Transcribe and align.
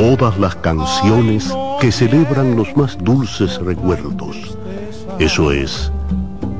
Todas 0.00 0.38
las 0.38 0.56
canciones 0.56 1.54
que 1.78 1.92
celebran 1.92 2.56
los 2.56 2.74
más 2.74 2.96
dulces 2.96 3.58
recuerdos. 3.58 4.56
Eso 5.18 5.52
es 5.52 5.92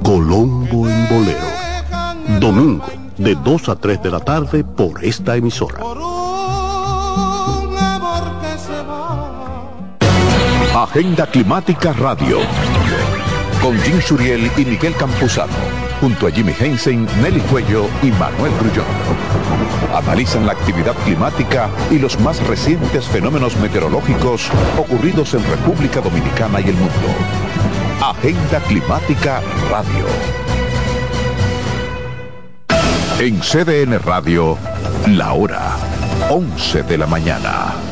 Colombo 0.02 0.86
en 0.86 1.08
Bolero. 1.08 2.38
Domingo, 2.38 2.84
de 3.16 3.34
2 3.34 3.68
a 3.70 3.76
3 3.76 4.02
de 4.02 4.10
la 4.10 4.20
tarde 4.20 4.62
por 4.62 5.02
esta 5.02 5.36
emisora. 5.36 5.80
Agenda 10.74 11.26
Climática 11.26 11.94
Radio. 11.94 12.40
Con 13.62 13.74
Jim 13.80 14.02
Suriel 14.02 14.50
y 14.58 14.66
Miguel 14.66 14.94
Campuzano. 14.96 15.79
Junto 16.00 16.26
a 16.26 16.30
Jimmy 16.30 16.54
Hensen, 16.58 17.06
Nelly 17.20 17.40
Cuello 17.40 17.86
y 18.02 18.10
Manuel 18.12 18.52
Grullón. 18.58 18.86
Analizan 19.94 20.46
la 20.46 20.52
actividad 20.52 20.94
climática 21.04 21.68
y 21.90 21.98
los 21.98 22.18
más 22.20 22.44
recientes 22.46 23.06
fenómenos 23.06 23.56
meteorológicos 23.56 24.48
ocurridos 24.78 25.34
en 25.34 25.44
República 25.44 26.00
Dominicana 26.00 26.60
y 26.60 26.70
el 26.70 26.74
mundo. 26.74 27.14
Agenda 28.00 28.60
Climática 28.60 29.42
Radio. 29.70 30.06
En 33.18 33.38
CDN 33.40 33.98
Radio, 34.02 34.56
la 35.06 35.34
hora 35.34 35.76
11 36.30 36.84
de 36.84 36.96
la 36.96 37.06
mañana. 37.06 37.89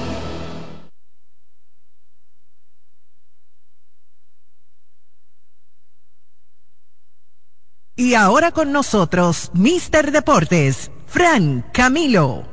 Y 8.08 8.14
ahora 8.14 8.52
con 8.52 8.72
nosotros, 8.72 9.50
Mister 9.52 10.12
Deportes, 10.12 10.90
Fran 11.06 11.62
Camilo. 11.74 12.46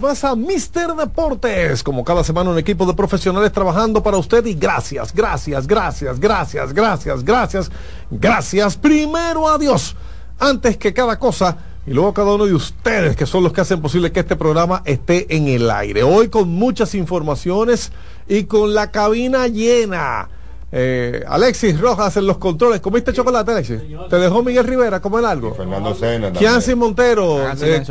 Más 0.00 0.22
a 0.24 0.36
Mister 0.36 0.88
Deportes. 0.94 1.82
Como 1.82 2.04
cada 2.04 2.22
semana 2.22 2.50
un 2.50 2.58
equipo 2.58 2.84
de 2.84 2.92
profesionales 2.92 3.50
trabajando 3.50 4.02
para 4.02 4.18
usted 4.18 4.44
y 4.44 4.52
gracias, 4.52 5.14
gracias, 5.14 5.66
gracias, 5.66 6.20
gracias, 6.20 6.74
gracias, 6.74 7.24
gracias, 7.24 7.70
gracias. 8.10 8.76
Primero 8.76 9.48
a 9.48 9.56
Dios, 9.56 9.96
antes 10.38 10.76
que 10.76 10.92
cada 10.92 11.18
cosa 11.18 11.56
y 11.86 11.92
luego 11.92 12.10
a 12.10 12.14
cada 12.14 12.34
uno 12.34 12.44
de 12.44 12.54
ustedes 12.54 13.16
que 13.16 13.24
son 13.24 13.42
los 13.42 13.52
que 13.54 13.62
hacen 13.62 13.80
posible 13.80 14.12
que 14.12 14.20
este 14.20 14.36
programa 14.36 14.82
esté 14.84 15.34
en 15.34 15.48
el 15.48 15.70
aire. 15.70 16.02
Hoy 16.02 16.28
con 16.28 16.50
muchas 16.50 16.94
informaciones 16.94 17.90
y 18.28 18.44
con 18.44 18.74
la 18.74 18.90
cabina 18.90 19.46
llena. 19.46 20.28
Eh, 20.70 21.24
Alexis 21.26 21.80
Rojas 21.80 22.16
en 22.16 22.26
los 22.26 22.38
controles. 22.38 22.80
¿Comiste 22.80 23.12
chocolate, 23.12 23.52
Alexis? 23.52 23.80
¿Te 24.10 24.16
dejó 24.16 24.42
Miguel 24.42 24.64
Rivera 24.64 25.00
comer 25.00 25.24
algo? 25.24 25.54
Fernando 25.54 25.94
Sena. 25.94 26.32
Kianci 26.32 26.74
Montero. 26.74 27.38
Ah, 27.38 27.54
eh, 27.60 27.82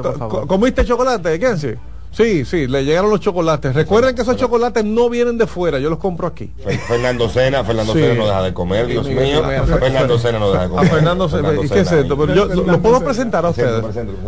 ¿Comiste 0.48 0.86
chocolate, 0.86 1.40
Kianci? 1.40 1.70
Sí, 2.12 2.46
sí, 2.46 2.68
le 2.68 2.84
llegaron 2.84 3.12
los 3.12 3.20
chocolates. 3.20 3.76
Recuerden 3.76 4.16
que 4.16 4.22
esos 4.22 4.38
chocolates 4.38 4.84
no 4.84 5.10
vienen 5.10 5.38
de 5.38 5.46
fuera, 5.46 5.78
yo 5.78 5.90
los 5.90 6.00
compro 6.00 6.26
aquí. 6.26 6.52
Fernando 6.88 7.30
Sena, 7.30 7.64
Fernando 7.64 7.94
Sena 7.94 8.14
no 8.16 8.26
deja 8.26 8.42
de 8.44 8.54
comer, 8.54 8.88
Dios 8.88 9.08
mío. 9.08 9.44
Fernando 9.66 10.18
Sena 10.18 10.40
no 10.40 10.52
deja 10.52 10.64
de 10.64 10.70
comer. 10.70 10.86
A 10.86 10.90
Fernando 10.90 11.30
Sena, 11.30 11.52
¿qué 11.52 11.80
es 11.82 11.92
esto? 11.92 12.18
Pero 12.18 12.34
yo 12.34 12.46
lo 12.46 12.82
puedo 12.82 13.02
presentar 13.02 13.46
a 13.46 13.50
ustedes. 13.50 13.84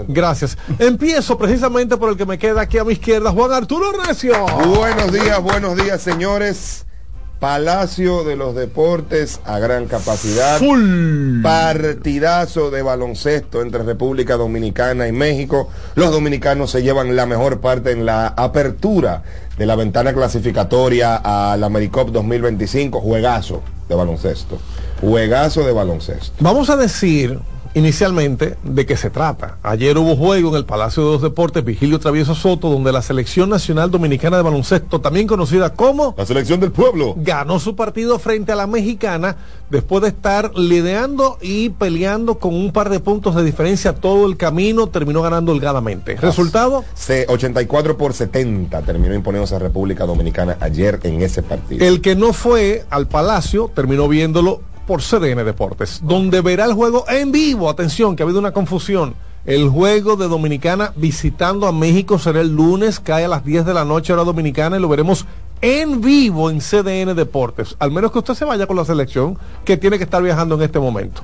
Gracias. 0.07 0.57
Empiezo 0.77 1.37
precisamente 1.37 1.97
por 1.97 2.11
el 2.11 2.17
que 2.17 2.25
me 2.25 2.37
queda 2.37 2.61
aquí 2.61 2.77
a 2.77 2.83
mi 2.83 2.93
izquierda, 2.93 3.31
Juan 3.31 3.53
Arturo 3.53 3.91
Recio. 4.05 4.45
Buenos 4.67 5.11
días, 5.11 5.41
buenos 5.41 5.75
días, 5.75 6.01
señores. 6.01 6.85
Palacio 7.39 8.25
de 8.25 8.35
los 8.35 8.53
Deportes 8.53 9.39
a 9.45 9.59
gran 9.59 9.85
capacidad. 9.85 10.59
Partidazo 11.41 12.69
de 12.69 12.81
baloncesto 12.81 13.61
entre 13.61 13.83
República 13.83 14.35
Dominicana 14.35 15.07
y 15.07 15.13
México. 15.13 15.69
Los 15.95 16.11
dominicanos 16.11 16.71
se 16.71 16.83
llevan 16.83 17.15
la 17.15 17.25
mejor 17.25 17.61
parte 17.61 17.91
en 17.91 18.05
la 18.05 18.27
apertura 18.27 19.23
de 19.57 19.65
la 19.65 19.77
ventana 19.77 20.13
clasificatoria 20.13 21.15
a 21.15 21.55
la 21.55 21.67
AmeriCop 21.67 22.09
2025. 22.09 22.99
Juegazo 22.99 23.63
de 23.87 23.95
baloncesto. 23.95 24.59
Juegazo 24.99 25.65
de 25.65 25.71
baloncesto. 25.71 26.33
Vamos 26.41 26.69
a 26.69 26.75
decir 26.75 27.39
inicialmente 27.73 28.57
de 28.63 28.85
qué 28.85 28.97
se 28.97 29.09
trata. 29.09 29.57
Ayer 29.63 29.97
hubo 29.97 30.15
juego 30.15 30.49
en 30.49 30.55
el 30.55 30.65
Palacio 30.65 31.05
de 31.05 31.11
los 31.13 31.21
Deportes 31.21 31.63
Vigilio 31.63 31.99
Travieso 31.99 32.35
Soto, 32.35 32.69
donde 32.69 32.91
la 32.91 33.01
Selección 33.01 33.49
Nacional 33.49 33.91
Dominicana 33.91 34.37
de 34.37 34.43
Baloncesto, 34.43 35.01
también 35.01 35.27
conocida 35.27 35.73
como 35.73 36.15
la 36.17 36.25
Selección 36.25 36.59
del 36.59 36.71
Pueblo, 36.71 37.15
ganó 37.17 37.59
su 37.59 37.75
partido 37.75 38.19
frente 38.19 38.51
a 38.51 38.55
la 38.55 38.67
mexicana 38.67 39.37
después 39.69 40.01
de 40.01 40.09
estar 40.09 40.57
lideando 40.57 41.37
y 41.41 41.69
peleando 41.69 42.39
con 42.39 42.55
un 42.55 42.71
par 42.71 42.89
de 42.89 42.99
puntos 42.99 43.35
de 43.35 43.43
diferencia 43.43 43.93
todo 43.93 44.27
el 44.27 44.37
camino, 44.37 44.87
terminó 44.87 45.21
ganando 45.21 45.51
holgadamente. 45.51 46.15
¿Resultado? 46.15 46.83
84 47.27 47.97
por 47.97 48.13
70 48.13 48.81
terminó 48.81 49.13
imponiéndose 49.13 49.55
a 49.55 49.59
República 49.59 50.05
Dominicana 50.05 50.57
ayer 50.59 50.99
en 51.03 51.21
ese 51.21 51.43
partido. 51.43 51.85
El 51.85 52.01
que 52.01 52.15
no 52.15 52.33
fue 52.33 52.85
al 52.89 53.07
Palacio 53.07 53.71
terminó 53.73 54.07
viéndolo 54.07 54.61
por 54.89 55.03
CDN 55.03 55.45
Deportes, 55.45 55.99
donde 56.01 56.41
verá 56.41 56.65
el 56.65 56.73
juego 56.73 57.05
en 57.07 57.31
vivo. 57.31 57.69
Atención, 57.69 58.15
que 58.15 58.23
ha 58.23 58.25
habido 58.25 58.39
una 58.39 58.53
confusión. 58.53 59.13
El 59.45 59.69
juego 59.69 60.15
de 60.15 60.27
Dominicana 60.27 60.93
visitando 60.95 61.67
a 61.67 61.71
México 61.71 62.17
será 62.17 62.41
el 62.41 62.55
lunes, 62.55 62.99
cae 62.99 63.25
a 63.25 63.27
las 63.27 63.45
10 63.45 63.67
de 63.67 63.75
la 63.75 63.85
noche 63.85 64.13
hora 64.13 64.23
dominicana 64.23 64.77
y 64.77 64.79
lo 64.79 64.89
veremos 64.89 65.27
en 65.61 66.01
vivo 66.01 66.49
en 66.49 66.57
CDN 66.57 67.15
Deportes. 67.15 67.75
Al 67.77 67.91
menos 67.91 68.11
que 68.11 68.17
usted 68.17 68.33
se 68.33 68.45
vaya 68.45 68.65
con 68.65 68.77
la 68.77 68.83
selección 68.83 69.37
que 69.63 69.77
tiene 69.77 69.99
que 69.99 70.05
estar 70.05 70.23
viajando 70.23 70.55
en 70.55 70.63
este 70.63 70.79
momento. 70.79 71.21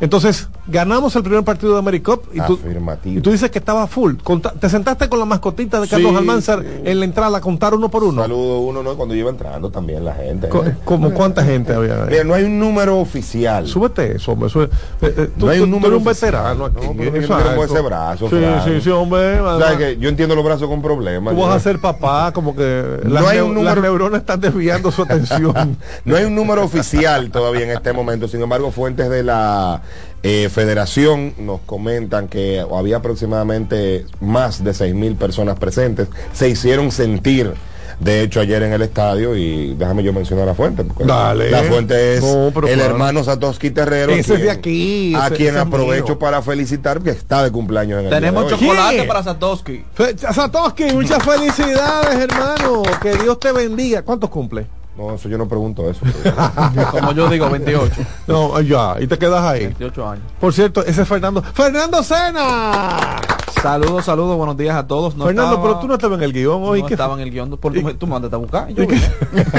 Entonces, 0.00 0.48
ganamos 0.66 1.14
el 1.14 1.22
primer 1.22 1.44
partido 1.44 1.74
de 1.74 1.78
AmeriCup 1.78 2.34
y 2.34 2.40
tú, 2.40 2.58
y 3.04 3.20
tú 3.20 3.30
dices 3.30 3.50
que 3.50 3.58
estaba 3.58 3.86
full. 3.86 4.14
te 4.58 4.68
sentaste 4.68 5.08
con 5.08 5.18
la 5.18 5.26
mascotita 5.26 5.80
de 5.80 5.88
Carlos 5.88 6.16
Almanzar 6.16 6.64
en 6.84 6.98
la 6.98 7.04
entrada 7.04 7.38
a 7.38 7.40
contar 7.40 7.74
uno 7.74 7.90
por 7.90 8.04
uno. 8.04 8.22
Saludo 8.22 8.60
uno, 8.60 8.82
¿no? 8.82 8.96
Cuando 8.96 9.14
iba 9.14 9.28
entrando 9.28 9.70
también 9.70 10.04
la 10.04 10.14
gente. 10.14 10.46
¿eh? 10.46 10.76
¿Cómo 10.84 11.10
cuánta 11.12 11.44
gente 11.44 11.74
había? 11.74 12.06
Mira, 12.08 12.24
no 12.24 12.34
hay 12.34 12.44
un 12.44 12.58
número 12.58 12.98
oficial. 12.98 13.66
Súbete 13.66 14.16
eso, 14.16 14.32
hombre. 14.32 14.48
Eh, 14.54 14.68
eh, 15.02 15.30
no 15.36 15.48
hay 15.48 15.60
un 15.60 15.70
número 15.70 15.98
un 15.98 16.04
veterano 16.04 16.66
aquí. 16.66 16.86
No, 16.86 16.94
pero 16.96 17.16
eso, 17.16 17.64
ese 17.64 17.80
brazo. 17.80 18.30
Sí, 18.30 18.36
sí, 18.64 18.80
sí, 18.80 18.90
hombre. 18.90 19.38
que 19.76 19.98
yo 19.98 20.08
entiendo 20.08 20.34
los 20.34 20.44
brazos 20.44 20.68
con 20.68 20.80
problemas. 20.80 21.34
Tú 21.34 21.40
vas 21.40 21.56
a 21.56 21.60
ser 21.60 21.78
papá, 21.78 22.32
como 22.32 22.56
que 22.56 23.00
no 23.04 23.26
hay 23.26 23.40
un 23.40 23.54
número... 23.54 23.74
las 23.74 23.82
neuronas 23.82 24.20
están 24.20 24.40
desviando 24.40 24.90
su 24.90 25.02
atención. 25.10 25.76
no 26.04 26.16
hay 26.16 26.24
un 26.24 26.34
número 26.34 26.64
oficial 26.64 27.30
todavía 27.30 27.64
en 27.64 27.70
este 27.70 27.92
momento. 27.92 28.28
Sin 28.28 28.40
embargo, 28.40 28.70
fuentes 28.70 29.10
de 29.10 29.22
la 29.22 29.82
eh, 30.22 30.48
Federación 30.50 31.34
nos 31.38 31.60
comentan 31.62 32.28
que 32.28 32.60
había 32.60 32.98
aproximadamente 32.98 34.06
más 34.20 34.62
de 34.62 34.74
seis 34.74 34.94
mil 34.94 35.16
personas 35.16 35.58
presentes. 35.58 36.08
Se 36.32 36.48
hicieron 36.48 36.92
sentir 36.92 37.54
de 38.00 38.22
hecho 38.22 38.40
ayer 38.40 38.62
en 38.62 38.72
el 38.72 38.82
estadio 38.82 39.36
y 39.36 39.74
déjame 39.74 40.02
yo 40.02 40.12
mencionar 40.12 40.46
la 40.46 40.54
fuente 40.54 40.84
la 41.04 41.62
fuente 41.68 42.14
es 42.16 42.24
el 42.24 42.80
hermano 42.80 43.22
Satoshi 43.22 43.70
Terrero 43.70 44.12
ese 44.12 44.38
de 44.38 44.50
aquí 44.50 45.12
a 45.14 45.28
quien 45.30 45.56
aprovecho 45.58 46.18
para 46.18 46.40
felicitar 46.40 47.02
que 47.02 47.10
está 47.10 47.42
de 47.44 47.52
cumpleaños 47.52 48.00
en 48.00 48.06
el 48.06 48.10
tenemos 48.10 48.48
chocolate 48.48 49.04
para 49.04 49.22
Satoshi. 49.22 49.84
Satoshi 50.16 50.84
muchas 50.92 51.22
felicidades 51.22 52.18
hermano. 52.18 52.82
Que 53.02 53.16
Dios 53.16 53.38
te 53.38 53.52
bendiga. 53.52 54.02
¿cuántos 54.02 54.30
cumple? 54.30 54.66
No, 55.00 55.14
eso 55.14 55.28
yo 55.30 55.38
no 55.38 55.48
pregunto 55.48 55.88
eso. 55.88 56.00
Como 56.90 57.12
yo 57.12 57.28
digo, 57.30 57.48
28. 57.48 57.94
No, 58.26 58.60
ya, 58.60 58.96
y 59.00 59.06
te 59.06 59.16
quedas 59.16 59.42
ahí. 59.42 59.60
28 59.60 60.08
años. 60.08 60.24
Por 60.38 60.52
cierto, 60.52 60.84
ese 60.84 61.02
es 61.02 61.08
Fernando. 61.08 61.42
¡Fernando 61.42 62.02
Sena! 62.02 63.16
Saludos, 63.62 64.04
saludos, 64.06 64.36
buenos 64.38 64.56
días 64.56 64.74
a 64.76 64.86
todos. 64.86 65.14
No 65.16 65.26
Fernando, 65.26 65.50
estaba- 65.56 65.68
pero 65.68 65.80
tú 65.80 65.88
no 65.88 65.94
estabas 65.94 66.18
en 66.18 66.24
el 66.24 66.32
guion 66.32 66.62
hoy. 66.64 66.80
no 66.82 66.86
¿qué 66.88 66.94
estaba 66.94 67.14
fue? 67.14 67.22
en 67.22 67.28
el 67.28 67.32
guion. 67.34 67.50
Por, 67.58 67.76
¿Y- 67.76 67.82
tú, 67.82 67.94
tú 67.94 68.06
mandaste 68.06 68.34
a 68.34 68.38
buscar. 68.38 68.68
Yo 68.68 68.84
¿Y 68.84 68.86
qué, 68.86 68.94
vine. 68.94 69.08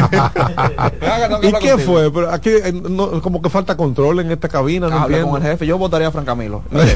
Venga, 1.02 1.28
tengo 1.28 1.40
que 1.40 1.46
¿Y 1.46 1.48
hablar 1.48 1.62
qué 1.62 1.70
contigo. 1.72 1.78
fue? 1.78 2.12
Pero 2.12 2.32
aquí 2.32 2.50
eh, 2.50 2.74
no- 2.90 3.22
como 3.22 3.42
que 3.44 3.50
falta 3.50 3.78
control 3.78 4.20
en 4.22 4.32
esta 4.32 4.48
cabina, 4.50 4.88
no 4.90 4.98
Habla 5.02 5.22
con 5.24 5.42
el 5.42 5.48
jefe. 5.52 5.68
Yo 5.68 5.78
votaría 5.78 6.08
a 6.08 6.12
Fran 6.12 6.26
Camilo. 6.26 6.64
Mire, 6.72 6.96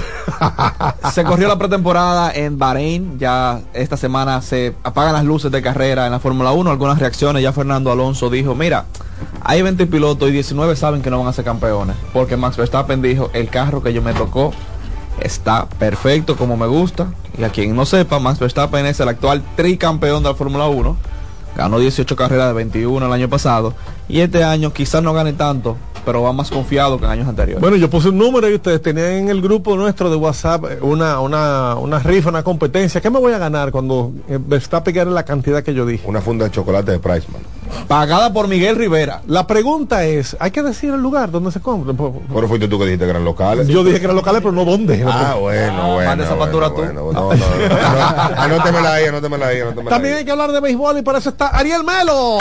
se 1.13 1.24
corrió 1.24 1.47
la 1.47 1.57
pretemporada 1.59 2.31
en 2.33 2.57
Bahrein. 2.57 3.19
Ya 3.19 3.62
esta 3.74 3.97
semana 3.97 4.42
se 4.42 4.74
apagan 4.83 5.13
las 5.13 5.25
luces 5.25 5.51
de 5.51 5.62
carrera 5.62 6.06
en 6.07 6.12
la 6.12 6.19
Fórmula 6.19 6.53
1. 6.53 6.71
Algunas 6.71 6.97
reacciones. 6.97 7.44
Ya 7.44 7.51
Fernando 7.53 7.92
Alonso 7.92 8.30
dijo, 8.36 8.56
mira, 8.56 8.86
hay 9.42 9.62
20 9.62 9.86
pilotos 9.88 10.30
y 10.30 10.32
19 10.32 10.76
saben 10.76 11.02
que 11.02 11.10
no 11.10 11.20
van 11.20 11.28
a 11.28 11.34
ser 11.34 11.46
campeones. 11.46 11.96
Porque 12.14 12.38
Max 12.38 12.58
Verstappen 12.58 13.02
dijo, 13.02 13.30
el 13.34 13.50
carro 13.50 13.82
que 13.84 13.94
yo 13.94 14.02
me 14.02 14.14
tocó 14.14 14.54
está 15.22 15.68
perfecto 15.68 16.36
como 16.36 16.58
me 16.58 16.68
gusta. 16.68 17.08
Y 17.38 17.44
a 17.44 17.50
quien 17.50 17.76
no 17.76 17.86
sepa, 17.86 18.20
Max 18.20 18.40
Verstappen 18.40 18.86
es 18.86 19.00
el 19.00 19.10
actual 19.10 19.44
tricampeón 19.56 20.24
de 20.24 20.30
la 20.30 20.36
Fórmula 20.36 20.68
1. 20.68 20.98
Ganó 21.56 21.80
18 21.80 22.16
carreras 22.16 22.48
de 22.48 22.54
21 22.54 23.06
el 23.06 23.12
año 23.14 23.30
pasado. 23.30 23.74
Y 24.10 24.20
este 24.20 24.44
año 24.44 24.74
quizás 24.74 25.02
no 25.02 25.14
gane 25.14 25.34
tanto, 25.34 25.78
pero 26.06 26.22
va 26.22 26.34
más 26.34 26.50
confiado 26.50 27.00
que 27.00 27.06
en 27.06 27.12
años 27.12 27.28
anteriores. 27.28 27.62
Bueno, 27.62 27.78
yo 27.78 27.90
puse 27.90 28.10
un 28.10 28.18
número 28.18 28.50
y 28.50 28.56
ustedes 28.56 28.81
tenían 28.81 29.12
en 29.12 29.30
el 29.30 29.42
grupo 29.42 29.76
nuestro 29.76 30.10
de 30.10 30.18
WhatsApp 30.18 30.66
eh, 30.66 30.78
una, 30.81 31.20
una, 31.20 31.76
una 31.76 32.00
rifa, 32.00 32.30
una 32.30 32.44
competencia. 32.44 33.00
¿Qué 33.00 33.10
me 33.10 33.20
voy 33.20 33.34
a 33.34 33.38
ganar 33.38 33.72
cuando 33.72 34.12
eh, 34.28 34.38
Verstappen 34.40 34.94
gane 34.94 35.12
la 35.12 35.24
cantidad 35.24 35.64
que 35.64 35.74
yo 35.74 35.86
dije? 35.86 36.06
Una 36.08 36.22
funda 36.22 36.46
de 36.46 36.52
chocolate 36.52 36.92
de 36.92 37.00
Priceman. 37.00 37.42
Pagada 37.88 38.33
por 38.33 38.48
Miguel 38.48 38.75
Rivera. 38.75 39.22
La 39.27 39.45
pregunta 39.48 40.04
es, 40.06 40.36
hay 40.39 40.51
que 40.51 40.63
decir 40.63 40.94
el 40.94 41.01
lugar 41.01 41.30
donde 41.31 41.51
se 41.51 41.60
compra. 41.60 41.94
Pero 41.94 42.48
fuiste 42.48 42.68
tú 42.68 42.80
que 42.80 42.86
dijiste 42.86 43.06
que 43.06 43.12
eran 43.12 43.24
locales. 43.25 43.68
Yo 43.68 43.83
dije 43.83 44.00
que 44.00 44.06
eran 44.06 44.16
locales, 44.16 44.42
pero 44.42 44.51
no 44.54 44.66
dónde. 44.66 45.04
Ah, 45.07 45.36
bueno, 45.39 45.94
bueno. 45.94 46.10
manda 46.10 46.24
esa 46.25 46.33
bueno, 46.36 46.51
factura 46.51 46.69
tú. 46.69 46.75
bueno, 46.77 47.12
no, 47.12 47.12
no, 47.13 47.33
no, 47.33 47.36
no. 47.36 48.42
Anótemela 48.42 48.94
ahí, 48.94 49.06
anótemela 49.06 49.48
ahí, 49.48 49.62
anótemela 49.62 49.89
También 49.89 50.13
ahí. 50.16 50.19
hay 50.19 50.25
que 50.25 50.31
hablar 50.31 50.51
de 50.51 50.60
béisbol 50.60 50.98
y 50.98 51.01
para 51.04 51.19
eso 51.19 51.30
está 51.30 51.48
Ariel 51.50 51.83
Melo. 51.83 52.39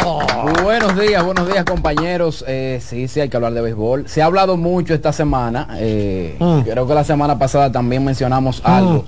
Buenos 0.63 0.99
días, 0.99 1.25
buenos 1.25 1.47
días 1.47 1.65
compañeros. 1.65 2.45
Eh, 2.49 2.81
sí, 2.85 3.09
sí, 3.09 3.21
hay 3.21 3.29
que 3.29 3.37
hablar 3.37 3.53
de 3.53 3.61
béisbol. 3.61 4.09
Se 4.09 4.23
ha 4.23 4.27
hablado 4.27 4.57
mucho 4.57 4.95
esta 4.95 5.13
semana. 5.13 5.69
eh, 5.79 6.37
Mm. 6.39 6.61
Creo 6.61 6.87
que 6.87 6.95
la 6.95 7.05
semana 7.05 7.39
pasada 7.39 7.71
también 7.71 8.05
mencionamos 8.05 8.61
algo 8.65 9.05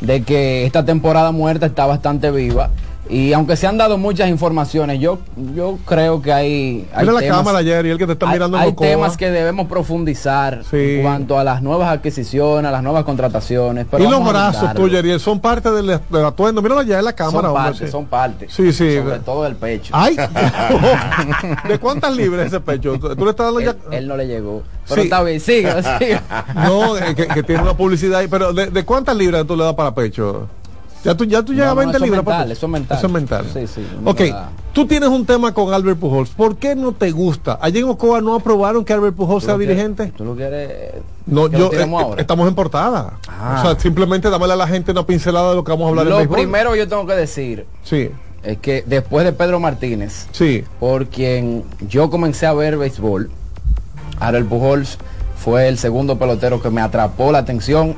de 0.00 0.22
que 0.22 0.64
esta 0.66 0.84
temporada 0.84 1.32
muerta 1.32 1.66
está 1.66 1.86
bastante 1.86 2.30
viva. 2.30 2.70
Y 3.10 3.32
aunque 3.32 3.56
se 3.56 3.66
han 3.66 3.78
dado 3.78 3.96
muchas 3.96 4.28
informaciones, 4.28 5.00
yo, 5.00 5.18
yo 5.54 5.78
creo 5.86 6.20
que 6.20 6.30
hay, 6.32 6.86
hay 6.92 7.00
Mira 7.06 7.12
la 7.14 7.20
temas- 7.20 7.38
cámara 7.38 7.58
ayer 7.58 7.86
y 7.86 7.90
el 7.90 7.96
que 7.98 8.06
te 8.06 8.12
está 8.12 8.26
hay, 8.26 8.32
mirando 8.34 8.58
hay 8.58 8.72
temas 8.74 9.16
que 9.16 9.30
debemos 9.30 9.66
profundizar 9.66 10.62
Sí. 10.70 10.76
en 10.96 11.02
cuanto 11.02 11.38
a 11.38 11.44
las 11.44 11.62
nuevas 11.62 11.88
adquisiciones, 11.90 12.68
a 12.68 12.70
las 12.72 12.82
nuevas 12.82 13.04
contrataciones. 13.04 13.86
Pero 13.90 14.04
y 14.04 14.08
los 14.08 14.22
brazos 14.26 14.74
tuyos, 14.74 14.98
Ariel, 14.98 15.20
son 15.20 15.40
parte 15.40 15.70
del, 15.70 15.86
del 15.86 16.24
atuendo. 16.24 16.60
Míralo 16.60 16.82
allá 16.82 16.98
en 16.98 17.04
la 17.06 17.14
cámara. 17.14 17.48
son 17.48 17.56
hombre, 17.56 17.62
parte, 17.70 17.86
sí. 17.86 17.90
son 17.92 18.06
parte. 18.06 18.46
Sí, 18.50 18.72
sí. 18.72 18.96
Sobre 18.98 19.18
todo 19.20 19.46
el 19.46 19.56
pecho. 19.56 19.90
Ay, 19.96 20.14
¿de 21.68 21.78
cuántas 21.78 22.14
libras 22.16 22.46
ese 22.46 22.60
pecho? 22.60 22.98
¿Tú, 22.98 23.24
le 23.24 23.30
estás 23.30 23.46
dando 23.46 23.60
ya? 23.60 23.70
él, 23.70 23.76
él 23.92 24.08
no 24.08 24.16
le 24.16 24.26
llegó. 24.26 24.62
Pero 24.88 25.02
Sí. 25.02 25.06
está 25.08 25.22
bien, 25.22 25.40
sigue, 25.40 25.70
sigue. 25.98 26.20
No, 26.54 26.94
que, 27.14 27.26
que 27.28 27.42
tiene 27.42 27.62
una 27.62 27.74
publicidad 27.76 28.20
ahí, 28.20 28.28
pero 28.28 28.52
¿de, 28.52 28.66
de 28.66 28.84
cuántas 28.84 29.16
libras 29.16 29.46
tú 29.46 29.54
le 29.56 29.64
das 29.64 29.74
para 29.74 29.94
pecho? 29.94 30.48
Ya 31.04 31.14
tú, 31.14 31.24
ya 31.24 31.42
tú 31.44 31.52
llegas 31.52 31.66
No, 31.66 31.72
a 31.72 31.84
no, 31.84 31.92
20 31.92 31.96
eso 31.96 32.04
es 32.04 32.10
libras 32.10 32.26
mental, 32.26 32.52
eso 32.52 32.66
es 32.66 32.72
mental. 32.72 32.98
Eso 32.98 33.06
es 33.06 33.12
mental. 33.12 33.46
Sí, 33.52 33.66
sí, 33.66 33.86
Ok, 34.04 34.20
tú 34.72 34.86
tienes 34.86 35.08
un 35.08 35.24
tema 35.24 35.54
con 35.54 35.72
Albert 35.72 35.98
Pujols. 35.98 36.30
¿Por 36.30 36.56
qué 36.56 36.74
no 36.74 36.92
te 36.92 37.10
gusta? 37.12 37.58
Allí 37.62 37.78
en 37.78 37.84
Ocoa 37.88 38.20
no 38.20 38.34
aprobaron 38.34 38.84
que 38.84 38.92
Albert 38.92 39.14
Pujols 39.14 39.44
sea 39.44 39.54
¿Tú 39.54 39.60
lo 39.60 39.64
quieres- 39.66 39.76
dirigente. 39.76 40.12
¿Tú 40.16 40.24
lo 40.24 40.34
quieres? 40.34 40.94
No, 41.26 41.48
yo 41.48 41.70
eh, 41.72 41.82
ahora? 41.88 42.20
estamos 42.20 42.48
en 42.48 42.54
portada. 42.54 43.18
Ah. 43.28 43.58
O 43.58 43.62
sea, 43.70 43.80
simplemente 43.80 44.28
dámele 44.28 44.54
a 44.54 44.56
la 44.56 44.66
gente 44.66 44.90
una 44.92 45.06
pincelada 45.06 45.50
de 45.50 45.56
lo 45.56 45.62
que 45.64 45.70
vamos 45.70 45.86
a 45.86 45.88
hablar 45.90 46.06
en 46.06 46.10
Lo 46.10 46.16
béisbol. 46.18 46.36
primero 46.36 46.74
yo 46.74 46.88
tengo 46.88 47.06
que 47.06 47.14
decir 47.14 47.66
Sí, 47.84 48.10
es 48.42 48.58
que 48.58 48.82
después 48.86 49.24
de 49.24 49.32
Pedro 49.32 49.60
Martínez, 49.60 50.26
sí. 50.32 50.64
por 50.80 51.06
quien 51.06 51.62
yo 51.88 52.10
comencé 52.10 52.46
a 52.46 52.52
ver 52.54 52.76
béisbol, 52.76 53.30
Harold 54.20 54.48
Pujols 54.48 54.98
fue 55.36 55.68
el 55.68 55.78
segundo 55.78 56.18
pelotero 56.18 56.60
que 56.60 56.70
me 56.70 56.80
atrapó 56.80 57.30
la 57.30 57.38
atención 57.38 57.94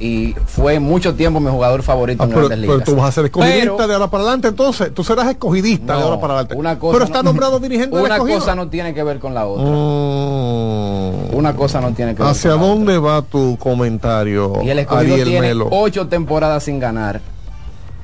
y 0.00 0.34
fue 0.46 0.80
mucho 0.80 1.14
tiempo 1.14 1.38
mi 1.40 1.50
jugador 1.50 1.82
favorito 1.82 2.22
Ah, 2.22 2.26
en 2.26 2.32
pero, 2.32 2.48
Grandes 2.48 2.68
pero 2.70 2.80
tú 2.84 2.96
vas 2.96 3.08
a 3.08 3.12
ser 3.12 3.26
escogidista 3.26 3.64
Pero- 3.76 3.86
de 3.88 3.94
ahora 3.94 4.10
para 4.10 4.22
adelante, 4.24 4.48
entonces 4.48 4.92
tú 4.92 5.04
serás 5.04 5.28
escogidista 5.28 5.96
de 5.96 6.02
ahora 6.02 6.20
para 6.20 6.34
adelante. 6.34 6.56
Una 6.56 6.78
cosa 6.78 6.92
pero 6.94 7.04
está 7.04 7.18
no- 7.18 7.30
nombrado 7.30 7.60
dirigente 7.60 7.96
Una 7.96 8.14
escogido. 8.14 8.38
cosa 8.40 8.54
no 8.56 8.68
tiene 8.68 8.92
que 8.92 9.02
ver 9.02 9.18
con 9.20 9.34
la 9.34 9.46
otra. 9.46 9.64
Mm. 9.64 11.34
Una 11.34 11.54
cosa 11.54 11.80
no 11.80 11.92
tiene 11.92 12.14
que 12.14 12.22
ver 12.22 12.30
¿Hacia 12.30 12.52
con 12.52 12.60
la 12.60 12.66
dónde 12.66 12.98
va 12.98 13.22
tu 13.22 13.56
comentario. 13.58 14.62
Y 14.62 14.70
el 14.70 14.78
escogido 14.80 15.14
Ariel 15.14 15.28
tiene 15.28 15.48
Melo? 15.48 15.68
ocho 15.70 16.06
temporadas 16.08 16.64
sin 16.64 16.78
ganar. 16.78 17.20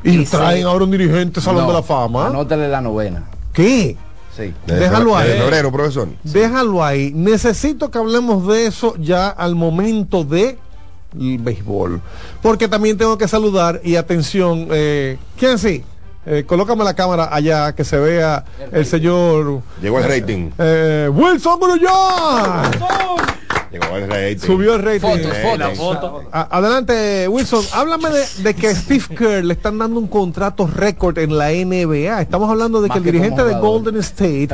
Y, 0.03 0.21
y 0.21 0.25
traen 0.25 0.59
sí. 0.59 0.63
ahora 0.63 0.85
un 0.85 0.91
dirigente 0.91 1.41
Salón 1.41 1.63
No, 1.63 1.69
de 1.69 1.75
la 1.75 1.83
Fama. 1.83 2.29
Anótale 2.29 2.69
la 2.69 2.81
novena. 2.81 3.25
¿Qué? 3.53 3.97
Sí. 4.37 4.55
Déjalo 4.67 5.17
ahí. 5.17 5.29
febrero, 5.39 5.71
profesor. 5.73 6.09
Déjalo 6.25 6.83
ahí. 6.83 7.13
Necesito 7.15 7.91
que 7.91 7.99
hablemos 7.99 8.47
de 8.47 8.67
eso 8.67 8.95
ya 8.99 9.29
al 9.29 9.55
momento 9.57 10.25
de 10.25 10.57
el 11.19 11.39
béisbol. 11.39 12.01
Porque 12.43 12.69
también 12.69 12.97
tengo 12.99 13.17
que 13.19 13.29
saludar 13.29 13.81
y 13.85 13.97
atención. 13.97 14.69
Eh, 14.71 15.19
¿Quién 15.39 15.59
sí? 15.59 15.85
Eh, 16.27 16.45
colócame 16.47 16.85
la 16.85 16.95
cámara 16.95 17.29
allá 17.33 17.75
que 17.75 17.83
se 17.83 17.99
vea 17.99 18.45
el 18.73 18.85
señor 18.85 19.63
Llegó 19.81 19.99
el 20.01 20.05
rating. 20.05 20.51
eh, 20.59 21.09
Wilson 21.13 21.59
Grullón. 21.59 22.71
Llegó 23.71 23.97
el 23.97 24.09
rating. 24.09 24.39
Subió 24.47 24.75
el 24.75 24.83
rating. 24.83 25.01
Fotos, 25.01 25.33
Eh, 25.33 25.75
fotos. 25.77 26.23
A- 26.33 26.59
Adelante, 26.59 27.29
Wilson. 27.29 27.65
Háblame 27.73 28.11
de, 28.11 28.25
de 28.43 28.55
que 28.55 28.75
Steve 28.75 29.05
Kerr 29.17 29.45
le 29.45 29.55
están 29.55 29.79
dando 29.79 30.01
un 30.01 30.09
contrato 30.09 30.67
récord 30.67 31.17
en 31.19 31.39
la 31.39 31.51
NBA. 31.53 32.21
Estamos 32.21 32.51
hablando 32.51 32.83
de 32.83 32.89
Más 32.89 32.95
que 32.97 32.99
el 32.99 33.05
que 33.05 33.13
dirigente 33.13 33.45
de. 33.45 33.55
Golden 33.61 33.97
State 33.99 34.49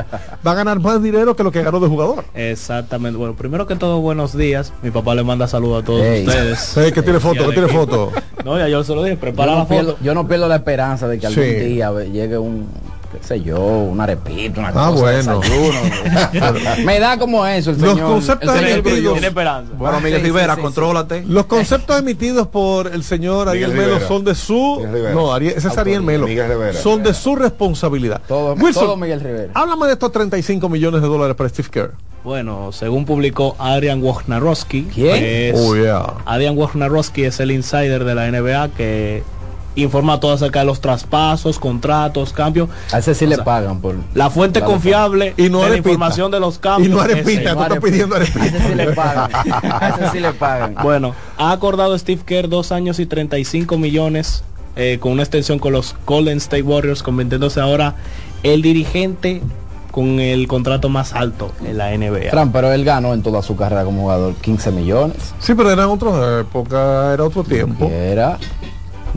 va 0.47 0.51
a 0.51 0.55
ganar 0.55 0.81
más 0.81 1.03
dinero 1.03 1.35
que 1.35 1.43
lo 1.43 1.51
que 1.51 1.63
ganó 1.63 1.81
de 1.81 1.89
jugador. 1.89 2.25
Exactamente. 2.35 3.17
Bueno, 3.17 3.35
primero 3.35 3.67
que 3.67 3.77
todo, 3.77 4.01
buenos 4.01 4.37
días. 4.37 4.73
Mi 4.83 4.91
papá 4.91 5.15
le 5.15 5.23
manda 5.25 5.49
saludos 5.49 5.83
a 5.83 5.87
todos 5.87 6.03
Hey. 6.05 6.25
ustedes. 6.27 6.77
Eh, 6.77 6.93
que 6.93 7.03
tiene 7.03 7.19
Y 7.19 7.23
foto, 7.23 7.47
que 7.49 7.53
tiene 7.53 7.69
foto. 7.69 8.13
No, 8.45 8.59
ya 8.59 8.69
yo 8.69 8.85
se 8.85 8.95
lo 8.95 9.03
dije, 9.03 9.15
Yo 9.17 9.21
prepara 9.21 9.53
la 9.53 9.59
no, 9.61 9.69
pierdo, 9.69 9.93
foto. 9.93 10.05
yo 10.05 10.15
no 10.15 10.29
pierdo 10.29 10.47
la 10.49 10.57
esperanza 10.57 11.09
de 11.09 11.19
que 11.19 11.27
algún 11.27 11.43
Sí. 11.45 11.51
día 11.51 11.91
llegue 12.05 12.37
un, 12.39 12.69
qué 13.21 13.27
sé 13.27 13.41
yo, 13.43 13.59
un 13.61 14.01
arepito, 14.01 14.61
una 14.61 14.69
Ah, 14.71 14.73
cosa, 14.73 14.91
bueno. 14.91 15.41
desayuno. 15.41 15.79
Me 16.85 16.99
da 17.01 17.19
como 17.19 17.47
eso 17.47 17.71
el 17.71 17.81
Los 17.81 17.91
señor. 17.93 18.09
conceptos 18.11 18.55
el 18.55 18.61
señor 18.65 18.79
emitidos-. 18.79 19.13
Tiene 19.13 19.27
esperanza. 19.29 19.73
Bueno, 19.77 20.01
Miguel 20.01 20.21
Sí, 20.21 20.27
Rivera, 20.27 20.55
sí, 20.55 20.61
sí, 20.61 20.63
contrólate. 20.65 21.25
Los 21.27 21.47
conceptos 21.47 21.99
emitidos 21.99 22.47
por 22.49 22.87
el 22.89 23.03
señor 23.03 23.49
Ariel 23.49 23.71
Miguel 23.71 23.83
Melo 23.85 23.95
Rivera. 23.95 24.09
son 24.09 24.25
de 24.25 24.35
su. 24.35 24.87
No, 25.15 25.33
Ariel- 25.35 25.55
ese 25.57 25.69
es 25.69 25.79
Ariel. 25.79 26.03
Melo. 26.03 26.27
Miguel 26.27 26.49
Rivera. 26.49 26.79
Son 26.79 27.03
de 27.03 27.15
su 27.15 27.37
responsabilidad. 27.37 28.21
Todo, 28.29 28.55
Wilson, 28.55 28.85
todo 28.85 28.97
Miguel 28.97 29.21
Rivera. 29.21 29.51
háblame 29.55 29.87
de 29.87 29.93
estos 29.95 30.13
35 30.13 30.69
millones 30.69 31.03
de 31.03 31.09
dólares 31.09 31.37
para 31.37 31.49
Steve 31.49 31.69
Kerr. 31.71 31.93
Bueno, 32.25 32.73
según 32.73 33.05
publicó 33.05 33.55
Adrian 33.59 34.03
Wojnarowski, 34.03 34.89
¿Quién? 34.93 35.15
que 35.15 35.51
es- 35.51 35.57
Oh, 35.57 35.77
yeah. 35.77 36.05
Adrian 36.25 36.57
Wojnarowski 36.59 37.23
es 37.25 37.39
el 37.39 37.53
insider 37.53 38.05
de 38.05 38.15
la 38.17 38.27
NBA 38.27 38.69
que 38.77 39.23
informa 39.77 40.19
todo 40.21 40.33
acerca 40.33 40.61
de 40.61 40.67
los 40.67 40.81
traspasos, 40.81 41.59
contratos, 41.59 42.33
cambios. 42.33 42.69
A 42.93 42.99
ese 42.99 43.15
sí 43.15 43.25
O 43.25 43.29
le 43.29 43.35
sea, 43.37 43.45
pagan 43.45 43.81
por. 43.81 43.95
La 44.15 44.31
fuente 44.31 44.61
confiable 44.63 45.35
Y 45.37 45.49
no 45.49 45.59
de 45.59 45.65
la 45.65 45.67
arepita. 45.75 45.89
información 45.91 46.31
de 46.31 46.41
los 46.41 46.59
cambios. 46.59 46.91
Y 46.91 46.95
no 46.95 47.01
arepita, 47.01 47.55
tú 47.55 47.63
estás 47.63 47.79
pidiendo 47.81 48.17
A 48.17 48.23
ese 48.23 48.39
arepita. 48.39 48.69
sí 48.69 48.75
le 48.75 48.93
pagan. 48.93 49.31
A 49.63 49.89
ese 49.89 50.11
sí 50.13 50.21
le 50.21 50.33
pagan. 50.33 50.75
Bueno, 50.83 51.15
ha 51.39 51.53
acordado 51.53 51.97
Steve 51.99 52.23
Kerr 52.25 52.49
dos 52.49 52.73
años 52.73 52.99
y 52.99 53.07
35 53.07 53.79
millones 53.79 54.43
eh, 54.77 54.99
con 55.01 55.13
una 55.13 55.23
extensión 55.23 55.59
con 55.59 55.73
los 55.73 55.95
Golden 56.07 56.39
State 56.39 56.63
Warriors, 56.63 57.03
convirtiéndose 57.03 57.61
ahora 57.61 57.95
el 58.43 58.61
dirigente 58.63 59.41
con 59.91 60.21
el 60.21 60.47
contrato 60.47 60.91
más 60.91 61.15
alto 61.15 61.51
en 61.65 61.79
la 61.79 61.97
NBA. 61.97 62.29
Fran, 62.31 62.53
pero 62.53 62.71
él 62.71 62.85
ganó 62.85 63.15
en 63.15 63.23
toda 63.23 63.41
su 63.41 63.57
carrera 63.57 63.85
como 63.85 64.03
jugador 64.03 64.35
15 64.35 64.71
millones. 64.73 65.17
Sí, 65.39 65.55
pero 65.55 65.71
eran 65.71 65.87
otras 65.89 66.43
épocas, 66.43 67.15
era 67.15 67.25
otro 67.25 67.43
tiempo. 67.45 67.87
Era 67.91 68.37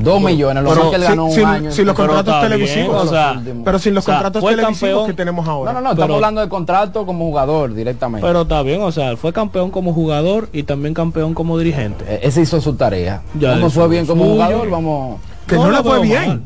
2 0.04 0.22
millones, 0.22 0.64
lo 0.64 0.70
Pero 0.70 0.82
más 0.82 0.90
que 0.90 0.96
él 0.98 1.02
si- 1.02 1.08
ganó 1.08 1.26
un 1.26 1.32
si- 1.32 1.44
año. 1.44 1.72
si 1.72 1.84
los 1.84 1.96
contratos 1.96 2.34
bien, 2.34 2.42
televisivos, 2.42 3.04
o 3.04 3.08
sea, 3.10 3.34
últimos. 3.38 3.66
Pero 3.66 3.80
sin 3.80 3.94
los 3.94 4.04
O 4.04 4.06
sea, 4.06 4.16
contratos 4.16 4.44
televisivos 4.44 4.80
campeón- 4.80 5.08
que 5.08 5.14
tenemos 5.14 5.48
ahora. 5.48 5.74
No, 5.74 5.80
no, 5.80 5.84
no, 5.86 5.92
estamos 5.94 6.16
hablando 6.16 6.42
de 6.42 6.50
contrato 6.50 7.06
como 7.06 7.26
jugador 7.26 7.74
directamente. 7.74 8.26
Pero 8.28 8.42
está 8.42 8.62
bien, 8.64 8.82
o 8.82 8.92
sea, 8.92 9.16
fue 9.18 9.32
campeón 9.34 9.72
como 9.72 9.94
jugador 9.94 10.50
y 10.54 10.64
también 10.64 10.94
campeón 10.94 11.34
como 11.34 11.58
dirigente. 11.58 12.06
Eh, 12.08 12.20
Ese 12.24 12.42
hizo 12.42 12.60
su 12.62 12.74
tarea. 12.76 13.22
Ya 13.40 13.58
hizo 13.58 13.70
fue 13.70 13.88
bien 13.88 14.06
como 14.06 14.24
suyo. 14.24 14.34
jugador, 14.36 14.70
vamos. 14.70 15.20
Que 15.48 15.56
no, 15.56 15.64
No 15.64 15.72
le 15.72 15.78
lo 15.78 15.84
fue 15.84 16.00
bien. 16.02 16.28
mal. 16.28 16.42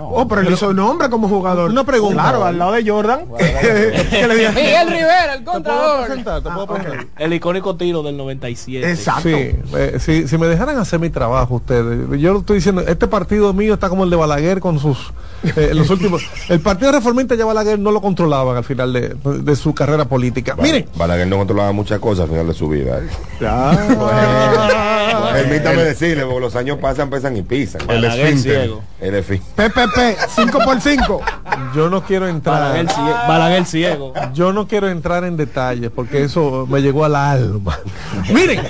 Oh, 0.00 0.26
pero 0.28 0.40
él 0.42 0.52
hizo 0.52 0.72
nombre 0.72 1.08
como 1.10 1.28
jugador. 1.28 1.70
Una 1.70 1.84
pregunta. 1.84 2.22
Claro, 2.22 2.44
al 2.44 2.58
lado 2.58 2.72
de 2.72 2.88
Jordan. 2.88 3.20
que 3.38 4.26
le 4.28 4.34
diga- 4.36 4.52
Miguel 4.52 4.88
Rivera, 4.88 5.34
el 5.34 5.38
¿Te 5.38 5.44
puedo 5.44 5.54
contrador. 5.54 6.06
presentar? 6.06 6.42
¿Te 6.42 6.50
puedo 6.50 6.66
presentar? 6.66 7.06
El 7.18 7.32
icónico 7.32 7.76
tiro 7.76 8.02
del 8.02 8.16
97. 8.16 8.90
Exacto. 8.90 9.22
Sí, 9.28 9.56
eh, 9.76 9.96
si, 10.00 10.28
si 10.28 10.38
me 10.38 10.46
dejaran 10.46 10.78
hacer 10.78 10.98
mi 11.00 11.10
trabajo 11.10 11.56
ustedes, 11.56 12.20
yo 12.20 12.32
lo 12.32 12.40
estoy 12.40 12.56
diciendo, 12.56 12.82
este 12.86 13.06
partido 13.08 13.52
mío 13.52 13.74
está 13.74 13.88
como 13.88 14.04
el 14.04 14.10
de 14.10 14.16
Balaguer 14.16 14.60
con 14.60 14.78
sus 14.78 15.12
eh, 15.56 15.70
los 15.74 15.88
últimos. 15.90 16.22
El 16.48 16.60
partido 16.60 16.90
reformista 16.92 17.34
ya 17.34 17.44
Balaguer 17.44 17.78
no 17.78 17.90
lo 17.92 18.00
controlaban 18.00 18.56
al 18.56 18.64
final 18.64 18.92
de, 18.92 19.14
de 19.14 19.56
su 19.56 19.72
carrera 19.74 20.04
política. 20.06 20.56
Miren, 20.60 20.86
Balaguer 20.96 21.26
no 21.28 21.36
controlaba 21.38 21.70
muchas 21.72 22.00
cosas 22.00 22.24
al 22.24 22.30
final 22.30 22.46
de 22.48 22.54
su 22.54 22.68
vida. 22.68 22.98
¿eh? 22.98 23.08
Ah. 23.46 25.30
Permítame 25.32 25.84
decirle, 25.84 26.24
porque 26.24 26.40
los 26.40 26.56
años 26.56 26.78
pasan, 26.80 27.10
pesan 27.10 27.36
y 27.36 27.42
pisan. 27.42 27.86
Balaguer 27.86 28.36
ciego. 28.38 28.82
El 29.00 29.14
esfín- 29.14 29.40
PPP, 29.90 30.18
5 30.36 30.58
por 30.64 30.80
5 30.80 31.20
yo 31.74 31.88
no 31.90 32.02
quiero 32.02 32.28
entrar. 32.28 32.60
Balaguer 32.60 32.88
ciego. 32.90 33.18
Balaguer 33.28 33.66
ciego. 33.66 34.12
Yo 34.34 34.52
no 34.52 34.66
quiero 34.66 34.88
entrar 34.88 35.24
en 35.24 35.36
detalles 35.36 35.90
porque 35.90 36.24
eso 36.24 36.66
me 36.68 36.80
llegó 36.80 37.04
al 37.04 37.16
alma. 37.16 37.78
Miren, 38.32 38.62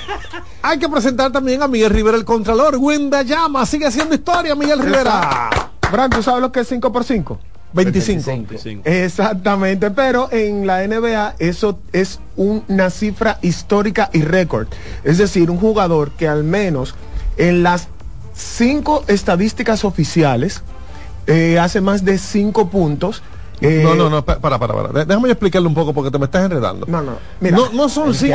hay 0.63 0.79
que 0.79 0.89
presentar 0.89 1.33
también 1.33 1.63
a 1.63 1.69
Miguel 1.69 1.91
Rivera, 1.91 2.17
el 2.17 2.25
Contralor. 2.25 2.77
Wenda 2.77 3.23
Llama, 3.23 3.65
sigue 3.67 3.87
haciendo 3.87 4.15
historia, 4.15 4.55
Miguel 4.55 4.81
Rivera. 4.81 5.51
Bran, 5.91 6.11
¿tú 6.11 6.23
sabes 6.23 6.41
lo 6.43 6.53
que 6.53 6.61
es 6.61 6.69
5 6.69 6.93
por 6.93 7.05
5 7.05 7.39
25. 7.73 8.27
25. 8.27 8.83
Exactamente, 8.89 9.91
pero 9.91 10.29
en 10.33 10.67
la 10.67 10.87
NBA 10.87 11.35
eso 11.39 11.79
es 11.93 12.19
una 12.37 12.89
cifra 12.89 13.39
histórica 13.43 14.09
y 14.13 14.23
récord. 14.23 14.69
Es 15.05 15.19
decir, 15.19 15.51
un 15.51 15.59
jugador 15.59 16.13
que 16.13 16.29
al 16.29 16.45
menos 16.45 16.95
en 17.37 17.63
las 17.63 17.89
cinco 18.35 19.05
estadísticas 19.07 19.85
oficiales 19.85 20.63
eh, 21.29 21.59
hace 21.59 21.81
más 21.81 22.05
de 22.05 22.19
cinco 22.19 22.69
puntos. 22.69 23.23
eh, 23.61 23.81
No, 23.85 23.95
no, 23.95 24.09
no, 24.09 24.25
pa- 24.25 24.39
para, 24.39 24.59
para, 24.59 24.73
para. 24.75 25.05
Déjame 25.05 25.29
explicarle 25.31 25.67
un 25.69 25.75
poco 25.75 25.93
porque 25.93 26.11
te 26.11 26.19
me 26.19 26.25
estás 26.27 26.45
enredando. 26.45 26.87
No, 26.89 27.03
no. 27.03 27.19
Mira, 27.41 27.57
no, 27.57 27.71
no 27.73 27.89
son 27.89 28.15
cinco 28.15 28.35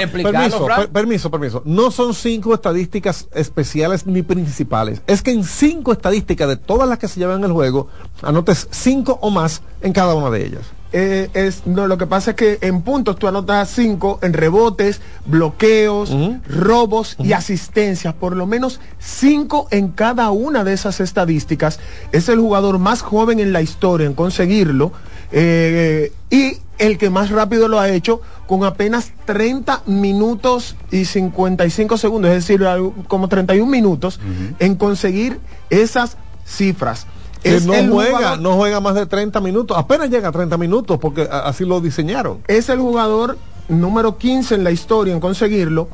explicarlo, 0.00 0.32
permiso, 0.32 0.66
per- 0.66 0.88
permiso, 0.90 1.30
permiso. 1.30 1.62
No 1.64 1.90
son 1.90 2.12
cinco 2.14 2.52
estadísticas 2.54 3.26
especiales 3.34 4.06
ni 4.06 4.22
principales. 4.22 5.00
Es 5.06 5.22
que 5.22 5.30
en 5.32 5.44
cinco 5.44 5.92
estadísticas 5.92 6.48
de 6.48 6.56
todas 6.56 6.88
las 6.88 6.98
que 6.98 7.08
se 7.08 7.20
llevan 7.20 7.38
en 7.38 7.44
el 7.44 7.52
juego, 7.52 7.88
anotes 8.22 8.68
cinco 8.70 9.18
o 9.22 9.30
más 9.30 9.62
en 9.80 9.92
cada 9.92 10.14
una 10.14 10.30
de 10.30 10.44
ellas. 10.46 10.62
Eh, 10.96 11.28
es, 11.34 11.66
no, 11.66 11.88
lo 11.88 11.98
que 11.98 12.06
pasa 12.06 12.30
es 12.30 12.36
que 12.36 12.58
en 12.60 12.82
puntos 12.82 13.16
tú 13.16 13.26
anotas 13.26 13.68
cinco, 13.68 14.20
en 14.22 14.32
rebotes, 14.32 15.00
bloqueos, 15.26 16.16
robos 16.48 17.16
y 17.18 17.32
asistencias, 17.32 18.14
por 18.14 18.36
lo 18.36 18.46
menos 18.46 18.78
cinco 19.00 19.66
en 19.72 19.88
cada 19.88 20.30
una 20.30 20.62
de 20.62 20.72
esas 20.72 21.00
estadísticas. 21.00 21.80
Es 22.12 22.28
el 22.28 22.38
jugador 22.38 22.78
más 22.78 23.02
joven 23.02 23.40
en 23.40 23.52
la 23.52 23.60
historia 23.60 24.06
en 24.06 24.14
conseguirlo 24.14 24.92
eh, 25.32 26.12
y 26.30 26.58
el 26.78 26.96
que 26.96 27.10
más 27.10 27.30
rápido 27.30 27.66
lo 27.66 27.80
ha 27.80 27.88
hecho 27.88 28.20
con 28.46 28.62
apenas 28.62 29.10
30 29.24 29.82
minutos 29.86 30.76
y 30.92 31.06
55 31.06 31.98
segundos, 31.98 32.30
es 32.30 32.46
decir, 32.46 32.64
como 33.08 33.28
31 33.28 33.68
minutos 33.68 34.20
en 34.60 34.76
conseguir 34.76 35.40
esas 35.70 36.18
cifras. 36.46 37.08
Que 37.44 37.56
Es 37.56 37.66
no 37.66 37.74
el 37.74 37.90
juega, 37.90 38.16
jugador- 38.18 38.40
no 38.40 38.56
juega 38.56 38.80
más 38.80 38.94
de 38.94 39.06
30 39.06 39.40
minutos. 39.40 39.76
Apenas 39.76 40.10
llega 40.10 40.28
a 40.28 40.32
30 40.32 40.56
minutos 40.56 40.98
porque 40.98 41.28
así 41.30 41.64
lo 41.64 41.80
diseñaron. 41.80 42.38
es 42.48 42.68
el 42.70 42.78
jugador 42.80 43.38
número 43.68 44.18
15 44.18 44.54
en 44.56 44.64
la 44.64 44.70
historia 44.72 45.12
en 45.14 45.20
conseguirlo. 45.20 45.88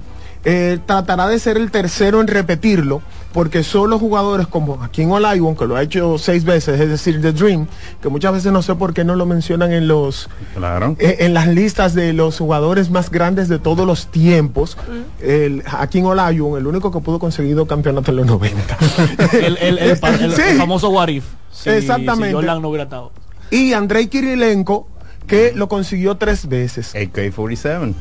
Eh, 0.44 0.78
tratará 0.86 1.26
de 1.28 1.38
ser 1.38 1.58
el 1.58 1.70
tercero 1.70 2.20
en 2.22 2.26
repetirlo, 2.26 3.02
porque 3.32 3.62
solo 3.62 3.98
jugadores 3.98 4.46
como 4.48 4.76
Joaquín 4.76 5.10
Olajuwon, 5.12 5.54
que 5.56 5.66
lo 5.66 5.76
ha 5.76 5.82
hecho 5.82 6.18
seis 6.18 6.44
veces, 6.44 6.80
es 6.80 6.88
decir, 6.88 7.20
The 7.22 7.32
Dream, 7.32 7.66
que 8.02 8.08
muchas 8.08 8.32
veces 8.32 8.50
no 8.52 8.60
sé 8.62 8.74
por 8.74 8.92
qué 8.92 9.04
no 9.04 9.14
lo 9.14 9.26
mencionan 9.26 9.72
en 9.72 9.86
los 9.86 10.28
Claro. 10.56 10.96
eh, 10.98 11.16
en 11.20 11.34
las 11.34 11.46
listas 11.46 11.94
de 11.94 12.12
los 12.12 12.38
jugadores 12.38 12.90
más 12.90 13.10
grandes 13.10 13.48
de 13.48 13.58
todos 13.58 13.86
los 13.86 14.08
tiempos. 14.08 14.76
El 15.20 15.62
Joaquín 15.68 16.04
Olajuwon, 16.06 16.58
el 16.58 16.66
único 16.66 16.90
que 16.90 16.98
pudo 17.00 17.18
conseguir 17.18 17.56
campeonato 17.66 18.10
en 18.10 18.16
los 18.16 18.26
90. 18.26 18.76
El, 19.32 19.56
el- 19.58 19.78
el 19.78 19.98
pa- 19.98 20.10
el- 20.14 20.32
Sí. 20.32 20.42
el 20.50 20.56
famoso 20.58 20.88
Warif. 20.90 21.24
Exactamente. 21.64 22.38
Si 22.40 22.46
no 22.60 22.68
hubiera 22.68 22.84
estado. 22.84 23.12
y 23.50 23.72
Andrei 23.72 24.06
Kirilenko, 24.08 24.88
que 25.30 25.52
lo 25.54 25.68
consiguió 25.68 26.16
tres 26.16 26.48
veces. 26.48 26.92
AK-47. 26.92 27.94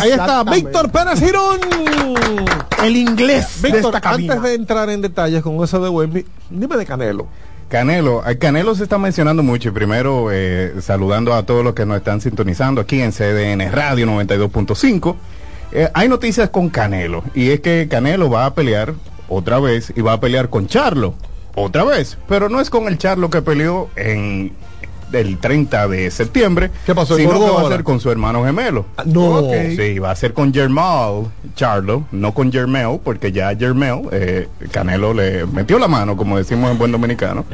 Ahí 0.00 0.10
está. 0.10 0.42
Víctor 0.42 0.90
Pérez 0.90 1.20
Girón. 1.20 1.60
El 2.82 2.96
inglés 2.96 3.60
Víctor, 3.62 4.00
antes 4.02 4.42
de 4.42 4.54
entrar 4.54 4.90
en 4.90 5.00
detalles 5.00 5.42
con 5.42 5.62
eso 5.62 5.80
de 5.80 5.88
Wemby, 5.88 6.26
dime 6.50 6.76
de 6.76 6.84
Canelo. 6.84 7.28
Canelo, 7.68 8.28
eh, 8.28 8.36
Canelo 8.36 8.74
se 8.74 8.82
está 8.82 8.98
mencionando 8.98 9.44
mucho 9.44 9.68
y 9.68 9.72
primero 9.72 10.30
eh, 10.32 10.74
saludando 10.80 11.32
a 11.34 11.44
todos 11.44 11.62
los 11.64 11.72
que 11.72 11.86
nos 11.86 11.98
están 11.98 12.20
sintonizando 12.20 12.80
aquí 12.80 13.00
en 13.00 13.12
CDN 13.12 13.70
Radio 13.70 14.08
92.5. 14.08 15.14
Eh, 15.70 15.88
hay 15.94 16.08
noticias 16.08 16.50
con 16.50 16.68
Canelo 16.68 17.22
y 17.32 17.50
es 17.50 17.60
que 17.60 17.86
Canelo 17.88 18.28
va 18.28 18.44
a 18.44 18.54
pelear 18.54 18.92
otra 19.28 19.60
vez 19.60 19.92
y 19.94 20.00
va 20.00 20.14
a 20.14 20.20
pelear 20.20 20.50
con 20.50 20.66
Charlo 20.66 21.14
otra 21.54 21.84
vez, 21.84 22.18
pero 22.28 22.48
no 22.48 22.60
es 22.60 22.70
con 22.70 22.88
el 22.88 22.98
Charlo 22.98 23.30
que 23.30 23.40
peleó 23.40 23.88
en 23.94 24.52
el 25.12 25.38
30 25.38 25.88
de 25.88 26.10
septiembre, 26.10 26.70
¿Qué 26.86 26.94
pasó? 26.94 27.16
sino 27.16 27.30
que 27.30 27.36
¿Engordó 27.36 27.54
va 27.62 27.68
a 27.68 27.70
ser 27.70 27.84
con 27.84 28.00
su 28.00 28.10
hermano 28.10 28.44
gemelo. 28.44 28.86
No. 29.06 29.38
Ok. 29.40 29.54
Sí, 29.76 29.98
va 29.98 30.10
a 30.10 30.16
ser 30.16 30.32
con 30.32 30.52
Germán 30.52 31.32
Charlo, 31.54 32.04
no 32.12 32.32
con 32.34 32.50
Germel, 32.52 32.98
porque 33.02 33.32
ya 33.32 33.54
Germel, 33.56 34.02
eh, 34.12 34.48
Canelo 34.70 35.12
le 35.14 35.46
metió 35.46 35.78
la 35.78 35.88
mano, 35.88 36.16
como 36.16 36.38
decimos 36.38 36.70
en 36.70 36.78
buen 36.78 36.92
dominicano. 36.92 37.44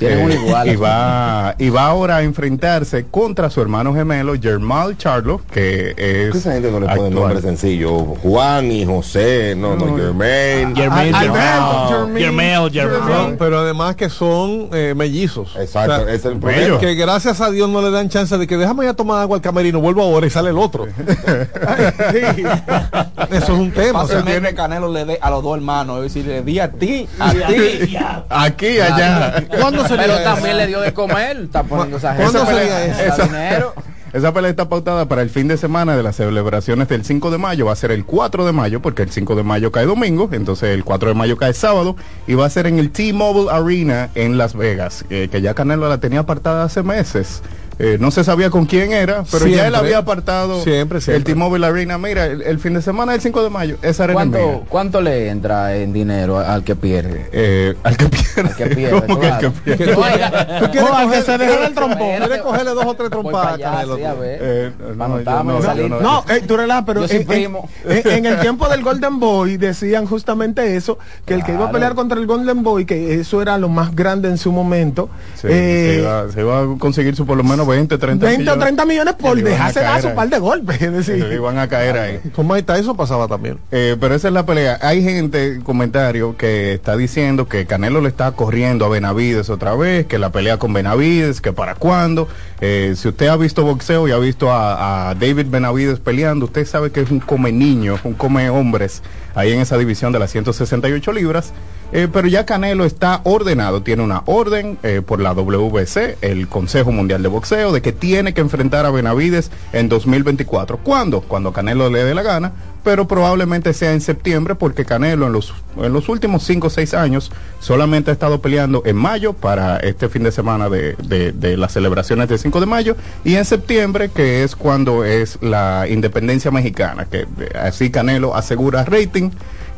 Uno 0.00 0.34
igual. 0.34 0.68
Y 0.68 0.76
va, 0.76 1.54
y 1.58 1.68
va 1.70 1.86
ahora 1.86 2.16
a 2.16 2.22
enfrentarse 2.22 3.04
contra 3.10 3.50
su 3.50 3.60
hermano 3.60 3.94
gemelo, 3.94 4.34
Germán 4.40 4.96
Charlo, 4.96 5.40
que 5.52 5.86
¿Por 5.88 5.96
qué 5.96 6.28
es. 6.28 6.34
esa 6.34 6.52
gente 6.52 6.70
no 6.70 6.80
le 6.80 6.86
pone 6.94 7.10
nombre 7.10 7.40
sencillo? 7.40 7.98
Juan 8.22 8.70
y 8.72 8.84
José, 8.84 9.54
no, 9.56 9.76
no, 9.76 9.96
Germain. 9.96 10.74
Jermaine, 10.74 11.14
Jermaine, 11.18 11.18
Jermaine, 11.18 12.50
No, 12.50 12.70
Jermaine. 12.70 13.36
pero 13.38 13.58
además 13.60 13.96
que 13.96 14.08
son 14.10 14.68
eh, 14.72 14.94
mellizos. 14.96 15.54
Exacto, 15.58 15.92
O 16.02 16.04
sea, 16.04 16.14
es 16.14 16.24
el 16.24 16.38
problema. 16.38 16.78
que 16.78 16.91
gracias 16.94 17.40
a 17.40 17.50
Dios 17.50 17.68
no 17.68 17.82
le 17.82 17.90
dan 17.90 18.08
chance 18.08 18.36
de 18.38 18.46
que 18.46 18.56
déjame 18.56 18.84
ir 18.84 18.90
a 18.90 18.94
tomar 18.94 19.20
agua 19.22 19.36
al 19.36 19.42
camerino, 19.42 19.80
vuelvo 19.80 20.02
ahora 20.02 20.26
y 20.26 20.30
sale 20.30 20.50
el 20.50 20.58
otro. 20.58 20.86
Eso 23.30 23.32
es 23.44 23.48
un 23.48 23.70
tema. 23.72 24.02
o 24.02 24.06
sea, 24.06 24.18
Fácilmente 24.20 24.54
Canelo 24.54 24.92
le 24.92 25.04
dé 25.04 25.18
a 25.20 25.30
los 25.30 25.42
dos 25.42 25.56
hermanos, 25.56 25.98
es 25.98 26.14
decir, 26.14 26.26
le 26.26 26.42
di 26.42 26.58
a 26.58 26.70
ti, 26.70 27.08
a 27.18 27.32
ti. 27.32 27.96
Aquí, 28.28 28.80
allá. 28.80 29.44
¿Cuándo 29.60 29.86
sería 29.86 30.04
Pero 30.06 30.14
eso? 30.18 30.24
también 30.34 30.56
le 30.56 30.66
dio 30.66 30.80
de 30.80 30.92
comer. 30.92 31.38
Está 31.42 31.62
poniendo 31.62 31.96
esa 31.96 32.14
¿Cuándo 32.14 32.44
gente. 32.46 32.60
sería 32.60 32.84
Esa 32.86 33.14
eso? 33.14 33.22
dinero. 33.24 33.74
Esa 34.12 34.34
pelea 34.34 34.50
está 34.50 34.68
pautada 34.68 35.06
para 35.08 35.22
el 35.22 35.30
fin 35.30 35.48
de 35.48 35.56
semana 35.56 35.96
de 35.96 36.02
las 36.02 36.16
celebraciones 36.16 36.86
del 36.88 37.02
5 37.02 37.30
de 37.30 37.38
mayo. 37.38 37.64
Va 37.64 37.72
a 37.72 37.76
ser 37.76 37.92
el 37.92 38.04
4 38.04 38.44
de 38.44 38.52
mayo, 38.52 38.82
porque 38.82 39.02
el 39.02 39.10
5 39.10 39.36
de 39.36 39.42
mayo 39.42 39.72
cae 39.72 39.86
domingo, 39.86 40.28
entonces 40.32 40.70
el 40.70 40.84
4 40.84 41.08
de 41.08 41.14
mayo 41.14 41.38
cae 41.38 41.54
sábado, 41.54 41.96
y 42.26 42.34
va 42.34 42.44
a 42.44 42.50
ser 42.50 42.66
en 42.66 42.78
el 42.78 42.90
T-Mobile 42.90 43.50
Arena 43.50 44.10
en 44.14 44.36
Las 44.36 44.54
Vegas, 44.54 45.06
eh, 45.08 45.28
que 45.32 45.40
ya 45.40 45.54
Canelo 45.54 45.88
la 45.88 45.98
tenía 45.98 46.20
apartada 46.20 46.64
hace 46.64 46.82
meses. 46.82 47.42
Eh, 47.78 47.96
no 47.98 48.10
se 48.10 48.22
sabía 48.22 48.50
con 48.50 48.66
quién 48.66 48.92
era, 48.92 49.24
pero 49.30 49.46
ya 49.46 49.52
él 49.54 49.58
Siempre. 49.72 49.76
había 49.78 49.98
apartado 49.98 50.62
Siempre, 50.62 50.98
el 50.98 51.02
siempre. 51.02 51.24
T-Mobile 51.34 51.66
Arena. 51.66 51.98
Mira, 51.98 52.26
el, 52.26 52.42
el 52.42 52.58
fin 52.58 52.74
de 52.74 52.82
semana 52.82 53.12
del 53.12 53.20
5 53.20 53.42
de 53.42 53.50
mayo, 53.50 53.76
esa 53.82 54.04
arena 54.04 54.24
mía. 54.24 54.38
¿Cuánto, 54.40 54.64
¿Cuánto 54.68 55.00
le 55.00 55.28
entra 55.30 55.74
en 55.76 55.92
dinero 55.92 56.38
al 56.38 56.64
que 56.64 56.76
pierde? 56.76 57.28
Eh, 57.32 57.74
al 57.82 57.96
que 57.96 58.06
pierde. 58.08 58.42
Al 58.50 58.54
que 58.56 58.66
pierde, 58.66 59.02
¿Cómo 59.06 59.18
que 59.20 59.26
al 59.26 59.38
que 59.38 59.50
claro. 59.50 59.76
pierde? 59.76 59.94
Oiga, 59.94 60.58
tú 60.60 60.70
quieres 60.70 60.90
No, 60.90 60.96
al 60.96 61.10
que 61.10 61.16
coger- 61.18 61.24
se 61.24 61.64
el 61.66 61.74
trompón. 61.74 62.18
Quieres 62.18 62.42
cogerle 62.42 62.70
dos 62.72 62.86
o 62.86 62.94
tres 62.94 63.10
trompadas 63.10 63.46
para 63.46 63.50
a 63.50 63.54
allá, 63.54 63.70
Canelo. 63.72 63.96
sí, 63.96 64.04
a 64.04 64.14
ver. 64.14 64.38
Eh, 64.42 64.72
no, 64.96 65.20
yo 65.20 65.62
salir. 65.62 65.90
No, 65.90 66.24
eh, 66.28 66.42
tú 66.46 66.56
relajas, 66.56 66.84
pero 66.86 67.04
en, 67.08 67.26
primo. 67.26 67.68
en- 67.84 68.08
en 68.08 68.26
el 68.26 68.40
tiempo 68.40 68.68
del 68.68 68.82
Golden 68.82 69.18
Boy 69.18 69.56
decían 69.56 70.06
justamente 70.06 70.76
eso, 70.76 70.98
que 71.24 71.34
el 71.34 71.42
que 71.42 71.52
iba 71.52 71.60
a 71.60 71.62
Claro. 71.64 71.72
pelear 71.72 71.94
contra 71.94 72.18
el 72.18 72.26
Golden 72.26 72.62
Boy, 72.62 72.84
que 72.84 73.18
eso 73.20 73.40
era 73.42 73.56
lo 73.58 73.68
más 73.68 73.94
grande 73.96 74.28
en 74.28 74.36
su 74.38 74.52
momento, 74.52 75.08
Sí, 75.40 75.48
eh, 75.50 75.92
se, 75.96 76.00
iba, 76.02 76.30
se 76.32 76.40
iba 76.40 76.60
a 76.62 76.78
conseguir 76.78 77.16
su 77.16 77.26
por 77.26 77.36
lo 77.36 77.44
menos 77.44 77.61
20, 77.66 77.98
30 77.98 78.26
20 78.26 78.26
o 78.26 78.38
millones. 78.38 78.64
30 78.64 78.84
millones 78.84 79.14
por 79.14 79.42
dejarse 79.42 79.80
dar 79.80 80.02
su 80.02 80.14
par 80.14 80.28
de 80.28 80.38
golpes. 80.38 80.80
Es 80.80 80.90
le 80.90 80.98
decir, 80.98 81.32
iban 81.32 81.58
a 81.58 81.68
caer 81.68 81.98
ahí. 81.98 82.20
Con 82.34 82.48
Mike 82.48 82.62
Tyson 82.62 82.96
pasaba 82.96 83.28
también. 83.28 83.58
Eh, 83.70 83.96
pero 84.00 84.14
esa 84.14 84.28
es 84.28 84.34
la 84.34 84.46
pelea. 84.46 84.78
Hay 84.82 85.02
gente, 85.02 85.60
comentario, 85.62 86.36
que 86.36 86.74
está 86.74 86.96
diciendo 86.96 87.48
que 87.48 87.66
Canelo 87.66 88.00
le 88.00 88.08
está 88.08 88.32
corriendo 88.32 88.84
a 88.84 88.88
Benavides 88.88 89.50
otra 89.50 89.74
vez, 89.74 90.06
que 90.06 90.18
la 90.18 90.30
pelea 90.30 90.58
con 90.58 90.72
Benavides, 90.72 91.40
que 91.40 91.52
para 91.52 91.74
cuándo. 91.74 92.28
Eh, 92.60 92.94
si 92.96 93.08
usted 93.08 93.26
ha 93.28 93.36
visto 93.36 93.64
boxeo 93.64 94.06
y 94.08 94.12
ha 94.12 94.18
visto 94.18 94.50
a, 94.50 95.10
a 95.10 95.14
David 95.14 95.46
Benavides 95.48 96.00
peleando, 96.00 96.46
usted 96.46 96.66
sabe 96.66 96.90
que 96.90 97.00
es 97.00 97.10
un 97.10 97.20
come 97.20 97.52
niños, 97.52 98.00
un 98.04 98.14
come 98.14 98.48
hombres 98.50 99.02
ahí 99.34 99.52
en 99.52 99.60
esa 99.60 99.78
división 99.78 100.12
de 100.12 100.18
las 100.18 100.30
168 100.30 101.12
libras. 101.12 101.52
Eh, 101.92 102.08
pero 102.10 102.26
ya 102.26 102.46
Canelo 102.46 102.84
está 102.86 103.20
ordenado, 103.24 103.82
tiene 103.82 104.02
una 104.02 104.22
orden 104.24 104.78
eh, 104.82 105.02
por 105.04 105.20
la 105.20 105.32
WBC, 105.34 106.16
el 106.22 106.48
Consejo 106.48 106.90
Mundial 106.90 107.22
de 107.22 107.28
Boxeo, 107.28 107.70
de 107.70 107.82
que 107.82 107.92
tiene 107.92 108.32
que 108.32 108.40
enfrentar 108.40 108.86
a 108.86 108.90
Benavides 108.90 109.50
en 109.74 109.88
2024. 109.90 110.78
¿Cuándo? 110.78 111.20
Cuando 111.20 111.52
Canelo 111.52 111.90
le 111.90 112.02
dé 112.04 112.14
la 112.14 112.22
gana, 112.22 112.52
pero 112.82 113.06
probablemente 113.06 113.74
sea 113.74 113.92
en 113.92 114.00
septiembre 114.00 114.54
porque 114.54 114.84
Canelo 114.86 115.26
en 115.26 115.32
los, 115.34 115.52
en 115.76 115.92
los 115.92 116.08
últimos 116.08 116.42
5 116.44 116.66
o 116.66 116.70
6 116.70 116.94
años 116.94 117.30
solamente 117.60 118.10
ha 118.10 118.14
estado 118.14 118.40
peleando 118.40 118.82
en 118.86 118.96
mayo 118.96 119.34
para 119.34 119.76
este 119.76 120.08
fin 120.08 120.22
de 120.22 120.32
semana 120.32 120.68
de, 120.70 120.94
de- 120.94 121.32
de 121.32 121.56
las 121.58 121.72
celebraciones 121.72 122.28
del 122.28 122.38
5 122.38 122.58
de 122.58 122.66
mayo 122.66 122.96
y 123.24 123.34
en 123.36 123.44
septiembre 123.44 124.08
que 124.08 124.42
es 124.42 124.56
cuando 124.56 125.04
es 125.04 125.38
la 125.42 125.86
independencia 125.88 126.50
mexicana, 126.50 127.04
que 127.04 127.20
eh, 127.20 127.26
así 127.60 127.90
Canelo 127.90 128.34
asegura 128.34 128.84
rating 128.84 129.30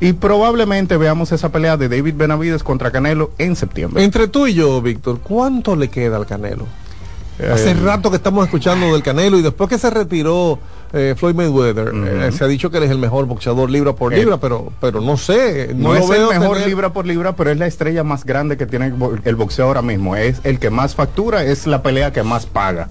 y 0.08 0.12
probablemente 0.12 0.96
veamos 0.96 1.32
esa 1.32 1.50
pelea 1.50 1.76
de 1.76 1.88
David 1.88 2.14
Benavides 2.16 2.62
contra 2.62 2.90
Canelo 2.90 3.30
en 3.38 3.56
septiembre. 3.56 4.02
Entre 4.04 4.28
tú 4.28 4.46
y 4.46 4.54
yo, 4.54 4.80
Víctor, 4.82 5.20
¿cuánto 5.20 5.76
le 5.76 5.88
queda 5.88 6.16
al 6.16 6.26
Canelo? 6.26 6.66
Hace 7.52 7.72
Eh, 7.72 7.74
rato 7.74 8.10
que 8.10 8.16
estamos 8.16 8.44
escuchando 8.44 8.92
del 8.92 9.02
Canelo 9.02 9.36
y 9.38 9.42
después 9.42 9.68
que 9.68 9.78
se 9.78 9.90
retiró 9.90 10.58
eh, 10.92 11.14
Floyd 11.16 11.34
Mayweather, 11.34 11.92
eh, 11.92 12.30
se 12.32 12.44
ha 12.44 12.46
dicho 12.46 12.70
que 12.70 12.76
él 12.78 12.84
es 12.84 12.90
el 12.92 12.98
mejor 12.98 13.24
boxeador 13.26 13.68
libra 13.68 13.94
por 13.94 14.12
libra, 14.12 14.36
pero, 14.36 14.72
pero 14.80 15.00
no 15.00 15.16
sé, 15.16 15.70
no, 15.74 15.88
No, 15.88 15.96
es 15.96 16.08
veo 16.08 16.30
el 16.30 16.38
mejor 16.38 16.56
tener- 16.58 16.68
libra 16.68 16.92
por 16.92 17.04
libra, 17.06 17.34
pero 17.34 17.50
es 17.50 17.58
la 17.58 17.66
estrella 17.66 18.04
más 18.04 18.24
grande 18.24 18.56
que 18.56 18.66
tiene 18.66 18.86
el 18.86 18.92
bo- 18.92 19.14
el 19.24 19.34
boxeo 19.34 19.66
ahora 19.66 19.82
mismo. 19.82 20.14
Es 20.14 20.40
el 20.44 20.60
que 20.60 20.70
más 20.70 20.94
factura, 20.94 21.42
es 21.42 21.66
la 21.66 21.82
pelea 21.82 22.12
que 22.12 22.22
más 22.22 22.46
paga. 22.46 22.88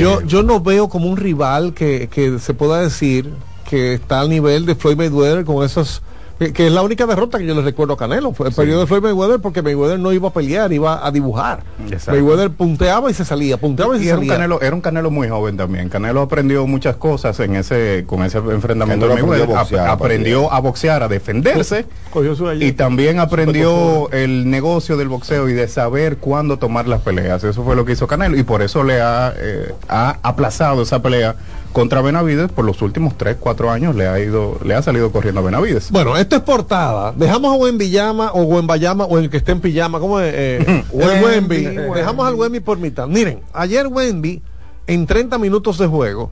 Yo, 0.00 0.20
yo 0.22 0.42
no 0.44 0.60
veo 0.60 0.88
como 0.88 1.08
un 1.08 1.16
rival 1.16 1.74
que, 1.74 2.08
que 2.08 2.38
se 2.38 2.54
pueda 2.54 2.80
decir 2.80 3.30
que 3.68 3.94
está 3.94 4.20
al 4.20 4.30
nivel 4.30 4.64
de 4.64 4.76
Floyd 4.76 4.96
Mayweather 4.96 5.44
con 5.44 5.64
esas 5.64 6.02
que, 6.38 6.52
que 6.52 6.66
es 6.66 6.72
la 6.72 6.82
única 6.82 7.06
derrota 7.06 7.38
que 7.38 7.46
yo 7.46 7.54
le 7.54 7.62
recuerdo 7.62 7.94
a 7.94 7.96
Canelo, 7.96 8.32
fue 8.32 8.48
el 8.48 8.54
periodo 8.54 8.80
de 8.80 8.86
Floyd 8.86 9.02
Mayweather 9.02 9.40
porque 9.40 9.62
Mayweather 9.62 9.98
no 9.98 10.12
iba 10.12 10.28
a 10.28 10.32
pelear, 10.32 10.72
iba 10.72 11.06
a 11.06 11.10
dibujar. 11.10 11.62
Exacto. 11.90 12.12
Mayweather 12.12 12.50
punteaba 12.50 13.10
y 13.10 13.14
se 13.14 13.24
salía, 13.24 13.56
punteaba 13.56 13.96
y, 13.96 14.00
y 14.00 14.02
se 14.04 14.08
era 14.10 14.18
un, 14.18 14.24
salía. 14.24 14.34
canelo, 14.34 14.60
era 14.60 14.74
un 14.74 14.80
Canelo 14.80 15.10
muy 15.10 15.28
joven 15.28 15.56
también. 15.56 15.88
Canelo 15.88 16.20
aprendió 16.20 16.66
muchas 16.66 16.96
cosas 16.96 17.38
en 17.40 17.56
ese, 17.56 18.04
con 18.06 18.22
ese 18.22 18.38
enfrentamiento 18.38 19.08
Canelo 19.08 19.30
de 19.32 19.46
Mayweather. 19.46 19.56
aprendió 19.56 19.56
a 19.56 19.62
boxear 19.62 19.88
Ap- 19.88 20.00
aprendió 20.02 20.52
a 20.52 20.60
boxear, 20.60 21.02
a 21.02 21.08
defenderse. 21.08 21.86
Cogió 22.10 22.34
su 22.34 22.52
Y 22.52 22.72
también 22.72 23.18
aprendió 23.18 24.10
el 24.12 24.50
negocio 24.50 24.96
del 24.96 25.08
boxeo 25.08 25.48
y 25.48 25.52
de 25.54 25.68
saber 25.68 26.18
cuándo 26.18 26.58
tomar 26.58 26.86
las 26.86 27.00
peleas. 27.02 27.44
Eso 27.44 27.62
fue 27.64 27.76
lo 27.76 27.84
que 27.84 27.92
hizo 27.92 28.06
Canelo. 28.06 28.36
Y 28.36 28.42
por 28.42 28.62
eso 28.62 28.84
le 28.84 29.00
ha, 29.00 29.32
eh, 29.36 29.72
ha 29.88 30.18
aplazado 30.22 30.82
esa 30.82 31.00
pelea 31.02 31.36
contra 31.76 32.00
Benavides 32.00 32.50
por 32.50 32.64
los 32.64 32.80
últimos 32.80 33.18
3, 33.18 33.36
4 33.38 33.70
años. 33.70 33.94
Le 33.94 34.08
ha 34.08 34.18
ido, 34.18 34.58
le 34.64 34.74
ha 34.74 34.80
salido 34.80 35.12
corriendo 35.12 35.42
a 35.42 35.44
Benavides. 35.44 35.90
Bueno, 35.90 36.16
esto 36.16 36.34
es 36.34 36.40
portada. 36.40 37.12
Dejamos 37.12 37.52
a 37.52 37.56
Wembyama 37.58 38.32
o 38.32 38.44
Wembayama 38.44 39.04
o 39.04 39.18
el 39.18 39.28
que 39.28 39.36
esté 39.36 39.52
en 39.52 39.60
pijama, 39.60 40.00
¿cómo 40.00 40.18
es? 40.18 40.32
Eh, 40.34 40.84
el 40.94 41.22
Wemby. 41.22 41.66
Wemby. 41.66 41.94
Dejamos 41.94 42.26
al 42.26 42.34
Wemby 42.34 42.60
por 42.60 42.78
mitad. 42.78 43.06
Miren, 43.06 43.42
ayer 43.52 43.88
Wemby 43.88 44.40
en 44.86 45.06
30 45.06 45.36
minutos 45.36 45.76
de 45.76 45.86
juego 45.86 46.30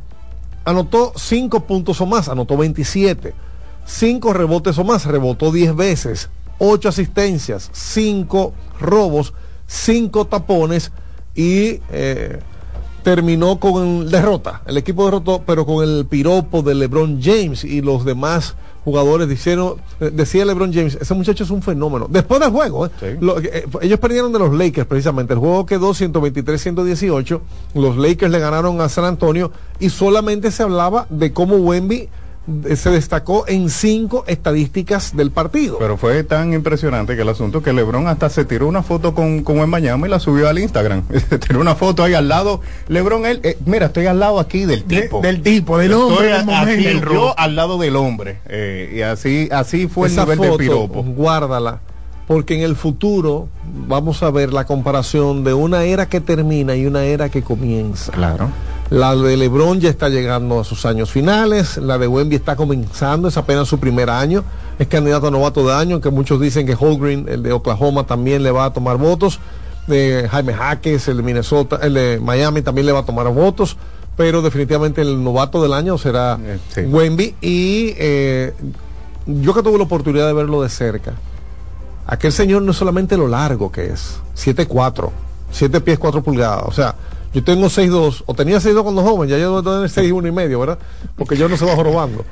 anotó 0.65 1.13
5 1.15 1.67
puntos 1.67 2.01
o 2.01 2.07
más, 2.07 2.31
anotó 2.31 2.57
27. 2.57 3.35
5 3.85 4.33
rebotes 4.33 4.79
o 4.79 4.85
más, 4.85 5.05
rebotó 5.05 5.53
10 5.53 5.77
veces. 5.77 6.31
8 6.59 6.89
asistencias, 6.89 7.69
5 7.71 8.55
robos, 8.81 9.35
5 9.67 10.27
tapones 10.27 10.91
y 11.35 11.81
eh, 11.91 12.39
terminó 13.05 13.61
con 13.61 14.11
derrota. 14.11 14.63
El 14.67 14.77
equipo 14.79 15.05
derrotó, 15.05 15.43
pero 15.47 15.65
con 15.65 15.85
el 15.89 16.07
piropo 16.07 16.63
de 16.63 16.75
LeBron 16.75 17.21
James 17.23 17.63
y 17.63 17.81
los 17.83 18.05
demás 18.05 18.57
jugadores 18.85 19.29
dijeron, 19.29 19.75
eh, 20.01 20.11
decía 20.13 20.45
LeBron 20.45 20.73
James, 20.73 20.99
ese 21.01 21.15
muchacho 21.15 21.45
es 21.45 21.51
un 21.51 21.63
fenómeno. 21.63 22.07
Después 22.11 22.41
del 22.41 22.51
juego, 22.51 22.87
eh, 22.87 22.91
Sí. 22.99 23.07
lo- 23.21 23.39
eh, 23.39 23.67
ellos 23.83 23.99
perdieron 24.01 24.33
de 24.33 24.39
los 24.39 24.53
Lakers 24.55 24.87
precisamente. 24.87 25.35
El 25.35 25.39
juego 25.39 25.65
quedó 25.67 25.95
123-118. 25.95 27.41
Los 27.75 27.97
Lakers 27.97 28.33
le 28.33 28.39
ganaron 28.39 28.81
a 28.81 28.89
San 28.89 29.05
Antonio 29.05 29.53
y 29.79 29.91
solamente 29.91 30.51
se 30.51 30.63
hablaba 30.63 31.07
de 31.11 31.33
cómo 31.33 31.57
Wemby 31.57 32.09
se 32.77 32.91
destacó 32.91 33.47
en 33.49 33.71
cinco 33.71 34.25
estadísticas 34.27 35.17
del 35.17 35.31
partido. 35.31 35.79
Pero 35.79 35.97
fue 35.97 36.23
tan 36.25 36.53
impresionante 36.53 37.17
que 37.17 37.23
el 37.23 37.29
asunto 37.31 37.63
que 37.63 37.73
LeBron 37.73 38.07
hasta 38.07 38.29
se 38.29 38.45
tiró 38.45 38.67
una 38.69 38.83
foto 38.83 39.15
con, 39.15 39.43
con 39.43 39.59
Wembanyama 39.59 40.07
y 40.07 40.11
la 40.11 40.21
subió 40.21 40.49
al 40.49 40.59
Instagram. 40.59 41.05
Se 41.31 41.39
tiró 41.39 41.61
una 41.61 41.75
foto 41.75 42.03
ahí 42.03 42.13
al 42.15 42.29
lado. 42.29 42.61
LeBron, 42.89 43.25
él, 43.25 43.41
eh, 43.45 43.57
mira, 43.65 43.87
estoy 43.87 44.07
al 44.07 44.21
lado 44.21 44.39
aquí 44.41 44.67
del 44.67 44.87
De- 44.87 45.03
tipo. 45.03 45.21
del 45.23 45.41
tipo, 45.43 45.79
del 45.79 45.93
Estoy 45.93 46.11
hombre 46.13 46.33
aquí, 46.35 46.83
momento. 46.85 47.13
yo 47.15 47.39
al 47.39 47.57
lado 47.57 47.79
del 47.79 47.97
hombre. 47.97 48.39
Eh, 48.47 48.93
y 48.97 49.01
así, 49.01 49.49
así 49.51 49.87
fue 49.89 50.09
Esa 50.09 50.23
el 50.25 50.29
nivel 50.29 50.39
foto, 50.39 50.53
de 50.59 50.59
piropo. 50.65 51.03
guárdala, 51.03 51.81
porque 52.27 52.57
en 52.57 52.61
el 52.63 52.77
futuro 52.77 53.49
vamos 53.89 54.23
a 54.23 54.31
ver 54.31 54.53
la 54.53 54.67
comparación 54.67 55.45
de 55.45 55.55
una 55.55 55.85
era 55.85 56.11
que 56.11 56.21
termina 56.21 56.77
y 56.77 56.85
una 56.87 57.05
era 57.05 57.31
que 57.31 57.43
comienza. 57.43 58.13
Claro. 58.13 58.51
La 58.95 59.17
de 59.17 59.37
LeBron 59.37 59.81
ya 59.81 59.91
está 59.91 60.09
llegando 60.09 60.61
a 60.61 60.63
sus 60.63 60.87
años 60.87 61.11
finales, 61.11 61.79
la 61.79 61.99
de 61.99 62.07
Wemby 62.07 62.37
está 62.37 62.55
comenzando, 62.55 63.27
es 63.27 63.37
apenas 63.37 63.67
su 63.67 63.81
primer 63.81 64.09
año, 64.09 64.45
es 64.79 64.87
candidato 64.87 65.27
a 65.27 65.31
novato 65.33 65.67
de 65.67 65.75
año, 65.75 66.01
que 66.01 66.11
muchos 66.11 66.41
dicen 66.41 66.65
que 66.65 66.77
Holgren, 66.79 67.27
el 67.29 67.43
de 67.43 67.53
Oklahoma, 67.53 68.07
también 68.07 68.45
le 68.45 68.53
va 68.53 68.67
a 68.67 68.73
tomar 68.73 68.97
votos, 68.97 69.41
de 69.89 70.29
Jaime 70.31 70.55
Jaques, 70.55 71.09
el 71.09 71.17
de 71.17 71.23
Minnesota, 71.25 71.81
el 71.83 71.95
de 71.95 72.21
Miami 72.23 72.63
también 72.63 72.87
le 72.87 72.93
va 72.93 73.01
a 73.01 73.05
tomar 73.05 73.27
votos, 73.33 73.77
pero 74.17 74.43
definitivamente 74.43 75.03
el 75.03 75.25
novato 75.25 75.61
del 75.61 75.73
año 75.73 75.99
será 75.99 76.39
Eh, 76.41 76.61
sí. 76.73 76.83
Wemby 76.83 77.35
y 77.41 77.95
eh, 77.99 78.55
yo 79.27 79.55
que 79.55 79.63
tuve 79.65 79.77
la 79.77 79.85
oportunidad 79.85 80.29
de 80.29 80.35
verlo 80.35 80.63
de 80.63 80.69
cerca, 80.69 81.15
aquel 82.07 82.31
señor 82.31 82.63
no 82.63 82.71
es 82.71 82.77
solamente 82.77 83.17
lo 83.17 83.27
largo 83.27 83.73
que 83.73 83.87
es, 83.87 84.21
7'4, 84.37 85.11
7 85.51 85.81
pies 85.81 85.99
4 85.99 86.23
pulgadas, 86.23 86.63
o 86.69 86.73
sea, 86.73 86.95
yo 87.35 87.43
tengo 87.43 87.67
6'2, 87.67 88.23
o 88.27 88.35
tenía 88.35 88.59
6'2 88.59 88.83
cuando 88.83 89.03
joven, 89.03 89.29
ya 89.29 89.37
yo 89.37 89.61
debo 89.61 89.63
tener 89.63 89.91
6'1 89.91 90.29
y 90.29 90.33
medio, 90.33 90.61
¿verdad? 90.61 90.79
Porque 91.17 91.37
yo 91.37 91.49
no 91.49 91.57
se 91.57 91.65
bajo 91.65 91.83
robando. 91.83 92.25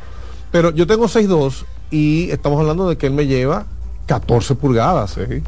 Pero 0.52 0.70
yo 0.70 0.86
tengo 0.86 1.06
6'2 1.06 1.64
y 1.90 2.30
estamos 2.30 2.60
hablando 2.60 2.88
de 2.88 2.96
que 2.96 3.06
él 3.06 3.12
me 3.12 3.26
lleva 3.26 3.66
14 4.06 4.54
pulgadas. 4.54 5.12
Sí. 5.12 5.42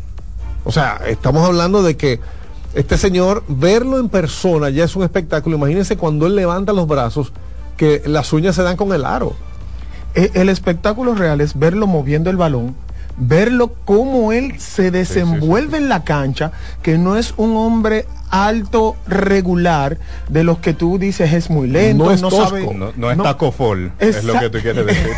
O 0.65 0.73
sea, 0.73 1.01
estamos 1.07 1.47
hablando 1.47 1.83
de 1.83 1.97
que 1.97 2.21
este 2.75 2.99
señor, 2.99 3.45
verlo 3.47 4.01
en 4.01 4.09
persona 4.09 4.71
ya 4.71 4.85
es 4.85 4.97
un 4.97 5.05
espectáculo. 5.05 5.57
Imagínense 5.57 5.97
cuando 5.97 6.27
él 6.27 6.35
levanta 6.35 6.73
los 6.73 6.89
brazos, 6.89 7.33
que 7.77 8.03
las 8.07 8.33
uñas 8.33 8.57
se 8.57 8.63
dan 8.63 8.77
con 8.77 8.93
el 8.93 9.05
aro. 9.05 9.35
Eh, 10.17 10.31
el 10.35 10.49
espectáculo 10.49 11.15
real 11.15 11.41
es 11.41 11.57
verlo 11.57 11.87
moviendo 11.87 12.31
el 12.31 12.37
balón, 12.37 12.75
verlo 13.17 13.73
cómo 13.85 14.33
él 14.33 14.59
se 14.61 14.91
desenvuelve 14.91 15.79
en 15.79 15.89
la 15.89 16.05
cancha, 16.05 16.53
que 16.83 16.99
no 16.99 17.17
es 17.17 17.35
un 17.37 17.57
hombre 17.57 18.07
alto 18.31 18.97
regular 19.07 19.99
de 20.29 20.43
los 20.43 20.59
que 20.59 20.75
tú 20.75 20.99
dices 20.99 21.33
es 21.33 21.51
muy 21.51 21.69
lento, 21.69 22.05
No 22.05 22.11
no, 22.11 22.15
es 22.15 22.21
tosco. 22.21 22.45
sabe. 22.45 22.75
No, 22.75 22.93
no 22.97 23.11
es 23.11 23.17
No. 23.17 23.23
taco 23.23 23.53
fall, 23.53 23.93
es 23.99 24.25
lo 24.25 24.39
que 24.39 24.51
tú 24.51 24.59
quieres 24.59 24.87
decir. 24.87 25.13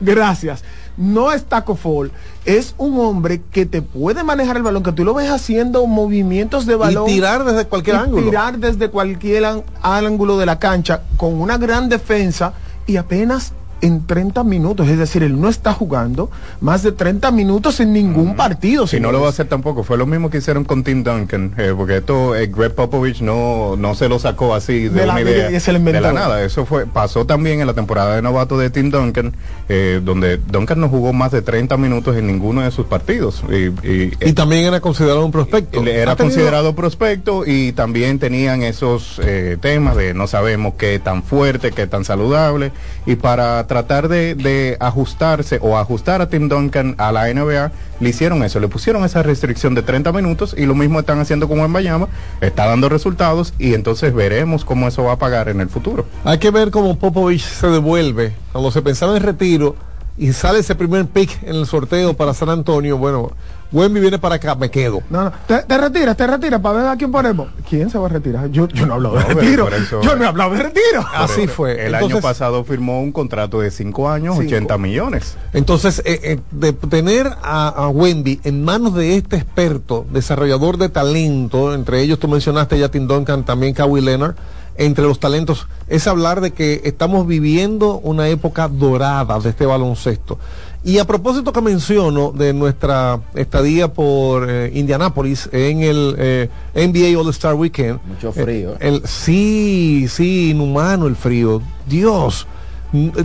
Gracias. 0.00 0.62
No 0.96 1.32
es 1.32 1.44
Taco 1.44 1.74
Fall, 1.74 2.12
es 2.44 2.74
un 2.78 3.00
hombre 3.00 3.42
que 3.50 3.66
te 3.66 3.82
puede 3.82 4.22
manejar 4.22 4.56
el 4.58 4.62
balón, 4.62 4.84
que 4.84 4.92
tú 4.92 5.04
lo 5.04 5.12
ves 5.12 5.28
haciendo 5.28 5.86
movimientos 5.88 6.66
de 6.66 6.76
balón. 6.76 7.08
Y 7.10 7.14
tirar 7.14 7.44
desde 7.44 7.64
cualquier 7.66 7.96
y 7.96 7.98
ángulo. 7.98 8.26
Tirar 8.26 8.58
desde 8.58 8.90
cualquier 8.90 9.44
ángulo 9.82 10.38
de 10.38 10.46
la 10.46 10.60
cancha 10.60 11.02
con 11.16 11.34
una 11.40 11.58
gran 11.58 11.88
defensa 11.88 12.52
y 12.86 12.96
apenas 12.96 13.54
en 13.80 14.06
30 14.06 14.44
minutos. 14.44 14.88
Es 14.88 14.98
decir, 14.98 15.22
él 15.22 15.40
no 15.40 15.48
está 15.48 15.72
jugando 15.72 16.30
más 16.60 16.82
de 16.82 16.92
30 16.92 17.30
minutos 17.30 17.80
en 17.80 17.92
ningún 17.92 18.36
partido. 18.36 18.86
Si 18.86 19.00
no 19.00 19.12
lo 19.12 19.20
va 19.20 19.26
a 19.26 19.30
hacer 19.30 19.46
tampoco. 19.48 19.82
Fue 19.84 19.96
lo 19.98 20.06
mismo 20.06 20.30
que 20.30 20.38
hicieron 20.38 20.64
con 20.64 20.84
Tim 20.84 21.02
Duncan, 21.04 21.54
eh, 21.58 21.72
porque 21.76 21.98
esto 21.98 22.34
eh, 22.34 22.46
Greg 22.46 22.74
Popovich 22.74 23.20
no, 23.20 23.76
no 23.76 23.94
se 23.94 24.08
lo 24.08 24.18
sacó 24.18 24.54
así 24.54 24.84
de, 24.84 25.00
De 25.00 25.06
la- 25.06 25.12
una 25.14 25.20
idea 25.22 25.50
y 25.50 25.60
se 25.60 25.72
lo 25.72 25.78
de 25.78 25.80
inventó. 25.80 26.00
la 26.00 26.12
nada. 26.12 26.42
Eso 26.42 26.64
fue 26.66 26.86
pasó 26.86 27.24
también 27.26 27.60
en 27.60 27.66
la 27.66 27.74
temporada 27.74 28.16
de 28.16 28.22
novato 28.22 28.56
de 28.58 28.70
Tim 28.70 28.90
Duncan, 28.90 29.34
eh, 29.68 30.00
donde 30.02 30.38
Duncan 30.38 30.80
no 30.80 30.88
jugó 30.88 31.12
más 31.12 31.32
de 31.32 31.42
30 31.42 31.76
minutos 31.76 32.16
en 32.16 32.26
ninguno 32.26 32.62
de 32.62 32.70
sus 32.70 32.86
partidos. 32.86 33.42
Y, 33.50 33.66
y- 33.88 34.12
Y 34.20 34.32
también 34.32 34.64
era 34.64 34.80
considerado 34.80 35.24
un 35.24 35.32
prospecto. 35.32 35.80
era 35.82 36.16
tenido- 36.16 36.16
considerado 36.16 36.74
prospecto 36.74 37.44
y 37.46 37.72
también 37.72 38.18
tenían 38.18 38.62
esos 38.62 39.20
eh, 39.22 39.56
temas 39.60 39.96
de 39.96 40.14
no 40.14 40.26
sabemos 40.26 40.74
qué 40.78 40.98
tan 40.98 41.22
fuerte, 41.22 41.70
qué 41.72 41.86
tan 41.86 42.04
saludable. 42.04 42.72
Y 43.06 43.16
para 43.16 43.66
tratar 43.74 44.06
de, 44.06 44.76
ajustarse 44.78 45.58
o 45.60 45.76
ajustar 45.76 46.22
a 46.22 46.28
Tim 46.28 46.48
Duncan 46.48 46.94
a 46.96 47.10
la 47.10 47.26
NBA, 47.26 47.72
le 47.98 48.08
hicieron 48.08 48.44
eso, 48.44 48.60
le 48.60 48.68
pusieron 48.68 49.04
esa 49.04 49.24
restricción 49.24 49.74
de 49.74 49.82
30 49.82 50.12
minutos 50.12 50.54
y 50.56 50.64
lo 50.64 50.76
mismo 50.76 51.00
están 51.00 51.18
haciendo 51.18 51.48
con 51.48 51.72
Bayama, 51.72 52.06
está 52.40 52.66
dando 52.66 52.88
resultados 52.88 53.52
y 53.58 53.74
entonces 53.74 54.14
veremos 54.14 54.64
cómo 54.64 54.86
eso 54.86 55.02
va 55.02 55.14
a 55.14 55.18
pagar 55.18 55.48
en 55.48 55.60
el 55.60 55.68
futuro. 55.68 56.06
Hay 56.24 56.38
que 56.38 56.52
ver 56.52 56.70
cómo 56.70 56.96
Popovich 57.00 57.42
se 57.42 57.66
devuelve. 57.66 58.32
Cuando 58.52 58.70
se 58.70 58.80
pensaba 58.80 59.16
en 59.16 59.24
retiro, 59.24 59.74
y 60.16 60.32
sale 60.32 60.60
ese 60.60 60.74
primer 60.74 61.06
pick 61.06 61.42
en 61.42 61.56
el 61.56 61.66
sorteo 61.66 62.14
para 62.14 62.34
San 62.34 62.48
Antonio, 62.48 62.96
bueno, 62.98 63.32
Wemby 63.72 63.98
viene 63.98 64.18
para 64.20 64.36
acá, 64.36 64.54
me 64.54 64.70
quedo. 64.70 65.02
No, 65.10 65.24
no, 65.24 65.32
te, 65.48 65.62
te 65.64 65.76
retiras, 65.78 66.16
te 66.16 66.24
retiras 66.28 66.60
para 66.60 66.78
ver 66.78 66.86
a 66.86 66.96
quién 66.96 67.10
ponemos. 67.10 67.48
¿Quién 67.68 67.90
se 67.90 67.98
va 67.98 68.06
a 68.06 68.08
retirar? 68.08 68.48
Yo, 68.50 68.68
yo 68.68 68.86
no 68.86 68.92
he 68.92 68.96
hablado 68.96 69.16
de 69.16 69.34
No, 69.34 69.40
retiro. 69.40 69.68
eso- 69.70 70.00
Yo 70.00 70.14
no 70.14 70.22
he 70.22 70.26
hablado 70.28 70.52
de 70.54 70.62
retiro. 70.62 71.04
Así 71.12 71.48
fue. 71.48 71.84
El 71.84 71.96
año 71.96 72.20
pasado 72.20 72.62
firmó 72.62 73.00
un 73.02 73.10
contrato 73.10 73.58
de 73.60 73.72
5 73.72 74.08
años, 74.08 74.36
Cinco. 74.36 74.46
80 74.46 74.78
millones. 74.78 75.36
Entonces, 75.52 76.00
eh, 76.04 76.20
eh, 76.22 76.40
de 76.52 76.72
tener 76.72 77.26
a, 77.42 77.66
a 77.68 77.88
Wemby 77.88 78.40
en 78.44 78.64
manos 78.64 78.94
de 78.94 79.16
este 79.16 79.36
experto, 79.36 80.06
desarrollador 80.10 80.76
de 80.78 80.88
talento, 80.90 81.74
entre 81.74 82.00
ellos 82.02 82.20
tú 82.20 82.28
mencionaste 82.28 82.78
ya 82.78 82.90
Tim 82.90 83.08
Duncan, 83.08 83.44
también 83.44 83.74
Kawhi 83.74 84.00
Leonard, 84.00 84.36
entre 84.76 85.04
los 85.04 85.20
talentos, 85.20 85.66
es 85.88 86.06
hablar 86.06 86.40
de 86.40 86.50
que 86.52 86.80
estamos 86.84 87.26
viviendo 87.26 87.98
una 87.98 88.28
época 88.28 88.68
dorada 88.68 89.38
de 89.40 89.50
este 89.50 89.66
baloncesto. 89.66 90.38
Y 90.82 90.98
a 90.98 91.06
propósito 91.06 91.52
que 91.52 91.60
menciono 91.62 92.32
de 92.32 92.52
nuestra 92.52 93.20
estadía 93.34 93.92
por 93.92 94.46
eh, 94.50 94.70
Indianápolis 94.74 95.48
en 95.52 95.80
el 95.80 96.14
eh, 96.18 96.48
NBA 96.74 97.18
All 97.18 97.30
Star 97.30 97.54
Weekend. 97.54 98.00
Mucho 98.04 98.32
frío. 98.32 98.72
eh, 98.74 98.76
el, 98.88 99.06
sí, 99.06 100.06
sí, 100.10 100.50
inhumano 100.50 101.06
el 101.06 101.16
frío. 101.16 101.62
Dios. 101.86 102.46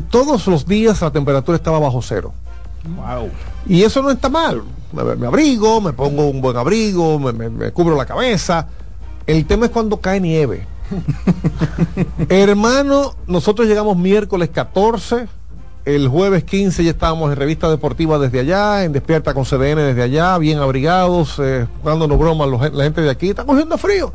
Todos 0.10 0.48
los 0.48 0.66
días 0.66 1.02
la 1.02 1.12
temperatura 1.12 1.56
estaba 1.56 1.80
bajo 1.80 2.02
cero. 2.02 2.34
Y 3.68 3.84
eso 3.84 4.02
no 4.02 4.10
está 4.10 4.30
mal. 4.30 4.64
Me, 4.94 5.04
me 5.16 5.28
abrigo, 5.28 5.82
me 5.82 5.94
pongo 5.94 6.28
un 6.28 6.42
buen 6.42 6.56
abrigo, 6.58 7.20
me, 7.20 7.34
me- 7.34 7.50
me 7.50 7.72
cubro 7.72 7.96
la 7.96 8.06
cabeza. 8.06 8.68
El 9.28 9.46
tema 9.46 9.66
es 9.66 9.72
cuando 9.72 9.98
cae 9.98 10.20
nieve. 10.20 10.66
Hermano, 12.30 13.16
nosotros 13.28 13.68
llegamos 13.68 13.98
miércoles 13.98 14.50
14, 14.50 15.28
el 15.86 16.08
jueves 16.08 16.44
15 16.44 16.84
ya 16.84 16.92
estábamos 16.92 17.32
en 17.32 17.38
revista 17.38 17.70
deportiva 17.70 18.20
desde 18.20 18.40
allá, 18.40 18.84
en 18.84 18.92
Despierta 18.94 19.34
con 19.34 19.46
CDN 19.46 19.78
desde 19.78 20.04
allá, 20.04 20.38
bien 20.38 20.60
abrigados, 20.60 21.36
eh, 21.40 21.68
dándonos 21.84 22.18
bromas 22.20 22.48
los 22.50 22.74
la 22.74 22.84
gente 22.84 23.02
de 23.02 23.10
aquí, 23.10 23.30
está 23.30 23.46
cogiendo 23.46 23.78
frío. 23.78 24.12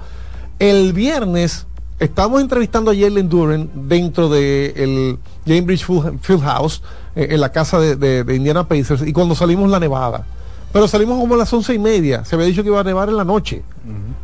El 0.59 0.93
viernes 0.93 1.67
estamos 1.99 2.41
entrevistando 2.41 2.91
a 2.91 2.95
Jalen 2.95 3.29
Duren 3.29 3.71
dentro 3.75 4.29
del 4.29 5.19
Cambridge 5.47 5.85
Field 5.85 6.21
Fieldhouse, 6.21 6.83
eh, 7.17 7.29
en 7.31 7.41
la 7.41 7.51
casa 7.51 7.79
de, 7.81 7.97
de- 7.97 8.25
de 8.25 8.37
Indiana 8.37 8.67
Pacers, 8.69 9.03
y 9.07 9.13
cuando 9.13 9.35
salimos 9.35 9.71
la 9.71 9.81
nevada. 9.81 10.27
Pero 10.73 10.89
salimos 10.89 11.19
como 11.21 11.35
a 11.35 11.39
las 11.39 11.53
once 11.53 11.73
y 11.73 11.79
media, 11.79 12.25
se 12.25 12.35
había 12.35 12.49
dicho 12.49 12.63
que 12.65 12.69
iba 12.69 12.81
a 12.81 12.85
nevar 12.85 13.09
en 13.09 13.17
la 13.17 13.23
noche. 13.25 13.63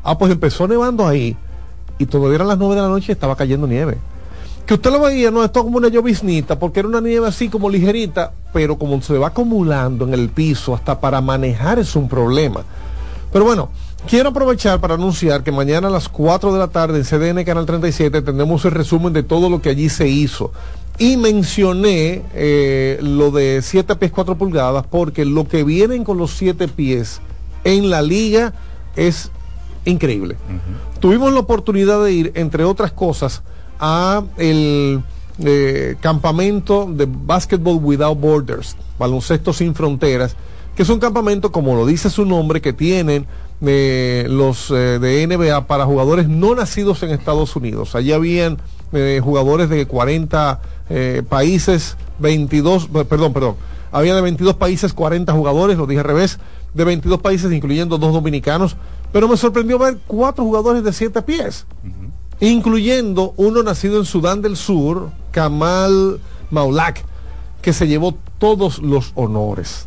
Ah, 0.02 0.18
pues 0.18 0.32
empezó 0.32 0.66
nevando 0.66 1.06
ahí, 1.06 1.36
y 2.00 2.06
todavía 2.06 2.36
eran 2.36 2.48
las 2.48 2.58
nueve 2.58 2.76
de 2.76 2.80
la 2.80 2.88
noche 2.88 3.06
y 3.08 3.12
estaba 3.12 3.36
cayendo 3.36 3.66
nieve. 3.66 3.98
Que 4.64 4.74
usted 4.74 4.90
lo 4.90 5.00
veía, 5.00 5.30
no, 5.30 5.44
esto 5.44 5.62
como 5.62 5.76
una 5.76 5.88
lloviznita, 5.88 6.58
porque 6.58 6.80
era 6.80 6.88
una 6.88 7.02
nieve 7.02 7.26
así 7.28 7.50
como 7.50 7.68
ligerita, 7.68 8.32
pero 8.54 8.78
como 8.78 9.02
se 9.02 9.18
va 9.18 9.28
acumulando 9.28 10.06
en 10.06 10.14
el 10.14 10.30
piso, 10.30 10.74
hasta 10.74 10.98
para 10.98 11.20
manejar 11.20 11.78
es 11.78 11.94
un 11.96 12.08
problema. 12.08 12.64
Pero 13.30 13.44
bueno, 13.44 13.68
quiero 14.08 14.30
aprovechar 14.30 14.80
para 14.80 14.94
anunciar 14.94 15.42
que 15.44 15.52
mañana 15.52 15.88
a 15.88 15.90
las 15.90 16.08
4 16.08 16.54
de 16.54 16.58
la 16.58 16.68
tarde 16.68 16.98
en 16.98 17.04
CDN 17.04 17.44
Canal 17.44 17.66
37 17.66 18.22
tendremos 18.22 18.64
el 18.64 18.70
resumen 18.70 19.12
de 19.12 19.22
todo 19.22 19.50
lo 19.50 19.60
que 19.60 19.68
allí 19.68 19.90
se 19.90 20.08
hizo. 20.08 20.52
Y 20.98 21.18
mencioné 21.18 22.22
eh, 22.34 22.98
lo 23.02 23.30
de 23.30 23.60
7 23.62 23.94
pies 23.96 24.10
4 24.10 24.36
pulgadas 24.36 24.86
porque 24.86 25.26
lo 25.26 25.46
que 25.46 25.64
vienen 25.64 26.02
con 26.02 26.16
los 26.16 26.30
7 26.30 26.66
pies 26.68 27.20
en 27.64 27.90
la 27.90 28.00
liga 28.00 28.54
es 28.96 29.30
increíble. 29.84 30.36
Tuvimos 31.00 31.32
la 31.32 31.40
oportunidad 31.40 32.02
de 32.04 32.12
ir, 32.12 32.32
entre 32.34 32.64
otras 32.64 32.92
cosas, 32.92 33.42
a 33.78 34.22
el 34.36 35.02
eh, 35.44 35.96
campamento 36.00 36.86
de 36.90 37.06
Basketball 37.08 37.78
Without 37.82 38.18
Borders, 38.18 38.76
baloncesto 38.98 39.52
sin 39.52 39.74
fronteras, 39.74 40.36
que 40.76 40.82
es 40.82 40.88
un 40.88 41.00
campamento, 41.00 41.50
como 41.50 41.74
lo 41.74 41.86
dice 41.86 42.10
su 42.10 42.24
nombre, 42.24 42.60
que 42.60 42.72
tienen 42.72 43.26
eh, 43.62 44.26
los 44.28 44.70
eh, 44.70 44.98
de 44.98 45.26
NBA 45.26 45.66
para 45.66 45.86
jugadores 45.86 46.28
no 46.28 46.54
nacidos 46.54 47.02
en 47.02 47.10
Estados 47.10 47.56
Unidos. 47.56 47.94
Allí 47.94 48.12
habían 48.12 48.58
jugadores 49.22 49.68
de 49.68 49.86
40 49.86 50.60
eh, 50.92 51.22
países, 51.28 51.96
22, 52.18 52.88
eh, 52.92 53.04
perdón, 53.04 53.32
perdón, 53.32 53.54
había 53.92 54.12
de 54.16 54.22
22 54.22 54.56
países 54.56 54.92
40 54.92 55.32
jugadores, 55.32 55.78
lo 55.78 55.86
dije 55.86 56.00
al 56.00 56.04
revés, 56.04 56.40
de 56.74 56.82
22 56.82 57.20
países, 57.20 57.52
incluyendo 57.52 57.96
dos 57.96 58.12
dominicanos, 58.12 58.76
pero 59.12 59.28
me 59.28 59.36
sorprendió 59.36 59.78
ver 59.78 59.98
cuatro 60.06 60.44
jugadores 60.44 60.84
de 60.84 60.92
7 60.92 61.22
pies 61.22 61.66
incluyendo 62.40 63.34
uno 63.36 63.62
nacido 63.62 63.98
en 63.98 64.06
Sudán 64.06 64.40
del 64.42 64.56
Sur, 64.56 65.10
Kamal 65.30 66.20
Maulak, 66.50 67.04
que 67.62 67.72
se 67.72 67.86
llevó 67.86 68.16
todos 68.38 68.78
los 68.78 69.12
honores. 69.14 69.86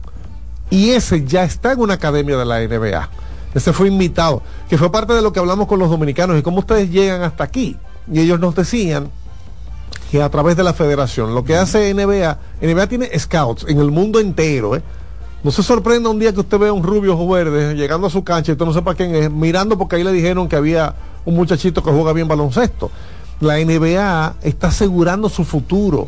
Y 0.70 0.92
ese 0.92 1.26
ya 1.26 1.44
está 1.44 1.74
en 1.74 1.80
una 1.80 1.96
academia 1.96 2.38
de 2.38 2.46
la 2.46 2.60
NBA. 2.60 3.10
Ese 3.54 3.74
fue 3.74 3.88
invitado, 3.88 4.42
que 4.70 4.78
fue 4.78 4.92
parte 4.92 5.14
de 5.14 5.22
lo 5.22 5.34
que 5.34 5.40
hablamos 5.40 5.68
con 5.68 5.80
los 5.80 5.90
dominicanos 5.90 6.40
y 6.40 6.44
cómo 6.44 6.60
ustedes 6.60 6.90
llegan 6.90 7.24
hasta 7.24 7.44
aquí. 7.44 7.76
Y 8.12 8.20
ellos 8.20 8.40
nos 8.40 8.56
decían 8.56 9.10
que 10.12 10.22
a 10.22 10.30
través 10.30 10.56
de 10.56 10.64
la 10.64 10.74
federación, 10.74 11.34
lo 11.34 11.44
que 11.44 11.56
hace 11.56 11.94
NBA, 11.94 12.38
NBA 12.62 12.88
tiene 12.88 13.20
scouts 13.20 13.66
en 13.68 13.80
el 13.80 13.92
mundo 13.92 14.20
entero, 14.20 14.76
¿eh? 14.76 14.84
No 15.44 15.52
se 15.52 15.62
sorprenda 15.62 16.10
un 16.10 16.20
día 16.20 16.32
que 16.32 16.40
usted 16.40 16.58
vea 16.58 16.72
un 16.72 16.84
rubio 16.84 17.20
o 17.20 17.28
verde 17.28 17.76
llegando 17.76 18.08
a 18.08 18.10
su 18.10 18.24
cancha 18.24 18.52
y 18.52 18.54
usted 18.54 18.66
no 18.66 18.74
sepa 18.74 18.96
quién 18.96 19.14
es, 19.14 19.30
mirando 19.30 19.78
porque 19.78 19.98
ahí 19.98 20.04
le 20.04 20.14
dijeron 20.14 20.48
que 20.48 20.56
había 20.56 20.96
un 21.26 21.36
muchachito 21.36 21.84
que 21.84 21.92
juega 21.92 22.14
bien 22.14 22.28
baloncesto. 22.28 22.90
La 23.42 23.58
NBA 23.58 24.36
está 24.42 24.68
asegurando 24.68 25.28
su 25.28 25.44
futuro 25.44 26.08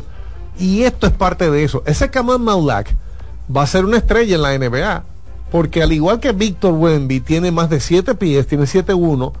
y 0.58 0.82
esto 0.84 1.06
es 1.06 1.12
parte 1.12 1.50
de 1.50 1.64
eso. 1.64 1.82
Ese 1.86 2.10
Kamal 2.10 2.38
Maulak 2.38 2.94
va 3.54 3.62
a 3.62 3.66
ser 3.66 3.84
una 3.84 3.98
estrella 3.98 4.36
en 4.36 4.42
la 4.42 4.58
NBA 4.58 5.04
porque 5.50 5.82
al 5.82 5.92
igual 5.92 6.18
que 6.18 6.32
Víctor 6.32 6.72
Wemby 6.72 7.20
tiene 7.20 7.50
más 7.50 7.70
de 7.70 7.80
7 7.80 8.14
pies, 8.14 8.46
tiene 8.46 8.64
7'1", 8.64 9.32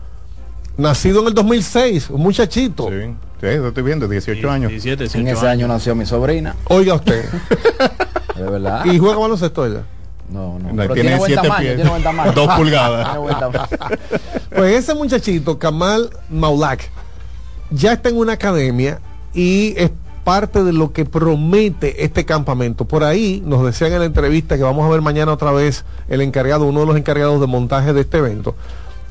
nacido 0.76 1.22
en 1.22 1.28
el 1.28 1.34
2006, 1.34 2.10
un 2.10 2.22
muchachito. 2.22 2.88
Sí, 2.88 3.14
sí, 3.40 3.56
lo 3.56 3.68
estoy 3.68 3.82
viendo, 3.82 4.06
18 4.06 4.50
años. 4.50 4.70
17, 4.70 5.04
En 5.04 5.24
18 5.24 5.38
ese 5.38 5.48
año 5.48 5.68
nació 5.68 5.94
mi 5.94 6.06
sobrina, 6.06 6.54
Oiga 6.68 6.94
usted, 6.94 7.24
de 8.36 8.50
verdad. 8.50 8.84
y 8.84 8.98
juega 8.98 9.18
baloncesto 9.18 9.66
ella. 9.66 9.82
No, 10.28 10.58
no. 10.58 10.70
No, 10.72 10.76
pero 10.76 10.94
tiene 10.94 11.16
buen 11.16 11.26
siete 11.28 11.42
tamaño, 11.42 11.62
pies. 11.62 11.74
tiene 11.76 11.90
buen 11.90 12.02
tamaño. 12.02 12.32
Dos 12.32 12.54
pulgadas. 12.54 13.18
Pues 14.54 14.74
ese 14.74 14.94
muchachito, 14.94 15.58
Kamal 15.58 16.08
Maulak, 16.30 16.88
ya 17.70 17.92
está 17.92 18.08
en 18.08 18.16
una 18.16 18.32
academia 18.32 19.00
y 19.34 19.74
es 19.76 19.90
parte 20.24 20.64
de 20.64 20.72
lo 20.72 20.92
que 20.92 21.04
promete 21.04 22.04
este 22.04 22.24
campamento. 22.24 22.86
Por 22.86 23.04
ahí 23.04 23.42
nos 23.44 23.64
decían 23.64 23.92
en 23.92 23.98
la 24.00 24.06
entrevista 24.06 24.56
que 24.56 24.62
vamos 24.62 24.86
a 24.86 24.88
ver 24.88 25.02
mañana 25.02 25.32
otra 25.32 25.52
vez 25.52 25.84
el 26.08 26.20
encargado, 26.22 26.64
uno 26.64 26.80
de 26.80 26.86
los 26.86 26.96
encargados 26.96 27.40
de 27.40 27.46
montaje 27.46 27.92
de 27.92 28.00
este 28.00 28.18
evento. 28.18 28.54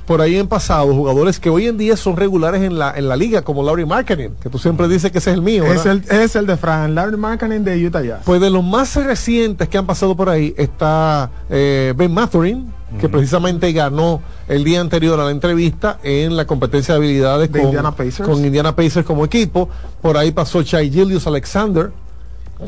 Por 0.06 0.22
ahí 0.22 0.38
han 0.38 0.48
pasado 0.48 0.94
jugadores 0.94 1.40
que 1.40 1.50
hoy 1.50 1.66
en 1.68 1.78
día 1.78 1.98
son 1.98 2.16
regulares 2.16 2.62
en 2.62 2.78
la, 2.78 2.94
en 2.96 3.08
la 3.10 3.16
liga, 3.16 3.42
como 3.42 3.64
Laurie 3.64 3.88
Marketing, 3.88 4.30
que 4.40 4.50
tú 4.50 4.60
siempre 4.60 4.88
dices 4.88 5.12
que 5.12 5.18
ese 5.18 5.32
es 5.32 5.36
el 5.36 5.42
mío. 5.42 5.66
Es 5.66 5.86
el, 5.88 6.04
es 6.10 6.36
el 6.36 6.46
de 6.46 6.58
Frank, 6.58 6.92
Larry 6.94 7.18
Markkanen 7.18 7.64
de 7.64 7.84
Utah 7.88 8.04
Jazz. 8.04 8.20
Pues 8.24 8.40
de 8.40 8.52
los 8.52 8.64
más 8.64 8.96
recientes 8.96 9.68
que 9.68 9.78
han 9.80 9.88
pasado 9.88 10.16
por 10.16 10.30
ahí 10.30 10.54
está 10.58 11.32
eh, 11.50 11.94
Ben 11.98 12.14
Mathurin, 12.14 12.72
que 13.02 13.10
precisamente 13.10 13.72
ganó 13.74 14.22
el 14.48 14.64
día 14.64 14.80
anterior 14.80 15.20
a 15.20 15.26
la 15.26 15.32
entrevista 15.32 15.98
en 16.04 16.38
la 16.38 16.46
competencia 16.46 16.94
de 16.94 16.98
habilidades 17.00 17.52
De 17.52 17.60
con, 17.60 17.70
Indiana 17.70 17.92
Pacers. 17.92 18.30
con 18.30 18.46
Indiana 18.46 18.76
Pacers 18.76 19.06
como 19.08 19.26
equipo. 19.26 19.70
Por 20.04 20.18
ahí 20.18 20.32
pasó 20.32 20.62
Chai 20.62 20.92
Gilius 20.92 21.26
Alexander. 21.26 21.92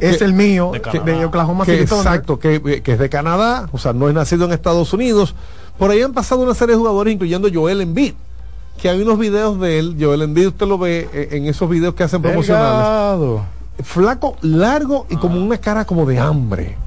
es 0.01 0.17
que- 0.17 0.25
el 0.25 0.33
mío, 0.33 0.71
de 0.73 0.81
que- 0.81 0.99
de. 0.99 1.23
Oklahoma 1.23 1.65
que 1.65 1.73
City 1.79 1.83
exacto, 1.95 2.39
que, 2.39 2.81
que 2.81 2.91
es 2.93 2.99
de 2.99 3.09
Canadá, 3.09 3.69
o 3.71 3.77
sea, 3.77 3.93
no 3.93 4.09
es 4.09 4.15
nacido 4.15 4.45
en 4.45 4.51
Estados 4.53 4.91
Unidos. 4.91 5.33
Por 5.77 5.91
ahí 5.91 6.01
han 6.01 6.13
pasado 6.13 6.41
una 6.41 6.53
serie 6.53 6.75
de 6.75 6.79
jugadores, 6.79 7.13
incluyendo 7.13 7.49
Joel 7.53 7.81
Embiid, 7.81 8.13
que 8.81 8.89
hay 8.89 9.01
unos 9.01 9.19
videos 9.19 9.59
de 9.59 9.79
él. 9.79 9.95
Joel 9.99 10.23
Embiid, 10.23 10.47
usted 10.47 10.67
lo 10.67 10.77
ve 10.77 11.07
eh, 11.13 11.29
en 11.31 11.45
esos 11.45 11.69
videos 11.69 11.93
que 11.93 12.03
hacen 12.03 12.21
promocionales. 12.21 12.77
Delgado. 12.77 13.41
Flaco, 13.83 14.37
largo 14.41 15.05
y 15.09 15.17
como 15.17 15.39
una 15.39 15.57
cara 15.59 15.85
como 15.85 16.07
de 16.07 16.19
hambre. 16.19 16.77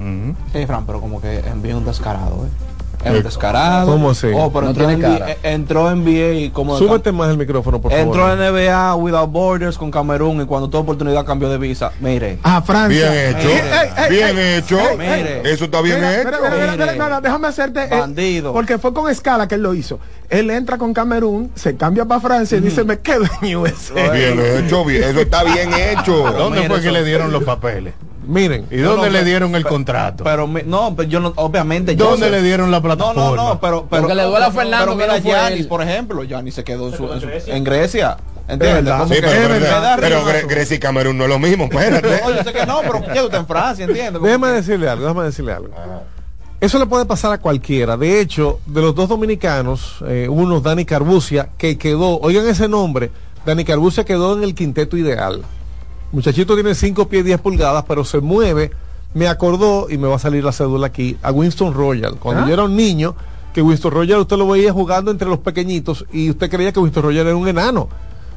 Sí, 0.53 0.67
Fran, 0.67 0.87
pero 0.87 1.01
como 1.01 1.21
que 1.21 1.39
envió 1.39 1.79
un 1.79 1.85
descarado, 1.85 2.47
¿eh? 2.47 2.70
Es 3.05 3.11
un 3.17 3.23
descarado. 3.23 3.91
¿Cómo 3.93 4.11
así? 4.11 4.27
Oh, 4.35 4.51
pero 4.53 4.63
No 4.63 4.69
entró, 4.71 4.87
tiene 4.87 4.93
en 5.07 5.13
cara. 5.19 5.27
NBA, 5.27 5.51
entró 5.51 5.91
en 5.91 6.05
NBA 6.05 6.33
y 6.35 6.51
como... 6.51 6.77
Súbete 6.77 7.13
más 7.13 7.31
el 7.31 7.39
micrófono, 7.39 7.81
por 7.81 7.91
favor. 7.93 8.07
Entró 8.07 8.33
en 8.33 8.39
NBA 8.55 8.95
Without 8.97 9.31
Borders 9.31 9.79
con 9.79 9.91
Camerún 9.91 10.41
y 10.43 10.45
cuando 10.45 10.69
tuvo 10.69 10.83
oportunidad 10.83 11.25
cambió 11.25 11.49
de 11.49 11.59
visa. 11.59 11.93
Mire. 12.01 12.39
Ah, 12.43 12.63
Francia. 12.63 13.11
Bien 13.11 13.37
hecho. 13.37 13.49
Ey, 13.49 13.57
ey, 13.59 13.89
ey, 14.05 14.11
bien 14.11 14.39
ey, 14.39 14.55
hecho. 14.59 14.79
Mire. 14.99 15.51
Eso 15.51 15.65
está 15.65 15.81
bien 15.81 15.97
Mira, 15.97 16.21
hecho. 16.21 16.31
mira, 16.31 16.77
mira, 16.77 16.93
mira, 16.93 17.21
déjame 17.21 17.49
hacerte. 17.49 17.89
eh, 17.91 18.43
porque 18.53 18.79
fue 18.79 18.93
con 18.93 19.11
escala 19.11 19.49
que 19.49 19.55
él 19.55 19.63
lo 19.63 19.75
hizo. 19.75 19.99
Él 20.29 20.51
entra 20.51 20.79
con 20.79 20.93
Camerún, 20.95 21.51
se 21.55 21.77
cambia 21.77 22.05
para 22.05 22.21
Francia 22.21 22.59
y 22.59 22.61
dice, 22.61 22.85
me 22.85 22.99
quedo 23.01 23.25
en 23.43 23.57
USA. 23.57 24.11
Bien 24.13 24.39
hecho, 24.39 24.85
bien. 24.85 25.05
Eso 25.05 25.21
está 25.21 25.43
bien 25.43 25.71
hecho. 25.73 26.33
¿Dónde 26.33 26.67
fue 26.69 26.81
que 26.81 26.91
le 26.93 27.03
dieron 27.05 27.33
los 27.33 27.45
papeles? 27.45 27.95
Miren, 28.31 28.67
¿Y 28.71 28.77
dónde 28.77 29.09
no, 29.09 29.13
le 29.13 29.25
dieron 29.25 29.55
el 29.57 29.65
contrato? 29.65 30.23
Pero 30.23 30.47
no, 30.47 30.95
pero 30.95 31.09
yo 31.09 31.19
no, 31.19 31.33
obviamente. 31.35 31.97
yo 31.97 32.11
¿Dónde 32.11 32.27
sé- 32.27 32.31
le 32.31 32.43
dieron 32.43 32.71
la 32.71 32.77
No, 32.79 32.83
plataforma? 32.83 33.23
no, 33.25 33.35
no, 33.37 33.61
pero, 33.61 33.87
pero 33.91 34.03
Aunque 34.03 34.15
le 34.15 34.23
duela 34.23 34.47
a 34.47 34.51
Fernando 34.53 34.97
Pero 34.97 35.19
mira, 35.21 35.41
no 35.49 35.49
él. 35.49 35.67
por 35.67 35.83
ejemplo, 35.83 36.23
Giannis 36.23 36.55
se 36.55 36.63
quedó 36.63 36.89
en, 36.91 36.97
su, 36.97 37.13
en, 37.13 37.21
su- 37.21 37.29
en 37.51 37.65
Grecia. 37.65 38.17
¿Entiendes? 38.47 38.95
Sí, 39.09 39.15
que 39.15 39.21
pero. 40.01 40.25
Gre- 40.25 40.47
Grecia 40.49 40.77
y 40.77 40.79
Camerún 40.79 41.19
no 41.19 41.25
es 41.25 41.31
lo 41.31 41.39
mismo, 41.39 41.65
espérate. 41.65 42.21
No, 42.25 42.31
yo 42.35 42.43
sé 42.45 42.53
que 42.53 42.67
no, 42.67 42.81
pero 42.83 43.01
tú 43.01 43.11
estás 43.27 43.41
en 43.41 43.47
Francia, 43.47 43.85
¿entiendes? 43.85 44.23
Déjame 44.23 44.49
decirle 44.49 44.89
algo, 44.89 45.03
déjame 45.07 45.25
decirle 45.25 45.53
algo. 45.53 45.69
Eso 46.61 46.79
le 46.79 46.87
puede 46.87 47.07
pasar 47.07 47.33
a 47.33 47.39
cualquiera. 47.39 47.97
De 47.97 48.21
hecho, 48.21 48.61
de 48.67 48.81
los 48.83 48.95
dos 48.95 49.09
dominicanos, 49.09 49.97
eh, 50.07 50.29
uno, 50.31 50.61
Dani 50.61 50.85
Carbucia, 50.85 51.49
que 51.59 51.79
quedó, 51.79 52.21
oigan 52.21 52.47
ese 52.49 52.69
nombre, 52.69 53.11
Dani 53.47 53.65
Carbucia 53.65 54.05
quedó 54.05 54.37
en 54.37 54.45
el 54.45 54.55
quinteto 54.55 54.97
ideal. 54.97 55.43
Muchachito 56.13 56.55
tiene 56.55 56.75
5 56.75 57.09
pies 57.09 57.25
10 57.25 57.41
pulgadas, 57.41 57.85
pero 57.87 58.05
se 58.05 58.21
mueve. 58.21 58.71
Me 59.15 59.27
acordó, 59.29 59.89
y 59.91 59.99
me 59.99 60.07
va 60.09 60.17
a 60.17 60.19
salir 60.21 60.45
la 60.45 60.53
cédula 60.53 60.87
aquí, 60.89 61.17
a 61.23 61.33
Winston 61.33 61.75
Royal. 61.75 62.17
Cuando 62.17 62.47
yo 62.47 62.53
era 62.55 62.65
un 62.65 62.77
niño, 62.77 63.15
que 63.53 63.61
Winston 63.63 63.91
Royal 63.93 64.21
usted 64.21 64.37
lo 64.37 64.47
veía 64.49 64.73
jugando 64.73 65.11
entre 65.11 65.29
los 65.29 65.39
pequeñitos 65.41 66.05
y 66.13 66.31
usted 66.31 66.49
creía 66.49 66.71
que 66.73 66.79
Winston 66.79 67.03
Royal 67.03 67.27
era 67.27 67.37
un 67.37 67.49
enano. 67.49 67.89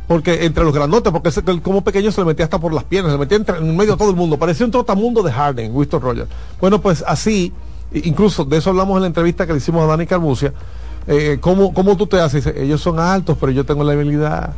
Porque 0.08 0.46
entre 0.46 0.64
los 0.64 0.74
grandotes, 0.74 1.14
porque 1.14 1.30
ese, 1.30 1.44
como 1.62 1.82
pequeño 1.84 2.12
se 2.12 2.20
le 2.22 2.26
metía 2.26 2.46
hasta 2.46 2.60
por 2.60 2.74
las 2.74 2.84
piernas, 2.84 3.12
se 3.12 3.18
le 3.18 3.24
metía 3.24 3.38
entre- 3.38 3.58
en 3.58 3.78
medio 3.78 3.92
de 3.94 3.98
todo 3.98 4.10
el 4.10 4.16
mundo. 4.16 4.38
Parecía 4.38 4.66
un 4.66 4.72
trotamundo 4.72 5.22
de 5.24 5.32
Harden, 5.32 5.74
Winston 5.76 6.02
Royal. 6.02 6.28
Bueno, 6.60 6.82
pues 6.82 7.04
así, 7.08 7.54
incluso 7.94 8.44
de 8.44 8.58
eso 8.58 8.72
hablamos 8.72 8.96
en 8.98 9.02
la 9.02 9.08
entrevista 9.08 9.46
que 9.48 9.54
le 9.54 9.60
hicimos 9.60 9.84
a 9.84 9.88
Dani 9.88 10.06
Carbucia. 10.06 10.54
Eh, 11.08 11.38
¿cómo, 11.40 11.74
¿Cómo 11.74 11.96
tú 11.96 12.08
te 12.08 12.20
haces? 12.20 12.46
Ellos 12.48 12.82
son 12.82 13.00
altos, 13.00 13.38
pero 13.40 13.52
yo 13.52 13.66
tengo 13.66 13.84
la 13.84 13.94
habilidad. 13.94 14.54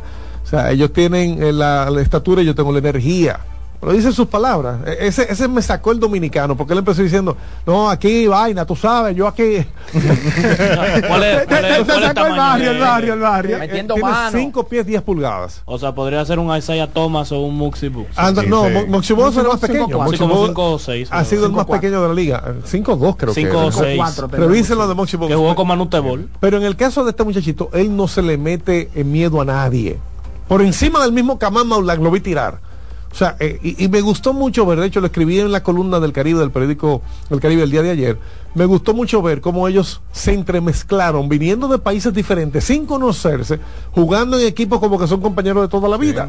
O 0.46 0.48
sea, 0.48 0.70
ellos 0.70 0.92
tienen 0.92 1.42
eh, 1.42 1.52
la, 1.52 1.90
la 1.90 2.00
estatura 2.00 2.40
y 2.40 2.44
yo 2.46 2.54
tengo 2.54 2.70
la 2.72 2.78
energía. 2.78 3.40
Lo 3.82 3.92
dice 3.92 4.08
en 4.08 4.14
sus 4.14 4.26
palabras. 4.28 4.78
E- 4.86 5.06
Ese, 5.06 5.30
ese 5.30 5.48
me 5.48 5.60
sacó 5.60 5.92
el 5.92 6.00
dominicano, 6.00 6.56
porque 6.56 6.72
él 6.72 6.78
empezó 6.78 7.02
diciendo, 7.02 7.36
no, 7.66 7.90
aquí 7.90 8.26
vaina, 8.26 8.64
tú 8.64 8.74
sabes, 8.74 9.14
yo 9.14 9.26
aquí. 9.28 9.42
¿Cuál 11.06 11.22
es, 11.24 11.40
Te, 11.40 11.46
cuál 11.46 11.62
te- 11.62 11.80
es- 11.80 11.84
cuál 11.84 11.84
es 11.84 11.86
sacó 11.86 12.06
el 12.06 12.14
tamaño 12.14 12.36
barrio, 12.36 12.70
el 12.70 12.78
barrio, 12.80 13.12
el 13.14 13.20
barrio. 13.20 13.58
Metiendo 13.58 13.94
Tiene 13.94 14.08
mano. 14.10 14.38
5 14.38 14.68
pies 14.68 14.86
10 14.86 15.02
pulgadas. 15.02 15.62
O 15.66 15.78
sea, 15.78 15.94
podría 15.94 16.24
ser 16.24 16.38
un 16.38 16.56
Isaiah 16.56 16.86
Thomas 16.86 17.30
o 17.32 17.40
un 17.40 17.54
Muxi 17.56 17.88
Sí, 17.88 17.92
no, 18.48 18.64
sí. 18.64 18.66
Era 18.70 18.80
el 18.80 18.88
más 18.88 19.60
pequeño. 19.60 19.86
cinco, 19.86 19.98
Moxie 19.98 20.18
como 20.18 20.34
Boss 20.34 20.46
cinco 20.48 20.72
o 20.72 20.78
seis, 20.78 21.08
Ha 21.10 21.24
sido 21.24 21.46
el 21.46 21.52
más 21.52 21.66
cuatro. 21.66 21.80
pequeño 21.82 22.02
de 22.02 22.08
la 22.08 22.14
liga. 22.14 22.42
5-2 22.66 23.16
creo 23.18 23.34
Cinco 23.34 23.50
que 23.50 23.56
o 23.56 23.60
era. 23.68 23.72
seis. 23.72 23.96
cuatro 23.98 24.28
tenemos. 24.28 24.50
Revísenlo 24.50 24.88
de 24.88 24.94
Moxie 24.94 25.18
Boss. 25.18 25.28
Que 25.28 25.34
jugó 25.34 25.54
con 25.54 25.68
Manu 25.68 25.86
Tebol. 25.86 26.28
Pero 26.40 26.56
en 26.56 26.62
el 26.64 26.76
caso 26.76 27.04
de 27.04 27.10
este 27.10 27.24
muchachito, 27.24 27.68
él 27.74 27.94
no 27.94 28.08
se 28.08 28.22
le 28.22 28.38
mete 28.38 28.88
en 28.94 29.12
miedo 29.12 29.40
a 29.40 29.44
nadie. 29.44 29.98
Por 30.48 30.62
encima 30.62 31.02
del 31.02 31.12
mismo 31.12 31.38
Kamán 31.38 31.66
Maulak 31.66 32.00
lo 32.00 32.10
vi 32.10 32.20
tirar. 32.20 32.60
O 33.10 33.14
sea, 33.14 33.36
eh, 33.40 33.58
y, 33.62 33.82
y 33.82 33.88
me 33.88 34.02
gustó 34.02 34.34
mucho 34.34 34.66
ver, 34.66 34.78
de 34.78 34.86
hecho 34.86 35.00
lo 35.00 35.06
escribí 35.06 35.40
en 35.40 35.50
la 35.50 35.62
columna 35.62 36.00
del 36.00 36.12
Caribe, 36.12 36.40
del 36.40 36.50
periódico 36.50 37.00
El 37.30 37.40
Caribe 37.40 37.62
el 37.62 37.70
día 37.70 37.80
de 37.80 37.90
ayer, 37.90 38.18
me 38.54 38.66
gustó 38.66 38.92
mucho 38.92 39.22
ver 39.22 39.40
cómo 39.40 39.66
ellos 39.68 40.02
se 40.12 40.34
entremezclaron, 40.34 41.28
viniendo 41.28 41.66
de 41.68 41.78
países 41.78 42.12
diferentes, 42.12 42.64
sin 42.64 42.84
conocerse, 42.84 43.58
jugando 43.92 44.38
en 44.38 44.46
equipos 44.46 44.80
como 44.80 44.98
que 44.98 45.06
son 45.06 45.20
compañeros 45.22 45.62
de 45.62 45.68
toda 45.68 45.88
la 45.88 45.96
vida. 45.96 46.28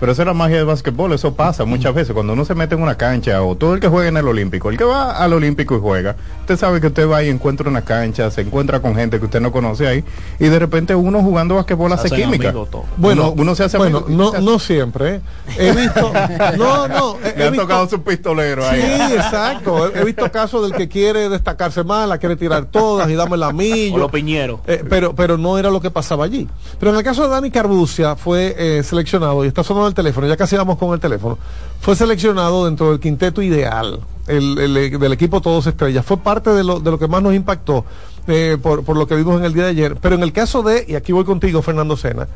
Pero 0.00 0.12
esa 0.12 0.22
es 0.22 0.26
la 0.26 0.34
magia 0.34 0.56
del 0.56 0.66
básquetbol, 0.66 1.12
eso 1.12 1.34
pasa 1.34 1.64
muchas 1.64 1.94
veces. 1.94 2.12
Cuando 2.14 2.32
uno 2.32 2.44
se 2.44 2.54
mete 2.54 2.74
en 2.74 2.82
una 2.82 2.96
cancha, 2.96 3.40
o 3.42 3.56
todo 3.56 3.74
el 3.74 3.80
que 3.80 3.88
juega 3.88 4.08
en 4.08 4.16
el 4.16 4.26
Olímpico, 4.28 4.68
el 4.68 4.76
que 4.76 4.84
va 4.84 5.12
al 5.16 5.32
Olímpico 5.32 5.76
y 5.76 5.80
juega, 5.80 6.16
usted 6.40 6.56
sabe 6.58 6.80
que 6.80 6.88
usted 6.88 7.08
va 7.08 7.22
y 7.22 7.28
encuentra 7.28 7.68
una 7.70 7.82
cancha, 7.82 8.30
se 8.30 8.42
encuentra 8.42 8.80
con 8.80 8.94
gente 8.96 9.18
que 9.18 9.24
usted 9.26 9.40
no 9.40 9.52
conoce 9.52 9.86
ahí, 9.86 10.04
y 10.38 10.48
de 10.48 10.58
repente 10.58 10.94
uno 10.94 11.22
jugando 11.22 11.54
básquetbol 11.54 11.92
hace 11.92 12.10
química. 12.10 12.52
Bueno, 12.96 13.30
uno, 13.30 13.42
uno 13.42 13.54
se 13.54 13.64
hace 13.64 13.78
bueno, 13.78 14.04
amigo. 14.06 14.32
no, 14.34 14.40
no 14.40 14.58
siempre. 14.58 15.14
¿eh? 15.16 15.20
He 15.58 15.72
visto, 15.72 16.12
no, 16.58 16.88
no, 16.88 17.16
he, 17.24 17.36
Le 17.38 17.44
he 17.44 17.46
ha 17.46 17.50
visto- 17.50 17.62
tocado 17.62 17.88
su 17.88 18.02
pistolero 18.02 18.62
Sí, 18.64 18.76
ahí. 18.76 19.12
exacto. 19.14 19.88
He 19.94 20.00
he 20.00 20.04
visto 20.04 20.30
casos 20.30 20.62
del 20.68 20.76
que 20.76 20.88
quiere 20.88 21.28
destacarse 21.28 21.82
más, 21.84 22.08
la 22.08 22.18
quiere 22.18 22.36
tirar 22.36 22.66
todas 22.66 23.08
y 23.08 23.14
dame 23.14 23.36
la 23.36 23.48
O 23.48 23.52
millo. 23.52 23.96
los 23.98 24.10
piñeros. 24.10 24.60
Eh, 24.66 24.84
pero, 24.88 25.14
pero 25.14 25.38
no 25.38 25.56
era 25.56 25.70
lo 25.70 25.80
que 25.80 25.90
pasaba 25.90 26.24
allí. 26.24 26.46
Pero 26.78 26.92
en 26.92 26.98
el 26.98 27.04
caso 27.04 27.22
de 27.22 27.28
Dani 27.28 27.50
Carbucia 27.50 28.16
fue 28.16 28.54
eh, 28.58 28.82
seleccionado, 28.82 29.44
y 29.44 29.48
está 29.48 29.62
sonando 29.62 29.83
el 29.86 29.94
teléfono, 29.94 30.26
ya 30.26 30.36
casi 30.36 30.56
vamos 30.56 30.78
con 30.78 30.92
el 30.94 31.00
teléfono, 31.00 31.38
fue 31.80 31.96
seleccionado 31.96 32.64
dentro 32.66 32.90
del 32.90 33.00
quinteto 33.00 33.42
ideal 33.42 34.00
el, 34.26 34.58
el- 34.58 34.98
del 34.98 35.12
equipo 35.12 35.40
Todos 35.40 35.66
Estrellas. 35.66 36.04
Fue 36.04 36.16
parte 36.16 36.50
de 36.50 36.64
lo, 36.64 36.80
de 36.80 36.90
lo 36.90 36.98
que 36.98 37.08
más 37.08 37.22
nos 37.22 37.34
impactó 37.34 37.84
eh, 38.26 38.56
por, 38.62 38.84
por 38.84 38.96
lo 38.96 39.06
que 39.06 39.14
vimos 39.16 39.38
en 39.38 39.44
el 39.44 39.52
día 39.54 39.64
de 39.64 39.70
ayer. 39.70 39.96
Pero 40.00 40.14
en 40.14 40.22
el 40.22 40.32
caso 40.32 40.62
de, 40.62 40.84
y 40.88 40.94
aquí 40.94 41.12
voy 41.12 41.24
contigo, 41.24 41.60
Fernando 41.62 41.96
Sena, 41.96 42.26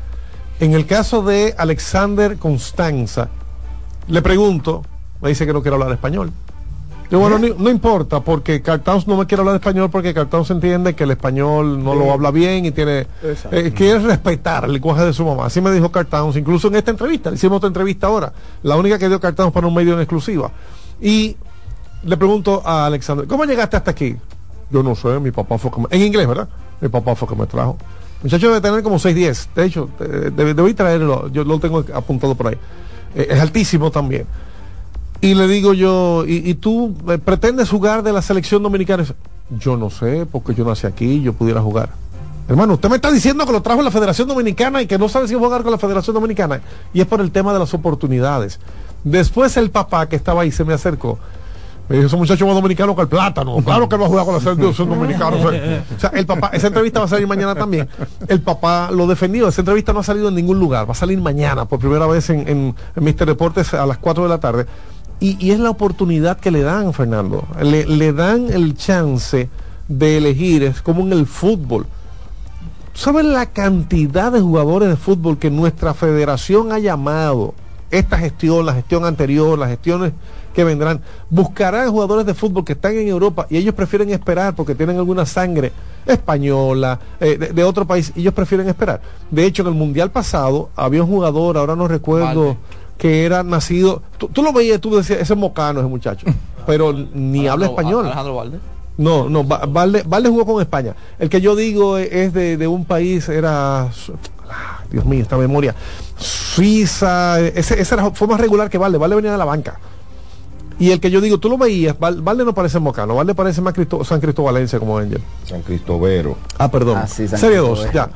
en 0.59 0.73
el 0.73 0.85
caso 0.85 1.21
de 1.23 1.55
Alexander 1.57 2.37
Constanza, 2.37 3.29
le 4.07 4.21
pregunto, 4.21 4.83
me 5.21 5.29
dice 5.29 5.45
que 5.45 5.53
no 5.53 5.61
quiere 5.61 5.75
hablar 5.75 5.91
español. 5.91 6.31
Yo, 7.11 7.19
bueno, 7.19 7.39
no, 7.57 7.69
importa, 7.71 8.19
porque 8.19 8.61
Cartowns 8.61 9.07
no 9.07 9.17
me 9.17 9.25
quiere 9.25 9.41
hablar 9.41 9.55
español 9.55 9.89
porque 9.89 10.13
Cartowns 10.13 10.51
entiende 10.51 10.93
que 10.93 11.05
el 11.05 11.11
español 11.11 11.83
no 11.83 11.95
lo 11.95 12.11
habla 12.11 12.29
bien 12.29 12.65
y 12.65 12.71
tiene 12.71 13.07
eh, 13.51 13.73
quiere 13.75 13.99
respetar 13.99 14.65
el 14.65 14.73
lenguaje 14.73 15.05
de 15.05 15.13
su 15.13 15.25
mamá. 15.25 15.45
Así 15.47 15.59
me 15.59 15.71
dijo 15.71 15.91
Cartowns, 15.91 16.35
incluso 16.35 16.67
en 16.67 16.75
esta 16.75 16.91
entrevista. 16.91 17.31
Le 17.31 17.35
hicimos 17.37 17.57
otra 17.57 17.67
entrevista 17.67 18.07
ahora, 18.07 18.31
la 18.61 18.75
única 18.75 18.99
que 18.99 19.07
dio 19.07 19.19
Cartowns 19.19 19.51
para 19.51 19.65
un 19.65 19.73
medio 19.73 19.93
en 19.93 20.01
exclusiva. 20.01 20.51
Y 21.01 21.35
le 22.03 22.15
pregunto 22.15 22.61
a 22.63 22.85
Alexander, 22.85 23.25
¿cómo 23.25 23.45
llegaste 23.45 23.75
hasta 23.77 23.89
aquí? 23.91 24.15
Yo 24.69 24.83
no 24.83 24.93
sé, 24.93 25.19
mi 25.19 25.31
papá 25.31 25.57
fue 25.57 25.71
que 25.71 25.79
me- 25.81 25.87
En 25.89 26.01
inglés, 26.03 26.27
¿verdad? 26.27 26.47
Mi 26.79 26.89
papá 26.89 27.15
fue 27.15 27.27
que 27.27 27.35
me 27.35 27.47
trajo. 27.47 27.75
Muchacho 28.21 28.49
debe 28.49 28.61
tener 28.61 28.83
como 28.83 28.99
6'10. 28.99 29.49
De 29.55 29.65
hecho, 29.65 29.89
eh, 29.99 30.29
debí 30.35 30.73
traerlo. 30.75 31.29
Yo 31.29 31.43
lo 31.43 31.57
tengo 31.59 31.83
apuntado 31.93 32.35
por 32.35 32.47
ahí. 32.49 32.57
Eh, 33.15 33.27
es 33.31 33.39
altísimo 33.39 33.89
también. 33.89 34.27
Y 35.21 35.33
le 35.35 35.47
digo 35.47 35.73
yo, 35.73 36.23
¿y, 36.25 36.49
y 36.49 36.53
tú 36.55 36.95
eh, 37.09 37.17
pretendes 37.17 37.69
jugar 37.69 38.03
de 38.03 38.13
la 38.13 38.21
selección 38.21 38.63
dominicana? 38.63 39.03
Yo 39.49 39.75
no 39.75 39.89
sé, 39.89 40.25
porque 40.31 40.53
yo 40.53 40.63
nací 40.63 40.87
aquí, 40.87 41.21
yo 41.21 41.33
pudiera 41.33 41.61
jugar. 41.61 41.89
Hermano, 42.49 42.73
usted 42.73 42.89
me 42.89 42.95
está 42.95 43.11
diciendo 43.11 43.45
que 43.45 43.51
lo 43.51 43.61
trajo 43.61 43.79
en 43.79 43.85
la 43.85 43.91
Federación 43.91 44.27
Dominicana 44.27 44.81
y 44.81 44.87
que 44.87 44.97
no 44.97 45.07
sabe 45.07 45.27
si 45.27 45.35
jugar 45.35 45.61
con 45.61 45.71
la 45.71 45.77
Federación 45.77 46.15
Dominicana. 46.15 46.61
Y 46.93 47.01
es 47.01 47.05
por 47.05 47.21
el 47.21 47.29
tema 47.31 47.53
de 47.53 47.59
las 47.59 47.75
oportunidades. 47.75 48.59
Después 49.03 49.55
el 49.57 49.69
papá 49.69 50.09
que 50.09 50.15
estaba 50.15 50.41
ahí 50.41 50.51
se 50.51 50.65
me 50.65 50.73
acercó. 50.73 51.19
Me 51.87 51.97
dijo, 51.97 52.07
ese 52.07 52.17
muchacho 52.17 52.47
más 52.47 52.55
dominicano 52.55 52.95
que 52.95 53.03
el 53.03 53.07
plátano. 53.07 53.57
Claro 53.65 53.87
que 53.87 53.97
va 53.97 54.05
a 54.05 54.09
jugar 54.09 54.25
con 54.25 54.33
la 54.33 54.41
selección 54.41 54.89
dominicana. 54.89 55.35
O 55.35 55.51
sea, 55.51 55.83
o 55.95 55.99
sea, 55.99 56.09
el 56.15 56.25
papá, 56.25 56.49
esa 56.53 56.67
entrevista 56.67 56.99
va 56.99 57.05
a 57.05 57.09
salir 57.09 57.27
mañana 57.27 57.53
también. 57.53 57.87
El 58.27 58.41
papá 58.41 58.89
lo 58.91 59.05
defendió. 59.05 59.47
Esa 59.47 59.61
entrevista 59.61 59.93
no 59.93 59.99
ha 59.99 60.03
salido 60.03 60.29
en 60.29 60.35
ningún 60.35 60.59
lugar. 60.59 60.87
Va 60.87 60.93
a 60.93 60.95
salir 60.95 61.19
mañana 61.21 61.65
por 61.65 61.77
primera 61.77 62.07
vez 62.07 62.31
en, 62.31 62.47
en, 62.47 62.75
en 62.95 63.03
Mister 63.03 63.27
Deportes 63.27 63.75
a 63.75 63.85
las 63.85 63.99
4 63.99 64.23
de 64.23 64.29
la 64.29 64.39
tarde. 64.39 64.65
Y, 65.19 65.51
es 65.51 65.59
la 65.59 65.69
oportunidad 65.69 66.39
que 66.39 66.51
le 66.51 66.61
dan, 66.61 66.93
Fernando. 66.93 67.45
Le, 67.61 68.13
dan 68.13 68.51
el 68.51 68.75
chance 68.75 69.49
de 69.87 70.17
elegir. 70.17 70.63
Es 70.63 70.81
como 70.81 71.01
en 71.01 71.11
el 71.11 71.25
fútbol. 71.25 71.87
¿Saben 72.93 73.33
la 73.33 73.47
cantidad 73.47 74.31
de 74.31 74.41
jugadores 74.41 74.89
de 74.89 74.95
fútbol 74.95 75.37
que 75.37 75.49
nuestra 75.49 75.93
federación 75.93 76.71
ha 76.71 76.79
llamado? 76.79 77.53
Esta 77.91 78.17
gestión, 78.17 78.65
la 78.65 78.73
gestión 78.73 79.03
anterior, 79.03 79.57
las 79.57 79.69
gestiones 79.69 80.13
que 80.53 80.63
vendrán, 80.63 81.01
buscarán 81.29 81.89
jugadores 81.89 82.25
de 82.25 82.33
fútbol 82.33 82.63
que 82.63 82.73
están 82.73 82.95
en 82.95 83.07
Europa 83.07 83.47
y 83.49 83.57
ellos 83.57 83.73
prefieren 83.73 84.09
esperar 84.11 84.55
porque 84.55 84.75
tienen 84.75 84.97
alguna 84.97 85.25
sangre 85.25 85.71
española, 86.05 86.99
eh, 87.19 87.37
de, 87.37 87.63
otro 87.63 87.85
país, 87.85 88.11
y 88.15 88.21
ellos 88.21 88.33
prefieren 88.33 88.67
esperar. 88.67 89.01
De 89.31 89.45
hecho, 89.45 89.63
en 89.63 89.69
el 89.69 89.73
Mundial 89.75 90.11
pasado 90.11 90.69
había 90.75 91.03
un 91.03 91.09
jugador, 91.09 91.57
ahora 91.57 91.75
no 91.75 91.87
recuerdo. 91.87 92.57
Que 92.99 93.25
era 93.25 93.41
nacido, 93.41 94.03
tú, 94.19 94.27
tú 94.27 94.43
lo 94.43 94.53
veías, 94.53 94.79
tú 94.79 94.95
decías, 94.95 95.19
ese 95.21 95.33
es 95.33 95.39
mocano 95.39 95.79
ese 95.79 95.89
muchacho, 95.89 96.27
pero 96.67 96.93
ni 96.93 97.47
habla 97.47 97.65
español. 97.65 98.05
Alejandro 98.05 98.35
Valde. 98.35 98.59
No, 98.97 99.29
no, 99.29 99.47
Va- 99.47 99.65
Valde, 99.65 100.03
Valde 100.05 100.29
jugó 100.29 100.45
con 100.45 100.61
España. 100.61 100.93
El 101.17 101.29
que 101.29 101.39
yo 101.39 101.55
digo 101.55 101.97
es 101.97 102.33
de, 102.33 102.57
de 102.57 102.67
un 102.67 102.83
país, 102.85 103.29
era. 103.29 103.83
Ah, 104.51 104.83
Dios 104.91 105.05
mío, 105.05 105.21
esta 105.21 105.37
memoria. 105.37 105.73
Suiza, 106.17 107.39
ese, 107.39 107.79
ese 107.79 107.95
era- 107.95 108.11
fue 108.11 108.27
más 108.27 108.39
regular 108.39 108.69
que 108.69 108.77
Valde. 108.77 108.97
Valde 108.97 109.15
venía 109.15 109.31
de 109.31 109.37
la 109.37 109.45
banca. 109.45 109.79
Y 110.79 110.91
el 110.91 110.99
que 111.01 111.11
yo 111.11 111.19
digo, 111.19 111.37
tú 111.39 111.49
lo 111.49 111.57
veías, 111.57 111.99
Val- 111.99 112.21
Valde 112.21 112.45
no 112.45 112.53
parece 112.53 112.79
mocano, 112.79 113.13
Valde 113.15 113.35
parece 113.35 113.59
más 113.61 113.73
Cristo- 113.73 114.03
San 114.05 114.21
Cristóbalense 114.21 114.79
como 114.79 114.97
Angel. 114.97 115.21
San 115.45 115.61
Cristovero. 115.61 116.37
Ah, 116.57 116.71
perdón. 116.71 116.97
Ah, 116.97 117.07
sí, 117.07 117.27
San 117.27 117.37
Serie 117.37 117.57
Cristóbal. 117.57 117.83
2, 117.85 117.93
ya. 117.93 118.09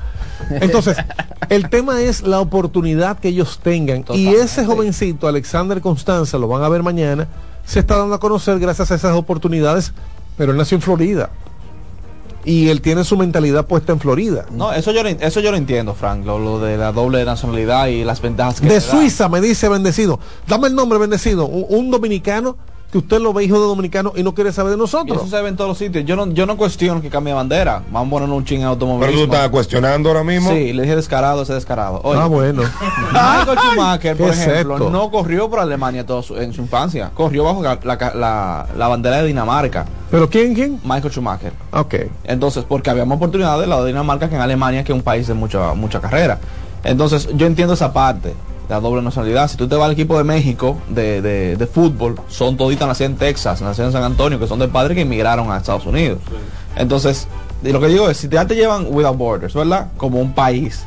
Entonces, 0.62 0.98
el 1.50 1.70
tema 1.70 2.02
es 2.02 2.22
la 2.24 2.40
oportunidad 2.40 3.20
que 3.20 3.28
ellos 3.30 3.60
tengan. 3.62 4.06
Y 4.14 4.28
ese 4.30 4.66
jovencito, 4.66 5.28
Alexander 5.28 5.82
Constanza, 5.82 6.38
lo 6.38 6.48
van 6.48 6.64
a 6.64 6.70
ver 6.70 6.84
mañana, 6.84 7.28
se 7.66 7.80
está 7.82 7.98
dando 7.98 8.16
a 8.16 8.20
conocer 8.20 8.58
gracias 8.60 8.92
a 8.92 8.96
esas 8.96 9.16
oportunidades, 9.16 9.94
pero 10.38 10.52
él 10.54 10.58
nació 10.58 10.76
en 10.78 10.82
Florida. 10.82 11.30
Y 12.46 12.70
él 12.70 12.82
tiene 12.82 13.04
su 13.04 13.18
mentalidad 13.18 13.66
puesta 13.66 13.94
en 13.94 14.00
Florida. 14.00 14.46
No, 14.52 14.74
eso 14.74 14.92
yo, 14.92 15.02
eso 15.02 15.40
yo 15.40 15.52
lo 15.52 15.58
entiendo, 15.58 15.94
Frank, 15.94 16.26
lo, 16.26 16.40
lo 16.40 16.60
de 16.60 16.78
la 16.78 16.92
doble 16.92 17.24
nacionalidad 17.24 17.88
y 17.88 18.04
las 18.04 18.22
ventajas 18.22 18.60
que 18.60 18.68
De 18.68 18.76
da. 18.76 18.82
Suiza, 18.82 19.30
me 19.30 19.40
dice 19.40 19.70
bendecido. 19.70 20.20
Dame 20.48 20.68
el 20.68 20.76
nombre, 20.76 21.00
bendecido. 21.00 21.46
Un, 21.46 21.66
un 21.70 21.92
dominicano 21.92 22.58
que 22.94 23.00
usted 23.00 23.20
lo 23.20 23.34
ve 23.34 23.44
hijo 23.44 23.56
de 23.60 23.66
dominicano 23.66 24.14
y 24.16 24.22
no 24.22 24.36
quiere 24.36 24.52
saber 24.54 24.70
de 24.70 24.78
Y 24.78 24.80
nosotros. 24.80 25.18
eso 25.18 25.28
se 25.28 25.42
ve 25.42 25.50
en 25.50 25.56
todos 25.58 25.68
los 25.70 25.78
sitios. 25.80 26.06
Yo 26.06 26.16
no, 26.16 26.28
yo 26.28 26.46
no 26.46 26.56
cuestiono 26.58 27.02
que 27.02 27.10
cambie 27.10 27.34
bandera. 27.34 27.82
Vamos 27.92 28.08
a 28.08 28.10
poner 28.12 28.30
un 28.30 28.46
ching 28.46 28.60
en 28.62 28.68
automovilismo. 28.68 29.16
Pero 29.22 29.28
tú 29.28 29.34
estás 29.34 29.50
cuestionando 29.50 30.10
ahora 30.10 30.24
mismo. 30.24 30.52
Sí, 30.52 30.74
le 30.74 30.84
dije 30.84 30.96
descarado, 30.96 31.42
ese 31.42 31.54
descarado. 31.56 32.00
Oye, 32.04 32.20
Ah, 32.22 32.28
bueno. 32.28 32.62
Michael 33.12 33.58
Schumacher, 33.58 34.16
por 34.16 34.28
¿qué 34.28 34.34
es 34.34 34.48
ejemplo, 34.48 34.90
no 34.92 35.10
corrió 35.10 35.50
por 35.50 35.60
Alemania 35.60 36.06
todo 36.06 36.22
su- 36.22 36.38
en 36.38 36.54
su 36.54 36.62
infancia. 36.62 37.10
Corrió 37.16 37.44
bajo 37.46 37.64
la, 37.64 37.80
la- 37.84 37.98
la- 38.14 38.66
la 38.78 38.88
bandera 38.88 39.18
de 39.18 39.28
Dinamarca. 39.28 39.86
¿Pero 40.12 40.30
quién, 40.30 40.54
quién? 40.54 40.80
Michael 40.84 41.12
Schumacher. 41.12 41.54
Ok. 41.72 41.96
Entonces, 42.26 42.64
porque 42.68 42.92
había 42.92 43.06
más 43.06 43.16
oportunidades 43.18 43.62
del 43.62 43.72
lado 43.72 43.84
de 43.86 43.88
Dinamarca 43.92 44.30
que 44.30 44.36
en 44.36 44.42
Alemania, 44.42 44.84
que 44.84 44.92
es 44.92 44.96
un 44.96 45.04
país 45.04 45.26
de 45.28 45.34
mucha, 45.34 45.74
mucha 45.74 46.00
carrera. 46.00 46.38
Entonces, 46.84 47.28
yo 47.36 47.48
entiendo 47.48 47.74
esa 47.74 47.92
parte, 47.92 48.36
la 48.70 48.80
doble 48.80 49.02
nacionalidad. 49.02 49.48
Si 49.48 49.58
tú 49.58 49.68
te 49.68 49.76
vas 49.76 49.86
al 49.86 49.92
equipo 49.92 50.18
de 50.18 50.24
México 50.24 50.78
de, 50.90 51.22
de, 51.22 51.56
de 51.58 51.68
fútbol, 51.68 52.16
son 52.28 52.58
toditas 52.58 52.88
nacidas 52.88 53.12
en 53.12 53.18
Texas, 53.18 53.62
nacidas 53.62 53.88
en 53.88 53.94
San 53.94 54.04
Antonio, 54.04 54.40
que 54.40 54.48
son 54.48 54.60
de 54.60 54.68
padres 54.68 54.96
que 54.96 55.02
emigraron 55.02 55.52
a 55.52 55.58
Estados 55.58 55.86
Unidos. 55.86 56.20
Entonces, 56.76 57.28
y 57.64 57.72
lo 57.72 57.80
que 57.80 57.88
digo 57.88 58.10
es, 58.10 58.18
si 58.18 58.28
ya 58.30 58.46
te 58.46 58.56
llevan 58.56 58.88
without 58.90 59.18
borders, 59.18 59.54
¿verdad? 59.54 59.88
Como 59.98 60.20
un 60.20 60.34
país, 60.34 60.84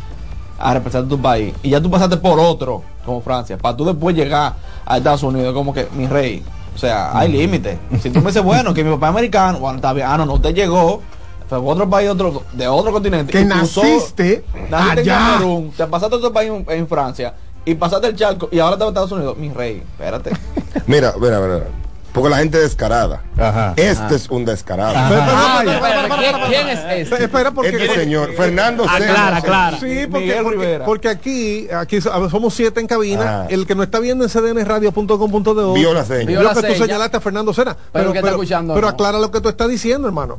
a 0.59 0.75
representar 0.75 1.09
tu 1.09 1.21
país, 1.21 1.55
y 1.62 1.71
ya 1.71 1.81
tú 1.81 1.91
pasaste 1.91 2.17
por 2.17 2.41
otro, 2.41 2.83
como 3.05 3.21
Francia, 3.21 3.57
para 3.57 3.77
tú 3.77 3.85
después 3.85 4.17
llegar 4.17 4.55
a 4.85 4.97
Estados 4.97 5.23
Unidos, 5.23 5.55
como 5.55 5.73
que, 5.73 5.87
mi 5.95 6.07
rey, 6.07 6.43
o 6.75 6.79
sea, 6.79 7.17
hay 7.17 7.31
límites. 7.31 7.79
Si 8.03 8.11
tú 8.11 8.21
me 8.21 8.27
dices, 8.27 8.43
bueno, 8.43 8.75
que 8.75 8.83
mi 8.85 8.91
papá 8.91 9.07
es 9.07 9.11
americano, 9.11 9.59
bueno, 9.61 9.77
está 9.77 9.93
bien, 9.93 10.07
ah, 10.11 10.19
no, 10.19 10.27
no, 10.27 10.35
usted 10.35 10.55
llegó, 10.55 11.01
fue 11.49 11.59
otro 11.59 11.89
país, 11.89 12.11
otro, 12.11 12.43
de 12.53 12.67
otro 12.67 12.93
continente. 12.93 13.33
Que 13.33 13.45
naciste 13.45 14.45
en 14.55 14.75
allá. 14.75 15.05
Camerún, 15.05 15.71
te 15.71 15.87
pasaste 15.87 16.17
a 16.17 16.19
otro 16.19 16.33
país 16.33 16.51
en, 16.51 16.67
en 16.69 16.89
Francia, 16.89 17.33
y 17.66 17.74
pasaste 17.74 18.07
el 18.07 18.16
charco, 18.16 18.48
y 18.50 18.59
ahora 18.61 18.74
estás 18.74 18.87
en 18.87 18.88
Estados 18.88 19.12
Unidos, 19.12 19.37
mi 19.37 19.50
rey, 19.50 19.83
espérate. 19.92 20.31
Mira, 20.87 21.12
mira, 21.20 21.40
mira. 21.40 21.64
Porque 22.12 22.31
la 22.31 22.38
gente 22.38 22.57
es 22.57 22.64
descarada. 22.64 23.22
Ajá. 23.38 23.74
Este 23.76 24.14
es 24.14 24.31
un 24.31 24.46
descarado. 24.46 24.94
Ay, 24.96 25.68
espérate, 25.68 26.09
¿quién, 26.18 26.37
quién 26.48 26.68
es 26.68 26.79
este? 26.79 27.24
Espera, 27.24 27.50
porque 27.50 27.68
Este 27.76 27.94
señor, 27.94 28.33
Fernando 28.33 28.85
Aclara, 28.88 29.37
aclara. 29.37 29.79
Sí, 29.79 30.07
porque, 30.11 30.40
porque, 30.42 30.81
porque 30.83 31.09
aquí, 31.11 31.68
aquí 31.70 32.00
so- 32.00 32.31
somos 32.31 32.55
siete 32.55 32.81
en 32.81 32.87
cabina. 32.87 33.42
Ah. 33.42 33.46
El 33.50 33.66
que 33.66 33.74
nos 33.74 33.85
está 33.85 33.98
viendo 33.98 34.24
en 34.24 34.31
cdnradio.com.de 34.31 35.74
Vio 35.74 35.92
la 35.92 36.07
seña. 36.07 36.24
Vio 36.24 36.42
Lo 36.42 36.48
que 36.50 36.55
tú 36.55 36.61
seña. 36.62 36.79
señalaste 36.79 37.18
a 37.18 37.20
Fernando 37.20 37.52
Cena. 37.52 37.76
Pero 37.92 38.14
está 38.14 38.31
escuchando, 38.31 38.72
pero 38.72 38.87
no. 38.87 38.92
aclara 38.94 39.18
lo 39.18 39.31
que 39.31 39.42
tú 39.42 39.50
estás 39.50 39.68
diciendo, 39.68 40.07
hermano. 40.09 40.38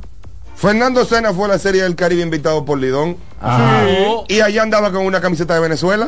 Fernando 0.56 1.06
Cena 1.06 1.32
fue 1.32 1.46
a 1.46 1.50
la 1.50 1.60
Serie 1.60 1.84
del 1.84 1.96
Caribe 1.96 2.24
invitado 2.24 2.66
por 2.66 2.80
Lidón. 2.80 3.18
Ajá. 3.40 3.84
Y 4.28 4.40
allá 4.42 4.64
andaba 4.64 4.92
con 4.92 5.06
una 5.06 5.22
camiseta 5.22 5.54
de 5.54 5.60
Venezuela. 5.60 6.08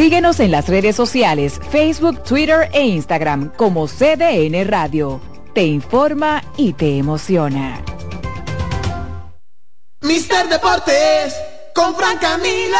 Síguenos 0.00 0.40
en 0.40 0.50
las 0.50 0.66
redes 0.66 0.96
sociales, 0.96 1.60
Facebook, 1.70 2.22
Twitter 2.22 2.70
e 2.72 2.86
Instagram 2.86 3.52
como 3.54 3.86
CDN 3.86 4.66
Radio. 4.66 5.20
Te 5.52 5.62
informa 5.62 6.42
y 6.56 6.72
te 6.72 6.96
emociona. 6.96 7.84
Mister 10.00 10.48
Deportes 10.48 11.36
con 11.74 11.94
Fran 11.94 12.16
Camilo. 12.16 12.78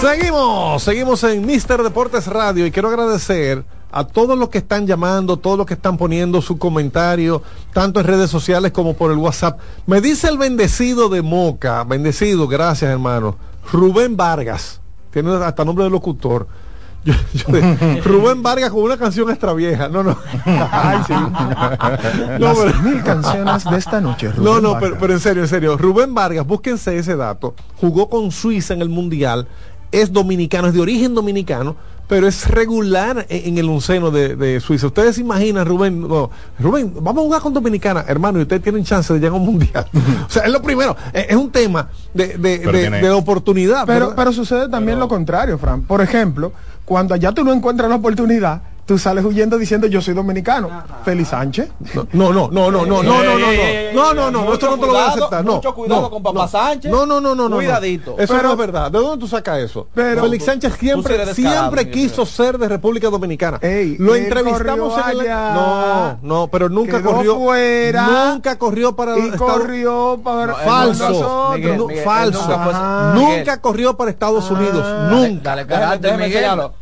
Seguimos, 0.00 0.82
seguimos 0.82 1.22
en 1.24 1.44
Mister 1.44 1.82
Deportes 1.82 2.28
Radio 2.28 2.64
y 2.64 2.70
quiero 2.70 2.88
agradecer 2.88 3.62
a 3.96 4.04
todos 4.04 4.36
los 4.36 4.48
que 4.48 4.58
están 4.58 4.86
llamando, 4.86 5.36
todos 5.36 5.56
los 5.56 5.66
que 5.66 5.74
están 5.74 5.96
poniendo 5.96 6.42
su 6.42 6.58
comentario, 6.58 7.42
tanto 7.72 8.00
en 8.00 8.06
redes 8.06 8.28
sociales 8.28 8.72
como 8.72 8.94
por 8.94 9.12
el 9.12 9.18
WhatsApp. 9.18 9.60
Me 9.86 10.00
dice 10.00 10.28
el 10.28 10.36
bendecido 10.38 11.08
de 11.08 11.22
Moca, 11.22 11.84
bendecido, 11.84 12.48
gracias 12.48 12.90
hermano, 12.90 13.36
Rubén 13.72 14.16
Vargas, 14.16 14.80
tiene 15.12 15.32
hasta 15.36 15.64
nombre 15.64 15.84
de 15.84 15.90
locutor. 15.90 16.48
Yo- 17.04 17.12
yo- 17.34 18.02
Rubén 18.02 18.42
Vargas 18.42 18.70
con 18.70 18.80
una 18.82 18.96
canción 18.96 19.28
extra 19.30 19.52
vieja, 19.52 19.88
no, 19.88 20.02
no. 20.02 20.16
Ay, 20.46 20.98
sí. 21.06 21.12
No, 22.40 22.64
Las 22.64 22.82
mil 22.82 23.02
canciones 23.02 23.64
de 23.64 23.76
esta 23.76 24.00
noche. 24.00 24.28
no, 24.28 24.34
Rubén 24.58 24.62
no, 24.62 24.72
Vargas. 24.72 24.80
pero, 24.90 25.00
pero 25.00 25.12
en 25.12 25.20
serio, 25.20 25.42
en 25.42 25.48
serio. 25.48 25.76
Rubén 25.76 26.14
Vargas, 26.14 26.46
búsquense 26.46 26.96
ese 26.96 27.14
dato. 27.14 27.54
Jugó 27.76 28.08
con 28.08 28.30
Suiza 28.32 28.74
en 28.74 28.82
el 28.82 28.88
Mundial. 28.88 29.46
Es 29.92 30.12
dominicano, 30.12 30.66
es 30.68 30.74
de 30.74 30.80
origen 30.80 31.14
dominicano, 31.14 31.76
pero 32.06 32.26
es 32.28 32.48
regular 32.50 33.26
en, 33.28 33.48
en 33.48 33.58
el 33.58 33.68
onceno 33.68 34.10
de, 34.10 34.36
de 34.36 34.60
Suiza. 34.60 34.86
Ustedes 34.88 35.14
se 35.16 35.20
imaginan, 35.22 35.66
Rubén, 35.66 36.00
no, 36.06 36.30
Rubén, 36.58 36.92
vamos 37.00 37.22
a 37.22 37.24
jugar 37.24 37.40
con 37.42 37.54
Dominicana, 37.54 38.04
hermano, 38.06 38.38
y 38.38 38.42
ustedes 38.42 38.62
tienen 38.62 38.84
chance 38.84 39.12
de 39.12 39.18
llegar 39.20 39.32
a 39.32 39.36
un 39.40 39.46
Mundial. 39.46 39.86
o 40.26 40.30
sea, 40.30 40.42
es 40.44 40.52
lo 40.52 40.60
primero. 40.62 40.96
Es, 41.12 41.26
es 41.30 41.36
un 41.36 41.50
tema 41.50 41.88
de, 42.12 42.36
de- 42.38 42.58
de- 42.58 42.90
de 43.00 43.10
oportunidad. 43.10 43.86
Pero, 43.86 44.14
pero 44.16 44.32
sucede 44.32 44.68
también 44.68 44.98
lo 44.98 45.08
contrario, 45.08 45.56
Fran. 45.58 45.82
Por 45.82 46.00
ejemplo, 46.00 46.52
cuando 46.84 47.14
allá 47.14 47.32
tú 47.32 47.42
no 47.44 47.52
encuentras 47.52 47.88
la 47.88 47.96
oportunidad, 47.96 48.62
tú 48.86 48.98
sales 48.98 49.24
huyendo 49.24 49.56
diciendo 49.58 49.86
yo 49.86 50.00
soy 50.02 50.14
dominicano. 50.14 50.70
Feliz 51.04 51.28
Sánchez. 51.28 51.70
No, 52.12 52.32
no, 52.32 52.48
no, 52.50 52.70
no, 52.70 52.84
no, 52.84 53.02
no, 53.02 53.02
no, 53.02 53.02
no, 53.02 53.38
no, 53.38 54.14
no, 54.14 54.14
no, 54.14 54.30
no, 54.30 54.52
esto 54.52 54.66
no 54.70 54.74
te 54.76 54.86
lo 54.86 54.92
voy 54.92 54.96
a 55.00 55.06
aceptar. 55.08 55.44
No, 55.44 55.54
mucho 55.56 55.74
cuidado 55.74 56.00
no, 56.02 56.10
con 56.10 56.22
Papá 56.22 56.40
no. 56.42 56.48
Sánchez. 56.48 56.90
No, 56.90 57.06
no, 57.06 57.20
no, 57.20 57.34
no, 57.34 57.48
no. 57.48 57.56
Cuidadito. 57.56 58.16
Eso 58.18 58.34
Pero- 58.34 58.48
no 58.48 58.52
es 58.52 58.58
verdad. 58.58 58.90
¿De 58.90 58.98
dónde 58.98 59.18
tú 59.20 59.28
sacas 59.28 59.58
eso? 59.60 59.86
Pero- 59.94 60.22
Félix 60.22 60.44
Sánchez 60.44 60.74
siempre, 60.78 61.34
siempre 61.34 61.90
quiso 61.90 62.26
ser 62.26 62.58
de 62.58 62.68
República 62.68 63.08
Dominicana. 63.10 63.58
lo 63.98 64.14
entrevistamos 64.14 64.94
en 64.98 65.10
el... 65.10 65.20
allá, 65.20 65.54
No, 65.54 66.18
no, 66.22 66.46
pero 66.48 66.68
nunca 66.68 66.98
quedó 66.98 67.12
corrió. 67.12 67.36
fuera, 67.36 68.06
nunca 68.32 68.58
corrió 68.58 68.94
para 68.96 69.18
y 69.18 69.22
Estados- 69.22 69.52
corrió 69.52 70.20
para 70.22 70.54
falso, 70.54 71.04
falso. 71.04 71.54
nunca 71.76 72.64
fue- 72.64 72.72
Ajá. 72.74 73.12
Nunca 73.14 73.60
corrió 73.60 73.96
para 73.96 74.10
Estados 74.10 74.50
Unidos, 74.50 74.84
nunca. 75.10 75.66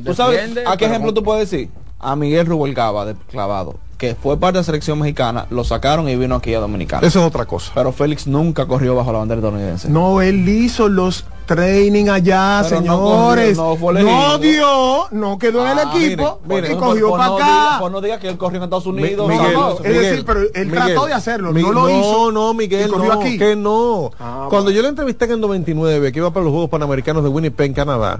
¿Tú 0.05 0.15
sabes 0.15 0.51
a 0.67 0.77
qué 0.77 0.85
ejemplo 0.87 1.13
tú 1.15 1.23
puedes 1.23 1.51
decir? 1.51 1.71
A 2.03 2.17
Miguel 2.17 2.47
Rubalcaba 2.47 3.05
de 3.07 3.15
clavado. 3.31 3.77
que 3.97 4.17
fue 4.17 4.37
parte 4.37 4.55
de 4.55 4.61
la 4.63 4.65
selección 4.65 4.99
mexicana, 4.99 5.47
lo 5.51 5.63
sacaron 5.63 6.09
y 6.09 6.17
vino 6.17 6.35
aquí 6.35 6.53
a 6.55 6.59
Dominicana. 6.59 7.07
Eso 7.07 7.21
es 7.21 7.25
otra 7.25 7.45
cosa. 7.47 7.71
Pero 7.73 7.93
Félix 7.93 8.27
nunca 8.27 8.67
corrió 8.67 8.97
bajo 8.97 9.13
la 9.13 9.21
bandera 9.21 9.39
estadounidense. 9.39 9.89
No, 9.91 10.21
él 10.21 10.49
hizo 10.49 10.89
los 10.89 11.25
training 11.47 12.09
allá, 12.09 12.63
Pero 12.69 12.79
señores. 12.81 13.57
no 13.57 13.77
No, 13.77 14.39
dio, 14.39 15.07
no 15.13 15.39
quedó 15.39 15.65
en 15.67 15.79
el 15.79 15.87
Ah, 15.87 15.93
equipo, 15.95 16.41
mire, 16.45 16.49
porque 16.49 16.69
mire, 16.71 16.77
cogió 16.79 17.09
pues 17.11 17.19
para 17.21 17.29
no 17.31 17.37
acá. 17.37 17.47
diga- 17.47 17.79
pues 17.79 17.93
no 17.93 18.01
diga 18.01 18.19
que 18.19 18.29
él 18.29 18.39
corrió 18.39 18.57
en 18.59 18.65
Estados 18.65 18.87
Unidos. 18.87 19.29
Mi- 19.29 19.37
Miguel, 19.39 19.57
es 19.85 19.95
decir, 20.01 20.25
pero 20.27 20.41
él 20.53 20.71
trató 20.73 21.07
de 21.07 21.13
hacerlo, 21.13 21.53
no 21.53 21.73
lo 21.73 21.89
hizo 21.89 22.33
No, 22.33 22.55
Miguel, 22.55 22.91
corrió 22.91 23.15
no, 23.15 23.21
aquí. 23.21 23.39
que 23.39 23.55
no. 23.55 24.11
Ah, 24.19 24.47
Cuando 24.51 24.73
yo 24.73 24.83
le 24.83 24.89
entrevisté 24.89 25.27
en 25.27 25.31
el 25.33 25.41
99, 25.41 26.11
que 26.11 26.19
iba 26.19 26.33
para 26.33 26.43
los 26.43 26.51
Juegos 26.51 26.71
Panamericanos 26.71 27.23
de 27.23 27.29
Winnipeg, 27.29 27.69
en 27.69 27.75
Canadá, 27.75 28.19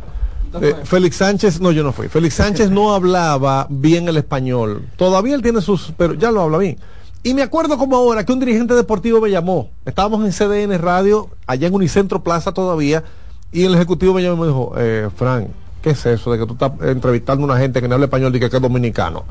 eh, 0.61 0.77
Félix 0.85 1.17
Sánchez, 1.17 1.61
no, 1.61 1.73
yo 1.73 1.83
no 1.83 1.93
fui. 1.93 2.09
Félix 2.09 2.35
Sánchez 2.35 2.71
no 2.71 2.95
hablaba 2.95 3.67
bien 3.71 4.09
el 4.09 4.17
español. 4.17 4.87
Todavía 4.97 5.35
él 5.35 5.43
tiene 5.43 5.61
sus, 5.61 5.93
pero 5.97 6.15
ya 6.15 6.31
lo 6.31 6.43
habla 6.43 6.59
bien. 6.59 6.79
Y 7.23 7.35
me 7.35 7.43
acuerdo 7.43 7.79
como 7.79 7.97
ahora 7.97 8.25
que 8.27 8.33
un 8.33 8.41
dirigente 8.41 8.75
deportivo 8.75 9.21
me 9.21 9.31
llamó. 9.31 9.71
Estábamos 9.85 10.25
en 10.25 10.33
CDN 10.33 10.77
Radio, 10.79 11.29
allá 11.47 11.69
en 11.69 11.75
Unicentro 11.75 12.23
Plaza 12.23 12.53
todavía, 12.53 13.05
y 13.53 13.65
el 13.65 13.75
ejecutivo 13.75 14.15
me 14.15 14.23
llamó 14.23 14.37
y 14.37 14.41
me 14.41 14.47
dijo, 14.49 14.75
eh, 14.77 15.09
Frank, 15.15 15.49
¿qué 15.83 15.91
es 15.91 16.05
eso 16.07 16.33
de 16.33 16.39
que 16.39 16.47
tú 16.47 16.55
estás 16.55 16.73
entrevistando 16.83 17.45
a 17.45 17.53
una 17.53 17.59
gente 17.59 17.81
que 17.81 17.87
no 17.87 17.95
habla 17.95 18.07
español 18.07 18.35
y 18.35 18.41
que 18.41 18.47
es 18.47 18.53
dominicano? 18.53 19.25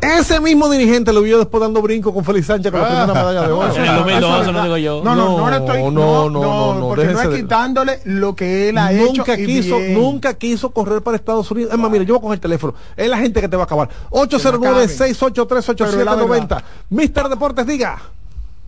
Ese 0.00 0.40
mismo 0.40 0.70
dirigente 0.70 1.12
lo 1.12 1.22
vio 1.22 1.38
después 1.38 1.60
dando 1.60 1.82
brinco 1.82 2.14
con 2.14 2.24
Félix 2.24 2.46
Sánchez 2.46 2.72
con 2.72 2.80
la 2.80 2.86
primera 2.86 3.06
medalla 3.14 3.46
de 3.46 3.52
oro. 3.52 3.74
En 3.76 3.84
el 3.84 3.96
2012, 3.96 4.52
no 4.52 4.62
digo 4.62 4.76
yo. 4.78 5.02
No, 5.04 5.14
no, 5.14 5.38
no, 5.38 5.50
le 5.50 5.56
estoy, 5.56 5.82
No, 5.82 5.90
no, 5.90 5.90
no, 5.90 6.30
no, 6.30 6.40
no, 6.40 6.74
no, 6.80 6.88
porque 6.88 7.04
no 7.06 7.20
es 7.20 7.28
quitándole 7.28 8.00
lo 8.04 8.34
que 8.34 8.70
él 8.70 8.78
ha 8.78 8.92
hecho. 8.92 9.12
nunca 9.12 9.36
quiso, 9.36 9.76
bien. 9.76 9.94
nunca 9.94 10.34
quiso 10.34 10.70
correr 10.70 11.02
para 11.02 11.16
Estados 11.16 11.50
Unidos. 11.50 11.72
Es 11.72 11.78
más, 11.78 11.90
mira, 11.90 12.04
yo 12.04 12.14
voy 12.14 12.18
a 12.18 12.22
coger 12.22 12.34
el 12.36 12.40
teléfono. 12.40 12.74
Es 12.96 13.08
la 13.08 13.18
gente 13.18 13.40
que 13.40 13.48
te 13.48 13.56
va 13.56 13.64
a 13.64 13.66
acabar. 13.66 13.88
Pero 14.10 14.24
es 14.36 14.44
la 14.44 14.52
809-683-8790. 14.52 16.62
Mister 16.90 17.28
Deportes, 17.28 17.66
diga. 17.66 17.98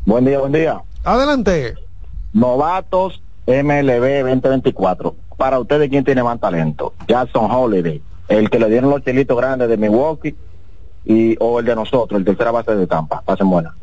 Buen 0.05 0.25
día, 0.25 0.39
buen 0.39 0.53
día. 0.53 0.81
Adelante. 1.05 1.75
Novatos 2.33 3.21
MLB 3.47 4.21
2024. 4.23 5.15
Para 5.37 5.59
ustedes, 5.59 5.89
¿quién 5.89 6.05
tiene 6.05 6.23
más 6.23 6.39
talento? 6.39 6.93
Jackson 7.09 7.51
Holiday, 7.51 8.01
el 8.29 8.51
que 8.51 8.59
le 8.59 8.69
dieron 8.69 8.91
los 8.91 9.03
chelitos 9.03 9.37
grandes 9.37 9.69
de 9.69 9.77
Milwaukee, 9.77 10.35
y, 11.05 11.37
o 11.41 11.59
el 11.61 11.65
de 11.67 11.75
nosotros, 11.75 12.19
el 12.19 12.25
tercera 12.25 12.51
base 12.51 12.75
de 12.75 12.87
Tampa. 12.87 13.21
Pasen 13.23 13.49
buena. 13.51 13.75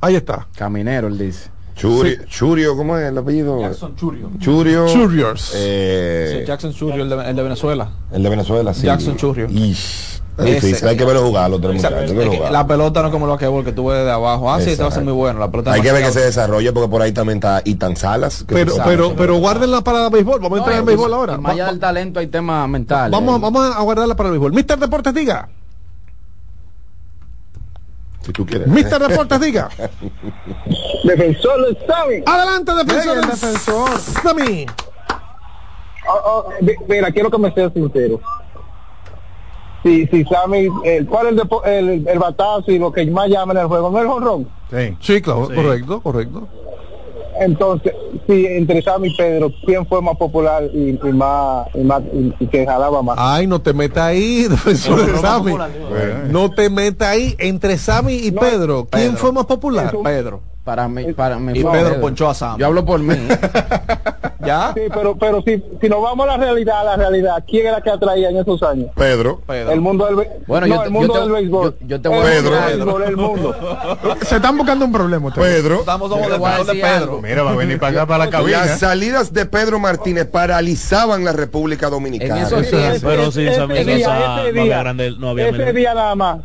Ahí 0.00 0.16
está. 0.16 0.46
Caminero, 0.56 1.08
él 1.08 1.18
dice. 1.18 1.50
Churi- 1.76 2.26
Churio, 2.26 2.76
¿cómo 2.76 2.98
es 2.98 3.08
el 3.08 3.16
apellido? 3.16 3.58
Jackson 3.60 3.96
Churio. 3.96 4.30
Churio. 4.38 4.86
Churios. 4.88 5.52
eh, 5.56 6.38
Sí, 6.40 6.46
Jackson 6.46 6.72
Churio, 6.74 7.02
el 7.04 7.08
de, 7.08 7.30
el 7.30 7.36
de 7.36 7.42
Venezuela. 7.42 7.88
el 8.12 8.22
de 8.22 8.28
Venezuela, 8.28 8.74
sí. 8.74 8.82
Jackson 8.86 9.16
Churio. 9.16 9.46
Ish, 9.48 10.20
es 10.36 10.44
Ese. 10.44 10.66
difícil, 10.66 10.88
hay 10.88 10.96
que 10.98 11.04
verlo 11.06 11.22
jugar 11.26 11.48
los 11.50 11.60
tres 11.62 11.74
muchachos. 11.76 12.10
es 12.10 12.12
que 12.30 12.40
la 12.50 12.66
pelota 12.66 13.00
no 13.00 13.08
es 13.08 13.12
como 13.12 13.26
lo 13.26 13.38
que 13.38 13.64
que 13.64 13.72
tú 13.72 13.86
ves 13.86 14.04
de 14.04 14.10
abajo. 14.10 14.52
Ah, 14.52 14.60
sí, 14.60 14.76
te 14.76 14.82
va 14.82 14.88
a 14.88 14.90
ser 14.90 15.02
Exacto. 15.02 15.04
muy 15.04 15.12
bueno. 15.14 15.38
La 15.40 15.50
pelota 15.50 15.72
Hay 15.72 15.80
que 15.80 15.92
ver 15.92 16.04
que 16.04 16.12
se 16.12 16.20
desarrolle 16.20 16.72
porque 16.72 16.88
por 16.90 17.00
ahí 17.00 17.12
también 17.12 17.38
está 17.38 17.62
Itan 17.64 17.96
Salas. 17.96 18.44
que 18.44 18.54
Pero, 18.54 18.74
pero, 18.84 19.14
pero 19.16 19.36
guárdenla 19.36 19.80
para 19.82 20.04
el 20.06 20.10
béisbol. 20.12 20.40
Vamos 20.40 20.58
a 20.58 20.62
entrar 20.62 20.78
en 20.78 20.84
béisbol 20.84 21.14
ahora. 21.14 21.38
Más 21.38 21.52
allá 21.52 21.66
del 21.68 21.78
talento 21.80 22.20
hay 22.20 22.26
tema 22.26 22.66
mental. 22.68 23.10
Vamos, 23.10 23.36
eh. 23.36 23.40
vamos 23.40 23.74
a 23.76 23.80
guardarla 23.80 24.14
para 24.14 24.28
el 24.28 24.32
béisbol. 24.32 24.52
Mister 24.52 24.78
Deportes, 24.78 25.14
diga. 25.14 25.48
Si 28.22 28.32
tú 28.32 28.46
quieres. 28.46 28.68
Mister 28.68 29.00
Deportes, 29.00 29.40
diga. 29.40 29.68
Defensor 31.04 31.58
lo 31.60 31.86
sabe. 31.86 32.22
Adelante, 32.26 32.72
defensor. 32.74 33.16
El 33.18 33.26
defensor. 33.28 33.98
Sammy. 34.22 34.66
mira, 36.88 37.10
quiero 37.10 37.30
que 37.30 37.38
me 37.38 37.52
seas 37.52 37.72
sincero. 37.72 38.20
Si, 39.82 40.06
si 40.06 40.24
Sammy, 40.24 40.68
eh, 40.84 41.04
¿cuál 41.08 41.26
es 41.26 41.32
el, 41.32 41.38
depo- 41.40 41.64
el, 41.64 42.06
el 42.06 42.18
batazo 42.20 42.70
y 42.70 42.78
lo 42.78 42.92
que 42.92 43.04
más 43.06 43.28
llaman 43.28 43.56
en 43.56 43.62
el 43.62 43.68
juego? 43.68 43.90
¿No 43.90 43.98
es 43.98 44.04
el 44.04 44.10
jonrón? 44.10 44.48
Sí. 44.70 44.96
Sí, 45.00 45.20
claro, 45.22 45.48
correcto, 45.52 46.00
correcto. 46.00 46.48
Entonces, 47.40 47.94
si 48.26 48.46
entre 48.46 48.82
Sammy 48.82 49.08
y 49.08 49.16
Pedro, 49.16 49.50
¿quién 49.64 49.86
fue 49.86 50.00
más 50.02 50.16
popular 50.16 50.64
y, 50.72 50.90
y 50.90 51.12
más, 51.12 51.66
y 51.74 51.78
más 51.82 52.02
y, 52.12 52.34
y 52.38 52.46
que 52.46 52.66
jalaba 52.66 53.02
más? 53.02 53.16
Ay, 53.18 53.46
no 53.46 53.60
te 53.60 53.72
metas 53.72 54.04
ahí, 54.04 54.42
defensor 54.48 55.06
de 55.10 55.18
Sammy. 55.18 55.54
No 56.28 56.50
te 56.50 56.70
metas 56.70 57.08
ahí 57.08 57.34
entre 57.38 57.78
Sammy 57.78 58.14
y 58.14 58.30
Pedro. 58.32 58.86
¿Quién 58.90 59.12
Pedro. 59.12 59.18
fue 59.18 59.32
más 59.32 59.46
popular? 59.46 59.94
Pedro. 60.02 60.40
Para 60.64 60.86
mí, 60.88 61.12
para 61.12 61.38
mí. 61.38 61.58
Y 61.58 61.64
Pedro 61.64 62.00
ponchó 62.00 62.28
a 62.30 62.34
Sam. 62.34 62.58
Yo 62.58 62.66
hablo 62.66 62.84
por 62.84 63.00
mí. 63.00 63.16
¿Ya? 64.44 64.72
Sí, 64.74 64.82
pero, 64.92 65.16
pero 65.16 65.42
si, 65.42 65.62
si 65.80 65.88
nos 65.88 66.02
vamos 66.02 66.26
a 66.28 66.32
la 66.32 66.36
realidad, 66.44 66.80
a 66.80 66.84
la 66.84 66.96
realidad, 66.96 67.44
¿quién 67.48 67.66
era 67.66 67.80
que 67.80 67.90
atraía 67.90 68.30
en 68.30 68.36
esos 68.38 68.62
años? 68.62 68.88
Pedro. 68.96 69.40
Pedro. 69.46 69.70
El 69.72 69.80
mundo 69.80 70.06
del, 70.06 70.16
Bueno, 70.46 70.66
no, 70.66 70.74
yo 70.74 70.80
te- 70.80 70.86
el 70.86 70.90
mundo 70.92 71.06
yo 71.08 71.12
te- 71.14 71.20
del 71.20 71.32
béisbol. 71.32 71.76
yo- 71.80 71.86
yo 71.86 72.00
te 72.00 72.08
El 72.08 72.14
voy 72.14 72.24
a 72.24 72.30
del 72.30 72.46
algo. 72.54 72.66
béisbol, 72.66 73.02
el 73.04 73.16
mundo. 73.16 73.56
Se 74.22 74.36
están 74.36 74.56
buscando 74.56 74.84
un 74.84 74.92
problema 74.92 75.28
ustedes. 75.28 75.62
Pedro. 75.62 75.80
Estamos 75.80 76.10
somos 76.10 76.26
a 76.26 76.30
de 76.58 76.64
decir 76.64 76.82
Pedro. 76.82 76.94
algo. 76.96 77.22
Mira, 77.22 77.42
va 77.42 77.50
a 77.52 77.56
venir 77.56 77.78
para 77.78 77.92
acá, 77.92 78.06
para 78.06 78.24
la 78.24 78.30
cabina. 78.38 78.66
Las 78.66 78.80
salidas 78.80 79.32
de 79.32 79.46
Pedro 79.46 79.78
Martínez 79.78 80.26
paralizaban 80.26 81.24
la 81.24 81.32
República 81.32 81.88
Dominicana. 81.90 82.40
En 82.40 82.46
esos 82.46 82.68
tiempos. 82.68 83.00
Pero 83.02 83.30
sí, 83.30 83.46
ese 83.46 83.56
Sammy 83.56 83.74
día, 83.84 83.94
ese 83.96 84.52
no 84.52 84.60
había 84.62 84.78
grande, 84.78 85.12
no 85.18 85.30
había 85.30 85.48
ese 85.48 85.72
día 85.72 85.94
nada 85.94 86.14
más. 86.14 86.38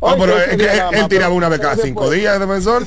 Ah, 0.00 0.14
pero 0.18 0.38
es 0.38 0.56
que 0.56 0.64
él, 0.64 0.80
él 0.92 1.08
tiraba 1.08 1.26
pero- 1.28 1.34
una 1.34 1.48
vez 1.48 1.58
cada 1.60 1.74
pero 1.74 1.86
cinco 1.86 2.10
días, 2.10 2.38
defensor. 2.38 2.84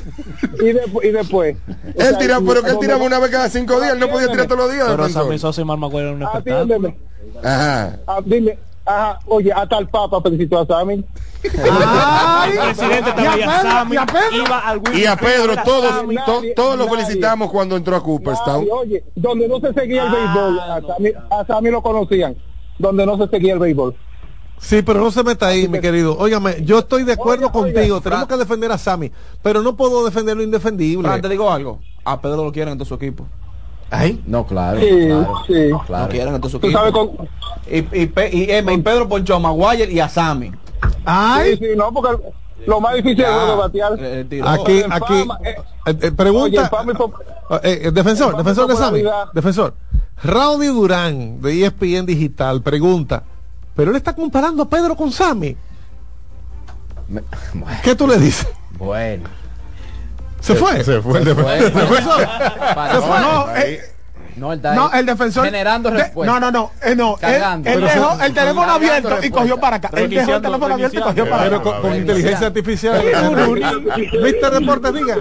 Y, 0.62 0.72
después- 0.72 1.05
y 1.07 1.12
después. 1.12 1.57
Él 1.68 1.93
sea, 1.97 2.18
tiraba, 2.18 2.45
pero 2.47 2.64
que 2.64 2.70
él 2.72 2.80
tiraba 2.80 3.03
una 3.03 3.20
vez 3.20 3.30
cada 3.32 3.49
cinco 3.49 3.80
días. 3.82 3.93
Él 3.93 3.99
no 3.99 4.07
podía 4.09 4.30
tirar 4.30 4.45
todos 4.47 4.59
los 4.62 4.72
días, 4.74 4.86
Pero 4.89 5.03
Sammy 5.09 5.26
defensor. 5.26 5.39
Sosa 5.39 5.62
y 5.62 5.66
Marmacuero 5.66 6.07
era 6.07 6.16
un 6.16 6.24
espectáculo. 6.24 6.95
Ajá. 7.43 7.99
Ah, 8.07 8.20
dime, 8.24 8.57
ajá, 8.86 9.20
oye, 9.28 9.51
hasta 9.51 9.78
el 9.80 9.88
Papa 9.89 10.22
felicitó 10.22 10.59
a 10.59 10.66
Sammy. 10.66 11.03
Ay, 11.43 12.51
El 12.53 12.59
presidente 12.76 13.09
y 13.09 13.12
a 13.12 13.16
también, 13.16 13.49
Pedro, 13.49 13.62
Sammy, 13.72 13.93
y 13.93 13.97
a 13.97 14.05
Pedro. 14.05 14.36
iba 14.45 14.59
al 14.59 14.82
Y 14.95 15.05
a 15.05 15.16
Pedro, 15.18 15.53
todos, 15.66 16.03
Nadie, 16.05 16.20
to- 16.26 16.41
todos 16.55 16.78
lo 16.78 16.86
nadie. 16.86 16.97
felicitamos 17.03 17.51
cuando 17.51 17.76
entró 17.76 17.95
a 17.97 18.03
Cooperstown. 18.03 18.59
Nadie, 18.59 18.72
oye, 18.72 19.03
donde 19.16 19.47
no 19.49 19.59
se 19.59 19.74
seguía 19.74 20.03
el 20.03 20.07
Ah, 20.09 20.14
béisbol, 20.16 20.59
a 20.59 20.82
Sammy, 20.95 21.09
a 21.30 21.45
Sammy 21.45 21.72
lo 21.72 21.82
conocían. 21.82 22.36
Donde 22.80 23.05
no 23.05 23.18
se 23.18 23.28
seguía 23.28 23.53
el 23.53 23.59
béisbol. 23.59 23.95
Sí, 24.62 24.84
pero 24.84 24.99
no 25.01 25.09
se 25.09 25.24
meta 25.24 25.47
ahí, 25.47 25.68
mi 25.68 25.80
querido. 25.80 26.16
Óigame, 26.18 26.64
yo 26.64 26.80
estoy 26.80 27.03
de 27.03 27.14
acuerdo 27.14 27.47
Oiga, 27.47 27.59
oiga, 27.59 27.74
contigo. 27.74 27.99
Tenemos 28.01 28.28
que 28.28 28.38
defender 28.38 28.72
a 28.72 28.78
Sammy, 28.78 29.12
pero 29.41 29.62
no 29.64 29.76
puedo 29.76 30.05
defender 30.05 30.38
lo 30.38 30.43
indefendible. 30.43 31.07
Fran, 31.07 31.20
te 31.22 31.30
digo 31.30 31.51
algo. 31.51 31.80
A 32.05 32.22
Pedro 32.22 32.45
lo 32.45 32.51
quieren 32.51 32.74
en 32.74 32.78
todo 32.78 32.86
su 32.88 32.93
equipo. 32.93 33.26
Ay, 33.89 34.22
No, 34.26 34.45
claro. 34.45 34.80
Sí, 34.80 34.88
claro, 35.07 35.34
sí. 35.47 35.68
Lo 35.70 35.80
claro. 35.80 36.09
quieren 36.09 36.36
en 36.36 36.41
todo 36.41 36.49
su 36.51 36.59
Tú 36.59 36.68
equipo. 36.68 36.80
sabes 36.80 36.93
con... 36.93 37.09
Y, 37.70 37.80
y, 37.80 38.14
y, 38.74 38.82
Pedro 38.82 39.09
ponchó 39.09 39.36
a 39.36 39.39
Maguire 39.39 39.91
y 39.91 39.99
a 39.99 40.07
Sammy. 40.07 40.51
ay, 41.05 41.57
Sí, 41.57 41.66
sí, 41.66 41.72
no, 41.76 41.91
porque 41.91 42.24
lo 42.68 42.80
más 42.80 42.93
difícil 42.95 43.24
es 43.26 43.47
de 43.47 43.55
batear. 43.55 43.95
Eh, 43.99 44.26
tiró. 44.30 44.47
aquí, 44.47 44.82
aquí. 44.89 45.14
fama, 45.20 45.39
eh, 45.43 45.55
eh, 45.88 45.97
eh, 46.03 46.12
pregunta. 46.12 46.70
Oye, 47.49 47.59
Eh, 47.64 47.82
eh, 47.88 47.91
defensor, 47.91 48.38
defensor 48.38 48.68
de 48.68 48.76
Sammy. 48.76 49.03
Defensor. 49.34 49.74
Raudy 50.24 50.68
Durán, 50.68 51.41
de 51.41 51.66
ESPN 51.66 52.05
Digital, 52.05 52.62
pregunta. 52.62 53.24
Pero 53.76 53.91
él 53.91 53.97
está 53.97 54.13
comparando 54.13 54.63
a 54.63 54.69
Pedro 54.69 54.95
con 54.95 55.11
Sammy. 55.11 55.55
Me- 57.07 57.24
bueno, 57.53 57.78
¿Qué 57.84 57.95
tú 57.95 58.07
le 58.07 58.17
dices? 58.17 58.47
bueno. 58.78 59.30
¿Se 60.39 60.55
fue? 60.55 60.84
Se 60.84 60.99
fue 61.01 61.19
el 61.19 61.26
Se 61.26 61.36
fue. 61.36 61.59
Defensor. 61.61 62.26
Para- 62.76 62.93
Se 62.95 63.01
fue. 63.01 63.19
no, 63.19 63.45
Ahí. 63.45 63.74
eh, 63.74 63.82
No, 64.38 64.91
el 64.91 65.05
defensor. 65.05 65.45
Generando 65.45 65.91
de- 65.91 65.97
respuesta. 65.99 66.34
No, 66.34 66.39
no, 66.39 66.51
no. 66.51 66.72
eh, 66.82 66.95
no. 66.95 67.15
Él, 67.22 67.34
él 67.43 67.61
Pero 67.63 67.80
dejó 67.82 68.22
el 68.24 68.34
teléfono 68.34 68.72
abierto 68.72 69.07
y 69.07 69.11
respuesta. 69.11 69.38
cogió 69.39 69.57
para 69.59 69.76
acá. 69.76 69.89
Él 69.93 70.09
dejó 70.09 70.34
el 70.36 70.41
teléfono 70.41 70.74
abierto 70.74 70.97
y 70.97 71.01
cogió 71.03 71.30
para 71.30 71.43
Pero 71.43 71.55
acá. 71.57 71.63
con, 71.63 71.72
con 71.74 71.82
Bueno, 71.82 71.95
inteligencia 71.97 72.47
artificial. 72.47 73.03
Mister 74.24 74.51
Deportes, 74.51 74.93
diga. 74.93 75.15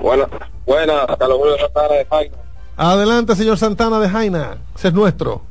Buena, 0.00 0.26
buena, 0.64 1.06
Carlos 1.18 1.38
Julio 1.38 1.56
Santana 1.58 1.88
de 1.94 2.06
Jaina. 2.08 2.36
Adelante, 2.76 3.34
señor 3.36 3.58
Santana 3.58 3.98
de 3.98 4.08
Jaina. 4.08 4.58
Ese 4.76 4.88
es 4.88 4.94
nuestro. 4.94 5.42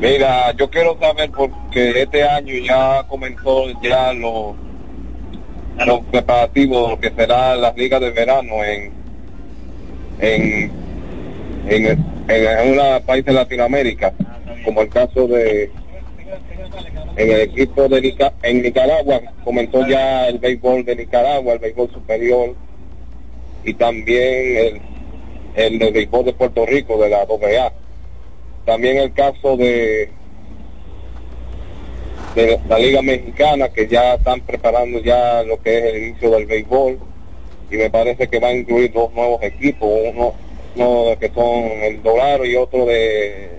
Mira, 0.00 0.52
yo 0.56 0.70
quiero 0.70 0.98
saber 0.98 1.30
porque 1.30 2.00
este 2.02 2.24
año 2.24 2.54
ya 2.64 3.04
comenzó 3.06 3.66
ya 3.82 4.14
los 4.14 4.54
los 5.86 6.00
preparativos 6.10 6.98
que 7.00 7.10
será 7.10 7.54
las 7.54 7.76
ligas 7.76 8.00
de 8.00 8.10
verano 8.10 8.64
en 8.64 8.92
en 10.20 10.70
en, 11.68 11.86
en, 12.28 13.02
países 13.04 13.26
de 13.26 13.32
Latinoamérica, 13.34 14.14
como 14.64 14.80
el 14.80 14.88
caso 14.88 15.28
de 15.28 15.70
en 17.16 17.30
el 17.32 17.40
equipo 17.42 17.86
de 17.86 18.32
en 18.42 18.62
Nicaragua 18.62 19.20
comenzó 19.44 19.86
ya 19.86 20.28
el 20.28 20.38
béisbol 20.38 20.82
de 20.82 20.96
Nicaragua, 20.96 21.52
el 21.52 21.58
béisbol 21.58 21.90
superior 21.92 22.54
y 23.64 23.74
también 23.74 24.80
el 25.56 25.78
el 25.78 25.92
béisbol 25.92 26.24
de 26.24 26.32
Puerto 26.32 26.64
Rico 26.64 26.96
de 26.96 27.10
la 27.10 27.18
AA 27.18 27.79
también 28.64 28.98
el 28.98 29.12
caso 29.12 29.56
de 29.56 30.10
de 32.34 32.60
la 32.68 32.78
liga 32.78 33.02
mexicana 33.02 33.68
que 33.70 33.88
ya 33.88 34.14
están 34.14 34.40
preparando 34.42 35.00
ya 35.00 35.42
lo 35.42 35.60
que 35.60 35.78
es 35.78 35.84
el 35.84 36.02
inicio 36.04 36.30
del 36.30 36.46
béisbol 36.46 36.98
y 37.70 37.76
me 37.76 37.90
parece 37.90 38.28
que 38.28 38.38
va 38.38 38.48
a 38.48 38.54
incluir 38.54 38.92
dos 38.92 39.12
nuevos 39.12 39.42
equipos 39.42 39.88
uno 40.12 40.34
uno 40.76 41.18
que 41.18 41.28
son 41.30 41.64
el 41.82 42.02
Dorado 42.02 42.44
y 42.44 42.54
otro 42.54 42.86
de 42.86 43.58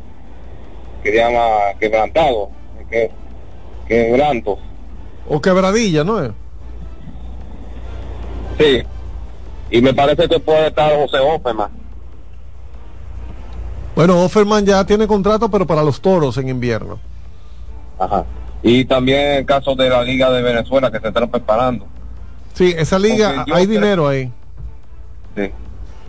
que 1.04 1.12
se 1.12 1.18
llama 1.18 1.74
quebrantado 1.80 2.50
que 2.90 3.10
quebrantos 3.88 4.60
O 5.28 5.42
quebradilla, 5.42 6.04
¿no 6.04 6.24
es? 6.24 6.32
Sí. 8.58 8.84
Y 9.70 9.82
me 9.82 9.94
parece 9.94 10.28
que 10.28 10.40
puede 10.40 10.68
estar 10.68 10.94
José 10.96 11.18
Offerman. 11.18 11.81
Bueno, 13.96 14.24
Offerman 14.24 14.66
ya 14.66 14.86
tiene 14.86 15.06
contrato, 15.08 15.50
pero 15.50 15.68
para 15.68 15.84
los 15.84 16.00
toros 16.02 16.38
en 16.38 16.50
invierno. 16.50 17.00
Ajá. 18.00 18.26
Y 18.64 18.86
también 18.86 19.32
el 19.38 19.46
caso 19.46 19.76
de 19.76 19.90
la 19.90 20.04
Liga 20.04 20.30
de 20.32 20.42
Venezuela 20.42 20.92
que 20.92 21.00
se 21.00 21.08
están 21.08 21.30
preparando. 21.30 21.86
Sí, 22.54 22.74
esa 22.78 23.00
liga, 23.00 23.46
hay 23.54 23.66
creo- 23.66 23.68
dinero 23.68 24.08
ahí. 24.08 24.32
Sí. 25.36 25.52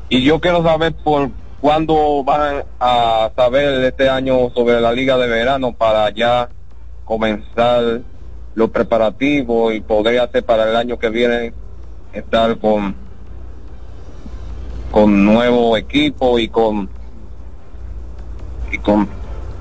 Y 0.09 0.23
yo 0.23 0.41
quiero 0.41 0.63
saber 0.63 0.95
por 0.95 1.31
cuándo 1.61 2.23
van 2.25 2.65
a 2.81 3.31
saber 3.37 3.83
este 3.85 4.09
año 4.09 4.51
sobre 4.55 4.81
la 4.81 4.93
Liga 4.93 5.17
de 5.17 5.29
Verano 5.29 5.73
para 5.73 6.11
ya 6.11 6.49
comenzar 7.05 8.01
los 8.55 8.71
preparativos 8.71 9.75
y 9.75 9.81
poder 9.81 10.21
hacer 10.21 10.45
para 10.45 10.69
el 10.69 10.77
año 10.77 10.99
que 10.99 11.09
viene 11.09 11.53
estar 12.13 12.59
con 12.59 12.95
con 14.91 15.25
nuevo 15.25 15.75
equipo 15.79 16.39
y 16.39 16.49
con 16.49 16.91
y 18.73 18.79
con 18.79 19.09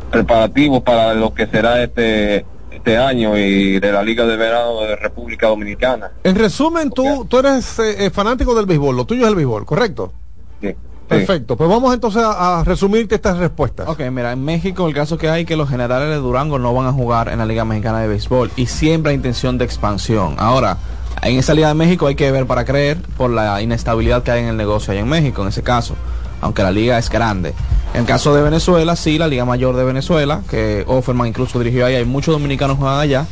preparativos 0.10 0.82
para 0.82 1.14
lo 1.14 1.34
que 1.34 1.48
será 1.48 1.84
este 1.84 2.46
este 2.72 2.98
año 2.98 3.38
y 3.38 3.80
de 3.80 3.92
la 3.92 4.02
Liga 4.02 4.26
de 4.26 4.38
Verano 4.38 4.82
de 4.82 4.96
República 4.96 5.48
Dominicana. 5.48 6.12
En 6.24 6.36
resumen, 6.36 6.90
tú, 6.90 7.26
tú 7.26 7.38
eres 7.38 7.78
eh, 7.80 8.06
eh, 8.06 8.10
fanático 8.10 8.56
del 8.56 8.66
béisbol, 8.66 8.96
lo 8.96 9.06
tuyo 9.06 9.24
es 9.24 9.30
el 9.30 9.36
béisbol, 9.36 9.66
¿correcto? 9.66 10.14
Sí. 10.62 10.76
Perfecto, 11.08 11.58
pues 11.58 11.70
vamos 11.70 11.94
entonces 11.94 12.24
a, 12.24 12.62
a 12.62 12.64
resumirte 12.64 13.16
estas 13.16 13.38
respuestas. 13.38 13.88
Ok, 13.88 14.00
mira, 14.12 14.32
en 14.32 14.44
México 14.44 14.88
el 14.88 14.94
caso 14.94 15.18
que 15.18 15.30
hay 15.30 15.44
que 15.44 15.58
los 15.58 15.70
generales 15.70 16.08
de 16.10 16.16
Durango 16.16 16.58
no 16.58 16.74
van 16.74 16.88
a 16.88 16.94
jugar 16.94 17.28
en 17.28 17.38
la 17.40 17.46
Liga 17.46 17.66
Mexicana 17.66 18.00
de 18.00 18.08
Béisbol 18.08 18.50
y 18.56 18.68
siempre 18.68 19.12
hay 19.12 19.18
intención 19.18 19.58
de 19.58 19.66
expansión. 19.66 20.36
Ahora, 20.40 20.78
en 21.22 21.38
esa 21.38 21.54
Liga 21.54 21.68
de 21.68 21.74
México 21.74 22.08
hay 22.08 22.16
que 22.16 22.32
ver 22.32 22.48
para 22.48 22.66
creer 22.66 22.98
por 23.18 23.30
la 23.30 23.62
inestabilidad 23.62 24.24
que 24.24 24.32
hay 24.32 24.42
en 24.42 24.48
el 24.48 24.58
negocio 24.58 24.92
allá 24.92 25.02
en 25.02 25.10
México, 25.10 25.42
en 25.42 25.50
ese 25.50 25.62
caso, 25.62 25.96
aunque 26.40 26.64
la 26.64 26.72
liga 26.72 26.98
es 26.98 27.10
grande. 27.10 27.54
En 27.94 28.02
el 28.02 28.06
caso 28.06 28.34
de 28.34 28.42
Venezuela, 28.42 28.96
sí, 28.96 29.18
la 29.18 29.28
Liga 29.28 29.44
Mayor 29.46 29.76
de 29.76 29.84
Venezuela, 29.84 30.42
que 30.50 30.84
Offerman 30.88 31.28
incluso 31.28 31.60
dirigió 31.60 31.86
ahí, 31.86 31.96
hay 31.96 32.06
muchos 32.06 32.34
dominicanos 32.34 32.78
que 32.78 32.82
juegan 32.84 33.00
allá. 33.00 33.26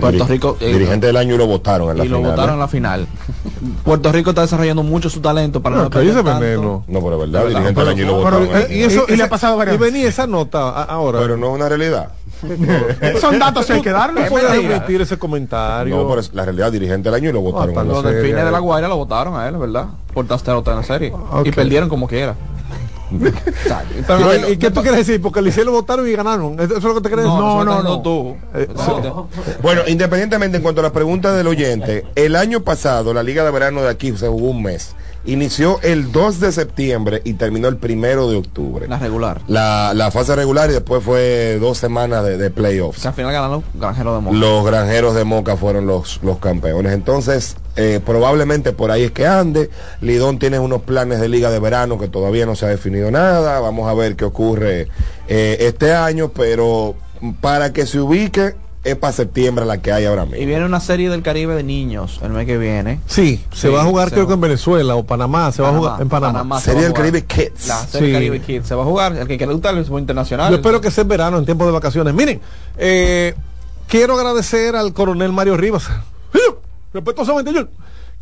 Puerto 0.00 0.24
Diri- 0.24 0.28
Rico... 0.28 0.56
eh, 0.60 0.72
dirigente 0.74 1.06
del 1.06 1.16
año 1.16 1.34
y 1.34 1.38
lo 1.38 1.46
votaron 1.46 1.90
en 1.90 1.96
la 1.98 2.04
y 2.04 2.08
lo 2.08 2.18
final. 2.18 2.30
votaron 2.32 2.50
¿eh? 2.50 2.54
en 2.54 2.60
la 2.60 2.68
final. 2.68 3.06
Puerto 3.82 4.12
Rico 4.12 4.30
está 4.30 4.42
desarrollando 4.42 4.82
mucho 4.82 5.08
su 5.08 5.20
talento 5.20 5.62
para 5.62 5.76
no, 5.76 5.82
No, 5.84 5.90
perder 5.90 6.14
tanto. 6.22 6.40
veneno. 6.40 6.84
No, 6.86 7.00
pero 7.00 7.14
es 7.14 7.20
verdad, 7.20 7.40
Pero- 7.40 7.48
dirigente 7.48 7.80
del 7.80 7.88
año 7.88 8.02
y 8.02 8.06
lo 8.06 8.22
Pero, 8.24 8.40
votaron. 8.40 8.62
eh, 8.70 8.76
y 8.76 8.82
eso 8.82 9.04
Y- 9.08 9.12
y 9.14 9.16
le 9.16 9.22
ha 9.22 9.28
pasado 9.30 9.56
varias 9.56 9.76
y 9.76 9.78
venía 9.78 10.08
esa 10.08 10.26
nota 10.26 10.82
ahora. 10.84 11.18
Pero 11.20 11.36
no 11.38 11.48
es 11.48 11.54
una 11.54 11.68
realidad. 11.68 12.08
Son 13.20 13.38
datos 13.38 13.64
que 13.66 13.72
hay 13.74 13.80
que 13.82 13.90
darlos. 13.90 14.24
no 14.24 14.28
puedes 14.30 14.52
emitir 14.52 15.00
ese 15.00 15.18
comentario. 15.18 15.96
No, 15.96 16.06
pero 16.08 16.20
es 16.20 16.32
la 16.34 16.44
realidad, 16.44 16.70
dirigente 16.72 17.08
del 17.08 17.14
año 17.14 17.30
y 17.30 17.32
lo 17.32 17.40
votaron 17.40 17.70
hasta 17.70 17.80
en 17.82 17.88
Los 17.88 18.04
delfines 18.04 18.44
de 18.44 18.50
la 18.50 18.58
Guaira 18.58 18.88
lo 18.88 18.96
votaron 18.96 19.34
a 19.38 19.48
él, 19.48 19.56
¿verdad? 19.56 19.86
Por 20.12 20.26
estar 20.30 20.56
en 20.58 20.76
la 20.76 20.82
serie. 20.82 21.12
Y 21.44 21.50
perdieron 21.52 21.88
como 21.88 22.06
quiera. 22.06 22.34
Pero, 24.06 24.24
Bueno, 24.24 24.48
¿Y 24.48 24.56
qué 24.56 24.70
tú 24.70 24.82
quieres 24.82 25.06
decir? 25.06 25.20
Porque 25.22 25.38
el 25.38 25.46
Liceo 25.46 25.64
lo 25.64 25.72
votaron 25.72 26.08
y 26.08 26.12
ganaron. 26.12 26.58
¿Eso 26.58 26.76
es 26.76 26.84
lo 26.84 26.94
que 26.94 27.00
te 27.02 27.10
crees? 27.10 27.26
No, 27.26 27.64
no, 27.64 27.82
no, 27.82 27.82
no. 27.82 28.02
tú. 28.02 28.36
Eh, 28.54 28.68
Bueno, 29.62 29.82
independientemente 29.86 30.56
en 30.56 30.62
cuanto 30.62 30.80
a 30.80 30.84
la 30.84 30.92
pregunta 30.92 31.32
del 31.34 31.46
oyente, 31.46 32.04
el 32.14 32.36
año 32.36 32.60
pasado 32.60 33.14
la 33.14 33.22
Liga 33.22 33.44
de 33.44 33.50
Verano 33.50 33.82
de 33.82 33.90
aquí 33.90 34.16
se 34.16 34.28
jugó 34.28 34.50
un 34.50 34.62
mes. 34.62 34.94
Inició 35.26 35.80
el 35.82 36.12
2 36.12 36.38
de 36.38 36.52
septiembre 36.52 37.20
y 37.24 37.34
terminó 37.34 37.66
el 37.66 37.76
primero 37.78 38.30
de 38.30 38.36
octubre. 38.36 38.86
La 38.86 38.98
regular. 38.98 39.40
La, 39.48 39.92
la 39.94 40.12
fase 40.12 40.36
regular 40.36 40.70
y 40.70 40.74
después 40.74 41.02
fue 41.02 41.58
dos 41.60 41.78
semanas 41.78 42.24
de, 42.24 42.38
de 42.38 42.50
playoffs. 42.50 43.02
Que 43.02 43.08
al 43.08 43.14
final 43.14 43.32
ganaron 43.32 43.64
los 43.74 43.80
granjeros 43.80 44.14
de 44.14 44.20
Moca. 44.20 44.36
Los 44.36 44.66
granjeros 44.66 45.14
de 45.16 45.24
Moca 45.24 45.56
fueron 45.56 45.86
los, 45.86 46.20
los 46.22 46.38
campeones. 46.38 46.92
Entonces, 46.92 47.56
eh, 47.74 48.00
probablemente 48.04 48.72
por 48.72 48.92
ahí 48.92 49.02
es 49.02 49.10
que 49.10 49.26
ande. 49.26 49.68
Lidón 50.00 50.38
tiene 50.38 50.60
unos 50.60 50.82
planes 50.82 51.20
de 51.20 51.28
liga 51.28 51.50
de 51.50 51.58
verano 51.58 51.98
que 51.98 52.08
todavía 52.08 52.46
no 52.46 52.54
se 52.54 52.66
ha 52.66 52.68
definido 52.68 53.10
nada. 53.10 53.58
Vamos 53.58 53.90
a 53.90 53.94
ver 53.94 54.14
qué 54.14 54.24
ocurre 54.24 54.88
eh, 55.26 55.56
este 55.60 55.92
año, 55.92 56.30
pero 56.30 56.94
para 57.40 57.72
que 57.72 57.86
se 57.86 57.98
ubique 57.98 58.54
es 58.90 58.96
para 58.96 59.12
septiembre 59.12 59.64
la 59.64 59.78
que 59.82 59.92
hay 59.92 60.04
ahora 60.04 60.24
Y 60.24 60.28
mismo. 60.30 60.46
viene 60.46 60.64
una 60.64 60.80
serie 60.80 61.10
del 61.10 61.22
Caribe 61.22 61.54
de 61.54 61.62
niños 61.62 62.20
el 62.22 62.30
mes 62.30 62.46
que 62.46 62.56
viene. 62.58 63.00
Sí, 63.06 63.44
se 63.52 63.68
Sí, 63.68 63.74
va 63.74 63.82
a 63.82 63.84
jugar 63.84 64.10
creo 64.10 64.22
va. 64.22 64.28
que 64.28 64.34
en 64.34 64.40
Venezuela 64.40 64.94
o 64.96 65.04
Panamá. 65.04 65.50
Se 65.52 65.62
va 65.62 65.70
a 65.70 65.72
jugar 65.76 66.00
en 66.02 66.08
Panamá. 66.08 66.32
Panamá 66.32 66.58
se 66.60 66.66
Sería 66.66 66.80
va 66.80 66.84
a 66.84 66.86
el 66.86 66.92
jugar. 66.92 67.06
Caribe 67.12 67.24
Kids. 67.26 67.68
La 67.68 67.86
serie 67.86 68.08
Sí. 68.08 68.12
Caribe 68.12 68.40
Kids 68.40 68.66
se 68.66 68.74
va 68.74 68.82
a 68.82 68.86
jugar. 68.86 69.16
El 69.16 69.26
que 69.28 69.36
quiera 69.36 69.52
gustarle 69.52 69.80
es 69.80 69.88
internacional. 69.88 70.50
Yo 70.50 70.56
espero 70.56 70.80
que 70.80 70.90
sea 70.90 71.02
en 71.02 71.08
verano, 71.08 71.38
en 71.38 71.44
tiempo 71.44 71.66
de 71.66 71.72
vacaciones. 71.72 72.14
Miren, 72.14 72.40
eh, 72.78 73.34
quiero 73.88 74.14
agradecer 74.14 74.76
al 74.76 74.92
coronel 74.92 75.32
Mario 75.32 75.56
Rivas. 75.56 75.88
Respetuosamente, 76.92 77.52
yo. 77.52 77.62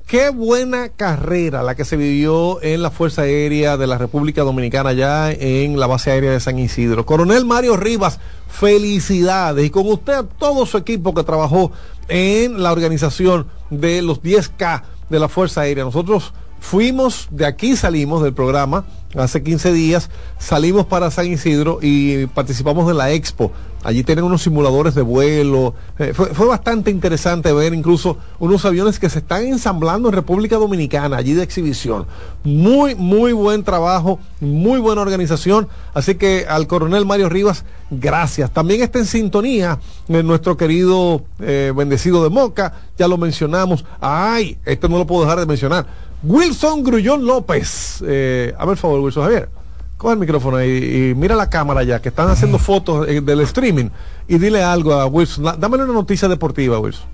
Qué 0.07 0.29
buena 0.29 0.91
carrera 0.91 1.63
la 1.63 1.75
que 1.75 1.87
se 1.87 1.97
vivió 1.97 2.63
en 2.63 2.83
la 2.83 2.91
Fuerza 2.91 3.23
Aérea 3.23 3.79
de 3.79 3.87
la 3.87 3.97
República 3.97 4.43
Dominicana, 4.43 4.93
ya 4.93 5.33
en 5.33 5.81
la 5.81 5.87
base 5.87 6.11
aérea 6.11 6.31
de 6.31 6.41
San 6.41 6.59
Isidro. 6.59 7.07
Coronel 7.07 7.47
Mario 7.47 7.79
Rivas, 7.79 8.21
felicidades. 8.47 9.65
Y 9.65 9.71
con 9.71 9.87
usted, 9.89 10.27
todo 10.39 10.67
su 10.67 10.77
equipo 10.77 11.15
que 11.15 11.23
trabajó 11.23 11.73
en 12.09 12.63
la 12.63 12.73
organización 12.73 13.47
de 13.71 14.03
los 14.03 14.23
10K 14.23 14.83
de 15.09 15.19
la 15.19 15.31
Fuerza 15.31 15.63
Aérea. 15.63 15.85
Nosotros 15.85 16.35
fuimos, 16.61 17.29
de 17.31 17.47
aquí 17.47 17.75
salimos 17.75 18.23
del 18.23 18.35
programa, 18.35 18.85
hace 19.17 19.43
15 19.43 19.73
días, 19.73 20.11
salimos 20.39 20.85
para 20.85 21.11
San 21.11 21.27
Isidro 21.27 21.79
y 21.81 22.27
participamos 22.27 22.87
de 22.87 22.93
la 22.93 23.11
Expo. 23.11 23.53
Allí 23.85 24.03
tienen 24.03 24.25
unos 24.25 24.43
simuladores 24.43 24.95
de 24.95 25.03
vuelo. 25.03 25.75
Eh, 25.99 26.15
fue, 26.15 26.47
bastante 26.47 26.91
interesante 26.91 27.53
ver 27.53 27.75
incluso 27.75 28.17
unos 28.39 28.65
aviones 28.65 28.99
que 28.99 29.11
se 29.11 29.19
están 29.19 29.47
ensamblando 29.47 30.09
en 30.09 30.15
República 30.15 30.57
Dominicana, 30.57 31.19
allí 31.19 31.35
de 31.35 31.43
exhibición. 31.43 32.07
Muy, 32.43 32.95
muy 32.95 33.35
buen 33.35 33.63
trabajo, 33.63 34.19
muy 34.41 34.81
buena 34.81 35.03
organización. 35.03 35.69
Así 35.93 36.15
que 36.15 36.47
al 36.49 36.67
coronel 36.67 37.05
Mario 37.05 37.29
Rivas, 37.29 37.67
gracias. 37.91 38.51
También 38.51 38.81
está 38.81 38.99
en 38.99 39.07
sintonía 39.07 39.79
eh, 40.09 40.23
nuestro 40.23 40.57
querido 40.57 41.23
eh, 41.41 41.71
bendecido 41.77 42.25
de 42.25 42.31
Moca, 42.31 42.73
ya 42.97 43.07
lo 43.07 43.19
mencionamos. 43.19 43.85
Ay, 44.01 44.57
este 44.65 44.89
no 44.89 44.97
lo 44.97 45.07
puedo 45.07 45.25
dejar 45.25 45.41
de 45.41 45.47
mencionar. 45.47 45.87
Wilson 46.23 46.83
Grullón 46.83 47.27
López. 47.27 48.01
A 48.01 48.65
ver, 48.65 48.77
favor, 48.79 49.01
Wilson 49.01 49.25
Javier. 49.25 49.64
Coge 50.05 50.13
el 50.13 50.21
micrófono 50.21 50.63
y, 50.63 50.67
y 51.11 51.15
mira 51.15 51.35
la 51.35 51.49
cámara 51.49 51.83
ya, 51.83 51.99
que 52.03 52.11
están 52.11 52.29
haciendo 52.29 52.59
fotos 52.59 53.09
eh, 53.09 53.23
del 53.23 53.41
streaming. 53.41 53.89
Y 54.29 54.37
dile 54.37 54.63
algo 54.63 54.93
a 54.93 55.07
Wilson. 55.07 55.45
La- 55.45 55.53
Dámele 55.57 55.85
una 55.85 55.95
noticia 55.95 56.29
deportiva, 56.29 56.79
Wilson. 56.79 57.07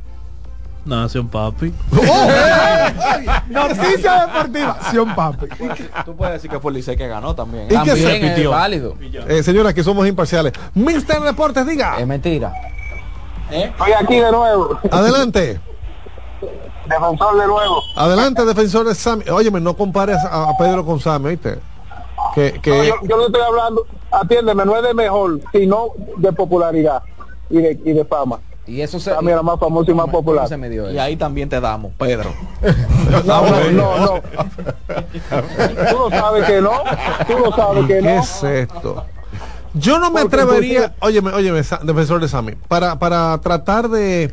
Nación 0.85 1.29
papi. 1.29 1.73
Noticia 3.49 4.27
deportiva. 4.27 4.77
Sion 4.91 5.15
Papi. 5.15 5.47
Tú 6.05 6.17
puedes 6.17 6.35
decir 6.35 6.51
que 6.51 6.59
fue 6.59 6.73
el 6.73 6.79
Licey 6.79 6.97
que 6.97 7.07
ganó 7.07 7.33
también. 7.35 7.67
¿Y 7.67 7.69
qué 7.69 7.75
También 7.75 7.97
se 7.97 8.17
es 8.17 8.23
repitió? 8.23 8.51
válido. 8.51 8.97
Eh, 9.29 9.43
señora, 9.45 9.73
que 9.73 9.85
somos 9.85 10.07
imparciales. 10.09 10.53
Mister 10.75 11.21
Deportes, 11.21 11.65
diga. 11.67 11.97
Es 12.01 12.07
mentira. 12.09 12.53
Estoy 13.53 13.93
aquí 13.93 14.17
de 14.19 14.33
nuevo, 14.33 14.79
Adelante. 14.91 15.61
defensor 16.89 17.41
de 17.41 17.47
nuevo. 17.47 17.83
Adelante, 17.97 18.45
defensor 18.45 18.87
de 18.89 18.95
Sammy. 18.97 19.25
Óyeme, 19.31 19.61
no 19.61 19.77
compares 19.77 20.19
a, 20.25 20.49
a 20.51 20.57
Pedro 20.59 20.85
con 20.85 20.99
Sammy, 20.99 21.27
¿oíste? 21.29 21.59
Que, 22.35 22.61
que 22.61 22.71
No, 22.71 22.85
yo, 22.85 22.95
yo 23.03 23.17
no 23.17 23.27
estoy 23.27 23.43
hablando, 23.43 23.87
atiéndeme, 24.11 24.65
no 24.65 24.77
es 24.77 24.83
de 24.83 24.95
mejor, 24.95 25.41
sino 25.53 25.89
de 26.17 26.33
popularidad 26.33 27.03
y 27.49 27.59
de, 27.61 27.79
y 27.85 27.93
de 27.93 28.05
fama. 28.05 28.41
Y 28.67 28.83
eso 28.83 29.01
se. 29.01 29.11
Era 29.11 29.43
más 29.43 29.59
famoso 29.59 29.91
y 29.91 29.95
más 29.95 30.07
¿Cómo 30.07 30.19
popular. 30.19 30.47
se 30.49 30.57
me 30.57 30.69
dio 30.69 30.91
Y 30.93 30.99
ahí 30.99 31.17
también 31.17 31.49
te 31.49 31.61
damos, 31.61 31.93
Pedro. 31.99 32.31
No, 33.27 33.43
no, 33.43 33.71
no, 33.73 33.99
no. 33.99 34.23
Tú 35.91 35.99
lo 35.99 36.11
sabes 36.11 36.45
que 36.47 36.61
no, 36.61 36.71
tú 37.27 37.39
lo 37.39 37.53
sabes 37.53 37.87
que 37.87 37.95
¿Qué 37.95 38.03
no. 38.03 38.11
es 38.21 38.43
esto? 38.45 39.05
Yo 39.75 39.99
no 39.99 40.11
me 40.11 40.23
Porque 40.23 40.37
atrevería, 40.37 40.95
óyeme, 41.01 41.33
óyeme, 41.33 41.63
defensor 41.83 42.21
de 42.21 42.29
Sammy, 42.29 42.53
para, 42.69 42.99
para 42.99 43.39
tratar 43.41 43.89
de, 43.89 44.33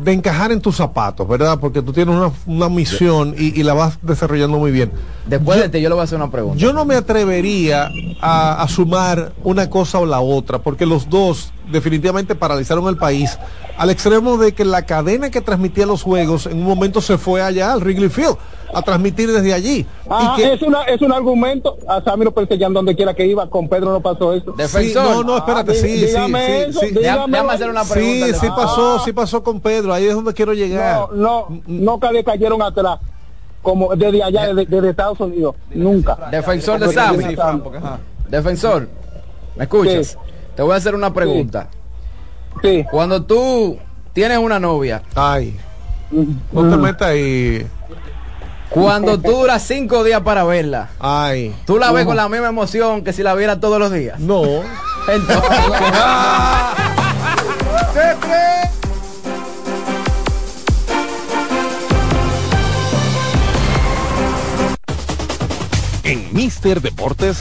de 0.00 0.12
encajar 0.12 0.52
en 0.52 0.60
tus 0.60 0.76
zapatos, 0.76 1.26
¿verdad? 1.28 1.58
Porque 1.60 1.82
tú 1.82 1.92
tienes 1.92 2.14
una, 2.14 2.30
una 2.46 2.68
misión 2.68 3.34
y, 3.38 3.58
y 3.58 3.62
la 3.62 3.74
vas 3.74 3.98
desarrollando 4.02 4.58
muy 4.58 4.70
bien. 4.70 4.92
Después 5.26 5.60
de 5.60 5.68
ti, 5.68 5.80
yo 5.80 5.88
le 5.88 5.94
voy 5.94 6.02
a 6.02 6.04
hacer 6.04 6.16
una 6.16 6.30
pregunta. 6.30 6.58
Yo 6.58 6.72
no 6.72 6.84
me 6.84 6.94
atrevería 6.94 7.90
a, 8.20 8.62
a 8.62 8.68
sumar 8.68 9.32
una 9.44 9.68
cosa 9.68 9.98
o 9.98 10.06
la 10.06 10.20
otra, 10.20 10.58
porque 10.60 10.86
los 10.86 11.08
dos 11.08 11.52
definitivamente 11.70 12.34
paralizaron 12.34 12.86
el 12.88 12.96
país, 12.96 13.38
al 13.76 13.90
extremo 13.90 14.36
de 14.38 14.52
que 14.52 14.64
la 14.64 14.82
cadena 14.86 15.30
que 15.30 15.40
transmitía 15.40 15.86
los 15.86 16.02
juegos 16.02 16.46
en 16.46 16.58
un 16.58 16.64
momento 16.64 17.00
se 17.00 17.18
fue 17.18 17.42
allá 17.42 17.72
al 17.72 17.80
Wrigley 17.80 18.08
Field 18.08 18.36
a 18.74 18.82
transmitir 18.82 19.32
desde 19.32 19.54
allí. 19.54 19.86
Ah, 20.10 20.34
y 20.36 20.42
que, 20.42 20.52
es, 20.52 20.62
una, 20.62 20.82
es 20.82 21.00
un 21.00 21.10
argumento. 21.12 21.76
A 21.88 22.02
Sammy 22.02 22.24
lo 22.24 22.32
perseguían 22.32 22.72
donde 22.74 22.94
quiera 22.94 23.14
que 23.14 23.26
iba. 23.26 23.48
Con 23.48 23.66
Pedro 23.68 23.92
no 23.92 24.00
pasó 24.00 24.34
eso. 24.34 24.50
Sí, 24.52 24.56
Defensor. 24.58 25.04
no, 25.04 25.22
no, 25.24 25.36
espérate, 25.38 25.72
Ah, 25.72 25.74
sí, 25.74 25.86
dí- 25.86 25.98
sí, 26.00 26.06
dígame 26.06 26.46
sí, 26.46 26.52
eso, 26.70 26.80
sí. 26.80 26.86
dígame 26.88 27.02
Déjame, 27.02 27.32
déjame 27.32 27.52
hacer 27.54 27.70
una 27.70 27.84
pregunta. 27.84 28.26
Sí, 28.26 28.34
sí 28.40 28.46
pasó, 28.54 28.98
sí 29.04 29.12
pasó 29.12 29.42
con 29.42 29.60
Pedro, 29.60 29.94
ahí 29.94 30.06
es 30.06 30.14
donde 30.14 30.34
quiero 30.34 30.52
llegar. 30.52 31.08
No, 31.12 31.46
no, 31.48 31.60
nunca 31.66 32.12
le 32.12 32.22
cayeron 32.24 32.60
atrás. 32.62 32.98
Como 33.62 33.94
desde 33.96 34.22
allá, 34.22 34.46
desde, 34.54 34.66
desde 34.66 34.90
Estados 34.90 35.18
Unidos. 35.20 35.54
Nunca. 35.74 36.28
Defensor 36.30 36.78
de 36.78 36.92
Sammy. 36.92 37.36
Defensor, 38.28 38.88
¿me 39.56 39.64
escuchas? 39.64 40.18
Te 40.58 40.62
voy 40.64 40.72
a 40.72 40.76
hacer 40.78 40.96
una 40.96 41.14
pregunta. 41.14 41.68
Sí. 42.62 42.84
Cuando 42.90 43.22
tú 43.24 43.78
tienes 44.12 44.38
una 44.38 44.58
novia. 44.58 45.04
Ay. 45.14 45.56
No 46.10 46.68
te 46.68 46.76
metas 46.76 47.10
ahí. 47.10 47.64
Cuando 48.68 49.20
tú 49.20 49.30
duras 49.30 49.62
cinco 49.62 50.02
días 50.02 50.20
para 50.22 50.42
verla, 50.42 50.88
Ay. 50.98 51.54
tú 51.64 51.78
la 51.78 51.92
ves 51.92 52.06
con 52.06 52.16
la 52.16 52.28
misma 52.28 52.48
emoción 52.48 53.04
que 53.04 53.12
si 53.12 53.22
la 53.22 53.36
viera 53.36 53.60
todos 53.60 53.78
los 53.78 53.92
días. 53.92 54.18
No. 54.18 54.42
Entonces, 55.08 55.44
En 66.02 66.34
Mister 66.34 66.80
Deportes. 66.82 67.38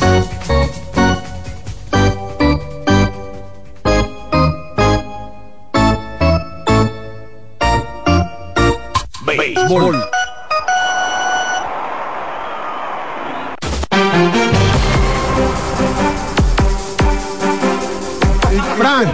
Béisbol. 9.38 10.10
Fran, 18.78 19.08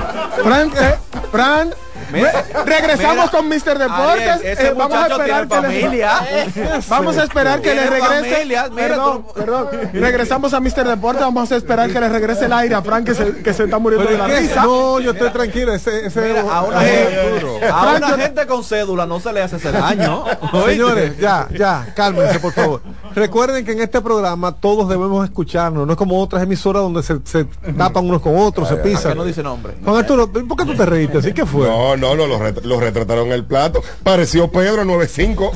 Fran, 0.43 0.71
eh, 0.77 0.97
Fran. 1.31 1.82
Mira, 2.13 2.31
re- 2.31 2.63
regresamos 2.65 3.15
mira, 3.25 3.31
con 3.31 3.47
Mr. 3.49 3.77
Deportes. 3.79 4.27
Ariel, 4.29 4.41
Eh, 4.43 4.73
vamos 4.77 4.97
a 4.97 5.07
esperar 5.07 5.47
que 5.47 5.55
familia. 5.55 6.11
vamos 6.89 7.17
a 7.17 7.23
esperar 7.23 7.61
que 7.61 7.75
le 7.75 7.85
regrese. 7.87 8.31
familia, 8.33 8.69
mira 8.71 8.87
perdón, 8.87 9.25
perdón. 9.35 9.67
Regresamos 9.93 10.53
a 10.53 10.59
Mr. 10.59 10.87
Deportes. 10.87 11.21
Vamos 11.23 11.51
a 11.51 11.55
esperar 11.55 11.89
que 11.91 11.99
le 11.99 12.09
regrese 12.09 12.45
el 12.45 12.53
aire 12.53 12.75
a 12.75 12.81
Fran 12.81 13.03
que 13.03 13.13
se, 13.15 13.41
que 13.43 13.53
se 13.53 13.63
está 13.65 13.79
muriendo 13.79 14.07
de 14.09 14.15
¿Pero 14.17 14.27
la 14.27 14.39
risa. 14.39 14.63
No, 14.63 14.99
yo 14.99 15.11
estoy 15.11 15.29
tranquilo. 15.31 15.73
Ese, 15.73 16.05
ese 16.07 16.21
Mira, 16.21 16.41
a 16.41 16.61
una, 16.63 16.85
Eh, 16.85 17.39
gente, 17.39 17.65
a 17.67 17.81
Frank, 17.81 17.97
una 17.97 18.09
yo- 18.09 18.17
gente 18.17 18.45
con 18.47 18.63
cédula 18.63 19.05
no 19.05 19.19
se 19.19 19.33
le 19.33 19.41
hace 19.41 19.57
ese 19.57 19.71
daño. 19.71 20.23
Señores, 20.65 21.17
ya, 21.17 21.47
ya, 21.57 21.93
cálmense, 21.95 22.39
por 22.39 22.53
favor. 22.53 22.81
Recuerden 23.15 23.63
que 23.65 23.73
en 23.73 23.81
este 23.81 24.01
programa 24.01 24.51
todos 24.53 24.89
debemos 24.89 25.23
escucharnos. 25.25 25.85
No 25.85 25.93
es 25.93 25.97
como 25.97 26.21
otras 26.21 26.41
emisoras 26.43 26.81
donde 26.83 27.03
se, 27.03 27.19
se 27.25 27.45
tapan 27.77 28.07
unos 28.07 28.21
con 28.21 28.37
otros, 28.37 28.67
se 28.67 28.75
pisan. 28.77 29.15
no 29.17 29.23
dice 29.23 29.43
nombre. 29.43 29.73
Juan 29.83 29.97
Arturo, 29.97 30.31
¿por 30.31 30.57
qué 30.57 30.65
tú 30.65 30.75
te 30.75 30.85
reíste? 30.85 31.17
¿Así 31.19 31.33
que 31.33 31.45
fue? 31.45 31.67
No, 31.67 31.95
no, 31.95 32.02
no, 32.15 32.27
lo, 32.27 32.39
ret- 32.39 32.61
lo 32.63 32.79
retrataron 32.79 33.27
en 33.27 33.33
el 33.33 33.45
plato. 33.45 33.81
Pareció 34.03 34.49
Pedro 34.51 34.83
95. 34.85 35.51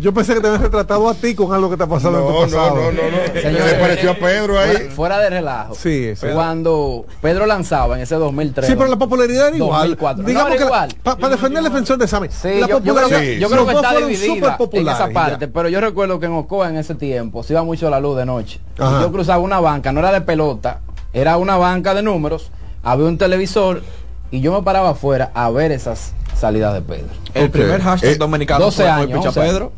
Yo 0.00 0.14
pensé 0.14 0.32
que 0.34 0.40
te 0.40 0.46
habías 0.46 0.62
retratado 0.62 1.08
a 1.08 1.14
ti 1.14 1.34
con 1.34 1.52
algo 1.52 1.68
que 1.68 1.76
te 1.76 1.82
ha 1.82 1.86
pasado 1.88 2.18
en 2.18 2.24
No, 2.24 2.28
tu 2.28 2.32
no, 2.34 2.40
pasado. 2.42 2.74
no, 2.76 2.82
no, 2.92 3.02
no. 3.02 3.40
Señores, 3.42 3.64
Se 3.70 3.74
pareció 3.80 4.10
a 4.12 4.14
Pedro 4.14 4.56
ahí. 4.60 4.70
fuera, 4.76 4.90
fuera 4.92 5.18
de 5.18 5.30
relajo. 5.30 5.74
Sí, 5.74 6.14
sí. 6.14 6.26
Cuando 6.32 7.04
Pedro 7.20 7.46
lanzaba 7.46 7.96
en 7.96 8.02
ese 8.02 8.14
2003. 8.14 8.64
Sí, 8.68 8.74
pero 8.76 8.88
la 8.88 8.96
popularidad 8.96 9.48
era 9.48 9.56
igual. 9.56 9.80
2004. 9.88 10.24
Digamos 10.24 10.44
No, 10.44 10.50
que 10.50 10.56
era 10.62 10.66
igual. 10.66 10.94
para 11.02 11.28
defender 11.30 11.62
la 11.64 11.68
defensión 11.68 11.98
de 11.98 12.06
Sammy. 12.06 12.28
Sí, 12.30 12.60
la 12.60 12.68
yo, 12.68 12.78
yo 12.78 12.94
creo 12.94 12.94
popularidad, 12.94 13.20
que, 13.20 13.38
yo 13.40 13.50
creo 13.50 13.66
que 13.66 13.72
está 13.74 13.96
dividida 13.96 14.56
en 14.72 14.88
esa 14.88 15.08
parte, 15.08 15.46
ya. 15.46 15.52
pero 15.52 15.68
yo 15.68 15.80
recuerdo 15.80 16.20
que 16.20 16.26
en 16.26 16.32
Ocoa 16.34 16.68
en 16.68 16.76
ese 16.76 16.94
tiempo 16.94 17.42
se 17.42 17.54
iba 17.54 17.64
mucho 17.64 17.90
la 17.90 17.98
luz 17.98 18.16
de 18.18 18.24
noche. 18.24 18.60
Ajá. 18.78 19.00
yo 19.02 19.10
cruzaba 19.10 19.38
una 19.42 19.58
banca, 19.58 19.90
no 19.90 19.98
era 19.98 20.12
de 20.12 20.20
pelota, 20.20 20.78
era 21.12 21.36
una 21.38 21.56
banca 21.56 21.92
de 21.94 22.02
números, 22.02 22.52
había 22.84 23.06
un 23.06 23.18
televisor 23.18 23.82
y 24.30 24.40
yo 24.40 24.52
me 24.52 24.62
paraba 24.62 24.90
afuera 24.90 25.30
a 25.34 25.50
ver 25.50 25.72
esas 25.72 26.12
salidas 26.36 26.74
de 26.74 26.82
Pedro. 26.82 27.08
El 27.34 27.50
primer 27.50 27.80
hashtag 27.80 28.12
Eh, 28.12 28.16
dominicano 28.16 28.64
12 28.66 28.76
fue 28.76 28.84
fue 28.84 28.92
años, 28.92 29.18
Picha 29.18 29.28
o 29.28 29.32
sea, 29.32 29.42
Pedro. 29.44 29.72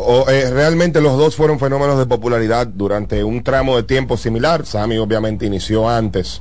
O, 0.00 0.28
eh, 0.30 0.48
realmente 0.50 1.00
los 1.00 1.18
dos 1.18 1.34
fueron 1.34 1.58
fenómenos 1.58 1.98
de 1.98 2.06
popularidad 2.06 2.68
durante 2.68 3.24
un 3.24 3.42
tramo 3.42 3.74
de 3.76 3.82
tiempo 3.82 4.16
similar. 4.16 4.64
Sammy 4.64 4.96
obviamente 4.98 5.44
inició 5.44 5.88
antes 5.88 6.40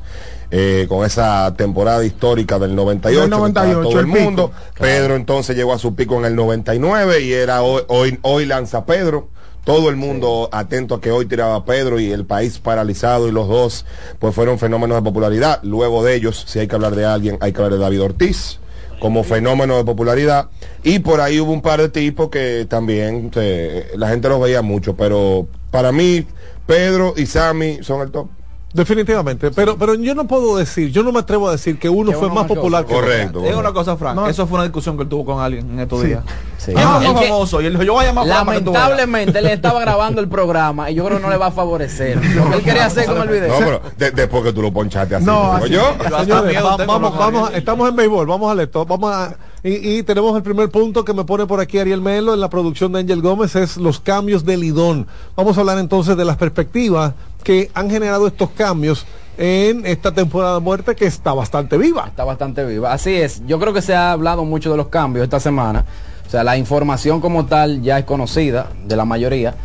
eh, 0.52 0.86
con 0.88 1.04
esa 1.04 1.52
temporada 1.58 2.06
histórica 2.06 2.60
del 2.60 2.76
98, 2.76 3.20
Del 3.22 3.30
que 3.32 3.36
estaba 3.48 3.68
98, 3.68 3.82
todo 3.90 4.00
el 4.00 4.06
el 4.06 4.12
pico. 4.12 4.24
mundo. 4.24 4.52
Pedro 4.80 5.16
entonces 5.16 5.56
llegó 5.58 5.74
a 5.74 5.80
su 5.80 5.96
pico 5.96 6.20
en 6.20 6.26
el 6.26 6.36
99 6.36 7.22
y 7.22 7.34
era 7.34 7.64
hoy, 7.64 7.82
hoy, 7.88 8.20
hoy 8.22 8.46
lanza 8.46 8.86
Pedro. 8.86 9.30
Todo 9.68 9.90
el 9.90 9.98
mundo 9.98 10.48
atento 10.54 10.96
a 10.96 11.02
que 11.02 11.12
hoy 11.12 11.26
tiraba 11.26 11.66
Pedro 11.66 12.00
y 12.00 12.10
el 12.10 12.26
país 12.26 12.58
paralizado 12.58 13.28
y 13.28 13.34
los 13.34 13.50
dos 13.50 13.86
pues 14.18 14.34
fueron 14.34 14.60
fenómenos 14.60 14.96
de 14.96 15.02
popularidad. 15.02 15.60
Luego 15.62 16.06
de 16.06 16.16
ellos, 16.16 16.46
si 16.48 16.60
hay 16.60 16.70
que 16.70 16.76
hablar 16.76 16.96
de 16.96 17.04
alguien, 17.04 17.38
hay 17.42 17.52
que 17.52 17.58
hablar 17.58 17.74
de 17.74 17.84
David 17.84 18.02
Ortiz 18.02 18.60
como 19.02 19.26
fenómeno 19.26 19.76
de 19.76 19.84
popularidad. 19.84 20.48
Y 20.84 21.00
por 21.00 21.20
ahí 21.20 21.42
hubo 21.42 21.52
un 21.52 21.62
par 21.62 21.82
de 21.82 21.90
tipos 21.90 22.30
que 22.30 22.66
también 22.70 23.30
eh, 23.36 23.92
la 23.98 24.08
gente 24.08 24.30
los 24.30 24.40
veía 24.40 24.62
mucho 24.62 24.96
pero 24.96 25.48
para 25.70 25.92
mí 25.92 26.26
Pedro 26.66 27.14
y 27.18 27.26
Sammy 27.26 27.80
son 27.82 28.00
el 28.00 28.12
top 28.12 28.30
Definitivamente, 28.78 29.50
pero 29.52 29.76
pero 29.78 29.96
yo 29.96 30.14
no 30.14 30.28
puedo 30.28 30.56
decir, 30.58 30.92
yo 30.92 31.02
no 31.02 31.12
me 31.12 31.20
atrevo 31.20 31.48
a 31.50 31.54
decir 31.54 31.80
que 31.80 31.90
uno 31.90 32.12
Que 32.12 32.18
fue 32.18 32.28
uno 32.28 32.36
más 32.36 32.46
popular 32.48 32.86
que 32.86 32.94
Correcto. 32.94 33.40
otro. 33.40 33.42
Digo 33.50 33.60
una 33.60 33.74
cosa, 33.74 33.98
Frank. 33.98 34.16
No. 34.16 34.28
Eso 34.28 34.46
fue 34.46 34.56
una 34.56 34.64
discusión 34.66 34.96
que 34.98 35.04
él 35.04 35.10
tuvo 35.10 35.26
con 35.26 35.42
alguien 35.42 35.70
en 35.72 35.80
estos 35.80 36.02
Sí. 36.02 36.08
días. 36.08 36.24
Sí. 36.60 36.74
¿Quién 36.74 36.88
Ah, 36.88 37.00
famoso? 37.14 37.60
Y 37.62 37.66
él 37.66 37.74
dijo, 37.74 37.84
yo 37.84 37.94
voy 37.94 38.06
a 38.06 38.08
llamar. 38.10 38.28
Lamentablemente 38.28 39.42
le 39.42 39.54
estaba 39.54 39.80
grabando 39.82 40.22
el 40.22 40.28
programa 40.28 40.92
y 40.92 40.96
yo 40.96 41.04
creo 41.06 41.18
que 41.18 41.24
no 41.24 41.30
le 41.30 41.38
va 41.38 41.48
a 41.48 41.52
favorecer. 41.52 42.18
Lo 42.36 42.50
que 42.50 42.56
él 42.58 42.64
quería 42.64 42.86
hacer 42.86 43.06
con 43.08 43.22
el 43.22 43.30
video. 43.30 43.48
no 43.50 43.58
pero 43.66 43.82
de- 43.98 44.12
después 44.12 44.44
que 44.44 44.54
tú 44.54 44.62
lo 44.62 44.72
ponchaste 44.72 45.16
así 45.16 45.26
No, 45.26 45.54
así- 45.54 45.70
yo 45.70 45.82
Señores, 46.20 46.64
va- 46.64 46.78
vamos, 46.86 47.18
vamos, 47.18 47.52
estamos 47.54 47.90
en 47.90 47.96
béisbol, 47.96 48.28
vamos 48.28 48.58
a 48.58 48.62
esto, 48.62 48.86
vamos 48.86 49.12
a 49.12 49.36
y, 49.64 49.98
y 49.98 50.04
tenemos 50.04 50.36
el 50.38 50.44
primer 50.44 50.70
punto 50.70 51.04
que 51.04 51.14
me 51.14 51.26
pone 51.26 51.46
por 51.48 51.60
aquí 51.60 51.80
Ariel 51.80 52.00
Melo 52.00 52.34
en 52.34 52.40
la 52.40 52.50
producción 52.50 52.92
de 52.94 53.00
Ángel 53.00 53.22
Gómez 53.22 53.56
es 53.56 53.76
los 53.78 54.00
cambios 54.00 54.46
de 54.46 54.56
Lidón. 54.56 55.08
Vamos 55.36 55.58
a 55.58 55.62
hablar 55.62 55.80
entonces 55.80 56.16
de 56.16 56.24
las 56.24 56.38
perspectivas 56.38 57.14
que 57.48 57.72
han 57.74 57.90
generado 57.90 58.28
estos 58.28 58.50
cambios 58.50 59.06
en 59.38 59.86
esta 59.86 60.14
temporada 60.14 60.56
de 60.56 60.60
muerte 60.60 60.98
que 60.98 61.06
está 61.06 61.34
bastante 61.34 61.78
viva. 61.78 62.08
Está 62.08 62.26
bastante 62.26 62.66
viva. 62.66 62.92
Así 62.92 63.16
es. 63.16 63.42
Yo 63.48 63.58
creo 63.58 63.72
que 63.72 63.82
se 63.82 63.96
ha 63.96 64.12
hablado 64.12 64.44
mucho 64.44 64.70
de 64.70 64.76
los 64.76 64.90
cambios 64.90 65.24
esta 65.24 65.40
semana. 65.40 65.86
O 66.28 66.30
sea, 66.30 66.44
la 66.44 66.58
información 66.58 67.22
como 67.22 67.46
tal 67.46 67.82
ya 67.82 68.00
es 68.00 68.04
conocida 68.04 68.68
de 68.86 68.98
la 68.98 69.06
mayoría. 69.06 69.56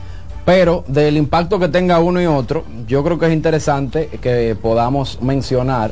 Pero 0.45 0.85
del 0.87 1.17
impacto 1.17 1.59
que 1.59 1.67
tenga 1.67 1.99
uno 1.99 2.23
y 2.23 2.27
otro, 2.27 2.65
yo 2.87 3.03
creo 3.03 3.19
que 3.19 3.27
es 3.27 3.33
interesante 3.33 4.07
que 4.21 4.57
podamos 4.63 5.21
mencionar 5.21 5.91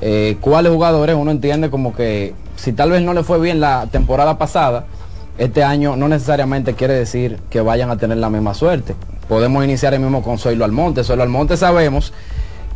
eh, 0.00 0.36
cuáles 0.40 0.70
jugadores 0.70 1.16
uno 1.16 1.32
entiende 1.32 1.68
como 1.68 1.96
que 1.96 2.32
si 2.54 2.72
tal 2.72 2.92
vez 2.92 3.02
no 3.02 3.12
le 3.12 3.24
fue 3.24 3.40
bien 3.40 3.58
la 3.58 3.88
temporada 3.90 4.38
pasada, 4.38 4.86
este 5.36 5.64
año 5.64 5.96
no 5.96 6.06
necesariamente 6.06 6.74
quiere 6.74 6.94
decir 6.94 7.40
que 7.50 7.60
vayan 7.60 7.90
a 7.90 7.96
tener 7.96 8.18
la 8.18 8.30
misma 8.30 8.54
suerte. 8.54 8.94
Podemos 9.28 9.64
iniciar 9.64 9.94
el 9.94 10.00
mismo 10.00 10.22
con 10.22 10.38
Zoilo 10.38 10.64
Almonte. 10.64 11.04
Zoilo 11.04 11.22
Almonte 11.22 11.56
sabemos 11.56 12.12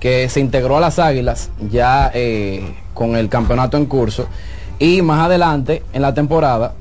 que 0.00 0.28
se 0.28 0.40
integró 0.40 0.76
a 0.76 0.80
las 0.80 0.98
Águilas 0.98 1.50
ya 1.70 2.10
eh, 2.12 2.74
con 2.92 3.16
el 3.16 3.28
campeonato 3.28 3.76
en 3.76 3.86
curso 3.86 4.26
y 4.78 5.00
más 5.00 5.24
adelante 5.26 5.82
en 5.92 6.02
la 6.02 6.12
temporada 6.12 6.74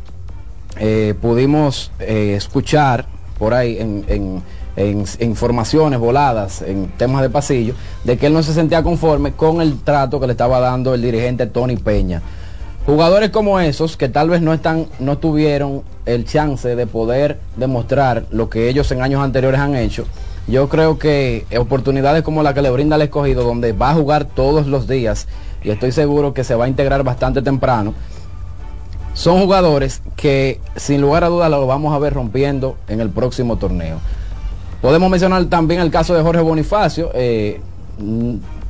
eh, 0.79 1.13
pudimos 1.21 1.91
eh, 1.99 2.33
escuchar 2.35 3.05
por 3.37 3.53
ahí 3.53 3.77
en- 3.79 4.05
en- 4.07 4.43
en 4.77 5.03
informaciones 5.19 5.99
voladas, 5.99 6.61
en 6.61 6.87
temas 6.97 7.21
de 7.21 7.29
pasillo, 7.29 7.73
de 8.05 8.17
que 8.17 8.27
él 8.27 8.33
no 8.33 8.41
se 8.41 8.53
sentía 8.53 8.81
conforme 8.83 9.33
con 9.33 9.61
el 9.61 9.79
trato 9.81 10.17
que 10.19 10.27
le 10.27 10.31
estaba 10.31 10.59
dando 10.61 10.93
el 10.93 11.01
dirigente 11.01 11.45
Tony 11.45 11.75
Peña. 11.75 12.21
Jugadores 12.85 13.29
como 13.29 13.59
esos 13.59 13.95
que 13.95 14.09
tal 14.09 14.29
vez 14.29 14.41
no 14.41 14.53
están, 14.53 14.87
no 14.99 15.19
tuvieron 15.19 15.83
el 16.05 16.25
chance 16.25 16.75
de 16.75 16.87
poder 16.87 17.39
demostrar 17.55 18.25
lo 18.31 18.49
que 18.49 18.69
ellos 18.69 18.91
en 18.91 19.01
años 19.01 19.21
anteriores 19.23 19.59
han 19.59 19.75
hecho. 19.75 20.05
Yo 20.47 20.67
creo 20.67 20.97
que 20.97 21.45
oportunidades 21.57 22.23
como 22.23 22.41
la 22.41 22.55
que 22.55 22.63
le 22.63 22.71
brinda 22.71 22.95
el 22.95 23.03
escogido, 23.03 23.43
donde 23.43 23.73
va 23.73 23.91
a 23.91 23.93
jugar 23.93 24.25
todos 24.25 24.65
los 24.65 24.87
días, 24.87 25.27
y 25.63 25.69
estoy 25.69 25.91
seguro 25.91 26.33
que 26.33 26.43
se 26.43 26.55
va 26.55 26.65
a 26.65 26.67
integrar 26.67 27.03
bastante 27.03 27.43
temprano, 27.43 27.93
son 29.13 29.39
jugadores 29.39 30.01
que 30.15 30.59
sin 30.75 31.01
lugar 31.01 31.23
a 31.23 31.27
dudas 31.27 31.51
lo 31.51 31.67
vamos 31.67 31.93
a 31.93 31.99
ver 31.99 32.13
rompiendo 32.13 32.77
en 32.87 32.99
el 32.99 33.09
próximo 33.09 33.57
torneo. 33.57 33.99
Podemos 34.81 35.09
mencionar 35.11 35.45
también 35.45 35.81
el 35.81 35.91
caso 35.91 36.15
de 36.15 36.23
Jorge 36.23 36.41
Bonifacio, 36.41 37.11
eh, 37.13 37.61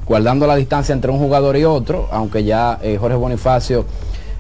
guardando 0.06 0.46
la 0.46 0.58
distancia 0.58 0.92
entre 0.92 1.10
un 1.10 1.20
jugador 1.20 1.56
y 1.56 1.64
otro, 1.64 2.10
aunque 2.12 2.44
ya 2.44 2.80
eh, 2.82 2.98
Jorge 3.00 3.16
Bonifacio 3.16 3.86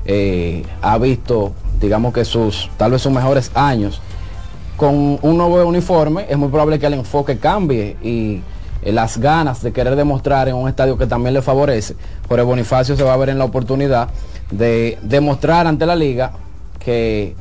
eh, 0.05 0.63
ha 0.81 0.97
visto, 0.97 1.53
digamos 1.79 2.13
que 2.13 2.25
sus, 2.25 2.69
tal 2.77 2.91
vez 2.91 3.01
sus 3.01 3.11
mejores 3.11 3.51
años. 3.53 4.01
Con 4.77 5.19
un 5.21 5.37
nuevo 5.37 5.63
uniforme 5.65 6.25
es 6.27 6.37
muy 6.37 6.49
probable 6.49 6.79
que 6.79 6.87
el 6.87 6.95
enfoque 6.95 7.37
cambie 7.37 7.97
y 8.01 8.41
eh, 8.81 8.91
las 8.91 9.17
ganas 9.17 9.61
de 9.61 9.71
querer 9.71 9.95
demostrar 9.95 10.47
en 10.49 10.55
un 10.55 10.67
estadio 10.67 10.97
que 10.97 11.05
también 11.05 11.33
le 11.35 11.41
favorece, 11.41 11.95
Jorge 12.27 12.43
Bonifacio 12.43 12.95
se 12.95 13.03
va 13.03 13.13
a 13.13 13.17
ver 13.17 13.29
en 13.29 13.37
la 13.37 13.45
oportunidad 13.45 14.09
de 14.49 14.97
demostrar 15.03 15.67
ante 15.67 15.85
la 15.85 15.95
liga 15.95 16.31
que 16.79 17.35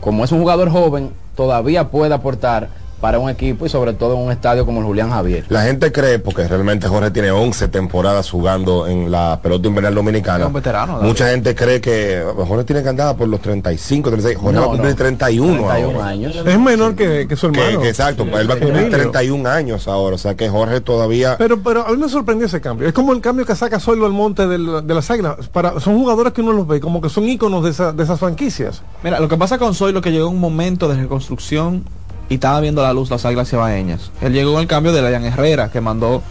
como 0.00 0.24
es 0.24 0.32
un 0.32 0.40
jugador 0.40 0.70
joven, 0.70 1.10
todavía 1.36 1.88
puede 1.90 2.12
aportar 2.12 2.68
para 3.04 3.18
un 3.18 3.28
equipo 3.28 3.66
y 3.66 3.68
sobre 3.68 3.92
todo 3.92 4.14
en 4.14 4.20
un 4.20 4.32
estadio 4.32 4.64
como 4.64 4.80
el 4.80 4.86
Julián 4.86 5.10
Javier. 5.10 5.44
La 5.50 5.60
gente 5.64 5.92
cree, 5.92 6.18
porque 6.18 6.48
realmente 6.48 6.88
Jorge 6.88 7.10
tiene 7.10 7.30
11 7.32 7.68
temporadas 7.68 8.30
jugando 8.30 8.86
en 8.86 9.10
la 9.10 9.40
pelota 9.42 9.68
invernal 9.68 9.94
dominicana. 9.94 10.38
Es 10.44 10.46
un 10.46 10.54
veterano, 10.54 10.94
David. 10.94 11.08
Mucha 11.08 11.28
gente 11.28 11.54
cree 11.54 11.82
que 11.82 12.24
Jorge 12.34 12.64
tiene 12.64 12.82
que 12.82 12.88
andar 12.88 13.14
por 13.14 13.28
los 13.28 13.42
35, 13.42 14.08
36. 14.08 14.38
Jorge 14.40 14.54
No, 14.54 14.60
va 14.62 14.66
a 14.66 14.70
cumplir 14.70 14.90
no. 14.92 14.96
31, 14.96 15.66
31 15.66 15.92
ahora. 15.98 16.08
años. 16.08 16.34
Es 16.46 16.58
menor 16.58 16.94
que, 16.94 17.26
que 17.28 17.36
su 17.36 17.48
hermano. 17.48 17.82
que 17.82 17.90
exacto, 17.90 18.22
él 18.22 18.48
va 18.50 18.54
a 18.54 18.58
cumplir 18.58 18.70
Emilio. 18.84 18.90
31 19.10 19.50
años 19.50 19.86
ahora, 19.86 20.14
o 20.14 20.18
sea 20.18 20.34
que 20.34 20.48
Jorge 20.48 20.80
todavía... 20.80 21.36
Pero, 21.36 21.60
pero 21.62 21.86
a 21.86 21.90
mí 21.90 21.98
me 21.98 22.08
sorprendió 22.08 22.46
ese 22.46 22.62
cambio. 22.62 22.88
Es 22.88 22.94
como 22.94 23.12
el 23.12 23.20
cambio 23.20 23.44
que 23.44 23.54
saca 23.54 23.78
Zoilo 23.80 24.06
al 24.06 24.12
monte 24.12 24.46
del- 24.46 24.86
de 24.86 24.94
las 24.94 25.10
águilas. 25.10 25.46
Para, 25.52 25.78
son 25.78 25.98
jugadores 25.98 26.32
que 26.32 26.40
uno 26.40 26.52
los 26.54 26.66
ve 26.66 26.80
como 26.80 27.02
que 27.02 27.10
son 27.10 27.28
íconos 27.28 27.62
de, 27.64 27.68
esa- 27.68 27.92
de 27.92 28.02
esas 28.02 28.18
franquicias. 28.18 28.80
Mira, 29.02 29.20
lo 29.20 29.28
que 29.28 29.36
pasa 29.36 29.58
con 29.58 29.74
Soy, 29.74 29.92
lo 29.92 30.00
que 30.00 30.10
llegó 30.10 30.30
un 30.30 30.40
momento 30.40 30.88
de 30.88 30.96
reconstrucción 30.96 31.84
y 32.28 32.34
estaba 32.34 32.60
viendo 32.60 32.82
la 32.82 32.92
luz 32.92 33.10
las 33.10 33.24
águilas 33.24 33.50
cibaeñas. 33.50 34.10
Él 34.20 34.32
llegó 34.32 34.54
en 34.54 34.60
el 34.60 34.66
cambio 34.66 34.92
de 34.92 35.00
Elian 35.00 35.24
Herrera, 35.24 35.70
que 35.70 35.80
mandó 35.80 36.22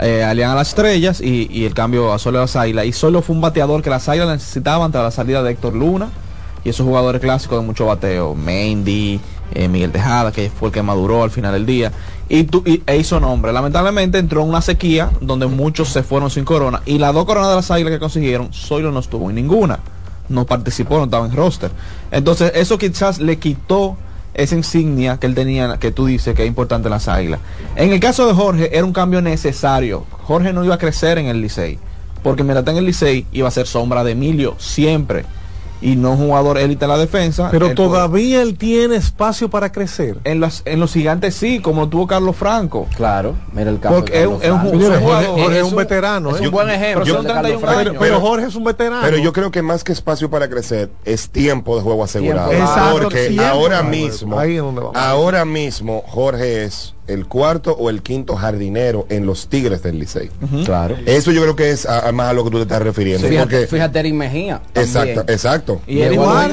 eh, 0.00 0.24
a 0.24 0.30
a 0.30 0.54
las 0.54 0.68
estrellas 0.68 1.20
y, 1.20 1.48
y 1.50 1.64
el 1.64 1.74
cambio 1.74 2.12
a 2.12 2.18
Solo 2.18 2.38
a 2.38 2.42
las 2.42 2.56
águilas. 2.56 2.86
Y 2.86 2.92
Solo 2.92 3.22
fue 3.22 3.34
un 3.36 3.40
bateador 3.42 3.82
que 3.82 3.90
las 3.90 4.08
águilas 4.08 4.28
necesitaban 4.28 4.90
tras 4.92 5.04
la 5.04 5.10
salida 5.10 5.42
de 5.42 5.52
Héctor 5.52 5.74
Luna 5.74 6.08
y 6.64 6.70
esos 6.70 6.86
jugadores 6.86 7.20
clásicos 7.20 7.60
de 7.60 7.66
mucho 7.66 7.86
bateo. 7.86 8.34
Mendy, 8.34 9.20
eh, 9.54 9.68
Miguel 9.68 9.92
Tejada, 9.92 10.32
que 10.32 10.50
fue 10.50 10.68
el 10.68 10.72
que 10.74 10.82
maduró 10.82 11.22
al 11.22 11.30
final 11.30 11.52
del 11.52 11.66
día. 11.66 11.92
Y, 12.28 12.44
tu- 12.44 12.62
y- 12.64 12.82
e 12.86 12.96
hizo 12.96 13.20
nombre. 13.20 13.52
Lamentablemente 13.52 14.18
entró 14.18 14.42
en 14.42 14.48
una 14.48 14.62
sequía 14.62 15.10
donde 15.20 15.46
muchos 15.46 15.90
se 15.90 16.02
fueron 16.02 16.30
sin 16.30 16.44
corona. 16.46 16.80
Y 16.86 16.98
las 16.98 17.12
dos 17.12 17.26
coronas 17.26 17.50
de 17.50 17.56
las 17.56 17.70
águilas 17.70 17.92
que 17.92 17.98
consiguieron, 17.98 18.52
Solo 18.52 18.90
no 18.90 19.00
estuvo 19.00 19.28
en 19.28 19.36
ninguna 19.36 19.78
no 20.26 20.46
participó, 20.46 20.96
no 20.96 21.04
estaba 21.04 21.26
en 21.26 21.36
roster. 21.36 21.70
Entonces, 22.10 22.50
eso 22.54 22.78
quizás 22.78 23.20
le 23.20 23.38
quitó 23.38 23.98
esa 24.34 24.56
insignia 24.56 25.18
que 25.18 25.26
él 25.26 25.34
tenía, 25.34 25.78
que 25.78 25.92
tú 25.92 26.06
dices 26.06 26.34
que 26.34 26.42
es 26.42 26.48
importante 26.48 26.88
en 26.88 26.92
las 26.92 27.08
águilas. 27.08 27.40
En 27.76 27.92
el 27.92 28.00
caso 28.00 28.26
de 28.26 28.34
Jorge, 28.34 28.76
era 28.76 28.84
un 28.84 28.92
cambio 28.92 29.22
necesario. 29.22 30.04
Jorge 30.24 30.52
no 30.52 30.64
iba 30.64 30.74
a 30.74 30.78
crecer 30.78 31.18
en 31.18 31.26
el 31.26 31.40
Licey, 31.40 31.78
porque 32.22 32.42
mira, 32.42 32.60
está 32.60 32.72
en 32.72 32.78
el 32.78 32.86
Licey 32.86 33.26
iba 33.32 33.48
a 33.48 33.52
ser 33.52 33.66
sombra 33.66 34.04
de 34.04 34.12
Emilio 34.12 34.56
siempre. 34.58 35.24
Y 35.84 35.96
no 35.96 36.12
un 36.12 36.16
jugador 36.16 36.56
élite 36.56 36.86
en 36.86 36.90
la 36.90 36.96
defensa. 36.98 37.48
Pero 37.50 37.66
Él- 37.66 37.74
todavía 37.74 38.40
él 38.40 38.56
tiene 38.56 38.96
espacio 38.96 39.50
para 39.50 39.70
crecer. 39.70 40.16
en 40.24 40.40
los, 40.40 40.62
en 40.64 40.80
los 40.80 40.92
gigantes 40.94 41.34
sí, 41.34 41.60
como 41.60 41.82
lo 41.82 41.88
tuvo 41.88 42.06
Carlos 42.06 42.34
Franco. 42.36 42.86
Claro, 42.96 43.34
mira 43.52 43.68
el 43.70 43.78
caso. 43.78 43.96
Porque 43.96 44.12
de 44.14 44.22
es 44.22 44.26
un- 44.28 44.38
Carlos 44.38 44.44
es 44.44 44.50
un 44.50 44.58
Franco. 44.60 44.70
Señores, 44.78 44.98
Jorge, 45.00 45.04
jugador, 45.26 45.40
Jorge 45.44 45.58
es 45.58 45.64
un 45.64 45.76
veterano. 45.76 46.30
es 46.36 46.40
¿eh? 46.40 46.44
un 46.46 46.50
buen 46.50 46.70
ejemplo. 46.70 47.04
Pero 47.04 47.16
son 47.16 47.24
de 47.26 47.28
Carlos 47.32 47.42
31 47.52 47.60
Franco. 47.60 47.78
años. 47.80 47.96
Pero, 48.00 48.00
pero 48.00 48.20
Jorge 48.28 48.46
es 48.46 48.54
un 48.54 48.64
veterano. 48.64 49.02
Pero 49.02 49.18
yo 49.18 49.32
creo 49.34 49.50
que 49.50 49.60
más 49.62 49.84
que 49.84 49.92
espacio 49.92 50.30
para 50.30 50.48
crecer 50.48 50.90
es 51.04 51.28
tiempo 51.28 51.76
de 51.76 51.82
juego 51.82 52.02
asegurado. 52.02 52.48
Tiempo. 52.48 52.66
Exacto, 52.66 52.98
Porque 53.02 53.26
tiempo. 53.28 53.44
ahora 53.44 53.78
Ahí 53.80 53.84
mismo, 53.86 54.40
es 54.42 54.56
donde 54.58 54.80
vamos. 54.80 54.96
ahora 54.96 55.44
mismo 55.44 56.02
Jorge 56.06 56.64
es 56.64 56.93
el 57.06 57.26
cuarto 57.26 57.72
o 57.76 57.90
el 57.90 58.02
quinto 58.02 58.34
jardinero 58.36 59.06
en 59.10 59.26
los 59.26 59.48
Tigres 59.48 59.82
del 59.82 59.98
Licey. 59.98 60.30
Claro. 60.64 60.96
Eso 61.06 61.32
yo 61.32 61.42
creo 61.42 61.54
que 61.56 61.70
es 61.70 61.84
a- 61.86 62.08
a 62.08 62.12
más 62.12 62.30
a 62.30 62.32
lo 62.32 62.44
que 62.44 62.50
tú 62.50 62.56
te 62.56 62.62
estás 62.62 62.80
refiriendo. 62.82 63.28
Fíjate, 63.28 63.44
porque, 63.50 63.66
fíjate 63.66 63.98
Eric 64.00 64.14
Mejía. 64.14 64.60
también. 64.72 64.86
exacto, 64.86 65.32
exacto. 65.32 65.80
Y 65.86 65.96
más, 66.16 66.48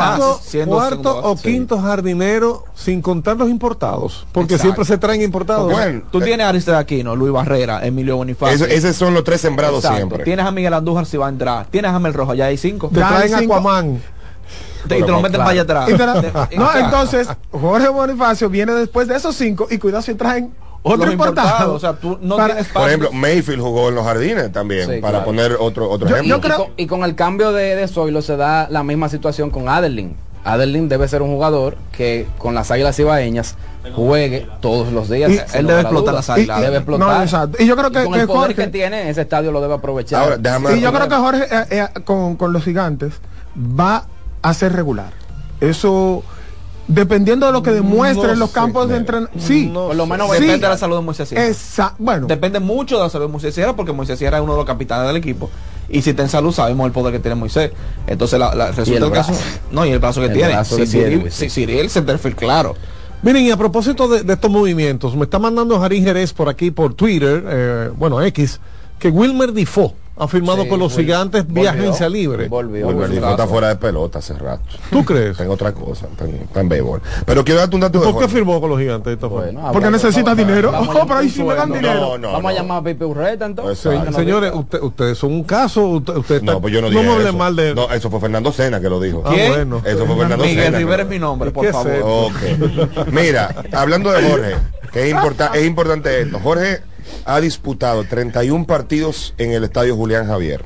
cuarto, 0.68 1.22
o 1.24 1.36
quinto 1.36 1.80
jardinero 1.80 2.66
sin 2.76 3.02
contar 3.02 3.38
los 3.38 3.50
importados. 3.50 4.26
Porque 4.32 4.56
Exacto. 4.56 4.64
siempre 4.76 4.86
se 4.86 4.98
traen 4.98 5.22
importados. 5.22 5.72
Bueno, 5.72 6.02
Tú 6.12 6.20
tienes 6.20 6.46
a 6.46 6.50
Aristide 6.50 6.76
Aquino, 6.78 7.16
Luis 7.16 7.32
Barrera, 7.32 7.86
Emilio 7.86 8.18
Bonifacio. 8.18 8.56
eso- 8.56 8.66
esos 8.66 8.96
son 8.96 9.14
los 9.14 9.24
tres 9.24 9.42
sembrados 9.42 9.78
Exacto. 9.80 9.98
siempre. 9.98 10.24
Tienes 10.24 10.46
a 10.46 10.52
Miguel 10.52 10.74
Andújar 10.74 11.06
si 11.06 11.18
va 11.18 11.28
a 11.28 11.30
entrar. 11.30 11.68
Tienes 11.70 11.92
a 11.92 12.00
Mel 12.00 12.14
Rojo, 12.14 12.34
ya 12.34 12.46
hay 12.46 12.58
cinco. 12.58 12.90
te 12.94 13.00
Ya 13.00 13.08
traen 13.08 13.40
cinco. 13.40 13.54
Aquaman. 13.56 14.02
Te- 14.88 15.00
y 15.00 15.04
te 15.04 15.08
lo 15.12 15.22
meten 15.22 15.40
para 15.40 15.52
allá 15.52 15.62
atrás. 15.62 15.90
No, 16.58 16.76
entonces, 16.76 17.28
Jorge 17.52 17.88
Bonifacio 17.90 18.50
viene 18.50 18.74
después 18.74 19.08
de 19.08 19.16
esos 19.16 19.36
cinco 19.36 19.68
y 19.70 19.78
cuidado 19.78 20.02
si 20.02 20.16
traen 20.16 20.54
otro 20.84 21.12
importado. 21.12 21.74
o 21.76 21.80
sea, 21.80 21.94
tú 21.94 22.18
no 22.22 22.38
Para- 22.38 22.56
tienes 22.56 22.72
Por 22.74 22.88
ejemplo, 22.88 23.12
Mayfield 23.12 23.62
jugó 23.62 23.90
en 23.90 23.96
los 23.96 24.04
jardines 24.06 24.52
también, 24.52 24.90
Sí, 24.90 24.98
para 25.00 25.12
claro. 25.20 25.26
poner 25.26 25.58
otro, 25.60 25.90
otro 25.90 26.08
Yo- 26.08 26.16
ejemplo. 26.16 26.36
yo 26.36 26.42
creo- 26.42 26.56
Y 26.56 26.58
con, 26.66 26.74
y 26.78 26.88
con 26.88 27.04
el 27.04 27.16
cambio 27.16 27.52
de, 27.52 27.76
de 27.76 27.88
Zoilo 27.88 28.22
se 28.22 28.36
da 28.38 28.68
la 28.70 28.84
misma 28.84 29.08
situación 29.10 29.50
con 29.52 29.70
Adelin. 29.70 30.16
Adelin 30.44 30.90
debe 30.90 31.08
ser 31.08 31.22
un 31.22 31.30
jugador 31.30 31.78
que 31.92 32.26
con 32.40 32.56
las 32.56 32.72
águilas 32.72 32.98
ibaeñas 32.98 33.56
juegue 33.96 34.48
todos 34.60 34.92
los 34.92 35.08
días. 35.08 35.30
Y- 35.32 35.58
Él 35.58 35.68
debe 35.68 35.82
explotar 35.82 36.16
las 36.16 36.30
águilas. 36.32 36.58
Y- 36.60 36.62
Debe 36.64 36.78
explotar. 36.78 37.08
no, 37.18 37.22
exacto. 37.22 37.58
Y 37.62 37.68
yo 37.68 37.76
creo 37.78 37.92
que- 37.92 38.04
con 38.04 38.14
que 38.14 38.22
el 38.22 38.26
poder 38.28 38.40
Jorge- 38.42 38.56
que 38.56 38.68
tiene, 38.70 39.08
ese 39.12 39.22
estadio 39.22 39.52
lo 39.52 39.62
debe 39.62 39.76
aprovechar. 39.76 40.24
Ahora, 40.24 40.38
Y 40.76 40.80
yo 40.82 40.92
creo 40.92 41.08
que 41.08 41.16
Jorge 41.16 41.44
eh, 41.52 41.66
eh, 41.70 41.88
con, 42.04 42.38
con 42.38 42.54
los 42.54 42.64
gigantes 42.64 43.14
va 43.56 44.06
a 44.42 44.54
ser 44.54 44.74
regular. 44.74 45.14
Eso, 45.60 46.24
dependiendo 46.88 47.46
de 47.46 47.52
lo 47.52 47.62
que 47.64 47.72
demuestre 47.72 48.28
No 48.28 48.34
en 48.34 48.40
los 48.40 48.50
sé, 48.50 48.56
campos 48.56 48.90
de 48.90 48.98
entrenamiento. 48.98 49.40
Sí, 49.46 49.68
No 49.72 49.88
Por 49.88 49.96
lo 49.96 50.06
menos 50.06 50.28
Sí. 50.32 50.34
Depende 50.42 50.58
de 50.60 50.70
la 50.70 50.78
salud 50.78 50.96
de 50.98 51.02
Moisés 51.04 51.30
Sierra. 51.30 51.46
Esa- 51.46 51.96
bueno, 52.00 52.28
Depende 52.28 52.60
mucho 52.60 52.98
de 52.98 53.04
la 53.04 53.10
salud 53.10 53.26
de 53.28 53.32
Moisés 53.32 53.54
Sierra 53.56 53.76
porque 53.76 53.92
Moisés 53.94 54.18
Sierra 54.20 54.38
es 54.38 54.44
uno 54.44 54.54
de 54.54 54.58
los 54.58 54.66
capitanes 54.66 55.08
del 55.08 55.18
equipo. 55.18 55.50
Y 55.90 56.02
si 56.02 56.12
está 56.12 56.24
en 56.24 56.30
salud, 56.30 56.52
sabemos 56.54 56.86
el 56.88 56.92
poder 56.94 57.14
que 57.14 57.20
tiene 57.20 57.36
Moisés. 57.36 57.72
Entonces, 58.08 58.40
la, 58.40 58.56
la- 58.56 58.72
resulta 58.72 58.98
el 59.00 59.04
el 59.06 59.12
caso. 59.12 59.34
No, 59.72 59.86
y 59.86 59.90
el 59.92 60.00
brazo 60.00 60.22
que 60.22 60.28
El 60.28 60.34
tiene. 60.34 60.50
brazo 60.54 60.76
tiene, 60.78 60.92
Cyril, 60.92 61.22
pues, 61.22 61.34
sí. 61.36 61.50
Cyril 61.50 61.90
se 61.90 62.02
perfil 62.02 62.36
claro. 62.36 62.76
Miren, 63.24 63.44
y 63.46 63.52
a 63.52 63.58
propósito 63.58 64.08
de, 64.08 64.24
de 64.24 64.34
estos 64.34 64.50
movimientos, 64.50 65.16
me 65.16 65.26
está 65.26 65.38
mandando 65.38 65.80
Jarín 65.80 66.04
Jerez 66.04 66.34
por 66.34 66.50
aquí, 66.50 66.72
por 66.72 66.96
Twitter, 66.96 67.44
eh, 67.48 67.90
bueno, 67.96 68.20
X, 68.24 68.60
que 68.98 69.10
Wilmer 69.10 69.54
Difo 69.54 69.94
ha 70.24 70.28
firmado 70.28 70.64
Sí, 70.64 70.70
con 70.70 70.80
los 70.80 70.94
Wil- 70.96 71.02
gigantes 71.06 71.48
vía 71.48 71.72
volvió. 71.72 71.82
agencia 71.84 72.08
libre. 72.10 72.48
Volvió. 72.48 72.86
Volvió. 72.86 73.08
Difo 73.08 73.30
está 73.32 73.48
fuera 73.48 73.70
de 73.70 73.76
pelota 73.78 74.20
hace 74.20 74.34
rato. 74.36 74.62
¿Tú 74.92 75.04
crees? 75.04 75.32
Está 75.32 75.44
en 75.46 75.50
otra 75.50 75.72
cosa, 75.74 76.06
está 76.06 76.26
en, 76.26 76.36
está 76.36 76.60
en 76.62 76.70
béisbol. 76.70 77.02
Pero 77.26 77.44
quiero 77.44 77.60
darte 77.60 77.76
un 77.76 77.82
dato 77.82 78.00
de 78.00 78.12
¿Por 78.12 78.22
qué 78.22 78.28
firmó 78.30 78.62
con 78.62 78.70
los 78.70 78.80
gigantes? 78.80 79.14
esta? 79.14 79.26
Bueno, 79.28 79.70
porque 79.74 79.90
necesita 79.90 80.32
vamos- 80.36 80.38
dinero. 80.38 80.72
vamos 80.72 80.96
Oh, 80.96 81.06
pero 81.08 81.20
ahí 81.20 81.30
sí 81.30 81.44
me 81.44 81.56
dan 81.56 81.72
dinero. 81.74 82.00
No, 82.00 82.18
no, 82.20 82.32
Vamos 82.34 82.52
a 82.52 82.54
no. 82.54 82.60
llamar 82.60 82.78
a 82.78 82.84
Pipe 82.84 83.04
Urreta 83.06 83.46
entonces. 83.48 83.80
Señores, 84.16 84.52
usted- 84.54 84.82
ustedes 84.82 85.18
son 85.18 85.32
un 85.34 85.44
caso. 85.44 85.86
Usted, 85.88 86.16
usted 86.18 86.36
está- 86.36 86.52
No, 86.54 86.62
pues 86.62 86.72
yo 86.74 86.82
no 86.82 86.90
dije 86.92 87.02
me 87.02 87.10
hable 87.14 87.30
eso. 87.30 87.38
mal 87.38 87.56
de. 87.56 87.74
No, 87.74 87.92
eso 87.92 88.10
fue 88.12 88.20
Fernando 88.20 88.52
Sena 88.52 88.80
que 88.80 88.90
lo 88.90 89.00
dijo. 89.00 89.24
Ah, 89.26 89.32
¿Quién? 89.34 89.52
bueno. 89.52 89.82
Eso 89.84 90.06
fue 90.06 90.16
Fernando 90.18 90.46
Miguel 90.46 90.66
Sena. 90.66 90.78
que 90.78 90.84
Rivera 90.84 91.04
es 91.04 91.10
mi 91.10 91.18
nombre, 91.20 91.52
por 91.52 91.66
¿Qué 91.66 91.72
favor. 91.74 92.32
Mira, 93.12 93.56
hablando 93.72 94.12
de 94.12 94.30
Jorge, 94.30 94.56
que 94.94 95.10
es 95.10 95.66
importante 95.66 96.22
esto. 96.22 96.40
Jorge 96.40 96.82
ha 97.26 97.40
disputado 97.42 98.04
31 98.04 98.66
partidos 98.66 99.34
en 99.38 99.52
el 99.52 99.64
estadio 99.64 99.96
Julián 99.96 100.28
Javier. 100.28 100.64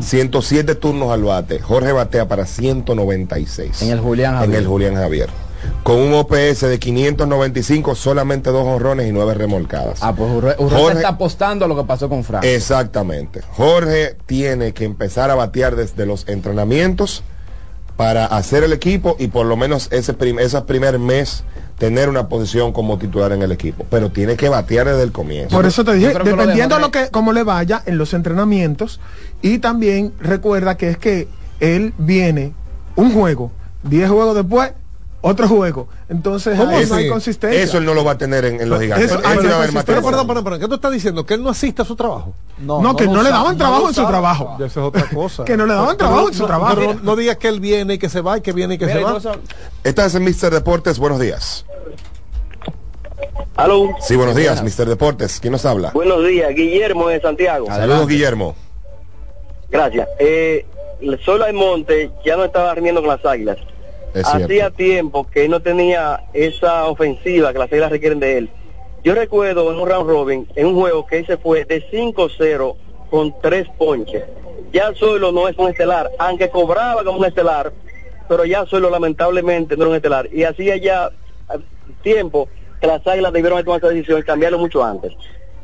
107 0.00 0.74
turnos 0.76 1.10
al 1.12 1.24
bate. 1.24 1.58
Jorge 1.60 1.92
batea 1.92 2.28
para 2.28 2.46
196. 2.46 3.82
En 3.82 3.90
el 3.90 4.00
Julián 4.00 4.34
En 4.34 4.40
Javier. 4.40 4.58
el 4.60 4.66
Julián 4.66 4.94
Javier. 4.94 5.28
Con 5.84 5.98
un 6.00 6.12
OPS 6.14 6.60
de 6.62 6.78
595, 6.80 7.94
solamente 7.94 8.50
dos 8.50 8.66
honrones 8.66 9.08
y 9.08 9.12
nueve 9.12 9.34
remolcadas. 9.34 10.00
Ah, 10.02 10.12
pues 10.14 10.28
Urre- 10.30 10.56
Jorge- 10.56 10.96
está 10.96 11.08
apostando 11.08 11.64
a 11.64 11.68
lo 11.68 11.76
que 11.76 11.84
pasó 11.84 12.08
con 12.08 12.24
Frank. 12.24 12.44
Exactamente. 12.44 13.42
Jorge 13.52 14.16
tiene 14.26 14.72
que 14.72 14.84
empezar 14.84 15.30
a 15.30 15.34
batear 15.36 15.76
desde 15.76 16.04
los 16.04 16.26
entrenamientos 16.28 17.22
para 17.96 18.26
hacer 18.26 18.64
el 18.64 18.72
equipo 18.72 19.14
y 19.20 19.28
por 19.28 19.46
lo 19.46 19.56
menos 19.56 19.88
ese, 19.92 20.14
prim- 20.14 20.38
ese 20.40 20.60
primer 20.62 20.98
mes 20.98 21.44
tener 21.82 22.08
una 22.08 22.28
posición 22.28 22.72
como 22.72 22.96
titular 22.96 23.32
en 23.32 23.42
el 23.42 23.50
equipo. 23.50 23.84
Pero 23.90 24.12
tiene 24.12 24.36
que 24.36 24.48
batear 24.48 24.86
desde 24.86 25.02
el 25.02 25.10
comienzo. 25.10 25.56
Por 25.56 25.66
eso 25.66 25.82
te 25.84 25.94
dije, 25.94 26.14
dependiendo 26.22 26.76
de 26.76 26.80
lo 26.80 26.92
que, 26.92 27.08
cómo 27.10 27.32
le 27.32 27.42
vaya 27.42 27.82
en 27.84 27.98
los 27.98 28.14
entrenamientos, 28.14 29.00
y 29.42 29.58
también 29.58 30.12
recuerda 30.20 30.76
que 30.76 30.90
es 30.90 30.96
que 30.96 31.26
él 31.58 31.92
viene 31.98 32.54
un 32.94 33.12
juego, 33.12 33.50
10 33.82 34.10
juegos 34.10 34.36
después, 34.36 34.74
otro 35.22 35.48
juego. 35.48 35.88
Entonces 36.08 36.58
¿Cómo 36.58 36.70
ahí 36.70 36.82
así? 36.82 36.90
no 36.90 36.96
hay 36.96 37.08
consistencia. 37.08 37.62
Eso 37.62 37.78
él 37.78 37.84
no 37.84 37.94
lo 37.94 38.04
va 38.04 38.12
a 38.12 38.18
tener 38.18 38.44
en, 38.44 38.60
en 38.60 38.68
los 38.68 38.80
gigantes. 38.80 39.10
Eso- 39.10 39.20
ah, 39.24 39.34
no 39.34 39.82
Pero 39.86 40.02
perdón, 40.02 40.26
perdón, 40.26 40.44
perdón, 40.44 40.60
¿qué 40.60 40.68
tú 40.68 40.74
estás 40.74 40.92
diciendo? 40.92 41.24
¿Que 41.24 41.34
él 41.34 41.42
no 41.42 41.48
asiste 41.50 41.80
a 41.80 41.84
su 41.84 41.96
trabajo? 41.96 42.34
No, 42.58 42.94
que 42.96 43.06
no 43.06 43.22
le 43.22 43.30
daban 43.30 43.56
trabajo 43.56 43.88
en 43.88 43.94
su 43.94 44.06
trabajo. 44.06 44.56
Ya 44.58 44.66
esa 44.66 44.80
es 44.80 44.86
otra 44.86 45.08
cosa. 45.08 45.44
Que 45.44 45.56
no 45.56 45.64
le 45.64 45.74
daban 45.74 45.96
trabajo 45.96 46.28
en 46.28 46.34
su 46.34 46.46
trabajo. 46.46 46.74
Pero 46.76 46.94
no, 47.02 47.16
digas 47.16 47.36
que 47.38 47.48
él 47.48 47.60
viene 47.60 47.94
y 47.94 47.98
que 47.98 48.08
se 48.08 48.20
va 48.20 48.36
y 48.38 48.40
que 48.42 48.52
viene 48.52 48.74
y 48.74 48.78
que 48.78 48.86
Mira, 48.86 49.20
se 49.20 49.28
va. 49.28 49.36
Estás 49.84 50.14
en 50.14 50.24
Mr. 50.24 50.50
Deportes, 50.50 50.98
buenos 50.98 51.18
días. 51.18 51.64
Aló, 53.56 53.90
Sí, 54.00 54.16
buenos 54.16 54.34
días, 54.34 54.62
Mr. 54.62 54.88
Deportes. 54.88 55.38
¿Quién 55.40 55.52
nos 55.52 55.64
habla? 55.64 55.90
buenos 55.94 56.26
días, 56.26 56.50
Guillermo 56.54 57.08
de 57.08 57.20
Santiago. 57.20 57.66
Saludos, 57.66 58.08
Guillermo. 58.08 58.54
Gracias. 59.70 60.08
Eh, 60.18 60.66
solo 61.24 61.46
el 61.46 61.54
Monte 61.54 62.10
ya 62.24 62.36
no 62.36 62.44
estaba 62.44 62.74
rindiendo 62.74 63.00
con 63.00 63.08
las 63.10 63.24
águilas. 63.24 63.56
Es 64.14 64.26
Hacía 64.26 64.46
cierto. 64.46 64.76
tiempo 64.76 65.26
que 65.28 65.44
él 65.44 65.50
no 65.50 65.60
tenía 65.60 66.24
esa 66.34 66.86
ofensiva 66.86 67.52
que 67.52 67.58
las 67.58 67.72
águilas 67.72 67.90
requieren 67.90 68.20
de 68.20 68.38
él. 68.38 68.50
Yo 69.04 69.14
recuerdo 69.14 69.72
en 69.72 69.80
un 69.80 69.88
round 69.88 70.08
robin, 70.08 70.48
en 70.54 70.66
un 70.66 70.74
juego 70.74 71.06
que 71.06 71.18
él 71.18 71.26
se 71.26 71.36
fue 71.36 71.64
de 71.64 71.82
5-0 71.90 72.76
con 73.10 73.34
tres 73.40 73.66
ponches. 73.78 74.22
Ya 74.72 74.92
solo 74.94 75.32
no 75.32 75.48
es 75.48 75.58
un 75.58 75.68
estelar, 75.70 76.10
aunque 76.18 76.48
cobraba 76.50 77.02
como 77.04 77.18
un 77.18 77.24
estelar, 77.24 77.72
pero 78.28 78.44
ya 78.44 78.64
solo 78.66 78.90
lamentablemente 78.90 79.76
no 79.76 79.84
era 79.84 79.90
un 79.90 79.96
estelar. 79.96 80.28
Y 80.32 80.44
hacía 80.44 80.76
ya 80.76 81.10
eh, 81.52 81.58
tiempo 82.02 82.48
que 82.80 82.86
las 82.86 83.06
águilas 83.06 83.32
debieron 83.32 83.54
haber 83.56 83.64
tomado 83.64 83.86
esa 83.86 83.94
decisión 83.94 84.20
y 84.20 84.22
cambiarlo 84.22 84.58
mucho 84.58 84.84
antes. 84.84 85.12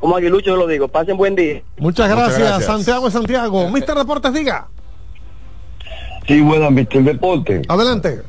Como 0.01 0.17
aguilucho 0.17 0.51
yo 0.51 0.57
lo 0.57 0.67
digo, 0.67 0.89
pasen 0.89 1.17
buen 1.17 1.35
día. 1.35 1.63
Muchas 1.79 2.09
Muchas 2.09 2.39
gracias. 2.39 2.65
Santiago 2.65 3.11
Santiago. 3.11 3.69
Mr. 3.69 3.95
Deportes, 3.97 4.33
diga. 4.33 4.69
Sí, 6.27 6.41
buenas, 6.41 6.71
Mr. 6.71 7.03
Deporte. 7.03 7.63
Adelante. 7.69 8.21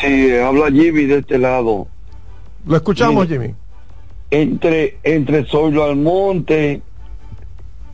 Sí, 0.00 0.32
habla 0.36 0.66
Jimmy 0.70 1.04
de 1.06 1.18
este 1.18 1.38
lado. 1.38 1.88
Lo 2.66 2.76
escuchamos, 2.76 3.26
Jimmy. 3.28 3.54
Entre, 4.30 4.98
entre 5.02 5.44
Zoilo 5.46 5.84
Almonte 5.84 6.82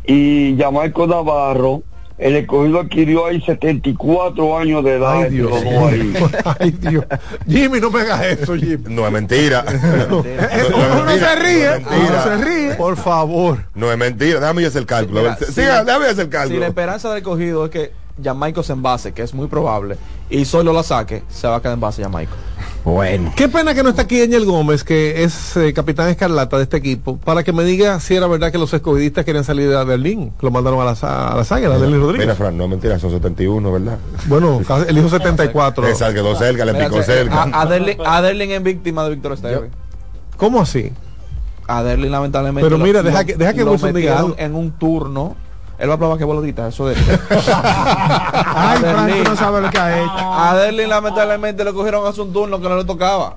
y 0.07 0.57
Yamaico 0.57 1.07
Navarro, 1.07 1.82
el 2.18 2.36
escogido 2.36 2.80
adquirió 2.80 3.26
ahí 3.26 3.40
74 3.40 4.59
años 4.59 4.84
de 4.84 4.92
edad. 4.96 5.12
Ay, 5.12 5.22
entre 5.22 5.36
Dios. 5.36 5.50
los 5.50 5.64
dos 5.64 5.92
ahí. 5.92 6.14
Ay, 6.61 6.70
Dios. 6.72 7.05
Jimmy, 7.48 7.80
no 7.80 7.90
me 7.90 8.00
hagas 8.00 8.24
eso, 8.26 8.55
Jimmy. 8.57 8.84
No 8.94 9.07
es 9.07 9.12
mentira. 9.12 9.64
No, 10.11 10.22
mentira, 10.22 11.18
se 11.18 11.36
ríe, 11.36 11.66
no 11.80 12.70
se. 12.70 12.74
Por 12.76 12.96
favor. 12.96 13.64
No 13.74 13.90
es 13.90 13.98
mentira, 13.98 14.40
déjame 14.40 14.66
hacer 14.66 14.82
el 14.82 14.86
cálculo. 14.86 15.20
Mira, 15.22 15.36
si- 15.36 15.61
déjame 15.61 16.07
hacer 16.07 16.20
el 16.20 16.26
Si 16.26 16.28
cálculo. 16.30 16.61
la 16.61 16.66
esperanza 16.66 17.12
del 17.14 17.22
cogido 17.22 17.64
es 17.64 17.70
que 17.70 17.92
Jamaico 18.23 18.62
se 18.62 18.73
envase, 18.73 19.12
que 19.12 19.23
es 19.23 19.35
muy 19.35 19.49
probable, 19.49 19.97
y 20.31 20.45
solo 20.45 20.73
la 20.73 20.83
saque, 20.85 21.25
se 21.29 21.49
va 21.49 21.57
a 21.57 21.61
quedar 21.61 21.75
en 21.75 21.81
base 21.81 22.03
Jamaico. 22.03 22.33
Bueno. 22.85 23.33
Qué 23.35 23.49
pena 23.49 23.75
que 23.75 23.83
no 23.83 23.89
está 23.89 24.03
aquí 24.03 24.21
Daniel 24.21 24.45
Gómez, 24.45 24.85
que 24.85 25.25
es 25.25 25.57
eh, 25.57 25.73
capitán 25.73 26.09
escarlata 26.11 26.59
de 26.59 26.65
este 26.65 26.77
equipo, 26.77 27.17
para 27.17 27.43
que 27.43 27.53
me 27.53 27.65
diga 27.65 27.99
si 27.99 28.15
era 28.15 28.27
verdad 28.27 28.53
que 28.53 28.59
los 28.59 28.73
escogidistas 28.73 29.25
querían 29.25 29.43
salir 29.43 29.69
de 29.69 29.85
Berlín, 29.85 30.33
lo 30.41 30.51
mandaron 30.51 30.81
a 30.81 30.85
las 30.85 31.03
a 31.03 31.35
las 31.35 31.51
águilas, 31.51 31.81
Berlín 31.81 32.01
Rodríguez. 32.01 32.27
Mira, 32.27 32.37
Fran, 32.37 32.57
no 32.57 32.69
mentira, 32.69 32.99
son 32.99 33.11
71, 33.11 33.73
¿verdad? 33.73 33.99
Bueno, 34.27 34.61
el 34.87 34.99
hijo 34.99 35.09
74. 35.09 35.87
Esa 35.89 36.12
quedó 36.15 36.37
cerca, 36.37 36.65
le 36.65 36.73
Mira, 36.73 36.89
picó 36.89 37.03
cerca. 37.03 37.43
A, 37.53 37.62
a 37.62 37.67
Derlin, 37.67 37.97
a 38.05 38.23
Derlin 38.23 38.51
es 38.53 38.62
víctima 38.62 39.03
de 39.05 39.11
Víctor 39.11 39.33
Esteve. 39.33 39.71
¿Cómo 40.37 40.61
así? 40.61 40.93
A 41.67 41.83
Derlin 41.83 42.12
lamentablemente. 42.12 42.69
Pero 42.69 42.79
mira, 42.79 43.03
lo- 43.03 43.09
deja 43.09 43.25
que- 43.25 43.37
deja 43.37 43.55
que 43.55 43.65
lo 43.65 43.73
Wilson 43.73 43.95
diga 43.95 44.19
algo. 44.19 44.35
en 44.39 44.55
un 44.55 44.71
turno. 44.73 45.37
Él 45.79 45.91
va 45.91 45.95
a 45.95 45.99
probar 45.99 46.18
que 46.18 46.25
boludita, 46.25 46.68
eso 46.68 46.87
de. 46.87 46.95
Ay, 47.37 48.79
Frank, 48.79 49.12
tú 49.25 49.31
no 49.31 49.37
sabes 49.37 49.62
lo 49.62 49.70
que 49.70 49.79
ha 49.79 50.01
hecho. 50.03 50.12
A 50.33 50.55
Derlin 50.57 50.89
lamentablemente 50.89 51.64
le 51.64 51.72
cogieron 51.72 52.07
hace 52.07 52.20
un 52.20 52.33
turno 52.33 52.61
que 52.61 52.68
no 52.68 52.77
le 52.77 52.85
tocaba. 52.85 53.37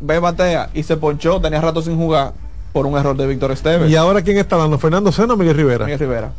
Ve 0.00 0.18
batea 0.18 0.70
y 0.74 0.82
se 0.82 0.96
ponchó, 0.96 1.40
tenía 1.40 1.60
rato 1.60 1.82
sin 1.82 1.96
jugar 1.96 2.32
por 2.72 2.84
un 2.86 2.96
error 2.98 3.16
de 3.16 3.26
Víctor 3.26 3.52
Esteves. 3.52 3.90
¿Y 3.90 3.96
ahora 3.96 4.20
quién 4.22 4.36
está 4.38 4.56
dando? 4.56 4.78
¿Fernando 4.78 5.10
Sena 5.10 5.34
o 5.34 5.36
Miguel 5.36 5.56
Rivera? 5.56 5.84
Miguel 5.86 5.98
Rivera. 6.00 6.32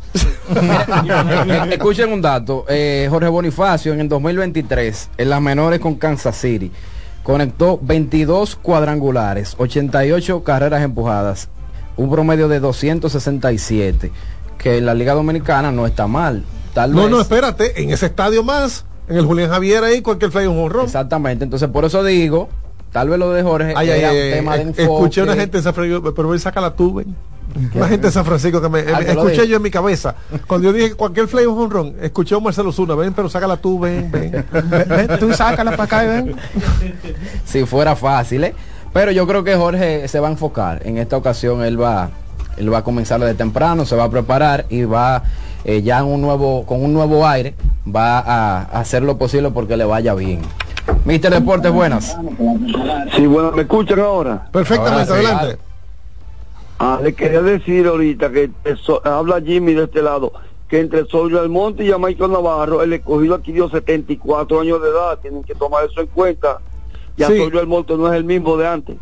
Escuchen 1.70 2.12
un 2.12 2.22
dato. 2.22 2.64
eh, 2.68 3.08
Jorge 3.10 3.28
Bonifacio 3.28 3.92
en 3.92 4.00
el 4.00 4.08
2023, 4.08 5.10
en 5.18 5.30
las 5.30 5.40
menores 5.40 5.80
con 5.80 5.96
Kansas 5.96 6.36
City, 6.36 6.70
conectó 7.24 7.78
22 7.82 8.56
cuadrangulares, 8.56 9.54
88 9.58 10.44
carreras 10.44 10.82
empujadas, 10.82 11.48
un 11.96 12.08
promedio 12.10 12.46
de 12.48 12.60
267, 12.60 14.12
que 14.58 14.78
en 14.78 14.86
la 14.86 14.94
Liga 14.94 15.14
Dominicana 15.14 15.72
no 15.72 15.86
está 15.86 16.06
mal. 16.06 16.44
Tal 16.74 16.92
No, 16.94 17.02
vez- 17.02 17.10
no, 17.10 17.20
espérate, 17.20 17.80
en 17.82 17.90
ese 17.90 18.06
estadio 18.06 18.42
más, 18.42 18.84
en 19.08 19.16
el 19.16 19.24
Julián 19.24 19.48
Javier 19.50 19.84
ahí, 19.84 20.02
cualquier 20.02 20.30
fly 20.30 20.46
un 20.46 20.58
honrón. 20.58 20.84
Exactamente, 20.84 21.44
entonces 21.44 21.68
por 21.70 21.84
eso 21.84 22.04
digo, 22.04 22.48
tal 22.92 23.08
vez 23.08 23.18
lo 23.18 23.30
de 23.32 23.42
Jorge 23.42 23.72
Ay, 23.76 23.90
ay, 23.90 24.00
era 24.00 24.10
ay, 24.10 24.16
un 24.16 24.34
tema 24.34 24.54
de 24.56 24.58
eh, 24.58 24.62
enfoque. 24.66 24.82
escuché 24.82 25.22
una 25.22 25.34
gente 25.34 25.56
en 25.58 25.64
San 25.64 25.74
Francisco, 25.74 26.14
pero 26.14 26.34
él 26.34 26.40
saca 26.40 26.60
la 26.60 26.74
tuve. 26.74 27.06
Una 27.74 27.88
gente 27.88 28.08
de 28.08 28.12
San 28.12 28.26
Francisco 28.26 28.60
que 28.60 28.68
me 28.68 28.80
Ah, 28.80 29.00
eh, 29.00 29.06
escuché 29.08 29.48
yo 29.48 29.56
en 29.56 29.62
mi 29.62 29.70
cabeza. 29.70 30.14
Cuando 30.46 30.68
yo 30.68 30.72
dije 30.74 30.90
que 30.90 30.94
cualquier 30.96 31.28
fly 31.28 31.46
un 31.46 31.58
honrón, 31.58 31.94
escuché 32.02 32.34
a 32.34 32.40
Marcelo 32.40 32.70
Zuna, 32.72 32.94
ven, 32.94 33.14
pero 33.14 33.30
sácala 33.30 33.56
tú, 33.56 33.78
ven, 33.80 34.10
ven. 34.10 34.44
Ven, 34.52 34.68
ven, 34.88 35.18
tú 35.18 35.32
sácala 35.32 35.70
para 35.70 35.84
acá 35.84 36.04
y 36.04 36.08
ven. 36.08 36.36
si 37.46 37.64
fuera 37.64 37.96
fácil, 37.96 38.44
¿eh? 38.44 38.54
Pero 38.92 39.12
yo 39.12 39.26
creo 39.26 39.44
que 39.44 39.54
Jorge 39.56 40.06
se 40.08 40.20
va 40.20 40.28
a 40.28 40.30
enfocar. 40.30 40.86
En 40.86 40.98
esta 40.98 41.16
ocasión 41.16 41.62
él 41.64 41.80
va, 41.80 42.10
él 42.58 42.72
va 42.72 42.78
a 42.78 42.84
comenzar 42.84 43.20
de 43.20 43.34
temprano, 43.34 43.84
se 43.84 43.96
va 43.96 44.04
a 44.04 44.10
preparar 44.10 44.66
y 44.68 44.84
va 44.84 45.22
eh, 45.64 45.82
ya 45.82 45.98
en 45.98 46.06
un 46.06 46.20
nuevo, 46.20 46.64
con 46.66 46.82
un 46.84 46.92
nuevo 46.92 47.26
aire, 47.26 47.54
va 47.86 48.18
a, 48.18 48.62
a 48.62 48.80
hacer 48.80 49.02
lo 49.02 49.16
posible 49.18 49.50
porque 49.50 49.76
le 49.76 49.84
vaya 49.84 50.14
bien. 50.14 50.40
Mister 51.04 51.32
Deportes, 51.32 51.70
buenas. 51.72 52.16
Sí, 53.14 53.26
bueno, 53.26 53.52
¿me 53.52 53.62
escuchan 53.62 54.00
ahora? 54.00 54.48
Perfectamente, 54.52 55.12
Ahora 55.12 55.20
sí. 55.20 55.26
adelante. 55.26 55.58
Ah, 56.78 57.00
le 57.02 57.12
quería 57.14 57.42
decir 57.42 57.86
ahorita 57.86 58.30
que 58.30 58.50
eso- 58.64 59.04
habla 59.06 59.40
Jimmy 59.40 59.74
de 59.74 59.84
este 59.84 60.00
lado, 60.02 60.32
que 60.68 60.80
entre 60.80 61.04
Zoilo 61.06 61.40
Almonte 61.40 61.84
y 61.84 61.90
Jamaico 61.90 62.28
Navarro, 62.28 62.82
el 62.82 62.92
escogido 62.92 63.34
adquirió 63.34 63.68
74 63.68 64.60
años 64.60 64.80
de 64.80 64.88
edad, 64.88 65.18
tienen 65.20 65.42
que 65.42 65.54
tomar 65.54 65.84
eso 65.84 66.00
en 66.00 66.06
cuenta. 66.06 66.58
Y 67.16 67.22
a 67.24 67.28
Sí. 67.28 67.36
Zoilo 67.36 67.58
Almonte 67.60 67.96
no 67.96 68.06
es 68.12 68.16
el 68.16 68.24
mismo 68.24 68.56
de 68.56 68.68
antes. 68.68 68.96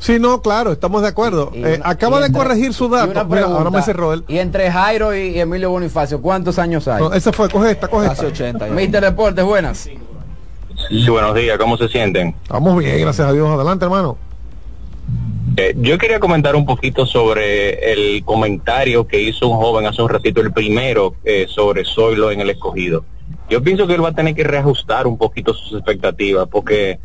Sí, 0.00 0.18
no, 0.18 0.40
claro, 0.40 0.72
estamos 0.72 1.02
de 1.02 1.08
acuerdo. 1.08 1.50
Y 1.54 1.62
Eh, 1.62 1.74
una- 1.78 1.88
acaba 1.90 2.18
de 2.20 2.26
entre- 2.26 2.42
corregir 2.42 2.72
su 2.74 2.88
dato. 2.88 3.06
Mira, 3.08 3.20
ahora 3.20 3.46
pregunta, 3.46 3.70
me 3.70 3.82
cerró 3.82 4.12
él. 4.14 4.24
Y 4.28 4.38
entre 4.38 4.70
Jairo 4.70 5.14
y, 5.14 5.28
y 5.28 5.40
Emilio 5.40 5.70
Bonifacio, 5.70 6.20
¿cuántos 6.22 6.58
años 6.58 6.88
hay? 6.88 7.02
No, 7.02 7.12
ese 7.12 7.32
fue, 7.32 7.48
coge 7.50 7.72
esta, 7.72 7.86
coge 7.88 8.06
Casi 8.08 8.26
esta. 8.26 8.32
80. 8.32 8.66
ya. 8.68 8.72
Mister 8.74 9.02
Deportes, 9.04 9.44
buenas. 9.44 9.78
Sí, 10.88 11.08
buenos 11.08 11.34
días, 11.34 11.58
¿cómo 11.58 11.76
se 11.76 11.86
sienten? 11.88 12.34
Vamos 12.48 12.78
bien, 12.78 12.98
gracias 13.00 13.28
a 13.28 13.32
Dios. 13.32 13.48
Adelante, 13.50 13.84
hermano. 13.84 14.16
Eh, 15.56 15.74
yo 15.76 15.98
quería 15.98 16.18
comentar 16.18 16.56
un 16.56 16.64
poquito 16.64 17.04
sobre 17.04 17.92
el 17.92 18.24
comentario 18.24 19.06
que 19.06 19.20
hizo 19.20 19.48
un 19.48 19.56
joven 19.58 19.86
hace 19.86 20.00
un 20.00 20.08
ratito, 20.08 20.40
el 20.40 20.52
primero, 20.52 21.14
eh, 21.24 21.46
sobre 21.48 21.84
Zoilo 21.84 22.30
en 22.30 22.40
el 22.40 22.48
escogido. 22.50 23.04
Yo 23.50 23.62
pienso 23.62 23.86
que 23.86 23.94
él 23.94 24.02
va 24.04 24.10
a 24.10 24.14
tener 24.14 24.34
que 24.34 24.44
reajustar 24.44 25.06
un 25.06 25.18
poquito 25.18 25.52
sus 25.52 25.72
expectativas, 25.74 26.48
porque 26.48 27.00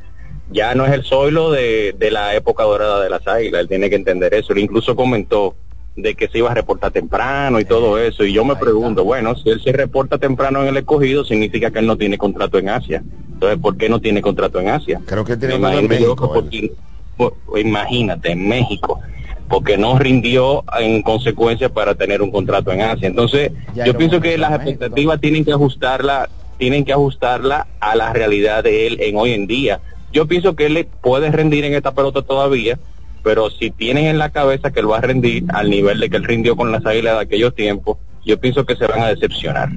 ya 0.49 0.75
no 0.75 0.85
es 0.85 0.93
el 0.93 1.03
Zoilo 1.03 1.51
de, 1.51 1.95
de 1.97 2.11
la 2.11 2.35
época 2.35 2.63
dorada 2.63 3.03
de 3.03 3.09
las 3.09 3.27
águilas, 3.27 3.61
él 3.61 3.67
tiene 3.67 3.89
que 3.89 3.95
entender 3.95 4.33
eso. 4.33 4.53
Él 4.53 4.59
incluso 4.59 4.95
comentó 4.95 5.55
de 5.95 6.13
que 6.13 6.27
se 6.27 6.39
iba 6.39 6.51
a 6.51 6.53
reportar 6.53 6.91
temprano 6.91 7.59
y 7.59 7.65
todo 7.65 7.97
eso, 7.97 8.25
y 8.25 8.33
yo 8.33 8.43
me 8.43 8.55
pregunto, 8.57 9.03
bueno, 9.05 9.33
si 9.37 9.49
él 9.49 9.61
se 9.61 9.71
reporta 9.71 10.17
temprano 10.17 10.61
en 10.61 10.67
el 10.67 10.77
escogido, 10.77 11.23
significa 11.23 11.71
que 11.71 11.79
él 11.79 11.87
no 11.87 11.97
tiene 11.97 12.17
contrato 12.17 12.57
en 12.59 12.67
Asia. 12.69 13.01
Entonces, 13.33 13.59
¿por 13.59 13.77
qué 13.77 13.87
no 13.89 13.99
tiene 14.01 14.21
contrato 14.21 14.59
en 14.59 14.69
Asia? 14.69 15.01
Creo 15.05 15.23
que 15.23 15.37
tiene 15.37 15.55
uno 15.55 15.71
en 15.71 15.87
México, 15.87 16.15
que 16.15 16.33
porque- 16.33 16.71
por- 17.15 17.35
imagínate, 17.57 18.31
en 18.31 18.45
México, 18.47 18.99
porque 19.47 19.77
no 19.77 19.97
rindió 19.97 20.63
en 20.77 21.01
consecuencia 21.01 21.69
para 21.69 21.95
tener 21.95 22.21
un 22.21 22.31
contrato 22.31 22.71
en 22.71 22.81
Asia. 22.81 23.07
Entonces, 23.07 23.51
Ya 23.73 23.85
yo 23.85 23.95
pienso 23.97 24.19
que 24.19 24.37
las 24.37 24.49
México, 24.51 24.69
expectativas 24.69 25.21
tienen 25.21 25.45
que 25.45 25.51
ajustarla, 25.53 26.29
tienen 26.57 26.83
que 26.83 26.91
ajustarla 26.93 27.67
a 27.79 27.95
la 27.95 28.11
realidad 28.11 28.63
de 28.63 28.87
él 28.87 28.97
en 29.01 29.15
hoy 29.17 29.31
en 29.31 29.47
día. 29.47 29.81
Yo 30.16 30.28
pienso 30.28 30.55
que 30.55 30.68
él 30.68 30.88
puede 31.01 31.30
rendir 31.30 31.66
en 31.66 31.74
esta 31.74 31.93
pelota 31.93 32.22
todavía, 32.22 32.80
pero 33.22 33.49
si 33.49 33.70
tienen 33.70 34.05
en 34.05 34.18
la 34.18 34.30
cabeza 34.30 34.72
que 34.72 34.80
él 34.80 34.89
va 34.89 34.99
a 34.99 35.01
rendir 35.01 35.43
al 35.49 35.70
nivel 35.70 35.99
de 35.99 36.09
que 36.09 36.16
él 36.16 36.24
rindió 36.24 36.55
con 36.55 36.72
las 36.72 36.86
águilas 36.86 37.16
de 37.16 37.24
aquellos 37.24 37.53
tiempos, 37.53 37.97
yo 38.24 38.39
pienso 38.39 38.66
que 38.66 38.78
se 38.78 38.88
van 38.88 39.01
a 39.01 39.07
decepcionar. 39.07 39.72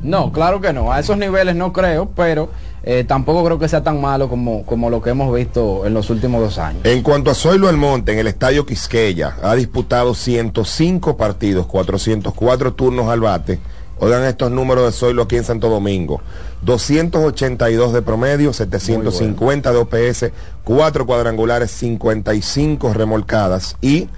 No, 0.00 0.30
claro 0.30 0.60
que 0.60 0.72
no. 0.72 0.92
A 0.92 1.00
esos 1.00 1.16
niveles 1.16 1.56
no 1.56 1.72
creo, 1.72 2.08
pero 2.14 2.50
eh, 2.84 3.02
tampoco 3.02 3.44
creo 3.44 3.58
que 3.58 3.66
sea 3.66 3.82
tan 3.82 4.00
malo 4.00 4.28
como, 4.28 4.64
como 4.64 4.90
lo 4.90 5.02
que 5.02 5.10
hemos 5.10 5.34
visto 5.34 5.84
en 5.84 5.92
los 5.92 6.08
últimos 6.08 6.40
dos 6.40 6.58
años. 6.58 6.84
En 6.84 7.02
cuanto 7.02 7.32
a 7.32 7.34
Zoilo 7.34 7.68
Almonte, 7.68 8.12
en 8.12 8.20
el 8.20 8.28
Estadio 8.28 8.64
Quisqueya, 8.64 9.38
ha 9.42 9.56
disputado 9.56 10.14
105 10.14 11.16
partidos, 11.16 11.66
404 11.66 12.74
turnos 12.74 13.08
al 13.08 13.18
bate. 13.18 13.58
Oigan 13.98 14.24
estos 14.24 14.50
números 14.50 14.84
de 14.84 14.92
Zoilo 14.92 15.22
aquí 15.22 15.36
en 15.36 15.44
Santo 15.44 15.68
Domingo. 15.68 16.20
282 16.64 17.92
de 17.92 18.02
promedio, 18.02 18.52
750 18.52 19.72
de 19.72 19.78
OPS, 19.78 20.32
4 20.64 21.06
cuadrangulares, 21.06 21.70
55 21.70 22.92
remolcadas 22.92 23.76
y, 23.80 24.08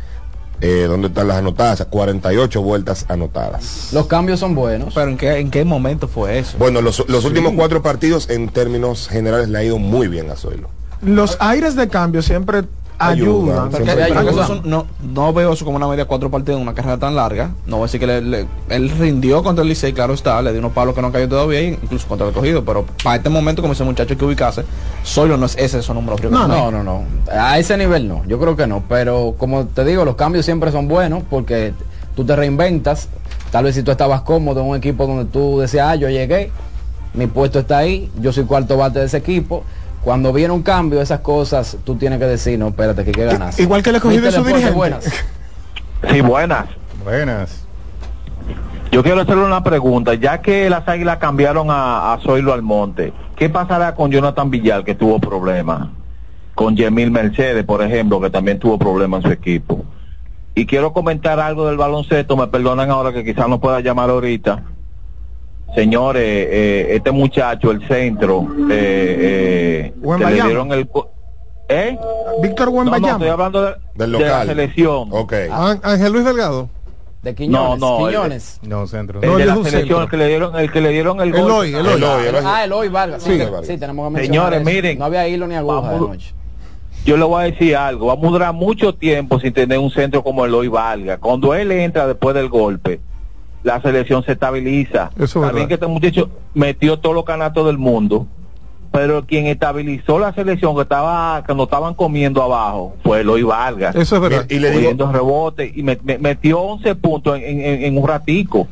eh, 0.61 0.87
¿dónde 0.89 1.09
están 1.09 1.29
las 1.29 1.39
anotadas? 1.39 1.87
48 1.91 2.63
vueltas 2.63 3.07
anotadas. 3.09 3.91
Los 3.93 4.07
cambios 4.07 4.41
son 4.41 4.55
buenos. 4.55 4.95
Pero 4.95 5.11
¿en 5.11 5.17
qué, 5.17 5.39
en 5.39 5.51
qué 5.51 5.65
momento 5.65 6.09
fue 6.09 6.39
eso? 6.39 6.57
Bueno, 6.59 6.81
los, 6.81 7.09
los 7.09 7.25
últimos 7.25 7.53
cuatro 7.55 7.83
partidos 7.83 8.31
en 8.31 8.49
términos 8.49 9.09
generales 9.09 9.49
le 9.49 9.59
ha 9.59 9.65
ido 9.65 9.79
muy 9.79 10.09
bien 10.09 10.31
a 10.31 10.37
Zoilo. 10.37 10.71
Los 11.03 11.37
aires 11.41 11.77
de 11.77 11.89
cambio 11.89 12.23
siempre 12.23 12.65
Ayudan, 12.99 13.71
ayuda. 14.29 14.47
son- 14.47 14.63
no, 14.65 14.87
no 15.13 15.33
veo 15.33 15.53
eso 15.53 15.65
como 15.65 15.77
una 15.77 15.87
media 15.87 16.07
cuatro 16.07 16.31
partidos 16.31 16.57
en 16.59 16.63
una 16.63 16.75
carrera 16.75 16.97
tan 16.99 17.15
larga. 17.15 17.51
No 17.67 17.77
voy 17.77 17.85
a 17.85 17.87
decir 17.87 18.01
que 18.01 18.07
le- 18.07 18.23
le- 18.23 18.47
él 18.71 18.91
rindió 18.91 19.43
contra 19.43 19.63
el 19.63 19.69
Licey, 19.69 19.93
claro 19.93 20.15
está, 20.15 20.41
le 20.41 20.51
dio 20.53 20.61
unos 20.61 20.73
palos 20.73 20.95
que 20.95 21.03
no 21.03 21.13
cayó 21.13 21.29
todavía, 21.29 21.61
incluso 21.63 22.09
contra 22.09 22.27
el 22.27 22.33
cogido. 22.33 22.65
Pero 22.65 22.87
para 23.05 23.17
este 23.17 23.29
momento, 23.29 23.61
como 23.63 23.75
ese 23.75 23.85
muchacho 23.85 24.17
que 24.17 24.25
ubicarse, 24.25 24.65
solo 25.03 25.37
no 25.37 25.47
es 25.47 25.57
ese 25.59 25.83
su 25.83 25.93
número 25.93 26.17
No, 26.31 26.49
no, 26.49 26.71
no, 26.71 26.83
no. 26.83 27.03
A 27.31 27.59
ese 27.59 27.77
nivel 27.77 28.09
no. 28.09 28.25
Yo 28.27 28.39
creo 28.39 28.57
que 28.57 28.67
no. 28.67 28.83
Pero 28.89 29.35
como 29.37 29.67
te 29.67 29.85
digo, 29.85 30.05
los 30.05 30.17
cambios 30.17 30.45
siempre 30.45 30.73
son 30.73 30.89
buenos 30.89 31.23
porque 31.29 31.75
tú 32.15 32.25
te 32.25 32.35
reinventas. 32.35 33.09
Tal 33.51 33.65
vez 33.65 33.75
si 33.75 33.83
tú 33.83 33.91
estabas 33.91 34.23
cómodo 34.23 34.61
en 34.63 34.67
un 34.69 34.77
equipo 34.77 35.07
donde 35.07 35.27
tú 35.27 35.59
decías, 35.61 35.87
ah, 35.91 35.95
yo 35.97 36.09
llegué, 36.09 36.51
mi 37.15 37.27
puesto 37.27 37.59
está 37.61 37.79
ahí, 37.79 38.11
yo 38.21 38.33
soy 38.33 38.45
cuarto 38.45 38.77
bate 38.77 38.99
de 39.01 39.07
ese 39.07 39.19
equipo. 39.19 39.65
Cuando 40.07 40.33
viene 40.33 40.55
un 40.55 40.63
cambio, 40.63 41.03
esas 41.03 41.19
cosas, 41.19 41.79
tú 41.83 41.97
tienes 41.97 42.21
que 42.21 42.27
decir, 42.27 42.57
no, 42.57 42.69
espérate, 42.69 43.03
que 43.03 43.11
hay 43.11 43.13
que 43.13 43.25
ganas. 43.25 43.59
Igual 43.59 43.83
que 43.83 43.91
le 43.91 43.97
escogido 43.97 44.23
Mister 44.23 44.41
su 44.41 44.47
dirigente. 44.47 44.77
buenas. 44.77 45.05
Sí, 46.09 46.21
buenas. 46.21 46.67
Buenas. 47.03 47.67
Yo 48.93 49.03
quiero 49.03 49.23
hacerle 49.23 49.43
una 49.43 49.65
pregunta. 49.65 50.15
Ya 50.15 50.41
que 50.43 50.71
las 50.71 50.87
águilas 50.87 51.17
cambiaron 51.17 51.73
a, 51.73 52.13
a 52.13 52.21
Zoilo 52.21 52.53
Almonte, 52.53 53.13
¿qué 53.35 53.49
pasará 53.49 53.97
con 53.97 54.13
Jonathan 54.13 54.49
Villar, 54.49 54.85
que 54.85 54.95
tuvo 54.95 55.19
problemas? 55.19 55.89
Con 56.55 56.77
Yemil 56.77 57.11
Mercedes, 57.11 57.65
por 57.65 57.83
ejemplo, 57.83 58.21
que 58.21 58.31
también 58.31 58.61
tuvo 58.61 58.79
problemas 58.79 59.25
en 59.25 59.31
su 59.31 59.33
equipo. 59.33 59.85
Y 60.55 60.67
quiero 60.67 60.93
comentar 60.93 61.41
algo 61.41 61.67
del 61.67 61.79
baloncesto, 61.79 62.37
me 62.37 62.47
perdonan 62.47 62.93
ahora 62.93 63.13
que 63.13 63.25
quizás 63.25 63.49
no 63.49 63.59
pueda 63.59 63.81
llamar 63.81 64.11
ahorita. 64.11 64.63
Señores, 65.77 66.23
eh, 66.25 66.87
este 66.91 67.11
muchacho, 67.13 67.71
el 67.71 67.87
centro, 67.87 68.49
eh, 68.71 69.93
eh, 69.93 69.95
que 70.19 70.25
le 70.25 70.43
dieron 70.43 70.73
el... 70.73 70.89
¿Eh? 71.69 71.99
Víctor 72.43 72.67
No, 72.69 72.73
no, 72.73 72.79
Wembanyama. 72.79 73.13
estoy 73.15 73.29
hablando 73.29 73.63
de, 73.63 73.71
Del 73.95 74.13
de 74.13 74.19
la 74.19 74.29
local. 74.29 74.47
selección. 74.49 75.09
Ok. 75.13 75.33
Án- 75.51 75.81
Ángel 75.83 76.13
Luis 76.13 76.25
Delgado. 76.25 76.71
De 77.23 77.35
Quiñones. 77.35 77.79
No, 77.81 77.99
no, 77.99 78.07
el- 78.09 78.15
Quiñones. 78.15 78.61
No, 78.63 78.87
centro. 78.87 79.21
El 79.21 79.29
No, 79.31 79.37
de 79.37 79.45
la 79.45 79.53
es 79.53 79.59
un 79.59 79.65
selección, 79.67 80.03
el 80.05 80.09
que 80.09 80.17
le 80.17 80.29
dieron 80.29 80.57
el, 80.59 80.71
que 80.73 80.81
le 80.81 80.89
dieron 80.91 81.21
el 81.21 81.33
gol. 81.33 81.41
Eloy, 81.43 81.75
Eloy. 81.75 81.93
Eloy, 81.95 82.27
Eloy. 82.29 82.43
Ah, 82.47 82.65
Eloy 82.65 82.89
Vargas. 82.89 83.23
Sí, 83.23 83.33
Sí, 83.33 83.39
Vargas. 83.39 83.67
sí, 83.67 83.77
tenemos 83.79 84.07
que 84.09 84.15
mencionar 84.15 84.53
Señores, 84.53 84.61
eso. 84.61 84.71
miren. 84.71 84.99
No 84.99 85.05
había 85.05 85.29
hilo 85.29 85.47
ni 85.47 85.57
aguja 85.57 85.81
Vamos- 85.81 85.93
de 85.93 86.09
noche. 86.17 86.35
Yo 87.05 87.17
le 87.17 87.25
voy 87.25 87.43
a 87.43 87.47
decir 87.51 87.77
algo, 87.77 88.07
vamos 88.07 88.25
a 88.27 88.31
durar 88.31 88.53
mucho 88.55 88.95
tiempo 88.95 89.39
sin 89.41 89.53
tener 89.53 89.79
un 89.79 89.91
centro 89.91 90.23
como 90.25 90.45
Eloy 90.47 90.69
Valga. 90.69 91.19
Cuando 91.19 91.55
él 91.55 91.71
entra 91.73 92.07
después 92.07 92.35
del 92.35 92.49
golpe, 92.49 93.01
la 93.67 93.83
selección 93.83 94.23
se 94.25 94.33
estabiliza. 94.33 95.11
Eso 95.17 95.25
es 95.25 95.33
También 95.33 95.55
verdad. 95.55 95.69
que 95.69 95.75
este 95.75 95.87
muchacho 95.89 96.31
metió 96.55 96.99
todos 97.01 97.15
los 97.17 97.25
canatos 97.25 97.67
del 97.67 97.79
mundo, 97.79 98.27
pero 98.93 99.27
quien 99.27 99.47
estabilizó 99.47 100.21
la 100.21 100.33
selección 100.33 100.77
que 100.77 100.83
estaba 100.83 101.43
cuando 101.45 101.65
estaban 101.65 101.95
comiendo 101.95 102.43
abajo 102.43 102.95
fue 103.03 103.21
Eloy 103.23 103.43
Valga. 103.43 103.91
Eso 103.91 104.17
es 104.17 104.23
verdad. 104.23 104.47
Y 104.49 104.61
le 104.61 104.71
digo, 104.71 105.11
rebote 105.13 105.73
y 105.75 105.83
me- 105.83 105.99
me- 106.05 106.19
metió 106.19 106.61
11 106.61 106.95
puntos 106.95 107.37
en, 107.37 107.61
en- 107.61 107.83
en 107.85 107.99
un 107.99 108.07
ratico. 108.07 108.69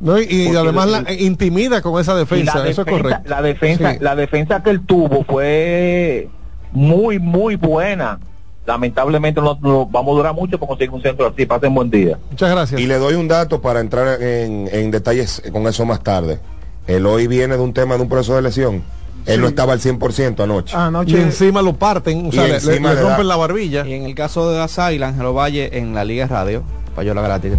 ¿no? 0.00 0.18
Y, 0.18 0.24
y 0.30 0.56
además 0.56 0.86
el- 0.86 1.04
la, 1.04 1.12
intimida 1.14 1.80
con 1.82 1.98
esa 2.00 2.14
Y 2.14 2.18
defensa. 2.18 2.58
la 2.58 2.68
Eso 2.68 2.82
es 2.82 2.86
defensa, 2.86 3.02
correcto. 3.02 3.30
la 3.30 3.42
defensa, 3.42 3.92
Sí. 3.92 3.98
la 4.00 4.16
defensa 4.16 4.62
que 4.62 4.70
él 4.70 4.80
tuvo 4.86 5.24
fue 5.24 6.28
muy, 6.72 7.18
muy 7.18 7.56
buena. 7.56 8.18
Lamentablemente 8.66 9.40
no, 9.40 9.58
no 9.60 9.86
vamos 9.86 10.12
a 10.14 10.16
durar 10.18 10.34
mucho 10.34 10.58
para 10.58 10.68
conseguir 10.68 10.90
un 10.94 11.02
centro 11.02 11.26
así. 11.26 11.46
Pasen 11.46 11.74
buen 11.74 11.90
día. 11.90 12.18
Muchas 12.30 12.50
gracias. 12.50 12.80
y 12.80 12.86
le 12.86 12.98
doy 12.98 13.14
un 13.14 13.26
dato 13.28 13.60
para 13.60 13.80
entrar 13.80 14.20
en, 14.22 14.68
en 14.72 14.90
detalles 14.90 15.42
con 15.52 15.66
eso 15.66 15.84
más 15.86 16.02
tarde. 16.02 16.38
El 16.86 17.06
hoy 17.06 17.26
viene 17.26 17.56
de 17.56 17.62
un 17.62 17.72
tema 17.72 17.96
de 17.96 18.02
un 18.02 18.08
proceso 18.08 18.36
de 18.36 18.42
lesión. 18.42 18.82
Él 19.26 19.40
no 19.42 19.48
estaba 19.48 19.74
al 19.74 19.80
100% 19.80 20.40
anoche. 20.42 20.74
y 20.74 20.78
Anoche. 20.80 21.20
encima 21.20 21.60
lo 21.62 21.74
parten, 21.74 22.26
o 22.26 22.28
Y 22.28 22.32
sea, 22.32 22.42
le- 22.44 22.48
le, 22.48 22.54
encima 22.56 22.88
le 22.90 22.94
le 22.96 23.00
da- 23.02 23.08
rompen 23.08 23.28
la 23.28 23.36
barbilla. 23.36 23.86
Y 23.86 23.92
en 23.92 24.04
el 24.04 24.14
caso 24.14 24.50
de 24.50 24.58
las 24.58 24.78
águilas, 24.78 25.10
Ángelo 25.12 25.34
Valle 25.34 25.76
en 25.78 25.94
la 25.94 26.04
Liga 26.04 26.26
Radio, 26.26 26.62
Payola 26.96 27.20
Gratis, 27.22 27.52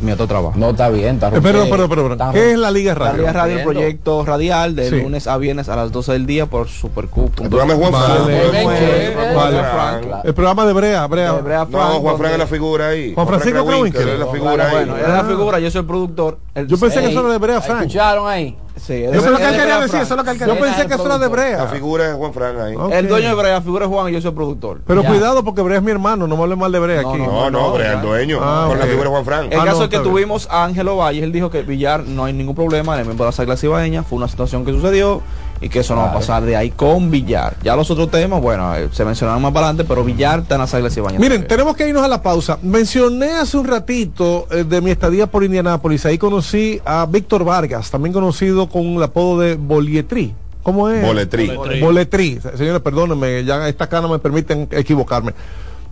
mi 0.00 0.12
otro 0.12 0.26
trabajo. 0.26 0.54
No, 0.56 0.70
está 0.70 0.88
bien, 0.88 1.16
está 1.16 1.28
Eh, 1.28 1.32
Perdón, 1.40 1.68
rompiendo. 1.68 1.88
perdón, 1.88 1.88
perdón. 2.08 2.12
Está 2.12 2.30
¿Qué 2.32 2.52
es 2.52 2.58
la 2.58 2.70
Liga 2.70 2.92
La 2.94 2.98
Radio? 2.98 3.18
Liga 3.18 3.32
Radio, 3.32 3.52
un 3.56 3.58
rompiendo. 3.64 3.80
proyecto 3.80 4.24
radial 4.24 4.76
de 4.76 4.88
Sí. 4.90 5.02
lunes 5.02 5.26
a 5.26 5.36
viernes 5.38 5.68
a 5.68 5.76
las 5.76 5.92
12 5.92 6.12
del 6.12 6.26
día 6.26 6.46
por 6.46 6.68
Supercup. 6.68 7.40
El 7.40 7.48
programa 7.48 7.72
es 7.74 7.78
Juan 7.78 7.92
Vale, 7.92 8.14
Fran. 8.14 8.26
vale, 8.26 8.62
Juan 8.62 8.76
Fran. 8.76 9.34
vale. 9.34 9.62
Fran. 10.08 10.20
El 10.24 10.34
programa 10.34 10.66
de 10.66 10.72
Brea, 10.72 11.06
Brea. 11.06 11.32
De 11.34 11.42
Brea 11.42 11.58
No, 11.60 11.66
Frank, 11.66 11.90
Juan 11.90 12.02
Fran 12.02 12.16
donde- 12.18 12.32
es 12.32 12.38
la 12.38 12.46
figura 12.46 12.88
ahí. 12.88 13.14
Juan 13.14 13.26
Francisco 13.26 13.66
Krawinkel 13.66 14.08
es 14.08 14.18
la 14.18 14.26
figura 14.26 14.66
ahí. 14.68 14.74
Bueno, 14.76 14.96
él 14.96 15.02
es 15.02 15.08
la 15.08 15.24
figura, 15.24 15.58
yo 15.58 15.70
soy 15.70 15.80
el 15.80 15.86
productor. 15.86 16.38
El- 16.54 16.66
Yo 16.66 16.78
pensé 16.78 17.00
que 17.00 17.10
eso 17.10 17.20
era 17.20 17.28
de 17.30 17.38
Brea 17.38 17.60
Frank. 17.60 17.80
¿Escucharon 17.82 18.28
ahí? 18.28 18.56
Sí, 18.80 18.94
Eso 19.04 19.14
es 19.16 19.24
lo 19.30 19.36
que 19.36 19.44
él 19.48 19.56
quería 19.56 19.80
decir, 19.80 20.00
eso 20.00 20.14
es 20.14 20.18
lo 20.18 20.24
que 20.24 20.30
él 20.30 20.38
quería 20.38 20.54
Yo 20.54 20.60
pensé 20.60 20.86
que 20.86 20.94
eso 20.94 21.06
era 21.06 21.18
de 21.18 21.26
La 21.26 21.28
Brea. 21.28 21.66
figura 21.66 22.08
es 22.10 22.14
Juan 22.14 22.32
Fran 22.32 22.60
ahí. 22.60 22.74
Ok. 22.76 22.92
El 22.92 23.08
dueño 23.08 23.28
de 23.28 23.34
Brea, 23.34 23.52
la 23.54 23.60
figura 23.62 23.84
es 23.86 23.90
Juan 23.90 24.08
y 24.08 24.12
yo 24.12 24.20
soy 24.20 24.28
el 24.30 24.34
productor. 24.34 24.80
Pero 24.86 25.02
Ya. 25.02 25.08
cuidado 25.08 25.44
porque 25.44 25.62
Brea 25.62 25.78
es 25.78 25.82
mi 25.82 25.90
hermano, 25.90 26.26
no 26.26 26.36
me 26.36 26.42
hable 26.42 26.56
mal 26.56 26.72
de 26.72 26.78
Brea 26.78 27.02
No, 27.02 27.10
aquí. 27.10 27.22
No, 27.22 27.50
no, 27.50 27.72
Brea, 27.72 27.94
el 27.94 28.00
dueño. 28.02 28.38
Ah, 28.42 28.64
con 28.68 28.78
la 28.78 28.84
ok. 28.84 28.90
figura 28.90 29.04
de 29.08 29.10
Juan 29.10 29.24
Fran. 29.24 29.52
El 29.52 29.60
Ah, 29.60 29.64
caso 29.64 29.78
no, 29.78 29.84
es 29.84 29.90
que 29.90 29.98
tuvimos 29.98 30.48
a 30.50 30.64
Ángelo 30.64 30.96
Valle, 30.96 31.22
él 31.22 31.32
dijo 31.32 31.50
que 31.50 31.62
Villar 31.62 32.04
no 32.04 32.24
hay 32.24 32.32
ningún 32.32 32.54
problema, 32.54 32.98
el 32.98 33.04
miembro 33.04 33.26
de 33.30 33.34
águilas 33.36 33.60
cibaeñas, 33.60 34.06
fue 34.06 34.16
una 34.18 34.28
situación 34.28 34.64
que 34.64 34.72
sucedió 34.72 35.22
y 35.60 35.68
que 35.68 35.80
eso 35.80 35.94
no 35.94 36.02
va 36.02 36.10
a 36.10 36.14
pasar 36.14 36.44
de 36.44 36.56
ahí 36.56 36.70
con 36.70 37.10
Villar. 37.10 37.56
Ya 37.62 37.74
los 37.76 37.90
otros 37.90 38.10
temas, 38.10 38.40
bueno, 38.40 38.74
eh, 38.74 38.88
se 38.92 39.04
mencionaron 39.04 39.42
más 39.42 39.52
para 39.52 39.66
adelante, 39.66 39.88
pero 39.88 40.04
Villar 40.04 40.44
las 40.48 40.74
águilas 40.74 40.94
cibaeñas. 40.94 41.20
Miren, 41.20 41.46
tenemos 41.46 41.76
que 41.76 41.88
irnos 41.88 42.02
a 42.02 42.08
la 42.08 42.22
pausa. 42.22 42.58
Mencioné 42.62 43.32
hace 43.32 43.56
un 43.56 43.66
ratito 43.66 44.46
eh, 44.50 44.64
de 44.64 44.80
mi 44.80 44.90
estadía 44.90 45.26
por 45.26 45.44
Indianápolis. 45.44 46.04
Ahí 46.06 46.18
conocí 46.18 46.80
a 46.84 47.06
Víctor 47.06 47.44
Vargas, 47.44 47.90
también 47.90 48.12
conocido 48.12 48.68
con 48.68 48.84
el 48.86 49.02
apodo 49.02 49.40
de 49.40 49.54
Bolietri. 49.54 50.34
¿Cómo 50.62 50.88
es? 50.90 51.02
Boletrí. 51.02 51.50
Boletrí. 51.80 52.40
Señores, 52.56 52.82
perdónenme, 52.82 53.44
ya 53.44 53.68
esta 53.68 53.88
cara 53.88 54.06
me 54.06 54.18
permiten 54.18 54.68
equivocarme. 54.70 55.32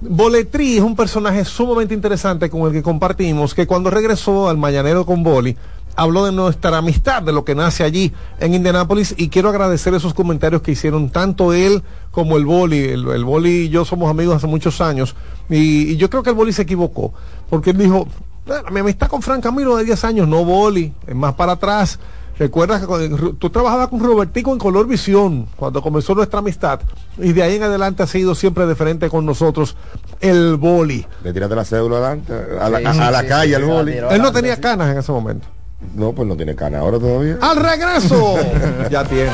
Boletrí 0.01 0.77
es 0.77 0.83
un 0.83 0.95
personaje 0.95 1.45
sumamente 1.47 1.95
interesante 1.95 2.51
con 2.51 2.67
el 2.67 2.73
que 2.73 2.83
compartimos, 2.83 3.55
que 3.55 3.67
cuando 3.67 3.89
regresó 3.89 4.51
al 4.51 4.59
Mañanero 4.59 5.07
con 5.07 5.23
Boli, 5.23 5.57
habló 5.97 6.25
de 6.27 6.33
nuestra 6.33 6.77
amistad, 6.79 7.23
de 7.23 7.33
lo 7.33 7.45
que 7.45 7.55
nace 7.55 7.83
allí 7.83 8.13
en 8.39 8.55
Indianápolis, 8.55 9.15
y 9.17 9.29
quiero 9.31 9.49
agradecer 9.49 9.95
esos 9.95 10.15
comentarios 10.15 10.63
que 10.63 10.73
hicieron 10.73 11.11
tanto 11.11 11.53
él 11.53 11.83
como 12.11 12.37
el 12.37 12.45
Boli. 12.45 12.79
El, 12.85 13.09
el 13.09 13.25
Boli 13.25 13.63
y 13.63 13.69
yo 13.71 13.85
somos 13.85 14.11
amigos 14.11 14.37
hace 14.37 14.47
muchos 14.47 14.81
años, 14.81 15.15
y, 15.49 15.93
y 15.93 15.97
yo 15.97 16.09
creo 16.11 16.23
que 16.23 16.31
el 16.31 16.37
Boli 16.37 16.53
se 16.53 16.63
equivocó, 16.63 17.13
porque 17.51 17.71
él 17.71 17.79
dijo, 17.79 18.07
"Ah, 18.49 18.71
mi 18.71 18.81
amistad 18.81 19.09
con 19.09 19.23
Fran 19.23 19.41
Camilo 19.41 19.77
de 19.77 19.85
10 19.85 20.05
años, 20.05 20.29
no 20.29 20.45
Boli, 20.45 20.93
es 21.07 21.15
más 21.15 21.35
para 21.35 21.53
atrás. 21.53 21.99
Recuerdas 22.39 22.87
que 22.87 23.09
tú 23.39 23.49
trabajabas 23.49 23.89
con 23.89 23.99
Robertico 23.99 24.53
en 24.53 24.59
Color 24.59 24.87
Visión 24.87 25.49
cuando 25.57 25.81
comenzó 25.81 26.15
nuestra 26.15 26.41
amistad 26.41 26.81
y 27.17 27.33
de 27.33 27.43
ahí 27.43 27.55
en 27.57 27.63
adelante 27.63 28.03
ha 28.03 28.07
sido 28.07 28.35
siempre 28.35 28.67
de 28.67 28.75
frente 28.75 29.09
con 29.09 29.25
nosotros 29.25 29.75
el 30.21 30.57
boli. 30.57 31.07
Le 31.25 31.33
tiraste 31.33 31.55
la 31.57 31.65
cédula 31.65 31.97
adelante, 31.97 32.35
a 32.61 32.69
la, 32.69 32.79
Sí, 32.81 32.85
a- 32.85 32.93
sí, 32.93 33.01
a 33.01 33.11
la 33.11 33.21
sí, 33.23 33.27
calle, 33.29 33.49
sí, 33.49 33.55
al 33.55 33.65
boli. 33.65 33.93
Él 34.11 34.21
no 34.21 34.33
tenía 34.33 34.61
canas 34.61 34.91
en 34.93 34.99
ese 34.99 35.13
momento. 35.13 35.47
No, 35.95 36.13
pues 36.13 36.27
no 36.27 36.37
tiene 36.37 36.55
cana 36.55 36.81
ahora 36.81 36.99
todavía. 36.99 37.39
¡Al 37.41 37.57
regreso! 37.57 38.37
ya 38.91 39.05
tiene. 39.05 39.31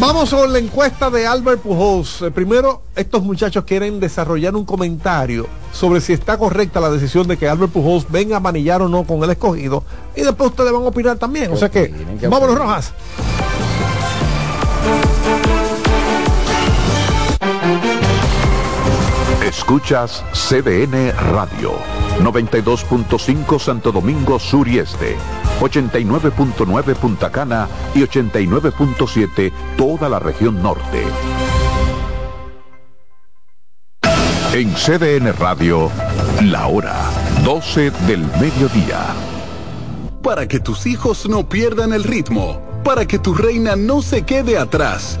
Vamos 0.00 0.30
con 0.30 0.52
la 0.52 0.58
encuesta 0.58 1.10
de 1.10 1.26
Albert 1.26 1.60
Pujols. 1.60 2.22
Eh, 2.22 2.30
primero, 2.30 2.82
estos 2.96 3.22
muchachos 3.22 3.64
quieren 3.64 4.00
desarrollar 4.00 4.56
un 4.56 4.64
comentario 4.64 5.46
sobre 5.72 6.00
si 6.00 6.12
está 6.12 6.38
correcta 6.38 6.80
la 6.80 6.90
decisión 6.90 7.28
de 7.28 7.36
que 7.36 7.48
Albert 7.48 7.72
Pujols 7.72 8.10
venga 8.10 8.38
a 8.38 8.40
manillar 8.40 8.82
o 8.82 8.88
no 8.88 9.04
con 9.04 9.22
el 9.22 9.30
escogido. 9.30 9.84
Y 10.16 10.22
después 10.22 10.50
ustedes 10.50 10.72
van 10.72 10.82
a 10.82 10.86
opinar 10.86 11.18
también. 11.18 11.52
O 11.52 11.56
sea 11.56 11.70
que, 11.70 11.92
vámonos. 12.28 12.56
Rojas. 12.56 12.92
Escuchas 19.56 20.24
CDN 20.32 21.12
Radio, 21.32 21.74
92.5 22.18 23.60
Santo 23.60 23.92
Domingo 23.92 24.40
Sur 24.40 24.66
y 24.66 24.80
Este, 24.80 25.16
89.9 25.60 26.94
Punta 26.96 27.30
Cana 27.30 27.68
y 27.94 28.00
89.7 28.00 29.52
toda 29.76 30.08
la 30.08 30.18
región 30.18 30.60
norte. 30.60 31.04
En 34.52 34.74
CDN 34.74 35.32
Radio, 35.38 35.88
la 36.42 36.66
hora 36.66 36.96
12 37.44 37.92
del 38.08 38.26
mediodía. 38.40 39.06
Para 40.20 40.48
que 40.48 40.58
tus 40.58 40.84
hijos 40.84 41.28
no 41.28 41.48
pierdan 41.48 41.92
el 41.92 42.02
ritmo, 42.02 42.60
para 42.82 43.06
que 43.06 43.20
tu 43.20 43.32
reina 43.34 43.76
no 43.76 44.02
se 44.02 44.22
quede 44.22 44.58
atrás, 44.58 45.20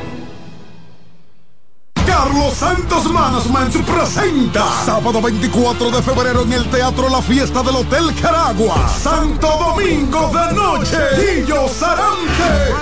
Carlos 2.11 2.53
Santos 2.53 3.09
Management 3.09 3.73
presenta. 3.85 4.65
Sábado 4.85 5.21
24 5.21 5.91
de 5.91 6.01
febrero 6.01 6.41
en 6.43 6.51
el 6.51 6.69
Teatro 6.69 7.07
La 7.07 7.21
Fiesta 7.21 7.63
del 7.63 7.77
Hotel 7.77 8.13
Caragua. 8.21 8.75
Santo 9.01 9.47
Domingo 9.47 10.29
de 10.33 10.53
Noche. 10.53 10.97
Guillo 11.15 11.69
Sarante. 11.69 12.73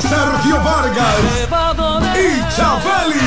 Sergio 0.00 0.62
Vargas 0.62 1.16
y 2.16 2.40
Chabeli. 2.56 3.18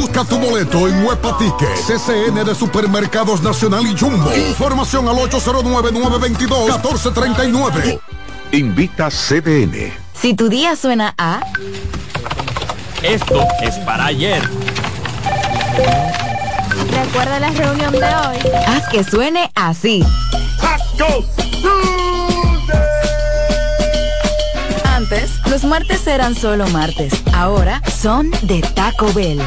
Busca 0.00 0.24
tu 0.24 0.38
boleto 0.38 0.86
en 0.86 1.04
Huepa 1.04 1.36
Ticket 1.38 1.74
CCN 1.86 2.44
de 2.44 2.54
Supermercados 2.54 3.42
Nacional 3.42 3.84
y 3.84 3.98
Jumbo. 3.98 4.32
Información 4.32 5.08
al 5.08 5.16
809-922-1439 5.16 7.98
Invita 8.52 9.10
CDN. 9.10 9.92
Si 10.14 10.34
tu 10.34 10.48
día 10.48 10.76
suena 10.76 11.16
a... 11.18 11.40
Esto 13.02 13.46
es 13.60 13.76
para 13.80 14.06
ayer. 14.06 14.42
¿Recuerda 16.90 17.40
la 17.40 17.50
reunión 17.50 17.92
de 17.92 17.98
hoy? 17.98 18.38
Haz 18.66 18.88
que 18.88 19.02
suene 19.02 19.50
así. 19.56 20.04
Antes, 24.84 25.40
los 25.46 25.64
martes 25.64 26.06
eran 26.06 26.34
solo 26.34 26.66
martes. 26.68 27.12
Ahora 27.34 27.82
son 27.90 28.30
de 28.42 28.60
Taco 28.62 29.12
Bell. 29.12 29.42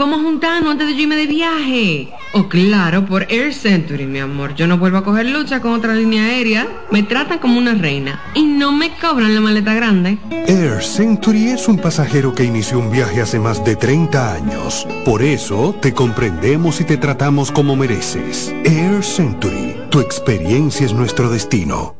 Vamos 0.00 0.20
a 0.20 0.22
juntarnos 0.22 0.70
antes 0.72 0.86
de 0.86 0.94
irme 0.94 1.14
de 1.14 1.26
viaje. 1.26 2.08
Oh, 2.32 2.48
claro, 2.48 3.04
por 3.04 3.30
Air 3.30 3.52
Century, 3.52 4.06
mi 4.06 4.18
amor. 4.18 4.54
Yo 4.54 4.66
no 4.66 4.78
vuelvo 4.78 4.96
a 4.96 5.04
coger 5.04 5.26
lucha 5.26 5.60
con 5.60 5.72
otra 5.72 5.94
línea 5.94 6.24
aérea. 6.24 6.66
Me 6.90 7.02
tratan 7.02 7.38
como 7.38 7.58
una 7.58 7.74
reina. 7.74 8.18
Y 8.34 8.44
no 8.44 8.72
me 8.72 8.96
cobran 8.98 9.34
la 9.34 9.42
maleta 9.42 9.74
grande. 9.74 10.16
Air 10.46 10.82
Century 10.82 11.48
es 11.48 11.68
un 11.68 11.76
pasajero 11.76 12.34
que 12.34 12.44
inició 12.44 12.78
un 12.78 12.90
viaje 12.90 13.20
hace 13.20 13.38
más 13.38 13.62
de 13.62 13.76
30 13.76 14.36
años. 14.36 14.88
Por 15.04 15.20
eso 15.20 15.76
te 15.82 15.92
comprendemos 15.92 16.80
y 16.80 16.84
te 16.84 16.96
tratamos 16.96 17.52
como 17.52 17.76
mereces. 17.76 18.54
Air 18.64 19.04
Century, 19.04 19.76
tu 19.90 20.00
experiencia 20.00 20.86
es 20.86 20.94
nuestro 20.94 21.28
destino. 21.28 21.99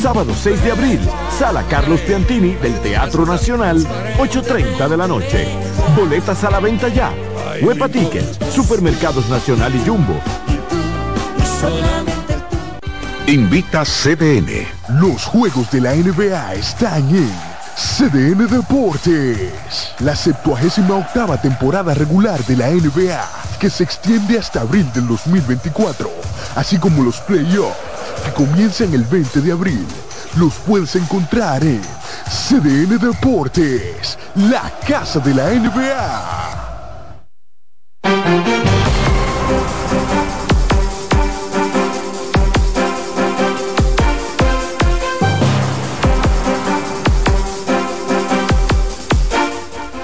Sábado 0.00 0.34
6 0.34 0.62
de 0.62 0.72
abril, 0.72 1.00
Sala 1.38 1.64
Carlos 1.68 2.00
Piantini 2.00 2.54
del 2.54 2.78
Teatro 2.80 3.24
Nacional, 3.24 3.78
8.30 4.18 4.88
de 4.88 4.96
la 4.96 5.08
noche. 5.08 5.48
Boletas 5.96 6.44
a 6.44 6.50
la 6.50 6.60
venta 6.60 6.88
ya. 6.88 7.12
Huepa 7.62 7.88
Tickets, 7.88 8.38
Supermercados 8.54 9.28
Nacional 9.28 9.74
y 9.74 9.88
Jumbo. 9.88 10.20
Invita 13.26 13.84
CDN. 13.84 14.66
Los 15.00 15.24
juegos 15.24 15.70
de 15.70 15.80
la 15.80 15.94
NBA 15.94 16.54
están 16.54 17.08
en 17.08 17.32
CDN 17.76 18.46
Deportes. 18.46 19.94
La 20.00 20.14
78 20.14 20.96
octava 20.96 21.40
temporada 21.40 21.94
regular 21.94 22.44
de 22.44 22.56
la 22.56 22.68
NBA, 22.68 23.28
que 23.58 23.70
se 23.70 23.82
extiende 23.82 24.38
hasta 24.38 24.60
abril 24.60 24.90
del 24.92 25.08
2024, 25.08 26.10
así 26.54 26.78
como 26.78 27.02
los 27.02 27.16
playoffs, 27.20 27.95
que 28.26 28.32
comienzan 28.32 28.92
el 28.92 29.04
20 29.04 29.40
de 29.40 29.52
abril. 29.52 29.86
Los 30.36 30.54
puedes 30.66 30.96
encontrar 30.96 31.64
en 31.64 31.80
CDN 32.28 32.98
Deportes, 32.98 34.18
la 34.34 34.70
casa 34.86 35.20
de 35.20 35.34
la 35.34 35.50
NBA. 35.50 36.46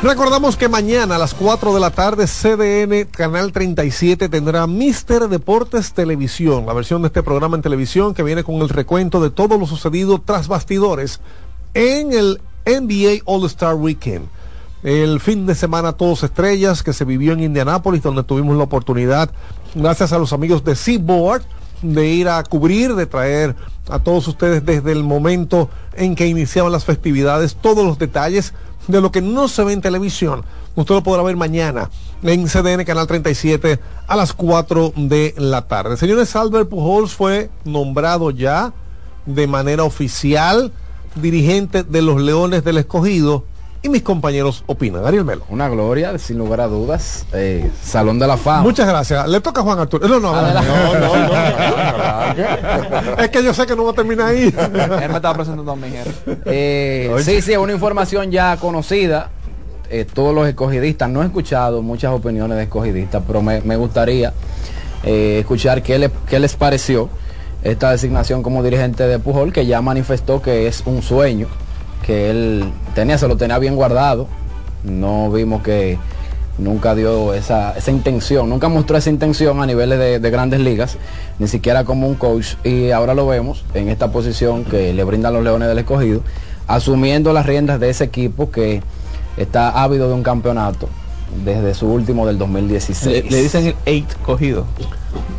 Recordamos 0.03 0.57
que 0.57 0.69
mañana 0.69 1.15
a 1.15 1.19
las 1.19 1.33
4 1.33 1.73
de 1.73 1.79
la 1.79 1.91
tarde 1.91 2.27
CDN 2.27 3.09
Canal 3.09 3.53
37 3.53 4.29
tendrá 4.29 4.67
Mister 4.67 5.29
Deportes 5.29 5.93
Televisión, 5.93 6.67
la 6.67 6.73
versión 6.73 7.03
de 7.03 7.07
este 7.07 7.23
programa 7.23 7.55
en 7.55 7.63
televisión 7.63 8.13
que 8.13 8.25
viene 8.25 8.43
con 8.43 8.57
el 8.57 8.69
recuento 8.69 9.21
de 9.21 9.31
todo 9.31 9.57
lo 9.59 9.67
sucedido 9.69 10.21
tras 10.21 10.49
bastidores 10.49 11.21
en 11.75 12.13
el 12.13 12.41
NBA 12.67 13.23
All 13.27 13.47
Star 13.47 13.77
Weekend. 13.77 14.27
El 14.83 15.21
fin 15.21 15.47
de 15.47 15.55
semana 15.55 15.93
todos 15.93 16.25
estrellas 16.25 16.83
que 16.83 16.93
se 16.93 17.05
vivió 17.05 17.33
en 17.35 17.45
Indianápolis 17.45 18.03
donde 18.03 18.25
tuvimos 18.25 18.57
la 18.57 18.65
oportunidad, 18.65 19.31
gracias 19.77 20.13
a 20.13 20.19
los 20.19 20.33
amigos 20.33 20.65
de 20.65 20.75
Seaboard, 20.75 21.45
de 21.81 22.09
ir 22.09 22.29
a 22.29 22.43
cubrir, 22.43 22.97
de 22.97 23.07
traer 23.07 23.55
a 23.89 24.01
todos 24.01 24.27
ustedes 24.27 24.65
desde 24.67 24.91
el 24.91 25.05
momento 25.05 25.71
en 25.95 26.17
que 26.17 26.27
iniciaban 26.27 26.73
las 26.73 26.85
festividades, 26.85 27.55
todos 27.55 27.85
los 27.85 27.99
detalles 27.99 28.53
de 28.89 29.01
lo 29.01 29.13
que 29.13 29.21
no 29.23 29.49
se 29.49 29.65
ve 29.65 29.73
en 29.73 29.81
televisión. 29.81 30.45
Usted 30.75 30.95
lo 30.95 31.03
podrá 31.03 31.23
ver 31.23 31.37
mañana 31.37 31.91
en 32.23 32.47
CDN 32.47 32.85
Canal 32.85 33.07
37 33.07 33.79
a 34.07 34.17
las 34.17 34.33
4 34.33 34.93
de 34.97 35.35
la 35.37 35.69
tarde. 35.69 35.97
Señores, 35.97 36.35
Albert 36.35 36.69
Pujols 36.69 37.13
fue 37.13 37.51
nombrado 37.65 38.31
ya 38.31 38.73
de 39.27 39.47
manera 39.47 39.85
oficial 39.85 40.73
dirigente 41.17 41.83
de 41.83 42.03
los 42.03 42.21
Leones 42.21 42.65
del 42.65 42.79
Escogido 42.79 43.45
y 43.83 43.89
mis 43.89 44.03
compañeros 44.03 44.63
opinan. 44.67 45.05
Ariel 45.05 45.25
Melo. 45.25 45.43
Una 45.49 45.69
gloria, 45.69 46.17
sin 46.19 46.39
lugar 46.39 46.61
a 46.61 46.69
dudas. 46.69 47.27
Eh, 47.33 47.69
Salón 47.83 48.21
de 48.21 48.29
la 48.29 48.37
Fama. 48.37 48.63
Muchas 48.63 48.87
gracias. 48.87 49.29
Le 49.29 49.41
toca 49.41 49.61
a 49.61 49.65
Juan 49.65 49.81
Arturo. 49.81 50.07
No, 50.07 50.21
no, 50.21 50.33
no, 50.33 50.47
Es 53.19 53.29
que 53.31 53.43
yo 53.43 53.53
sé 53.53 53.67
que 53.67 53.75
no 53.75 53.85
va 53.85 53.91
a 53.91 53.95
terminar 53.95 54.29
ahí. 54.29 54.45
Él 54.45 55.09
me 55.11 55.17
estaba 55.17 55.35
presentando 55.35 55.73
a 55.73 55.77
mi 55.77 55.89
eh, 56.47 57.13
Sí, 57.25 57.43
sí, 57.43 57.57
una 57.57 57.73
información 57.73 58.31
ya 58.31 58.57
conocida. 58.57 59.31
Eh, 59.91 60.07
todos 60.11 60.35
los 60.35 60.49
escogidistas, 60.49 61.11
no 61.11 61.23
he 61.23 61.27
escuchado 61.27 61.83
muchas 61.83 62.13
opiniones 62.13 62.57
de 62.57 62.63
escogidistas, 62.63 63.23
pero 63.27 63.43
me, 63.43 63.61
me 63.61 63.77
gustaría 63.77 64.33
eh, 65.03 65.41
escuchar 65.41 65.83
qué, 65.83 65.99
le, 65.99 66.11
qué 66.27 66.39
les 66.39 66.57
pareció 66.57 67.11
esta 67.63 67.91
designación 67.91 68.43
como 68.43 68.63
dirigente 68.63 69.07
de 69.07 69.19
Pujol, 69.19 69.53
que 69.53 69.67
ya 69.67 69.83
manifestó 69.83 70.41
que 70.41 70.67
es 70.67 70.83
un 70.87 71.03
sueño 71.03 71.47
que 72.03 72.31
él 72.31 72.65
tenía, 72.95 73.19
se 73.19 73.29
lo 73.29 73.37
tenía 73.37 73.59
bien 73.59 73.77
guardado. 73.77 74.27
No 74.85 75.31
vimos 75.31 75.63
que 75.63 75.99
nunca 76.59 76.95
dio 76.95 77.33
esa, 77.35 77.73
esa 77.77 77.91
intención, 77.91 78.49
nunca 78.51 78.69
mostró 78.69 78.97
esa 78.97 79.11
intención 79.11 79.61
a 79.63 79.67
niveles 79.67 79.99
de, 79.99 80.19
de, 80.19 80.31
grandes 80.31 80.61
ligas, 80.61 80.99
ni 81.39 81.49
siquiera 81.49 81.85
como 81.85 82.07
un 82.07 82.15
coach. 82.15 82.55
Y 82.65 82.91
ahora 82.91 83.15
lo 83.15 83.27
vemos 83.27 83.65
en 83.75 83.89
esta 83.89 84.13
posición 84.13 84.65
que 84.65 84.93
le 84.93 85.05
brindan 85.05 85.33
los 85.33 85.45
Leones 85.45 85.69
del 85.69 85.79
Escogido, 85.79 86.23
asumiendo 86.67 87.33
las 87.33 87.47
riendas 87.47 87.81
de 87.81 87.91
ese 87.91 88.05
equipo 88.05 88.51
que 88.51 88.83
está 89.37 89.83
ávido 89.83 90.09
de 90.09 90.15
un 90.15 90.23
campeonato 90.23 90.89
desde 91.45 91.75
su 91.75 91.87
último 91.89 92.27
del 92.27 92.39
2016. 92.39 93.25
Le, 93.25 93.31
le 93.31 93.43
dicen 93.43 93.67
el 93.67 93.75
eight 93.87 94.09
cogido. 94.25 94.67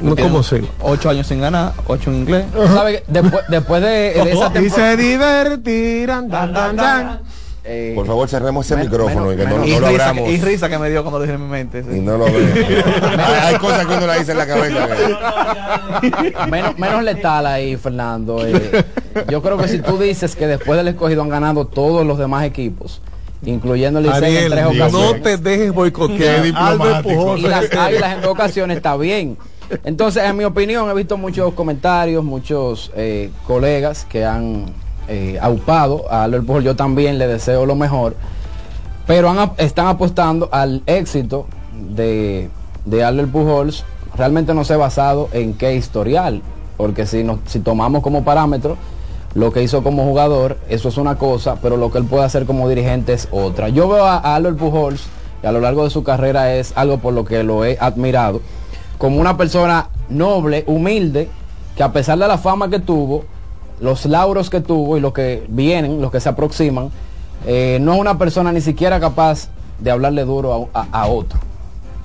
No, 0.02 0.16
¿Cómo 0.16 0.44
se? 0.44 0.64
Ocho 0.82 1.10
años 1.10 1.28
sin 1.28 1.40
ganar, 1.42 1.74
ocho 1.88 2.10
en 2.12 2.18
inglés. 2.18 2.46
¿Sabe? 2.74 3.04
Después, 3.08 3.44
después 3.48 3.82
de, 3.82 3.88
de 4.24 4.32
esa 4.34 4.62
Y 4.62 4.70
se 4.70 4.98
divertirán, 4.98 6.28
dan, 6.30 6.54
dan, 6.54 6.76
dan. 6.76 7.20
Eh, 7.66 7.94
Por 7.96 8.06
favor, 8.06 8.28
cerremos 8.28 8.66
ese 8.66 8.76
micrófono 8.76 9.28
menos- 9.28 9.34
y 9.34 9.38
que 9.38 9.44
no, 9.46 9.50
menos- 9.52 9.68
no 9.70 9.74
y 9.78 9.80
lo 9.80 9.88
risa 9.88 10.10
abramos. 10.10 10.24
que- 10.30 10.32
y 10.36 10.42
risa 10.42 10.68
que 10.70 10.78
me 10.78 10.90
dio 10.90 11.02
cuando 11.02 11.20
lo 11.20 11.24
dije 11.24 11.36
en 11.36 11.44
mi 11.46 11.50
mente. 11.50 11.82
sí. 11.84 11.90
Y 11.96 12.00
no 12.02 12.18
lo 12.18 12.26
veo. 12.26 12.36
hay, 13.18 13.54
hay 13.54 13.56
cosas 13.56 13.86
que 13.86 13.94
uno 13.96 14.06
la 14.06 14.16
dice 14.16 14.34
en 14.34 14.38
la 14.38 14.48
cabeza. 14.48 14.88
menos 16.78 17.04
letal 17.04 17.46
ahí, 17.46 17.78
Fernando. 17.78 18.46
Eh, 18.46 18.84
yo 19.30 19.42
creo 19.42 19.58
que 19.58 19.68
si 19.70 19.80
tú 19.80 19.98
dices 19.98 20.36
que 20.36 20.48
después 20.48 20.78
del 20.78 20.90
escogido 20.90 21.22
han 21.22 21.30
ganado 21.30 21.66
todos 21.66 22.06
los 22.06 22.18
demás 22.18 22.44
equipos, 22.46 23.02
incluyendo 23.46 24.00
el 24.00 24.06
Licey 24.08 24.38
en 24.38 24.52
tres 24.52 24.64
no 24.64 24.70
ocasiones. 24.72 25.24
te 25.24 25.38
dejes 25.38 25.74
boicotear. 25.74 26.44
diplomático. 26.44 27.38
Y 27.38 27.42
las 27.42 27.72
águilas 27.74 28.16
en 28.16 28.22
dos 28.22 28.32
ocasiones 28.32 28.78
está 28.78 28.96
bien. 28.98 29.38
Entonces, 29.84 30.24
en 30.24 30.38
mi 30.38 30.44
opinión, 30.44 30.90
he 30.90 30.94
visto 30.94 31.18
muchos 31.18 31.54
comentarios, 31.54 32.24
muchos 32.24 32.92
eh, 32.96 33.32
colegas 33.48 34.06
que 34.06 34.26
han 34.26 34.66
eh, 35.08 35.38
aupado 35.42 36.06
a 36.12 36.24
Albert 36.24 36.46
Pujol. 36.46 36.64
Yo 36.64 36.76
también 36.76 37.18
le 37.18 37.28
deseo 37.28 37.66
lo 37.66 37.76
mejor, 37.76 38.16
pero 39.08 39.30
han 39.30 39.52
están 39.58 39.88
apostando 39.88 40.50
al 40.52 40.84
éxito 40.86 41.48
de, 41.96 42.50
de 42.86 43.04
Albert 43.04 43.32
Pujols. 43.32 43.86
Realmente 44.16 44.54
no 44.54 44.64
sé 44.64 44.76
basado 44.76 45.30
en 45.34 45.56
qué 45.56 45.76
historial, 45.76 46.42
porque 46.78 47.06
si, 47.06 47.24
nos, 47.24 47.40
si 47.48 47.60
tomamos 47.60 48.04
como 48.04 48.24
parámetro 48.24 48.78
lo 49.36 49.52
que 49.52 49.64
hizo 49.64 49.84
como 49.84 50.04
jugador, 50.04 50.58
eso 50.70 50.90
es 50.90 50.98
una 50.98 51.16
cosa, 51.18 51.56
pero 51.62 51.76
lo 51.78 51.92
que 51.92 51.98
él 51.98 52.06
puede 52.06 52.24
hacer 52.24 52.46
como 52.46 52.70
dirigente 52.70 53.14
es 53.14 53.28
otra. 53.32 53.70
Yo 53.70 53.88
veo 53.88 54.06
a, 54.06 54.18
Albert 54.36 54.58
Pujols, 54.58 55.06
y 55.42 55.48
a 55.48 55.52
lo 55.52 55.60
largo 55.60 55.84
de 55.84 55.90
su 55.90 56.04
carrera 56.04 56.54
es 56.56 56.72
algo 56.76 57.00
por 57.00 57.14
lo 57.14 57.26
que 57.26 57.44
lo 57.44 57.66
he 57.66 57.78
admirado, 57.80 58.42
como 58.98 59.20
una 59.20 59.36
persona 59.36 59.90
noble, 60.10 60.64
humilde, 60.68 61.30
que 61.76 61.84
a 61.84 61.92
pesar 61.92 62.20
de 62.20 62.28
la 62.28 62.38
fama 62.38 62.70
que 62.70 62.80
tuvo, 62.80 63.26
los 63.82 64.06
lauros 64.06 64.50
que 64.50 64.62
tuvo 64.62 64.98
y 64.98 65.02
los 65.02 65.14
que 65.14 65.44
vienen, 65.50 66.00
los 66.02 66.12
que 66.12 66.20
se 66.20 66.30
aproximan, 66.30 66.90
eh, 67.46 67.80
no 67.82 67.96
es 67.96 68.00
una 68.00 68.18
persona 68.18 68.52
ni 68.52 68.62
siquiera 68.62 69.00
capaz 69.00 69.50
de 69.80 69.90
hablarle 69.92 70.24
duro 70.24 70.70
a, 70.74 70.82
a- 70.82 70.88
a 71.02 71.08
otro. 71.08 71.40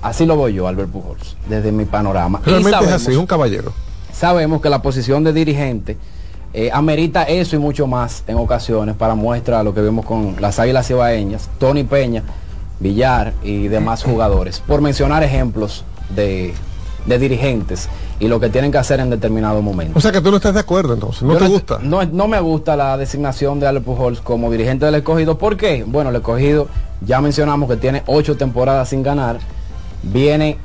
Así 0.01 0.24
lo 0.26 0.37
veo 0.37 0.49
yo, 0.49 0.66
Albert 0.66 0.91
Pujols, 0.91 1.37
desde 1.49 1.70
mi 1.72 1.85
panorama. 1.85 2.41
Realmente 2.45 2.85
es 2.87 2.93
así, 2.93 3.14
un 3.16 3.26
caballero. 3.26 3.72
sabemos 4.12 4.61
que 4.62 4.70
la 4.70 4.81
posición 4.81 5.22
de 5.24 5.33
dirigente 5.33 5.97
eh, 6.55 6.71
amerita 6.73 7.25
eso 7.25 7.57
y 7.57 7.59
mucho 7.59 7.87
más 7.87 8.25
en 8.27 8.37
ocasiones 8.37 8.97
para 8.97 9.15
muestra 9.15 9.63
lo 9.63 9.75
que 9.75 9.83
vimos 9.83 10.05
con 10.07 10.37
las 10.41 10.59
Águilas 10.59 10.89
Ibaeñas, 10.91 11.49
Tony 11.59 11.85
Peña, 11.85 12.23
Villar 12.81 13.33
y 13.43 13.69
demás 13.69 14.03
jugadores, 14.03 14.61
por 14.61 14.81
mencionar 14.81 15.23
ejemplos 15.23 15.85
de, 16.15 16.55
de 17.07 17.19
dirigentes 17.19 17.89
y 18.21 18.29
lo 18.29 18.41
que 18.41 18.49
tienen 18.49 18.73
que 18.73 18.79
hacer 18.79 18.99
en 19.01 19.11
determinado 19.11 19.61
momento. 19.63 19.99
O 19.99 20.01
sea 20.01 20.11
que 20.11 20.21
tú 20.21 20.31
no 20.31 20.37
estás 20.39 20.55
de 20.55 20.61
acuerdo 20.61 20.95
entonces, 20.95 21.23
no 21.23 21.33
Yo 21.35 21.39
te 21.39 21.45
no- 21.45 21.51
gusta. 21.51 21.79
No, 21.83 22.05
no 22.05 22.29
me 22.29 22.41
gusta 22.41 22.77
la 22.77 22.97
designación 22.97 23.61
de 23.61 23.67
Albert 23.67 23.85
Pujols 23.85 24.21
como 24.21 24.51
dirigente 24.51 24.87
del 24.87 24.95
escogido. 24.97 25.39
¿Por 25.39 25.57
qué? 25.57 25.85
Bueno, 25.87 26.11
el 26.11 26.17
escogido 26.17 26.67
ya 27.05 27.20
mencionamos 27.20 27.69
que 27.69 27.77
tiene 27.77 28.03
ocho 28.07 28.37
temporadas 28.37 28.89
sin 28.89 29.03
ganar. 29.03 29.39
Viene 30.03 30.57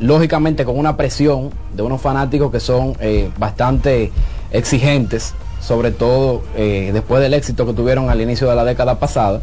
lógicamente 0.00 0.64
con 0.64 0.78
una 0.78 0.96
presión 0.96 1.50
de 1.74 1.82
unos 1.82 2.00
fanáticos 2.00 2.50
que 2.50 2.60
son 2.60 2.94
eh, 3.00 3.30
bastante 3.38 4.10
exigentes, 4.52 5.34
sobre 5.60 5.90
todo 5.90 6.42
eh, 6.56 6.90
después 6.92 7.20
del 7.22 7.34
éxito 7.34 7.66
que 7.66 7.72
tuvieron 7.72 8.10
al 8.10 8.20
inicio 8.20 8.48
de 8.48 8.54
la 8.56 8.64
década 8.64 8.98
pasada. 8.98 9.42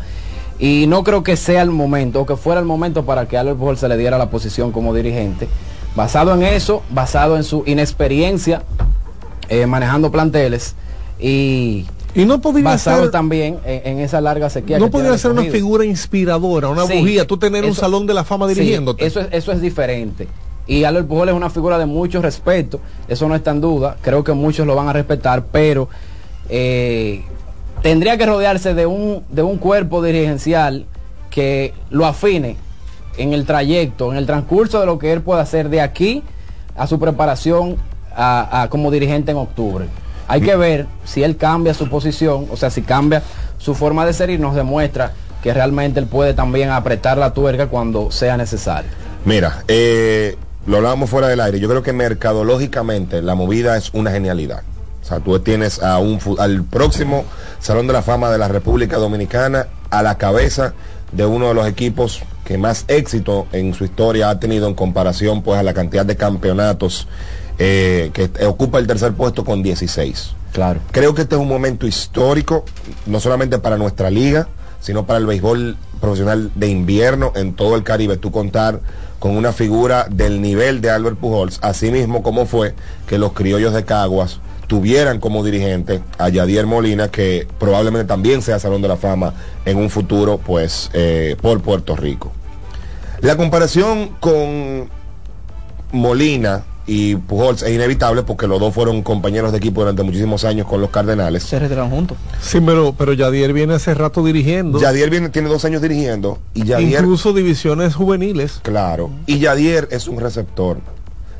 Y 0.59 0.85
no 0.87 1.03
creo 1.03 1.23
que 1.23 1.37
sea 1.37 1.61
el 1.61 1.71
momento, 1.71 2.21
o 2.21 2.25
que 2.25 2.35
fuera 2.35 2.59
el 2.59 2.65
momento 2.65 3.05
para 3.05 3.27
que 3.27 3.37
Albert 3.37 3.57
Pujols 3.57 3.79
se 3.79 3.87
le 3.87 3.95
diera 3.97 4.17
la 4.17 4.29
posición 4.29 4.71
como 4.71 4.93
dirigente. 4.93 5.47
Basado 5.95 6.33
en 6.35 6.43
eso, 6.43 6.83
basado 6.91 7.37
en 7.37 7.43
su 7.43 7.63
inexperiencia 7.65 8.63
eh, 9.47 9.65
manejando 9.65 10.11
planteles 10.11 10.75
y, 11.19 11.85
y 12.13 12.25
no 12.25 12.39
podría 12.41 12.65
basado 12.65 13.03
ser- 13.03 13.11
también 13.11 13.59
en, 13.65 13.81
en 13.87 13.99
esa 13.99 14.21
larga 14.21 14.49
sequía. 14.49 14.77
No 14.77 14.85
el 14.85 15.17
ser 15.17 15.31
una 15.31 15.43
figura 15.43 15.85
inspiradora, 15.85 16.69
una 16.69 16.85
Sí, 16.85 16.99
bujía, 16.99 17.25
tú 17.25 17.37
tener 17.37 17.65
un 17.65 17.73
salón 17.73 18.05
de 18.05 18.13
la 18.13 18.23
fama 18.23 18.47
sí, 18.49 18.53
dirigiéndote. 18.55 19.05
eso, 19.05 19.21
es, 19.21 19.27
eso 19.31 19.51
es 19.51 19.61
diferente. 19.61 20.27
Y 20.69 20.83
Albert 20.85 21.07
Pujol 21.07 21.29
es 21.29 21.35
una 21.35 21.49
figura 21.49 21.77
de 21.79 21.85
mucho 21.87 22.21
respeto, 22.21 22.79
eso 23.07 23.27
no 23.27 23.33
está 23.35 23.49
en 23.51 23.59
duda, 23.59 23.97
creo 24.01 24.23
que 24.23 24.33
muchos 24.33 24.65
lo 24.67 24.75
van 24.75 24.87
a 24.87 24.93
respetar, 24.93 25.43
pero 25.51 25.89
eh, 26.47 27.23
tendría 27.81 28.17
que 28.17 28.25
rodearse 28.25 28.73
de 28.75 28.85
un, 28.85 29.23
de 29.29 29.41
un 29.41 29.57
cuerpo 29.57 30.01
dirigencial 30.03 30.85
que 31.31 31.73
lo 31.89 32.05
afine 32.05 32.55
en 33.17 33.33
el 33.33 33.45
trayecto, 33.45 34.11
en 34.11 34.17
el 34.17 34.25
transcurso 34.27 34.79
de 34.79 34.85
lo 34.85 34.99
que 34.99 35.11
él 35.11 35.21
pueda 35.21 35.41
hacer 35.41 35.69
de 35.69 35.81
aquí 35.81 36.23
a 36.77 36.85
su 36.87 36.99
preparación 36.99 37.75
a- 38.15 38.67
como 38.69 38.91
dirigente 38.91 39.31
en 39.31 39.37
octubre. 39.37 39.85
Hay 40.27 40.41
que 40.41 40.55
ver 40.55 40.85
si 41.03 41.23
él 41.23 41.35
cambia 41.37 41.73
su 41.73 41.89
posición, 41.89 42.45
o 42.51 42.55
sea, 42.57 42.69
si 42.69 42.83
cambia 42.83 43.23
su 43.57 43.73
forma 43.73 44.05
de 44.05 44.13
ser 44.13 44.29
y 44.29 44.37
nos 44.37 44.53
demuestra 44.53 45.13
que 45.41 45.51
realmente 45.53 45.99
él 45.99 46.05
puede 46.05 46.33
también 46.35 46.69
apretar 46.69 47.17
la 47.17 47.33
tuerca 47.33 47.67
cuando 47.67 48.11
sea 48.11 48.37
necesario. 48.37 48.91
Mira, 49.25 49.63
eh, 49.67 50.37
lo 50.65 50.77
hablábamos 50.77 51.09
fuera 51.09 51.27
del 51.27 51.41
aire. 51.41 51.59
Yo 51.59 51.69
creo 51.69 51.83
que 51.83 51.93
mercadológicamente 51.93 53.21
la 53.21 53.35
movida 53.35 53.77
es 53.77 53.91
una 53.93 54.11
genialidad. 54.11 54.63
O 55.01 55.05
sea, 55.05 55.19
tú 55.19 55.39
tienes 55.39 55.81
a 55.81 55.97
un, 55.99 56.19
al 56.39 56.63
próximo 56.63 57.25
Salón 57.59 57.87
de 57.87 57.93
la 57.93 58.01
Fama 58.01 58.29
de 58.29 58.37
la 58.37 58.47
República 58.47 58.97
Dominicana 58.97 59.67
a 59.89 60.03
la 60.03 60.17
cabeza 60.17 60.73
de 61.11 61.25
uno 61.25 61.47
de 61.47 61.53
los 61.53 61.67
equipos 61.67 62.21
que 62.45 62.57
más 62.57 62.85
éxito 62.87 63.47
en 63.51 63.73
su 63.73 63.85
historia 63.85 64.29
ha 64.29 64.39
tenido 64.39 64.67
en 64.67 64.75
comparación 64.75 65.41
pues 65.41 65.59
a 65.59 65.63
la 65.63 65.73
cantidad 65.73 66.05
de 66.05 66.15
campeonatos 66.15 67.07
eh, 67.57 68.11
que 68.13 68.29
ocupa 68.45 68.79
el 68.79 68.87
tercer 68.87 69.13
puesto 69.13 69.43
con 69.43 69.63
16. 69.63 70.31
Claro. 70.51 70.79
Creo 70.91 71.13
que 71.13 71.23
este 71.23 71.35
es 71.35 71.41
un 71.41 71.47
momento 71.47 71.87
histórico, 71.87 72.65
no 73.05 73.19
solamente 73.19 73.59
para 73.59 73.77
nuestra 73.77 74.09
liga, 74.09 74.47
sino 74.79 75.05
para 75.05 75.19
el 75.19 75.25
béisbol 75.25 75.77
profesional 75.99 76.51
de 76.55 76.67
invierno 76.67 77.31
en 77.35 77.53
todo 77.53 77.75
el 77.75 77.83
Caribe. 77.83 78.17
Tú 78.17 78.31
contar 78.31 78.79
con 79.19 79.35
una 79.35 79.51
figura 79.53 80.07
del 80.09 80.41
nivel 80.41 80.81
de 80.81 80.89
Albert 80.89 81.17
Pujols, 81.17 81.59
así 81.61 81.91
mismo 81.91 82.23
como 82.23 82.45
fue 82.45 82.73
que 83.07 83.17
los 83.17 83.33
criollos 83.33 83.73
de 83.73 83.85
Caguas 83.85 84.39
tuvieran 84.67 85.19
como 85.19 85.43
dirigente 85.43 86.01
a 86.17 86.29
Yadier 86.29 86.67
Molina, 86.67 87.09
que 87.09 87.47
probablemente 87.59 88.07
también 88.07 88.41
sea 88.41 88.59
Salón 88.59 88.81
de 88.81 88.87
la 88.87 88.97
Fama 88.97 89.33
en 89.65 89.77
un 89.77 89.89
futuro, 89.89 90.37
pues, 90.37 90.91
eh, 90.93 91.35
por 91.41 91.59
Puerto 91.61 91.95
Rico. 91.95 92.31
La 93.21 93.35
comparación 93.35 94.15
con 94.19 94.89
Molina 95.91 96.63
y 96.91 97.15
Pujols 97.17 97.61
es 97.61 97.69
inevitable 97.69 98.23
porque 98.23 98.47
los 98.47 98.59
dos 98.59 98.73
fueron 98.73 99.03
compañeros 99.03 99.51
de 99.51 99.59
equipo 99.59 99.81
durante 99.81 100.01
muchísimos 100.01 100.43
años 100.43 100.65
con 100.65 100.81
los 100.81 100.89
Cardenales. 100.89 101.43
Se 101.43 101.59
retiraron 101.59 101.91
juntos. 101.91 102.17
Sí, 102.41 102.59
pero, 102.65 102.95
pero 102.97 103.13
Yadier 103.13 103.53
viene 103.53 103.75
hace 103.75 103.93
rato 103.93 104.23
dirigiendo. 104.23 104.81
Yadier 104.81 105.11
viene, 105.11 105.29
tiene 105.29 105.49
dos 105.49 105.65
años 105.65 105.83
dirigiendo 105.83 106.39
y 106.55 106.63
Yadier, 106.63 107.01
Incluso 107.01 107.31
divisiones 107.31 107.93
juveniles. 107.93 108.59
claro, 108.63 109.11
y 109.27 109.37
Yadier 109.37 109.87
es 109.91 110.07
un 110.07 110.19
receptor. 110.19 110.77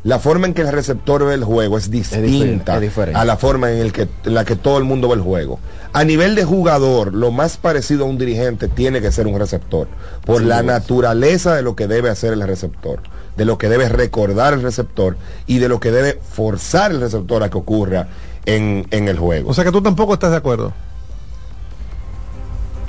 La 0.03 0.19
forma 0.19 0.45
en 0.45 0.53
que 0.53 0.61
el 0.61 0.71
receptor 0.71 1.25
ve 1.25 1.33
el 1.33 1.43
juego 1.43 1.77
es 1.77 1.89
distinta 1.89 2.75
es 2.75 2.81
diferente. 2.81 3.19
a 3.19 3.25
la 3.25 3.35
forma 3.35 3.71
en, 3.71 3.79
el 3.79 3.91
que, 3.91 4.07
en 4.25 4.33
la 4.33 4.45
que 4.45 4.55
todo 4.55 4.77
el 4.77 4.83
mundo 4.83 5.09
ve 5.09 5.15
el 5.15 5.21
juego. 5.21 5.59
A 5.93 6.03
nivel 6.03 6.35
de 6.35 6.45
jugador, 6.45 7.13
lo 7.13 7.31
más 7.31 7.57
parecido 7.57 8.05
a 8.05 8.07
un 8.07 8.19
dirigente 8.19 8.67
tiene 8.67 9.01
que 9.01 9.11
ser 9.11 9.25
un 9.25 9.39
receptor, 9.39 9.87
por 10.23 10.43
la 10.43 10.61
naturaleza 10.61 11.55
de 11.55 11.63
lo 11.63 11.75
que 11.75 11.87
debe 11.87 12.09
hacer 12.09 12.33
el 12.33 12.41
receptor, 12.43 13.01
de 13.39 13.45
lo 13.45 13.57
que 13.57 13.69
debe 13.69 13.87
recordar 13.87 14.53
el 14.53 14.61
receptor 14.61 15.15
y 15.47 15.59
de 15.59 15.69
lo 15.69 15.79
que 15.79 15.91
debe 15.91 16.19
forzar 16.29 16.91
el 16.91 16.99
receptor 16.99 17.41
a 17.41 17.49
que 17.49 17.57
ocurra 17.57 18.09
en, 18.45 18.85
en 18.91 19.07
el 19.07 19.17
juego. 19.17 19.49
O 19.49 19.53
sea 19.53 19.63
que 19.63 19.71
tú 19.71 19.81
tampoco 19.81 20.13
estás 20.13 20.31
de 20.31 20.37
acuerdo. 20.37 20.73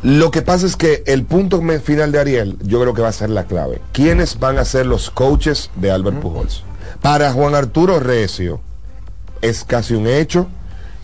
Lo 0.03 0.33
que 0.33 0.43
pasa 0.43 0.67
es 0.67 0.75
que 0.75 1.05
el 1.07 1.25
punto 1.25 1.63
final 1.85 2.11
de 2.11 2.19
Ariel, 2.19 2.57
yo 2.63 2.81
creo 2.81 2.95
que 2.95 3.03
va 3.03 3.09
a 3.09 3.13
ser 3.13 3.31
la 3.31 3.45
clave. 3.45 3.81
¿Quiénes 3.93 4.41
van 4.41 4.59
a 4.59 4.65
ser 4.65 4.87
los 4.87 5.11
coaches 5.11 5.71
de 5.77 5.93
Albert 5.93 6.19
Pujols? 6.19 6.65
Para 7.01 7.33
Juan 7.33 7.55
Arturo 7.55 8.01
Recio, 8.01 8.61
es 9.41 9.63
casi 9.63 9.95
un 9.95 10.09
hecho 10.09 10.49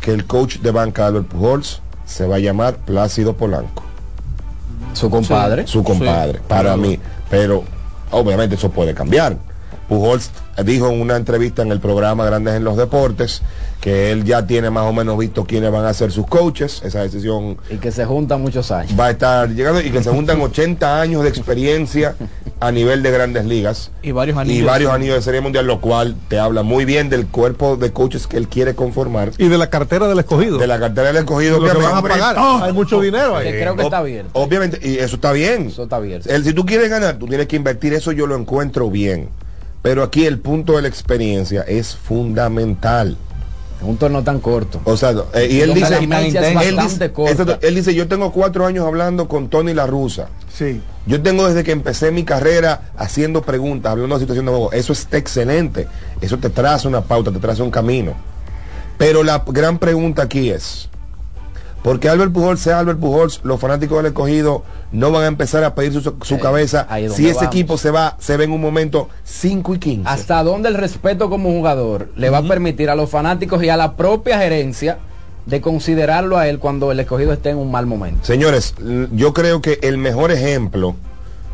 que 0.00 0.10
el 0.12 0.26
coach 0.26 0.58
de 0.58 0.72
banca 0.72 1.02
de 1.02 1.08
Albert 1.08 1.28
Pujols 1.28 1.82
se 2.04 2.26
va 2.26 2.36
a 2.36 2.40
llamar 2.40 2.78
Plácido 2.78 3.36
Polanco. 3.36 3.84
Su 4.94 5.08
compadre. 5.08 5.68
Su 5.68 5.84
compadre, 5.84 6.38
Sí. 6.38 6.44
para 6.48 6.62
Claro. 6.74 6.78
mí. 6.82 6.98
Pero 7.30 7.64
obviamente 8.16 8.54
eso 8.54 8.70
puede 8.70 8.94
cambiar. 8.94 9.36
Pujols 9.88 10.30
dijo 10.64 10.90
en 10.90 11.00
una 11.00 11.16
entrevista 11.16 11.62
en 11.62 11.70
el 11.72 11.80
programa 11.80 12.24
Grandes 12.24 12.54
en 12.54 12.64
los 12.64 12.76
Deportes 12.76 13.42
que 13.80 14.10
él 14.10 14.24
ya 14.24 14.46
tiene 14.46 14.70
más 14.70 14.84
o 14.84 14.92
menos 14.92 15.16
visto 15.18 15.44
quiénes 15.44 15.70
van 15.70 15.84
a 15.84 15.94
ser 15.94 16.10
sus 16.10 16.26
coaches. 16.26 16.82
Esa 16.84 17.02
decisión 17.02 17.56
Y 17.70 17.76
que 17.76 17.92
se 17.92 18.04
juntan 18.04 18.40
muchos 18.40 18.70
años. 18.72 18.98
va 18.98 19.06
a 19.06 19.10
estar 19.10 19.48
llegando 19.50 19.80
y 19.80 19.90
que 19.90 20.02
se 20.02 20.10
juntan 20.10 20.40
80 20.40 21.00
años 21.00 21.22
de 21.22 21.28
experiencia 21.28 22.16
a 22.58 22.72
nivel 22.72 23.02
de 23.02 23.10
grandes 23.10 23.44
ligas 23.44 23.90
Y 24.02 24.12
varios 24.12 24.36
y 24.38 24.40
anillos. 24.40 24.66
varios 24.66 24.92
anillos 24.92 25.16
de 25.16 25.22
serie 25.22 25.40
mundial, 25.40 25.66
lo 25.66 25.80
cual 25.80 26.16
te 26.28 26.38
habla 26.38 26.62
muy 26.62 26.84
bien 26.84 27.08
del 27.10 27.26
cuerpo 27.26 27.76
de 27.76 27.92
coaches 27.92 28.26
que 28.26 28.38
él 28.38 28.48
quiere 28.48 28.74
conformar. 28.74 29.32
Y 29.38 29.48
de 29.48 29.58
la 29.58 29.70
cartera 29.70 30.08
del 30.08 30.18
escogido. 30.18 30.58
De 30.58 30.66
la 30.66 30.80
cartera 30.80 31.08
del 31.08 31.18
escogido, 31.18 31.60
Lo 31.60 31.72
que 31.72 31.78
van 31.78 31.94
a 31.96 32.02
pagar. 32.02 32.36
Oh. 32.38 32.60
Hay 32.62 32.72
mucho 32.72 33.00
dinero 33.00 33.36
ahí. 33.36 33.52
Que 33.52 33.60
creo 33.60 33.76
que 33.76 33.82
está 33.82 33.98
abierto. 33.98 34.30
Obviamente, 34.32 34.80
y 34.82 34.98
eso 34.98 35.16
está 35.16 35.32
bien. 35.32 35.66
Eso 35.68 35.84
está 35.84 35.96
abierto. 35.96 36.28
El, 36.28 36.42
si 36.44 36.52
tú 36.54 36.64
quieres 36.66 36.88
ganar, 36.90 37.18
tú 37.18 37.26
tienes 37.26 37.46
que 37.46 37.56
invertir, 37.56 37.92
eso 37.92 38.10
yo 38.10 38.26
lo 38.26 38.36
encuentro 38.36 38.90
bien. 38.90 39.28
Pero 39.86 40.02
aquí 40.02 40.26
el 40.26 40.40
punto 40.40 40.74
de 40.74 40.82
la 40.82 40.88
experiencia 40.88 41.62
es 41.62 41.94
fundamental. 41.94 43.16
Un 43.80 43.96
torneo 43.96 44.24
tan 44.24 44.40
corto. 44.40 44.80
O 44.82 44.96
sea, 44.96 45.14
eh, 45.32 45.46
y 45.48 45.60
él 45.60 45.74
dice, 45.74 45.98
él, 45.98 46.76
dice 46.76 47.12
corta. 47.12 47.60
él 47.62 47.76
dice, 47.76 47.94
yo 47.94 48.08
tengo 48.08 48.32
cuatro 48.32 48.66
años 48.66 48.84
hablando 48.84 49.28
con 49.28 49.48
Tony 49.48 49.74
La 49.74 49.86
Rusa. 49.86 50.26
Sí. 50.52 50.82
Yo 51.06 51.22
tengo 51.22 51.46
desde 51.46 51.62
que 51.62 51.70
empecé 51.70 52.10
mi 52.10 52.24
carrera 52.24 52.90
haciendo 52.96 53.42
preguntas, 53.42 53.92
hablando 53.92 54.16
de 54.16 54.22
situación 54.22 54.46
de 54.46 54.50
juego. 54.50 54.72
Eso 54.72 54.92
está 54.92 55.18
excelente. 55.18 55.86
Eso 56.20 56.36
te 56.38 56.50
traza 56.50 56.88
una 56.88 57.02
pauta, 57.02 57.30
te 57.30 57.38
traza 57.38 57.62
un 57.62 57.70
camino. 57.70 58.14
Pero 58.98 59.22
la 59.22 59.44
gran 59.46 59.78
pregunta 59.78 60.22
aquí 60.22 60.50
es, 60.50 60.88
porque 61.86 62.08
Albert 62.08 62.32
Pujols 62.32 62.58
sea 62.58 62.80
Albert 62.80 62.98
Pujols, 62.98 63.40
los 63.44 63.60
fanáticos 63.60 63.98
del 63.98 64.06
escogido 64.06 64.64
no 64.90 65.12
van 65.12 65.22
a 65.22 65.26
empezar 65.28 65.62
a 65.62 65.76
pedir 65.76 65.92
su, 65.92 66.16
su 66.20 66.38
cabeza 66.40 66.88
si 67.14 67.28
ese 67.28 67.34
vamos. 67.34 67.42
equipo 67.44 67.78
se 67.78 67.92
va, 67.92 68.16
se 68.18 68.36
ve 68.36 68.42
en 68.42 68.50
un 68.50 68.60
momento 68.60 69.08
5 69.22 69.76
y 69.76 69.78
15. 69.78 70.08
¿Hasta 70.08 70.42
dónde 70.42 70.68
el 70.68 70.74
respeto 70.74 71.30
como 71.30 71.48
jugador 71.50 72.10
le 72.16 72.28
va 72.28 72.38
a 72.38 72.42
permitir 72.42 72.90
a 72.90 72.96
los 72.96 73.08
fanáticos 73.08 73.62
y 73.62 73.68
a 73.68 73.76
la 73.76 73.94
propia 73.94 74.40
gerencia 74.40 74.98
de 75.46 75.60
considerarlo 75.60 76.36
a 76.38 76.48
él 76.48 76.58
cuando 76.58 76.90
el 76.90 76.98
escogido 76.98 77.32
esté 77.32 77.50
en 77.50 77.58
un 77.58 77.70
mal 77.70 77.86
momento? 77.86 78.24
Señores, 78.24 78.74
yo 79.12 79.32
creo 79.32 79.62
que 79.62 79.78
el 79.82 79.96
mejor 79.96 80.32
ejemplo 80.32 80.96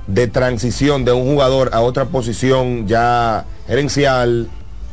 de 0.06 0.28
transición 0.28 1.04
de 1.04 1.12
un 1.12 1.26
jugador 1.26 1.68
a 1.74 1.82
otra 1.82 2.06
posición 2.06 2.88
ya 2.88 3.44
gerencial 3.66 4.48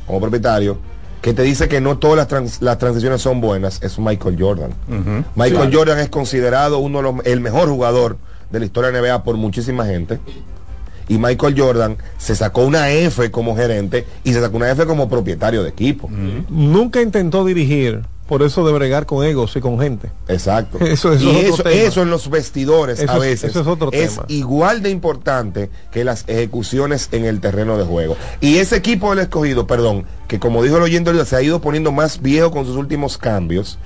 como 0.05 0.19
propietario, 0.19 0.79
que 1.21 1.33
te 1.33 1.41
dice 1.43 1.67
que 1.67 1.81
no 1.81 1.97
todas 1.97 2.17
las, 2.17 2.27
trans- 2.27 2.61
las 2.61 2.77
transiciones 2.77 3.21
son 3.21 3.41
buenas, 3.41 3.79
es 3.83 3.99
Michael 3.99 4.37
Jordan. 4.39 4.71
Michael 5.35 5.69
Jordan 5.73 5.99
es 5.99 6.09
considerado 6.09 6.79
uno 6.79 6.99
de 6.99 7.03
los, 7.03 7.15
el 7.25 7.39
mejor 7.41 7.69
jugador 7.69 8.17
de 8.51 8.59
la 8.59 8.65
historia 8.65 8.91
de 8.91 9.01
NBA 9.01 9.23
por 9.23 9.35
muchísima 9.37 9.85
gente. 9.85 10.19
Y 11.07 11.17
Michael 11.17 11.59
Jordan 11.59 11.97
se 12.19 12.35
sacó 12.35 12.61
una 12.65 12.91
F 12.91 13.31
como 13.31 13.55
gerente 13.55 14.05
y 14.23 14.33
se 14.33 14.41
sacó 14.41 14.57
una 14.57 14.69
F 14.71 14.85
como 14.85 15.09
propietario 15.09 15.63
de 15.63 15.69
equipo. 15.69 16.07
Nunca 16.49 17.01
intentó 17.01 17.43
dirigir, 17.43 18.03
por 18.29 18.43
eso 18.43 18.65
de 18.65 18.71
bregar 18.71 19.05
con 19.05 19.25
egos 19.25 19.53
y 19.55 19.59
con 19.59 19.77
gente. 19.79 20.09
Exacto. 20.29 20.77
Eso 20.85 21.11
es 21.11 21.21
y 21.21 21.27
otro 21.27 21.39
eso, 21.41 21.63
tema. 21.63 21.75
eso 21.75 22.01
en 22.03 22.09
los 22.11 22.29
vestidores 22.29 22.99
Eso 22.99 23.11
a 23.11 23.15
es- 23.15 23.21
veces 23.21 23.49
eso 23.49 23.61
es 23.61 23.67
otro 23.67 23.89
tema. 23.91 24.23
igual 24.29 24.81
de 24.83 24.91
importante 24.91 25.69
que 25.91 26.03
las 26.05 26.23
ejecuciones 26.27 27.09
en 27.11 27.25
el 27.25 27.41
terreno 27.41 27.77
de 27.77 27.83
juego. 27.85 28.15
Y 28.39 28.57
ese 28.59 28.77
equipo 28.77 29.09
del 29.09 29.19
escogido, 29.19 29.65
perdón, 29.67 30.05
que 30.27 30.39
como 30.39 30.61
dijo 30.63 30.77
el 30.77 30.83
oyente, 30.83 31.09
se 31.25 31.35
ha 31.35 31.41
ido 31.41 31.59
poniendo 31.59 31.91
más 31.91 32.21
viejo 32.21 32.51
con 32.51 32.65
sus 32.65 32.75
últimos 32.77 33.17
cambios, 33.17 33.77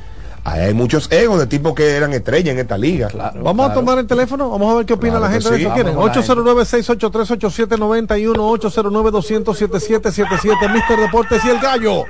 Ahí 0.46 0.60
hay 0.60 0.74
muchos 0.74 1.10
egos 1.10 1.40
de 1.40 1.48
tipos 1.48 1.74
que 1.74 1.92
eran 1.96 2.12
estrellas 2.12 2.52
en 2.54 2.60
esta 2.60 2.78
liga. 2.78 3.08
Vamos 3.42 3.72
a 3.72 3.74
tomar 3.74 3.98
el 3.98 4.06
teléfono, 4.06 4.50
vamos 4.50 4.74
a 4.74 4.76
ver 4.76 4.86
qué 4.86 4.92
opina 4.92 5.12
Claro 5.18 5.28
la 5.28 5.32
que 5.32 5.36
gente 5.42 5.52
de 5.52 5.58
sí. 5.58 5.64
eso. 5.64 5.74
¿Quieren? 5.74 5.96
Vamos 5.96 6.28
con 6.28 6.46
la 6.46 6.52
809-683-8791, 6.54 8.60
809-200-7777, 8.60 10.74
Mister 10.74 11.00
Deportes 11.00 11.46
y 11.46 11.50
el 11.50 11.60
Gallo. 11.60 12.04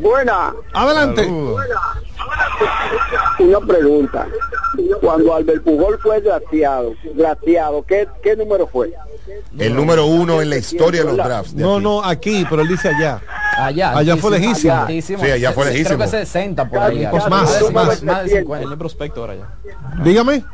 Buena. 0.00 0.54
Adelante. 0.72 1.26
Una 3.38 3.60
pregunta. 3.60 4.26
Cuando 5.00 5.34
Albert 5.34 5.62
Pujol 5.62 5.98
fue 6.00 6.20
graciado, 6.20 6.94
graciado, 7.14 7.82
¿qué, 7.84 8.08
qué 8.22 8.36
número 8.36 8.66
fue? 8.66 8.92
El 9.58 9.74
número 9.74 10.06
uno 10.06 10.40
en 10.42 10.50
la 10.50 10.56
historia 10.56 11.00
de 11.02 11.06
los 11.08 11.16
drafts. 11.16 11.54
de 11.56 11.62
No, 11.62 11.74
aquí. 11.76 11.82
no, 11.84 12.04
aquí, 12.04 12.46
pero 12.48 12.62
él 12.62 12.68
dice 12.68 12.88
allá. 12.88 13.20
Allá. 13.58 13.96
Allá 13.96 14.16
fue 14.16 14.32
lejísimo. 14.32 14.74
altísimo. 14.74 15.24
Sí, 15.24 15.30
allá 15.30 15.52
fue 15.52 15.64
Se- 15.64 15.70
lejísimo. 15.72 15.96
Creo 15.98 16.10
que 16.10 16.16
60 16.26 16.68
por 16.68 16.78
ahí. 16.80 17.06
Pues 17.10 17.28
más, 17.28 17.58
de- 17.60 17.70
más. 17.70 18.02
más 18.02 18.24
de 18.24 18.28
50. 18.40 18.64
En 18.66 18.72
el 18.72 18.78
prospecto 18.78 19.20
ahora 19.22 19.34
ya. 19.36 19.48
Dígame. 20.02 20.44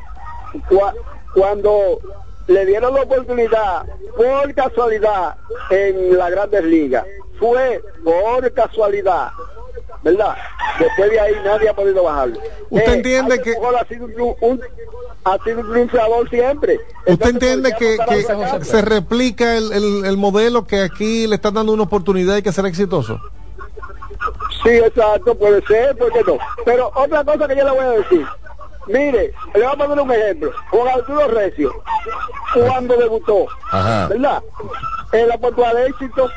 Cua- 0.69 0.94
Cuando 1.35 1.98
le 2.47 2.66
dieron 2.66 2.94
la 2.94 3.02
oportunidad, 3.02 3.85
por 4.16 4.55
casualidad, 4.55 5.35
en 5.70 6.16
la 6.16 6.28
Grandes 6.31 6.64
Ligas, 6.64 7.05
fue 7.43 7.82
por 8.05 8.52
casualidad, 8.52 9.31
¿verdad? 10.02 10.36
Después 10.78 11.10
de 11.10 11.19
ahí 11.20 11.35
nadie 11.44 11.69
ha 11.69 11.74
podido 11.74 12.05
bajarlo. 12.05 12.39
Usted 12.70 12.93
Eh, 12.93 12.94
entiende 12.94 13.40
que- 13.43 13.52
ha 13.56 13.85
sido 13.89 14.06
un, 14.06 14.36
un- 14.40 14.60
ha 15.24 15.39
sido 15.43 15.60
un 15.60 15.73
triunfador 15.73 16.31
siempre. 16.31 16.81
¿Usted 17.06 17.31
entiende 17.31 17.74
que, 17.77 17.98
se 18.62 18.82
replica 18.82 19.56
el, 19.56 19.73
el- 19.73 20.05
el 20.05 20.16
modelo 20.16 20.66
que 20.66 20.82
aquí 20.82 21.27
le 21.27 21.35
están 21.36 21.55
dando 21.55 21.73
una 21.73 21.82
oportunidad 21.82 22.36
y 22.36 22.43
que 22.43 22.52
será 22.52 22.69
exitoso? 22.69 23.19
Sí, 24.62 24.70
exacto, 24.70 25.35
puede 25.35 25.60
ser, 25.66 25.97
¿por 25.97 26.12
qué 26.12 26.23
no? 26.24 26.39
Pero 26.64 26.93
otra 26.94 27.24
cosa 27.24 27.48
que 27.48 27.56
yo 27.56 27.64
le 27.64 27.70
voy 27.73 27.81
a 27.85 27.90
decir. 27.90 28.24
Mire, 28.87 29.33
le 29.55 29.63
voy 29.63 29.73
a 29.73 29.77
poner 29.77 30.01
un 30.01 30.13
ejemplo. 30.13 30.53
Juan 30.71 30.89
Arturo 30.89 31.29
Recio, 31.29 31.73
cuando 32.55 32.97
debutó, 32.97 33.47
Ajá. 33.71 34.09
¿verdad? 34.09 34.43
En 35.13 35.29
la 35.29 35.39
Portugal 35.39 35.77
de 35.77 35.87
éxito. 35.87 36.31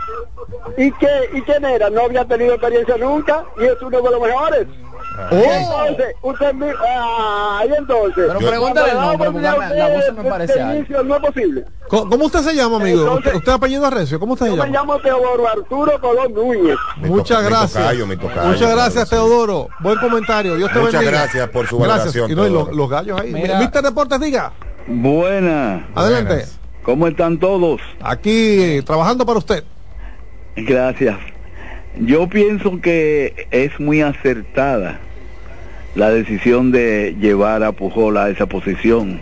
¿Y 0.77 0.91
qué, 0.93 1.29
¿Y 1.33 1.41
quién 1.41 1.65
era? 1.65 1.89
No 1.89 2.01
había 2.01 2.25
tenido 2.25 2.53
experiencia 2.53 2.97
nunca 2.97 3.45
y 3.57 3.65
es 3.65 3.81
uno 3.81 4.01
de 4.01 4.11
los 4.11 4.21
mejores. 4.21 4.67
Oh. 5.31 5.35
Entonces, 5.35 6.15
usted 6.21 6.53
mi- 6.53 6.65
ah, 6.87 7.63
y 7.69 7.73
entonces. 7.73 8.25
Pero 8.27 8.39
pregúntale 8.39 8.91
el 8.91 8.97
nombre, 8.97 9.31
porque 9.31 9.41
la- 9.41 9.69
la 9.73 9.87
voz 9.89 10.05
se 10.05 10.11
me 10.11 10.23
parece 10.29 10.59
inicio, 10.61 11.03
No 11.03 11.15
es 11.15 11.21
posible. 11.21 11.65
¿Cómo, 11.87 12.09
cómo 12.09 12.25
usted 12.25 12.39
se 12.39 12.55
llama, 12.55 12.77
amigo? 12.77 13.01
Entonces- 13.01 13.35
¿Usted, 13.35 13.51
apellido 13.51 13.85
Arrecio? 13.85 14.19
¿Cómo 14.19 14.33
usted 14.33 14.47
se 14.47 14.51
Yo 14.55 14.57
me 14.57 14.63
llama? 14.71 14.77
llamo 14.79 14.99
Teodoro 14.99 15.47
Arturo 15.47 16.01
Colón 16.01 16.33
Núñez. 16.33 16.77
Mi 16.97 17.09
Muchas 17.09 17.37
to- 17.37 17.43
mi 17.43 17.49
gracias. 17.49 17.83
tocayo, 17.83 18.07
mi 18.07 18.17
tocayo, 18.17 18.47
Muchas 18.47 18.71
gracias, 18.75 19.03
sí. 19.09 19.15
Teodoro. 19.15 19.67
Buen 19.79 19.97
comentario. 19.99 20.55
Dios 20.55 20.71
te 20.73 20.79
Muchas 20.79 20.93
bendiga. 21.01 21.11
gracias 21.21 21.49
por 21.49 21.67
su 21.67 21.77
Gracias. 21.77 22.13
valoración, 22.13 22.31
Y 22.31 22.35
no, 22.35 22.47
y 22.47 22.49
los, 22.51 22.75
los 22.75 22.89
gallos 22.89 23.21
ahí. 23.21 23.31
Mira- 23.33 23.59
Mister 23.59 23.81
Deportes, 23.83 24.19
diga. 24.19 24.51
Buena. 24.87 25.87
Adelante. 25.95 26.45
¿Cómo 26.83 27.07
están 27.07 27.39
todos? 27.39 27.79
Aquí, 28.01 28.81
trabajando 28.85 29.25
para 29.25 29.39
usted. 29.39 29.63
Gracias. 30.55 31.17
Yo 31.97 32.27
pienso 32.27 32.79
que 32.81 33.47
es 33.51 33.79
muy 33.79 34.01
acertada 34.01 34.99
la 35.95 36.11
decisión 36.11 36.71
de 36.71 37.15
llevar 37.19 37.63
a 37.63 37.71
Pujol 37.71 38.17
a 38.17 38.29
esa 38.29 38.45
posición. 38.45 39.19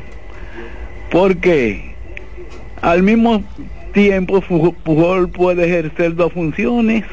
Porque 1.11 1.93
al 2.81 3.03
mismo 3.03 3.43
tiempo 3.93 4.41
Pujol 4.41 5.29
puede 5.29 5.65
ejercer 5.65 6.15
dos 6.15 6.33
funciones. 6.33 7.05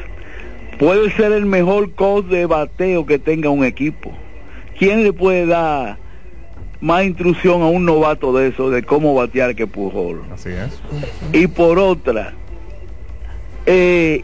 Puede 0.79 1.11
ser 1.11 1.31
el 1.31 1.45
mejor 1.45 1.93
coach 1.93 2.25
de 2.25 2.47
bateo 2.47 3.05
que 3.05 3.19
tenga 3.19 3.49
un 3.49 3.63
equipo. 3.63 4.11
¿Quién 4.77 5.03
le 5.03 5.13
puede 5.13 5.45
dar 5.45 5.97
más 6.79 7.05
instrucción 7.05 7.61
a 7.61 7.67
un 7.67 7.85
novato 7.85 8.35
de 8.35 8.47
eso, 8.47 8.71
de 8.71 8.81
cómo 8.81 9.13
batear 9.13 9.55
que 9.55 9.67
Pujol? 9.67 10.23
Así 10.33 10.49
es. 10.49 10.81
Y 11.31 11.45
por 11.45 11.77
otra, 11.77 12.33
eh, 13.67 14.23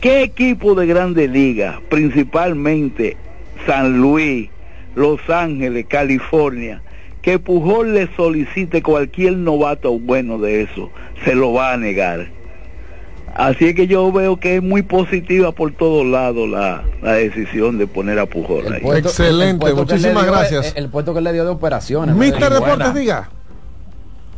¿qué 0.00 0.22
equipo 0.22 0.74
de 0.74 0.86
grandes 0.86 1.28
ligas, 1.28 1.76
principalmente 1.90 3.18
San 3.66 4.00
Luis, 4.00 4.48
Los 4.94 5.20
Ángeles, 5.28 5.86
California, 5.88 6.82
que 7.22 7.38
Pujol 7.38 7.94
le 7.94 8.08
solicite 8.14 8.82
cualquier 8.82 9.34
novato 9.36 9.98
bueno 9.98 10.38
de 10.38 10.62
eso, 10.62 10.90
se 11.24 11.34
lo 11.34 11.52
va 11.52 11.72
a 11.72 11.76
negar? 11.76 12.28
Así 13.34 13.64
es 13.66 13.74
que 13.74 13.88
yo 13.88 14.12
veo 14.12 14.36
que 14.38 14.56
es 14.56 14.62
muy 14.62 14.82
positiva 14.82 15.50
por 15.50 15.72
todos 15.72 16.06
lados 16.06 16.48
la, 16.48 16.84
la 17.02 17.14
decisión 17.14 17.78
de 17.78 17.88
poner 17.88 18.20
a 18.20 18.26
Pujol 18.26 18.72
ahí. 18.72 18.80
puesto- 18.80 19.08
Excelente, 19.08 19.74
muchísimas 19.74 20.24
gracias. 20.24 20.72
El, 20.76 20.84
el 20.84 20.90
puesto 20.90 21.12
que 21.14 21.20
le 21.20 21.32
dio 21.32 21.44
de 21.44 21.50
operaciones. 21.50 22.14
Mister 22.14 22.48
¿no? 22.52 22.60
Deportes, 22.60 22.94
diga. 22.94 23.30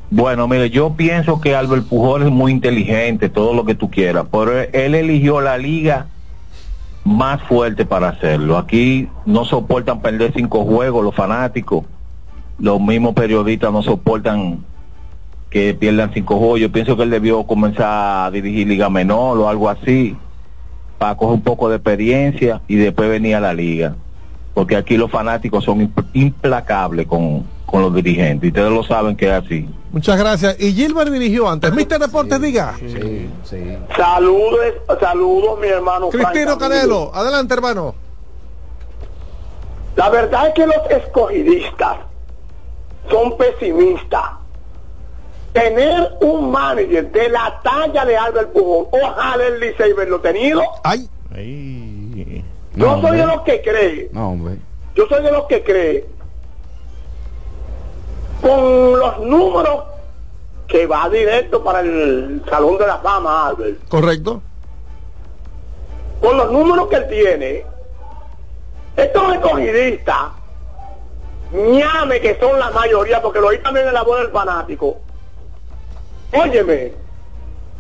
Bueno, 0.08 0.46
mire, 0.48 0.70
yo 0.70 0.94
pienso 0.96 1.40
que 1.40 1.54
Albert 1.54 1.84
Pujol 1.88 2.22
es 2.22 2.30
muy 2.30 2.52
inteligente, 2.52 3.28
todo 3.28 3.52
lo 3.52 3.64
que 3.66 3.74
tú 3.74 3.90
quieras, 3.90 4.26
pero 4.30 4.60
él 4.60 4.94
eligió 4.94 5.40
la 5.42 5.58
liga 5.58 6.06
más 7.06 7.40
fuerte 7.44 7.86
para 7.86 8.08
hacerlo. 8.08 8.58
Aquí 8.58 9.08
no 9.24 9.44
soportan 9.44 10.00
perder 10.00 10.32
cinco 10.34 10.64
juegos 10.64 11.04
los 11.04 11.14
fanáticos, 11.14 11.84
los 12.58 12.80
mismos 12.80 13.14
periodistas 13.14 13.72
no 13.72 13.82
soportan 13.82 14.64
que 15.50 15.72
pierdan 15.74 16.10
cinco 16.12 16.38
juegos. 16.38 16.60
Yo 16.60 16.72
pienso 16.72 16.96
que 16.96 17.04
él 17.04 17.10
debió 17.10 17.44
comenzar 17.44 18.26
a 18.26 18.30
dirigir 18.30 18.66
liga 18.66 18.90
menor 18.90 19.38
o 19.38 19.48
algo 19.48 19.68
así, 19.68 20.16
para 20.98 21.14
coger 21.14 21.34
un 21.34 21.42
poco 21.42 21.68
de 21.68 21.76
experiencia 21.76 22.60
y 22.66 22.74
después 22.74 23.08
venir 23.08 23.36
a 23.36 23.40
la 23.40 23.54
liga. 23.54 23.94
Porque 24.54 24.74
aquí 24.74 24.96
los 24.96 25.10
fanáticos 25.10 25.62
son 25.64 25.80
impl- 25.80 26.06
implacables 26.14 27.06
con, 27.06 27.44
con 27.66 27.82
los 27.82 27.94
dirigentes, 27.94 28.44
y 28.44 28.48
ustedes 28.48 28.72
lo 28.72 28.82
saben 28.82 29.14
que 29.14 29.26
es 29.26 29.32
así. 29.32 29.68
Muchas 29.96 30.18
gracias. 30.18 30.56
Y 30.60 30.74
Gilbert 30.74 31.08
dirigió 31.10 31.48
antes. 31.48 31.72
Mister 31.72 31.98
Deportes, 31.98 32.38
diga. 32.38 32.74
Sí, 32.78 33.30
sí. 33.44 33.78
Saludos, 33.96 34.60
saludos, 35.00 35.58
mi 35.58 35.68
hermano. 35.68 36.10
Frank 36.10 36.32
Cristino 36.32 36.58
Canelo, 36.58 37.10
adelante, 37.14 37.54
hermano. 37.54 37.94
La 39.96 40.10
verdad 40.10 40.48
es 40.48 40.52
que 40.54 40.66
los 40.66 40.76
escogidistas 40.90 41.96
son 43.08 43.38
pesimistas. 43.38 44.22
Tener 45.54 46.10
un 46.20 46.50
manager 46.50 47.10
de 47.10 47.30
la 47.30 47.58
talla 47.64 48.04
de 48.04 48.18
Albert 48.18 48.52
Pujol, 48.52 48.88
ojalá 48.92 49.46
el 49.46 49.60
Licey 49.60 49.94
verlo 49.94 50.20
tenido. 50.20 50.60
Ay. 50.84 51.08
Yo 52.74 52.84
No, 52.86 53.00
soy 53.00 53.04
hombre. 53.04 53.16
de 53.20 53.26
los 53.28 53.40
que 53.44 53.62
cree, 53.62 54.10
No, 54.12 54.28
hombre. 54.32 54.56
yo 54.94 55.06
soy 55.08 55.22
de 55.22 55.32
los 55.32 55.44
que 55.46 55.62
cree 55.64 56.06
con 58.40 58.98
los 58.98 59.18
números 59.20 59.84
que 60.66 60.86
va 60.86 61.08
directo 61.08 61.62
para 61.62 61.80
el 61.80 62.42
Salón 62.48 62.76
de 62.78 62.86
la 62.86 62.98
Fama, 62.98 63.48
Albert. 63.48 63.88
Correcto. 63.88 64.42
con 66.20 66.36
los 66.36 66.50
números 66.50 66.88
que 66.88 66.96
él 66.96 67.08
tiene, 67.08 67.64
estos 68.96 69.34
escogidistas, 69.34 70.32
ñame 71.52 72.20
que 72.20 72.38
son 72.40 72.58
la 72.58 72.70
mayoría, 72.70 73.20
porque 73.22 73.40
lo 73.40 73.48
oí 73.48 73.58
también 73.58 73.86
en 73.86 73.94
la 73.94 74.02
voz 74.02 74.18
del 74.18 74.30
fanático. 74.30 74.98
Óyeme, 76.32 76.92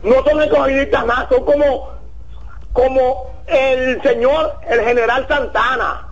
no 0.02 0.22
son 0.22 0.42
escogidistas 0.42 1.06
más, 1.06 1.28
son 1.28 1.44
como, 1.44 1.88
como 2.72 3.30
el 3.46 4.00
señor, 4.02 4.54
el 4.68 4.80
general 4.80 5.26
Santana, 5.26 6.05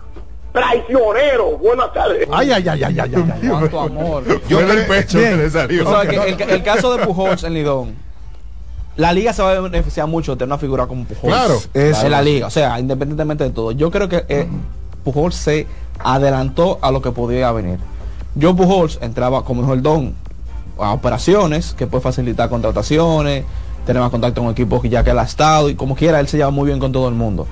traicionero. 0.55 1.57
Buenas 1.57 1.93
tardes. 1.93 2.27
Ay, 2.31 2.51
ay, 2.51 2.67
ay, 2.67 2.83
ay, 2.83 2.99
ay, 2.99 3.11
ay. 3.15 3.33
ay. 3.43 3.47
Cuánto 3.49 3.79
amor. 3.81 4.23
Yo 4.47 4.57
creo- 4.59 4.87
pecho 4.87 5.19
que 5.19 5.35
le 5.35 5.49
salió. 5.51 6.01
El, 6.01 6.41
el 6.41 6.63
caso 6.63 6.97
de 6.97 7.05
Pujols 7.05 7.43
en 7.43 7.53
Lidón, 7.53 7.95
la 8.95 9.13
liga 9.13 9.33
se 9.33 9.43
va 9.43 9.51
a 9.51 9.59
beneficiar 9.59 10.07
mucho 10.07 10.31
de 10.31 10.37
tener 10.37 10.49
una 10.49 10.57
figura 10.57 10.87
como 10.87 11.03
Pujols. 11.05 11.33
Claro. 11.35 11.59
en 11.73 12.11
la 12.11 12.21
liga, 12.21 12.47
o 12.47 12.49
sea, 12.49 12.79
independientemente 12.79 13.43
de 13.43 13.49
todo. 13.51 13.71
Yo 13.71 13.91
creo 13.91 14.09
que 14.09 14.25
eh, 14.29 14.47
Pujols 15.03 15.35
se 15.35 15.67
adelantó 15.99 16.79
a 16.81 16.91
lo 16.91 17.01
que 17.01 17.11
podía 17.11 17.51
venir. 17.51 17.77
Yo 18.35 18.55
Pujols 18.55 18.97
entraba 19.01 19.43
como 19.45 19.61
mejor 19.61 19.81
don 19.81 20.15
a 20.77 20.91
operaciones 20.91 21.73
que 21.73 21.87
puede 21.87 22.01
facilitar 22.01 22.49
contrataciones, 22.49 23.45
tener 23.85 24.01
más 24.01 24.11
contacto 24.11 24.41
con 24.41 24.51
equipos 24.51 24.81
que 24.81 24.89
ya 24.89 25.03
que 25.03 25.11
él 25.11 25.19
ha 25.19 25.23
estado 25.23 25.69
y 25.69 25.75
como 25.75 25.95
quiera 25.95 26.19
él 26.19 26.27
se 26.27 26.37
lleva 26.37 26.49
muy 26.49 26.65
bien 26.67 26.79
con 26.79 26.91
todo 26.91 27.07
el 27.07 27.15
mundo. 27.15 27.47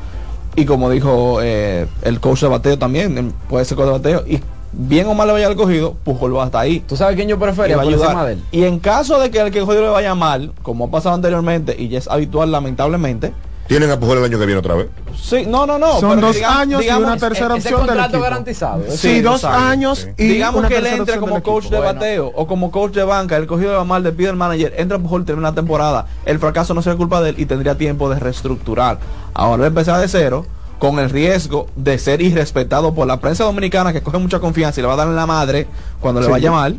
Y 0.56 0.66
como 0.66 0.90
dijo 0.90 1.40
eh, 1.42 1.88
el 2.04 2.20
coach 2.20 2.42
de 2.42 2.48
bateo 2.48 2.78
también, 2.78 3.18
eh, 3.18 3.32
puede 3.50 3.66
ser 3.66 3.76
coach 3.76 3.88
de 3.88 3.92
bateo 3.92 4.24
y 4.28 4.40
bien 4.72 5.08
o 5.08 5.14
mal 5.14 5.28
le 5.28 5.34
vaya 5.34 5.48
al 5.48 5.56
cogido, 5.56 5.94
Pujol 6.04 6.36
va 6.36 6.44
hasta 6.44 6.60
ahí. 6.60 6.80
¿Tú 6.82 6.96
sabes 6.96 7.16
quién 7.16 7.28
yo 7.28 7.40
prefería 7.40 7.78
va 7.78 7.84
a 7.84 7.86
por 7.86 7.94
encima 7.94 8.12
ayudar. 8.12 8.28
de 8.28 8.34
él? 8.34 8.44
Y 8.52 8.64
en 8.66 8.80
caso 8.80 9.20
de 9.20 9.32
que 9.32 9.40
el 9.40 9.52
que 9.52 9.62
cogido 9.62 9.84
le 9.84 9.90
vaya 9.90 10.16
mal, 10.16 10.54
como 10.62 10.86
ha 10.86 10.92
pasado 10.92 11.16
anteriormente 11.16 11.76
y 11.78 11.88
ya 11.88 12.00
es 12.00 12.08
habitual 12.08 12.52
lamentablemente, 12.52 13.34
Tienen 13.68 13.90
a 13.92 14.00
Pujol 14.00 14.18
el 14.20 14.26
año 14.26 14.38
que 14.38 14.46
viene 14.46 14.60
otra 14.60 14.76
vez. 14.76 14.88
sí, 15.20 15.46
no, 15.48 15.66
no, 15.66 15.80
no, 15.80 16.00
Son 16.00 16.20
dos 16.20 16.36
digamos- 16.36 16.58
años 16.60 16.82
digamos- 16.82 17.04
y 17.04 17.06
una 17.06 17.18
tercera 17.18 17.56
ese 17.56 17.70
opción 17.70 17.80
del 17.80 17.88
contrato 17.88 18.10
equipo. 18.10 18.24
garantizado. 18.24 18.84
Sí, 18.90 18.98
Sí, 18.98 19.22
dos 19.22 19.44
años, 19.46 20.04
años 20.04 20.08
y 20.18 20.28
digamos 20.28 20.60
una 20.60 20.68
que 20.68 20.78
él 20.78 21.00
opción 21.02 21.20
como 21.22 21.34
del 21.36 21.44
coach 21.44 21.64
equipo. 21.66 21.82
de 21.82 21.94
bateo 21.94 22.32
o 22.36 22.46
como 22.46 22.72
coach 22.72 22.92
de 22.94 23.04
banca, 23.06 23.38
el 23.38 23.48
cogido 23.48 23.72
le 23.72 23.78
va 23.78 23.84
mal, 23.86 24.04
le 24.04 24.12
pide 24.12 24.30
el 24.30 24.36
manager, 24.36 24.74
entra 24.78 25.00
Pujol, 25.00 25.24
termina 25.26 25.50
la 25.50 25.56
temporada, 25.56 26.08
el 26.26 26.40
fracaso 26.40 26.74
no 26.74 26.82
será 26.82 26.98
culpa 26.98 27.22
de 27.22 27.30
él 27.30 27.36
y 27.40 27.46
tendría 27.46 27.78
tiempo 27.78 28.10
de 28.10 28.20
reestructurar. 28.20 29.00
Ahora 29.34 29.66
empezar 29.66 30.00
de 30.02 30.08
cero, 30.10 30.46
con 30.78 31.00
el 31.00 31.10
riesgo 31.10 31.68
de 31.78 31.98
ser 31.98 32.22
irrespetado 32.22 32.94
por 32.94 33.08
la 33.08 33.22
prensa 33.22 33.46
dominicana 33.46 33.94
que 33.94 34.02
coge 34.02 34.18
mucha 34.18 34.40
confianza 34.42 34.82
y 34.82 34.84
le 34.84 34.88
va 34.88 34.96
a 34.96 34.98
dar 34.98 35.08
en 35.08 35.16
la 35.16 35.26
madre 35.26 35.66
cuando 36.02 36.20
le 36.20 36.26
Sí. 36.26 36.32
vaya 36.34 36.52
mal 36.52 36.78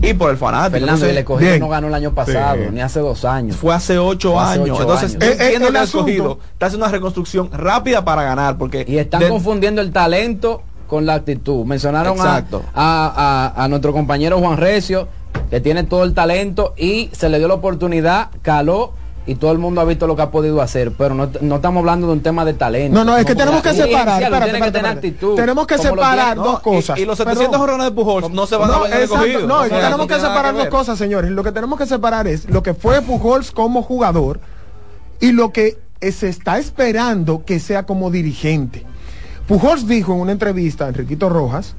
y 0.00 0.14
por 0.14 0.30
el 0.30 0.36
fanático. 0.36 0.70
Fernando, 0.72 0.92
Entonces, 0.94 1.10
el 1.10 1.18
escogido 1.18 1.50
bien. 1.50 1.60
no 1.60 1.68
ganó 1.68 1.88
el 1.88 1.94
año 1.94 2.12
pasado, 2.14 2.56
Sí. 2.64 2.68
ni 2.72 2.80
hace 2.80 3.00
dos 3.00 3.24
años. 3.24 3.56
Fue 3.56 3.74
hace 3.74 3.98
ocho 3.98 4.32
Fue 4.32 4.42
hace 4.42 4.52
años. 4.60 4.70
ocho 4.78 4.82
Entonces, 4.82 5.10
años. 5.14 5.24
Eh, 5.24 5.30
entiendo 5.40 5.68
eh, 5.68 5.72
que 5.72 5.78
el 5.78 5.84
escogido 5.84 6.38
está 6.52 6.66
haciendo 6.66 6.86
una 6.86 6.92
reconstrucción 6.92 7.50
rápida 7.52 8.04
para 8.04 8.22
ganar 8.22 8.58
porque 8.58 8.84
Y 8.86 8.98
están 8.98 9.20
de- 9.20 9.28
confundiendo 9.28 9.80
el 9.80 9.92
talento 9.92 10.62
con 10.86 11.06
la 11.06 11.14
actitud. 11.14 11.64
Mencionaron 11.64 12.16
a, 12.20 12.44
a- 12.74 13.52
a 13.64 13.68
nuestro 13.68 13.92
compañero 13.92 14.38
Juan 14.38 14.56
Recio, 14.56 15.08
que 15.50 15.60
tiene 15.60 15.84
todo 15.84 16.04
el 16.04 16.14
talento 16.14 16.74
y 16.76 17.10
se 17.12 17.28
le 17.28 17.38
dio 17.38 17.48
la 17.48 17.54
oportunidad, 17.54 18.28
caló 18.42 18.92
y 19.26 19.34
todo 19.34 19.50
el 19.50 19.58
mundo 19.58 19.80
ha 19.80 19.84
visto 19.84 20.06
lo 20.06 20.14
que 20.14 20.22
ha 20.22 20.30
podido 20.30 20.62
hacer. 20.62 20.92
Pero 20.92 21.14
no, 21.14 21.28
no 21.40 21.56
estamos 21.56 21.80
hablando 21.80 22.06
de 22.06 22.12
un 22.12 22.20
tema 22.20 22.44
de 22.44 22.54
talento. 22.54 22.96
No, 22.96 23.04
no, 23.04 23.16
es 23.16 23.26
que 23.26 23.34
tenemos 23.34 23.62
que 23.62 23.74
separar. 23.74 24.22
Espérate, 24.22 24.44
tiene 24.44 24.60
que 24.60 24.66
espérate, 24.66 24.88
actitud, 24.96 25.34
Tenemos 25.34 25.66
que 25.66 25.78
separar 25.78 26.36
dos 26.36 26.46
no, 26.46 26.62
cosas. 26.62 26.98
y, 26.98 27.02
y 27.02 27.04
los 27.04 27.18
Perdón. 27.18 27.34
700 27.34 27.60
jorrones 27.60 27.84
de 27.86 27.90
Pujols 27.92 28.30
no 28.30 28.46
se 28.46 28.56
van 28.56 28.70
a 28.70 28.78
ver 28.80 28.92
en 28.92 28.96
el 28.96 29.02
exacto. 29.02 29.24
escogido. 29.24 29.48
No, 29.48 29.58
O 29.58 29.64
es 29.64 29.70
que 29.70 29.76
sea, 29.76 29.84
tenemos 29.84 30.06
que 30.06 30.14
separar 30.14 30.54
dos 30.54 30.66
cosas, 30.68 30.98
señores. 30.98 31.30
Lo 31.30 31.42
que 31.42 31.52
tenemos 31.52 31.78
que 31.78 31.86
separar 31.86 32.26
es 32.28 32.48
lo 32.48 32.62
que 32.62 32.74
fue 32.74 33.02
Pujols 33.02 33.50
como 33.50 33.82
jugador 33.82 34.40
y 35.20 35.32
lo 35.32 35.52
que 35.52 35.78
se 36.00 36.28
está 36.28 36.58
esperando 36.58 37.44
que 37.44 37.58
sea 37.58 37.84
como 37.84 38.10
dirigente. 38.10 38.84
Pujols 39.48 39.86
dijo 39.88 40.12
en 40.12 40.20
una 40.20 40.32
entrevista 40.32 40.84
a 40.86 40.88
Enriquito 40.88 41.28
Rojas, 41.28 41.74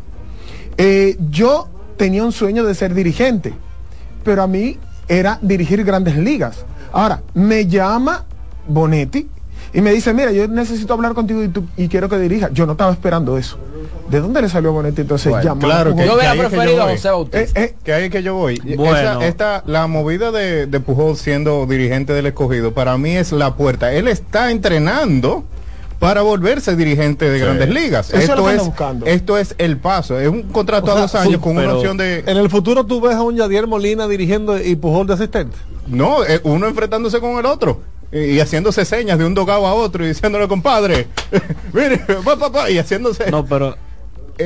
eh, 0.77 1.17
yo 1.29 1.67
tenía 1.97 2.23
un 2.23 2.31
sueño 2.31 2.63
de 2.63 2.75
ser 2.75 2.93
dirigente, 2.93 3.53
pero 4.23 4.43
a 4.43 4.47
mí 4.47 4.77
era 5.07 5.39
dirigir 5.41 5.83
grandes 5.83 6.17
ligas. 6.17 6.65
Ahora, 6.91 7.21
me 7.33 7.65
llama 7.67 8.25
Bonetti 8.67 9.27
y 9.73 9.81
me 9.81 9.91
dice, 9.91 10.13
mira, 10.13 10.31
yo 10.31 10.47
necesito 10.47 10.93
hablar 10.93 11.13
contigo 11.13 11.43
y, 11.43 11.49
tú- 11.49 11.65
y 11.77 11.87
quiero 11.87 12.09
que 12.09 12.17
dirija. 12.17 12.49
Yo 12.51 12.65
no 12.65 12.73
estaba 12.73 12.91
esperando 12.91 13.37
eso. 13.37 13.57
¿De 14.09 14.21
dónde 14.21 14.41
le 14.41 14.47
salió 14.49 14.69
a 14.69 14.73
Bonetti 14.73 15.01
entonces 15.01 15.29
Bueno, 15.29 15.43
llamar 15.43 15.63
claro 15.65 15.89
que, 15.95 16.03
Pujols? 16.03 16.21
que 16.21 16.27
ahí 16.27 16.37
es 16.39 16.49
que 16.49 16.55
yo 16.55 16.71
voy. 16.85 16.93
Eh, 17.33 17.49
eh, 17.55 17.75
que 17.83 17.93
ahí 17.93 18.03
es 18.05 18.09
que 18.11 18.23
yo 18.23 18.33
voy. 18.35 18.61
Bueno. 18.77 18.95
Esa- 19.21 19.27
esta, 19.27 19.63
la 19.65 19.87
movida 19.87 20.31
de, 20.31 20.65
de 20.67 20.79
Pujol 20.79 21.17
siendo 21.17 21.65
dirigente 21.65 22.13
del 22.13 22.25
escogido, 22.27 22.73
para 22.73 22.97
mí 22.97 23.17
es 23.17 23.31
la 23.33 23.55
puerta. 23.55 23.91
Él 23.91 24.07
está 24.07 24.49
entrenando 24.51 25.43
para 25.99 26.21
volverse 26.21 26.75
dirigente 26.75 27.29
de 27.29 27.39
Sí. 27.39 27.43
grandes 27.45 27.69
ligas. 27.69 28.09
Eso 28.13 28.19
esto, 28.33 28.49
es, 28.49 28.61
esto 29.05 29.37
es 29.37 29.55
el 29.57 29.77
paso. 29.77 30.19
Es 30.19 30.27
un 30.27 30.43
contrato 30.43 30.85
O 30.85 30.89
sea, 30.89 30.97
a 30.97 31.01
dos 31.01 31.15
años 31.15 31.41
con 31.41 31.57
una 31.57 31.73
opción 31.73 31.97
de... 31.97 32.23
En 32.27 32.37
el 32.37 32.49
futuro 32.49 32.85
tú 32.85 33.01
ves 33.01 33.15
a 33.15 33.21
un 33.23 33.35
Yadier 33.35 33.65
Molina 33.67 34.07
dirigiendo 34.07 34.61
y 34.61 34.75
Pujol 34.75 35.07
de 35.07 35.13
asistente. 35.13 35.57
No, 35.87 36.23
eh, 36.23 36.39
uno 36.43 36.67
enfrentándose 36.67 37.19
con 37.19 37.37
el 37.39 37.45
otro. 37.45 37.81
Y, 38.11 38.19
y 38.35 38.39
haciéndose 38.39 38.85
señas 38.85 39.17
de 39.17 39.25
un 39.25 39.33
dogado 39.33 39.65
a 39.65 39.73
otro 39.73 40.05
y 40.05 40.09
diciéndole, 40.09 40.47
compadre, 40.47 41.07
mire, 41.73 41.97
pa, 42.23 42.35
pa, 42.37 42.51
pa", 42.51 42.69
y 42.69 42.77
haciéndose... 42.77 43.29
No, 43.31 43.45
pero 43.45 43.75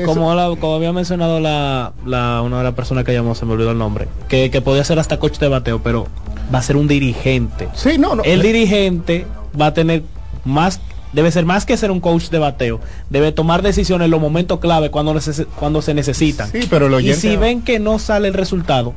como, 0.06 0.34
la- 0.34 0.48
como 0.58 0.74
había 0.76 0.92
mencionado 0.92 1.38
la, 1.38 1.92
la- 2.06 2.40
una 2.42 2.58
de 2.58 2.64
las 2.64 2.72
personas 2.74 3.04
que 3.04 3.12
llamó, 3.12 3.34
se 3.34 3.44
me 3.44 3.52
olvidó 3.52 3.72
el 3.72 3.78
nombre, 3.78 4.08
que, 4.28 4.50
que 4.50 4.62
podía 4.62 4.82
ser 4.84 4.98
hasta 4.98 5.18
coach 5.18 5.38
de 5.38 5.48
bateo, 5.48 5.82
pero 5.82 6.06
va 6.52 6.60
a 6.60 6.62
ser 6.62 6.76
un 6.76 6.88
dirigente. 6.88 7.68
Sí, 7.74 7.98
no, 7.98 8.14
no. 8.14 8.22
El 8.24 8.40
dirigente 8.42 9.26
va 9.60 9.66
a 9.66 9.74
tener 9.74 10.02
más, 10.44 10.80
debe 11.12 11.30
ser 11.30 11.44
más 11.44 11.66
que 11.66 11.76
ser 11.76 11.90
un 11.90 12.00
coach 12.00 12.28
de 12.30 12.38
bateo, 12.38 12.80
debe 13.10 13.32
tomar 13.32 13.62
decisiones 13.62 14.06
en 14.06 14.10
los 14.10 14.20
momentos 14.20 14.60
clave 14.60 14.90
cuando, 14.90 15.14
neces- 15.14 15.46
cuando 15.58 15.82
se 15.82 15.94
necesitan. 15.94 16.50
Sí, 16.50 16.60
pero 16.70 16.86
el 16.86 17.04
y 17.04 17.14
si 17.14 17.36
ven 17.36 17.62
que 17.62 17.78
no 17.78 17.98
sale 17.98 18.28
el 18.28 18.34
resultado, 18.34 18.94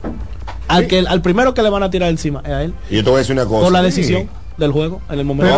al, 0.67 0.87
que, 0.87 0.99
al 0.99 1.21
primero 1.21 1.53
que 1.53 1.61
le 1.61 1.69
van 1.69 1.83
a 1.83 1.89
tirar 1.89 2.09
encima 2.09 2.41
es 2.45 2.51
a 2.51 2.63
él, 2.63 2.73
Y 2.89 2.95
yo 2.95 3.03
te 3.03 3.09
voy 3.09 3.17
a 3.17 3.19
decir 3.19 3.33
una 3.33 3.45
cosa. 3.45 3.63
por 3.63 3.71
la 3.71 3.81
Sí. 4.23 4.27
Del 4.57 4.71
juego 4.71 5.01
en 5.09 5.19
el 5.19 5.25
momento. 5.25 5.53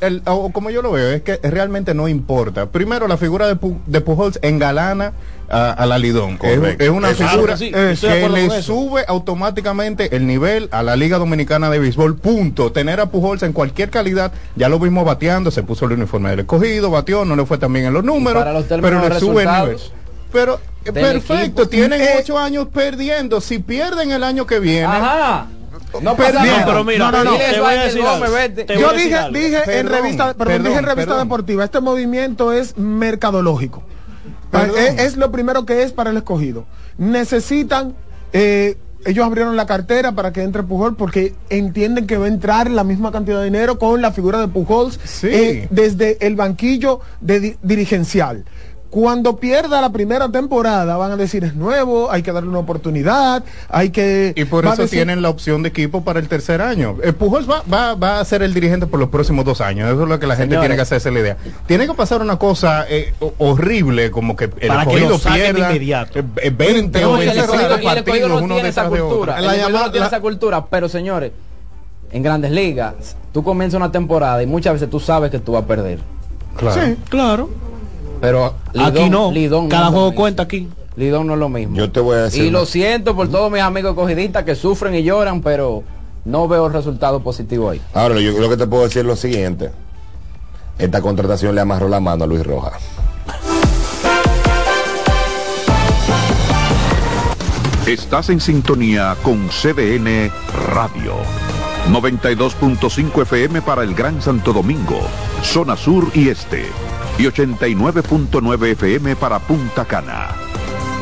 Pero 0.00 0.50
como 0.52 0.70
yo 0.70 0.82
lo 0.82 0.92
veo, 0.92 1.10
es 1.10 1.22
que 1.22 1.38
realmente 1.42 1.94
no 1.94 2.08
importa. 2.08 2.66
Primero, 2.66 3.06
la 3.08 3.16
figura 3.16 3.46
de, 3.48 3.56
Pu- 3.56 3.78
de 3.86 4.00
Pujols 4.00 4.38
engalana 4.42 5.12
a, 5.48 5.72
a 5.72 5.86
la 5.86 5.98
Lidón. 5.98 6.38
Es, 6.42 6.88
una 6.88 7.10
Exacto, 7.10 7.34
figura 7.34 7.56
sí, 7.56 7.72
eh, 7.74 7.96
que 8.00 8.28
le 8.28 8.62
sube 8.62 9.04
automáticamente 9.06 10.14
el 10.16 10.26
nivel 10.26 10.68
a 10.70 10.82
la 10.82 10.96
Liga 10.96 11.18
Dominicana 11.18 11.70
de 11.70 11.78
Béisbol. 11.78 12.16
Punto. 12.16 12.72
Tener 12.72 13.00
a 13.00 13.06
Pujols 13.06 13.42
en 13.42 13.52
cualquier 13.52 13.90
calidad, 13.90 14.32
ya 14.56 14.68
lo 14.68 14.78
vimos 14.78 15.04
bateando, 15.04 15.50
se 15.50 15.62
puso 15.62 15.86
el 15.86 15.92
uniforme 15.92 16.30
del 16.30 16.40
escogido, 16.40 16.90
batió, 16.90 17.24
no 17.24 17.36
le 17.36 17.44
fue 17.46 17.58
tan 17.58 17.72
bien 17.72 17.86
en 17.86 17.92
los 17.94 18.04
números, 18.04 18.44
los 18.52 18.64
pero 18.80 19.08
le 19.08 19.18
sube 19.20 19.42
el 19.42 19.48
nivel. 19.50 19.78
Pero 20.32 20.60
eh, 20.84 20.92
perfecto, 20.92 21.62
equipo. 21.62 21.66
tienen 21.66 22.00
Eh, 22.00 22.10
ocho 22.20 22.38
años 22.38 22.68
perdiendo. 22.72 23.40
Si 23.40 23.58
pierden 23.58 24.12
el 24.12 24.22
año 24.22 24.46
que 24.46 24.60
viene, 24.60 24.86
Ajá. 24.86 25.46
No 26.02 26.16
pero 26.16 26.40
mira, 26.84 26.98
No, 26.98 27.10
no, 27.12 27.24
no. 27.24 27.36
te 27.36 27.60
voy 27.60 27.74
a 27.74 27.82
decir 27.84 28.02
algo. 28.02 28.26
Yo 28.78 28.92
dije, 28.92 29.18
dije 29.32 29.78
en 29.80 29.88
revista, 29.88 30.34
perdón, 30.34 30.36
perdón, 30.46 30.62
dije 30.64 30.78
en 30.78 30.84
revista 30.84 31.10
perdón. 31.10 31.28
deportiva, 31.28 31.64
este 31.64 31.80
movimiento 31.80 32.52
es 32.52 32.76
mercadológico. 32.76 33.82
Perdón. 34.50 34.76
Es, 34.78 34.98
es 35.00 35.16
lo 35.16 35.30
primero 35.30 35.64
que 35.66 35.82
es 35.82 35.92
para 35.92 36.10
el 36.10 36.16
escogido. 36.16 36.66
Necesitan, 36.98 37.94
eh, 38.32 38.76
ellos 39.04 39.24
abrieron 39.24 39.56
la 39.56 39.66
cartera 39.66 40.12
para 40.12 40.32
que 40.32 40.42
entre 40.42 40.62
Pujol 40.62 40.94
porque 40.94 41.34
entienden 41.48 42.06
que 42.06 42.18
va 42.18 42.26
a 42.26 42.28
entrar 42.28 42.70
la 42.70 42.84
misma 42.84 43.10
cantidad 43.10 43.38
de 43.38 43.44
dinero 43.46 43.78
con 43.78 44.02
la 44.02 44.12
figura 44.12 44.38
de 44.40 44.48
Pujols 44.48 45.00
eh, 45.24 45.66
desde 45.70 46.18
el 46.26 46.36
banquillo 46.36 47.00
de 47.20 47.40
di- 47.40 47.56
dirigencial. 47.62 48.44
Cuando 48.90 49.36
pierda 49.36 49.80
la 49.80 49.90
primera 49.90 50.28
temporada 50.30 50.96
van 50.96 51.12
a 51.12 51.16
decir 51.16 51.44
es 51.44 51.54
nuevo, 51.54 52.10
hay 52.10 52.22
que 52.24 52.32
darle 52.32 52.48
una 52.48 52.58
oportunidad, 52.58 53.44
hay 53.68 53.90
que... 53.90 54.32
Y 54.34 54.44
por 54.46 54.66
eso 54.66 54.82
decir- 54.82 54.98
tienen 54.98 55.22
la 55.22 55.28
opción 55.28 55.62
de 55.62 55.68
equipo 55.68 56.02
para 56.02 56.18
el 56.18 56.26
tercer 56.26 56.60
año. 56.60 56.96
El 57.04 57.14
Pujols 57.14 57.48
va, 57.48 57.62
va, 57.72 57.94
va 57.94 58.18
a 58.18 58.24
ser 58.24 58.42
el 58.42 58.52
dirigente 58.52 58.88
por 58.88 58.98
los 58.98 59.08
próximos 59.08 59.44
dos 59.44 59.60
años. 59.60 59.88
Eso 59.92 60.02
es 60.02 60.08
lo 60.08 60.18
que 60.18 60.26
la 60.26 60.34
gente 60.34 60.54
Señores. 60.56 60.62
tiene 60.62 60.74
que 60.74 60.82
hacerse 60.82 61.12
la 61.12 61.20
idea. 61.20 61.36
Tiene 61.66 61.86
que 61.86 61.94
pasar 61.94 62.20
una 62.20 62.36
cosa 62.36 62.84
eh, 62.88 63.14
ho- 63.20 63.32
horrible, 63.38 64.10
como 64.10 64.34
que 64.34 64.46
el 64.46 64.50
Para 64.68 64.84
que 64.86 64.96
escogido 64.96 65.08
lo 65.10 65.18
de 65.18 65.30
pierda 65.38 65.68
inmediato. 65.70 66.18
eh, 66.18 66.24
eh, 66.42 66.50
20 66.50 67.04
o 67.04 67.12
No, 67.12 67.22
y 67.22 67.28
el 67.28 67.34
25 67.34 67.44
escogido- 67.54 67.62
y 67.62 67.64
el 67.64 67.70
escogido 67.70 67.94
partidos 67.94 68.28
no 68.30 68.36
uno 68.44 68.54
tiene 68.54 68.68
esa 68.70 68.82
detrás 68.82 68.92
de 69.02 69.06
cultura. 69.06 69.38
El 69.38 69.44
escogido 69.44 69.68
no 69.78 69.90
tiene 69.92 70.06
esa 70.08 70.20
cultura, 70.20 70.66
pero 70.66 70.88
señores, 70.88 71.30
en 72.10 72.22
grandes 72.24 72.50
ligas, 72.50 73.14
tú 73.32 73.44
comienzas 73.44 73.76
una 73.78 73.92
temporada 73.92 74.42
y 74.42 74.46
muchas 74.46 74.72
veces 74.72 74.90
tú 74.90 74.98
sabes 74.98 75.30
que 75.30 75.38
tú 75.38 75.52
vas 75.52 75.62
a 75.62 75.66
perder. 75.68 76.00
Claro. 76.56 76.82
Sí, 76.84 76.96
claro. 77.08 77.48
Pero 78.20 78.54
Aquí 78.78 79.08
no. 79.08 79.32
Lidón 79.32 79.68
Cada 79.68 79.90
juego 79.90 80.14
cuenta 80.14 80.42
aquí. 80.42 80.68
Lidón 80.96 81.26
no 81.26 81.34
es 81.34 81.38
lo 81.38 81.48
mismo. 81.48 81.76
Yo 81.76 81.90
te 81.90 82.00
voy 82.00 82.16
a 82.16 82.22
decir. 82.22 82.44
Y 82.44 82.50
lo 82.50 82.66
siento 82.66 83.16
por 83.16 83.28
todos 83.28 83.50
mis 83.50 83.62
amigos 83.62 83.94
cogidistas 83.94 84.44
que 84.44 84.54
sufren 84.54 84.94
y 84.94 85.02
lloran, 85.02 85.40
pero 85.40 85.82
no 86.24 86.48
veo 86.48 86.66
el 86.66 86.72
resultado 86.72 87.20
positivo 87.20 87.70
ahí. 87.70 87.80
Ahora, 87.94 88.20
yo 88.20 88.32
lo 88.32 88.48
que 88.50 88.56
te 88.56 88.66
puedo 88.66 88.84
decir 88.84 89.00
es 89.00 89.06
lo 89.06 89.16
siguiente. 89.16 89.70
Esta 90.78 91.00
contratación 91.00 91.54
le 91.54 91.60
amarró 91.60 91.88
la 91.88 92.00
mano 92.00 92.24
a 92.24 92.26
Luis 92.26 92.44
Rojas. 92.44 92.82
Estás 97.86 98.30
en 98.30 98.40
sintonía 98.40 99.16
con 99.22 99.48
CDN 99.48 100.30
Radio. 100.74 101.14
92.5 101.88 103.22
FM 103.22 103.62
para 103.62 103.82
el 103.82 103.94
Gran 103.94 104.20
Santo 104.22 104.52
Domingo, 104.52 105.00
zona 105.42 105.76
sur 105.76 106.06
y 106.14 106.28
este. 106.28 106.66
Y 107.20 107.24
89.9 107.24 108.68
FM 108.68 109.14
para 109.14 109.38
Punta 109.40 109.84
Cana. 109.84 110.28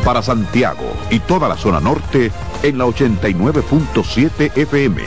Para 0.05 0.21
Santiago 0.21 0.93
y 1.11 1.21
toda 1.21 1.49
la 1.49 1.57
zona 1.57 1.79
norte 1.79 2.33
en 2.65 2.77
la 2.77 2.87
89.7 2.87 4.51
FM. 4.57 5.01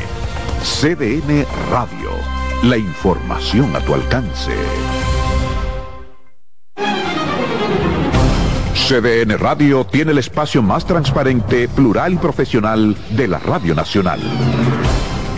CDN 0.64 1.46
Radio. 1.70 2.12
La 2.64 2.78
información 2.78 3.76
a 3.76 3.82
tu 3.82 3.94
alcance. 3.94 4.54
CDN 8.74 9.38
Radio 9.38 9.84
tiene 9.84 10.14
el 10.14 10.18
espacio 10.18 10.62
más 10.62 10.86
transparente, 10.86 11.68
plural 11.68 12.14
y 12.14 12.18
profesional 12.20 12.96
de 13.10 13.28
la 13.28 13.40
Radio 13.40 13.76
Nacional. 13.76 14.22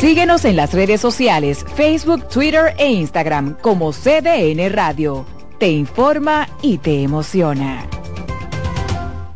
Síguenos 0.00 0.46
en 0.46 0.56
las 0.56 0.72
redes 0.72 0.98
sociales, 0.98 1.62
Facebook, 1.76 2.26
Twitter 2.30 2.74
e 2.78 2.88
Instagram 2.90 3.58
como 3.60 3.92
CDN 3.92 4.72
Radio. 4.72 5.26
Te 5.58 5.68
informa 5.68 6.48
y 6.62 6.78
te 6.78 7.02
emociona. 7.02 7.86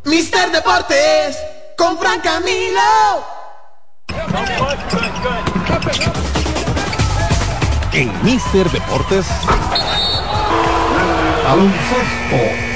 Mister 0.05 0.51
Deportes 0.53 1.39
con 1.77 1.99
Fran 1.99 2.19
Camilo. 2.21 2.81
En 7.93 8.25
Mister 8.25 8.71
Deportes. 8.71 9.27
Baloncesto. 11.45 12.74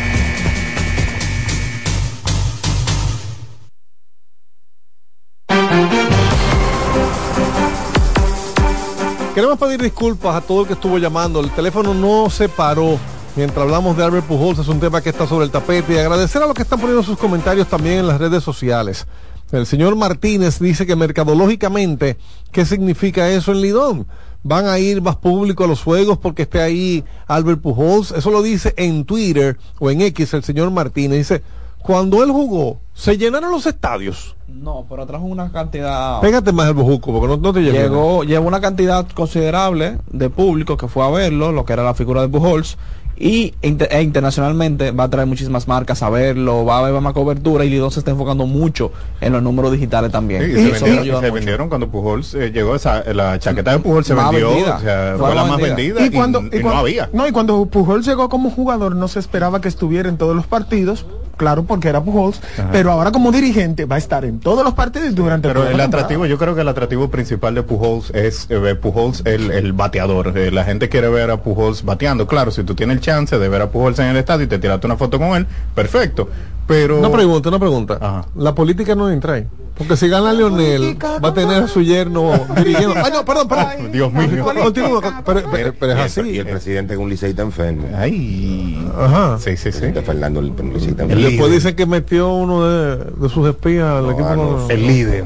Queremos 9.38 9.56
pedir 9.56 9.80
disculpas 9.80 10.34
a 10.34 10.40
todo 10.40 10.62
el 10.62 10.66
que 10.66 10.72
estuvo 10.72 10.98
llamando. 10.98 11.38
El 11.38 11.52
teléfono 11.52 11.94
no 11.94 12.28
se 12.28 12.48
paró 12.48 12.98
mientras 13.36 13.62
hablamos 13.62 13.96
de 13.96 14.02
Albert 14.02 14.26
Pujols. 14.26 14.58
Es 14.58 14.66
un 14.66 14.80
tema 14.80 15.00
que 15.00 15.10
está 15.10 15.28
sobre 15.28 15.44
el 15.44 15.52
tapete. 15.52 15.94
Y 15.94 15.98
agradecer 15.98 16.42
a 16.42 16.46
los 16.46 16.56
que 16.56 16.62
están 16.62 16.80
poniendo 16.80 17.04
sus 17.04 17.16
comentarios 17.16 17.68
también 17.68 17.98
en 18.00 18.08
las 18.08 18.18
redes 18.18 18.42
sociales. 18.42 19.06
El 19.52 19.64
señor 19.64 19.94
Martínez 19.94 20.58
dice 20.58 20.86
que 20.86 20.96
mercadológicamente, 20.96 22.16
¿qué 22.50 22.66
significa 22.66 23.28
eso 23.28 23.52
en 23.52 23.60
Lidón? 23.60 24.08
Van 24.42 24.66
a 24.66 24.80
ir 24.80 25.02
más 25.02 25.14
público 25.14 25.62
a 25.62 25.68
los 25.68 25.84
juegos 25.84 26.18
porque 26.18 26.42
esté 26.42 26.60
ahí 26.60 27.04
Albert 27.28 27.60
Pujols. 27.60 28.10
Eso 28.10 28.32
lo 28.32 28.42
dice 28.42 28.74
en 28.76 29.04
Twitter 29.04 29.56
o 29.78 29.88
en 29.88 30.00
X 30.00 30.34
el 30.34 30.42
señor 30.42 30.72
Martínez. 30.72 31.16
Dice, 31.16 31.44
cuando 31.82 32.22
él 32.22 32.30
jugó, 32.30 32.80
se 32.94 33.16
llenaron 33.16 33.50
los 33.50 33.66
estadios. 33.66 34.34
No, 34.48 34.84
pero 34.88 35.06
trajo 35.06 35.24
una 35.24 35.50
cantidad. 35.52 36.20
Pégate 36.20 36.52
más 36.52 36.68
el 36.68 36.74
bojuco 36.74 37.12
porque 37.12 37.28
no, 37.28 37.36
no 37.36 37.52
te 37.52 37.60
llegó. 37.60 37.76
Llegó, 37.78 38.24
llevó 38.24 38.48
una 38.48 38.60
cantidad 38.60 39.06
considerable 39.14 39.98
de 40.10 40.30
público 40.30 40.76
que 40.76 40.88
fue 40.88 41.04
a 41.04 41.10
verlo, 41.10 41.52
lo 41.52 41.64
que 41.64 41.72
era 41.74 41.84
la 41.84 41.94
figura 41.94 42.20
de 42.22 42.28
Pujols. 42.28 42.76
Y 43.20 43.52
inter- 43.62 43.88
e 43.90 44.00
internacionalmente 44.02 44.92
va 44.92 45.04
a 45.04 45.10
traer 45.10 45.26
muchísimas 45.26 45.66
marcas 45.66 46.04
a 46.04 46.08
verlo, 46.10 46.64
va 46.64 46.76
a 46.76 46.86
haber 46.86 47.00
más 47.00 47.12
cobertura 47.14 47.64
y 47.64 47.70
Lidón 47.70 47.90
se 47.90 47.98
está 47.98 48.12
enfocando 48.12 48.46
mucho 48.46 48.92
en 49.20 49.32
los 49.32 49.42
números 49.42 49.72
digitales 49.72 50.12
también. 50.12 50.42
Sí, 50.44 50.52
Y 50.52 50.54
se, 50.78 50.84
vendieron, 50.84 51.64
se 51.64 51.68
cuando 51.68 51.88
Pujols 51.90 52.34
eh, 52.34 52.52
llegó, 52.52 52.76
esa, 52.76 53.02
la 53.12 53.36
chaqueta 53.40 53.72
de 53.72 53.80
Pujols 53.80 54.06
se 54.06 54.14
Más 54.14 54.30
vendió, 54.30 54.50
vendida. 54.50 54.76
o 54.76 54.80
sea, 54.80 55.14
Fue 55.18 55.26
fue 55.26 55.34
la 55.34 55.40
más 55.42 55.50
más 55.50 55.60
vendida. 55.60 56.06
y, 56.06 56.10
cuando, 56.10 56.42
y 56.42 56.44
y 56.44 56.48
no 56.58 56.62
cuando- 56.62 56.80
había. 56.80 57.10
no, 57.12 57.26
y 57.26 57.32
cuando 57.32 57.66
Pujols 57.66 58.06
llegó 58.06 58.28
como 58.28 58.50
jugador 58.50 58.94
no 58.94 59.08
se 59.08 59.18
esperaba 59.18 59.60
que 59.60 59.66
estuviera 59.66 60.08
en 60.08 60.16
todos 60.16 60.36
los 60.36 60.46
partidos, 60.46 61.04
claro, 61.38 61.62
porque 61.62 61.88
era 61.88 62.02
Pujols, 62.02 62.42
Ajá. 62.58 62.68
pero 62.70 62.92
ahora 62.92 63.10
como 63.10 63.32
dirigente 63.32 63.86
va 63.86 63.94
a 63.96 63.98
estar 63.98 64.26
en 64.26 64.40
todos 64.40 64.62
los 64.62 64.74
partidos 64.74 65.14
durante 65.14 65.48
Pero 65.48 65.60
toda 65.60 65.70
el 65.72 65.78
la 65.78 65.84
atractivo, 65.84 66.26
yo 66.26 66.36
creo 66.36 66.54
que 66.54 66.60
el 66.60 66.68
atractivo 66.68 67.08
principal 67.08 67.54
de 67.54 67.62
Pujols 67.62 68.10
es 68.10 68.46
eh, 68.50 68.74
Pujols 68.74 69.22
el, 69.24 69.50
el 69.50 69.72
bateador. 69.72 70.36
Eh, 70.36 70.50
la 70.50 70.64
gente 70.64 70.90
quiere 70.90 71.08
ver 71.08 71.30
a 71.30 71.42
Pujols 71.42 71.84
bateando. 71.84 72.26
Claro, 72.26 72.50
si 72.50 72.62
tú 72.64 72.74
tienes 72.74 72.96
el 72.96 73.00
chance 73.00 73.38
de 73.38 73.48
ver 73.48 73.62
a 73.62 73.70
Pujols 73.70 73.98
en 74.00 74.06
el 74.06 74.16
estadio 74.18 74.44
y 74.44 74.48
te 74.48 74.58
tiraste 74.58 74.86
una 74.86 74.96
foto 74.96 75.18
con 75.18 75.36
él, 75.36 75.46
perfecto. 75.74 76.28
Pero 76.68 76.98
Una 77.00 77.10
pregunta, 77.10 77.48
una 77.48 77.58
pregunta. 77.58 78.24
La 78.36 78.54
política 78.54 78.94
no 78.94 79.10
entra 79.10 79.32
ahí. 79.34 79.46
Porque 79.76 79.96
si 79.96 80.08
gana 80.08 80.32
Leonel, 80.32 80.98
va 81.24 81.28
a 81.28 81.34
tener 81.34 81.62
a 81.62 81.68
su 81.68 81.80
yerno 81.82 82.32
dirigiendo. 82.56 82.94
Ay, 82.96 83.10
no, 83.12 83.24
perdón, 83.24 83.48
perdón. 83.48 83.90
Dios 83.92 84.12
mío. 84.12 84.44
Continúa, 84.62 85.22
pero, 85.24 85.42
pero- 85.50 85.74
pero 85.78 85.92
es 85.92 86.16
Y 86.16 86.20
el- 86.20 86.26
así. 86.26 86.30
Y 86.34 86.38
el 86.38 86.46
presidente 86.46 86.94
es 86.94 87.00
un 87.00 87.08
liceísta 87.08 87.42
enfermo. 87.42 87.88
Ay. 87.96 88.86
Ajá. 88.98 89.38
Sí, 89.38 89.56
sí, 89.56 89.72
sí. 89.72 89.86
Fernando, 90.04 90.40
el 90.40 90.50
un 90.50 90.72
liceísta 90.74 91.04
Y 91.04 91.22
después 91.22 91.50
dicen 91.52 91.74
que 91.76 91.86
metió 91.86 92.28
uno 92.32 92.66
de, 92.68 92.96
de 92.96 93.28
sus 93.28 93.48
espías 93.48 93.86
al 93.88 94.10
equipo. 94.10 94.26
ah, 94.28 94.36
no 94.36 94.58
líder. 94.68 94.70
El 94.78 94.86
líder. 94.86 95.24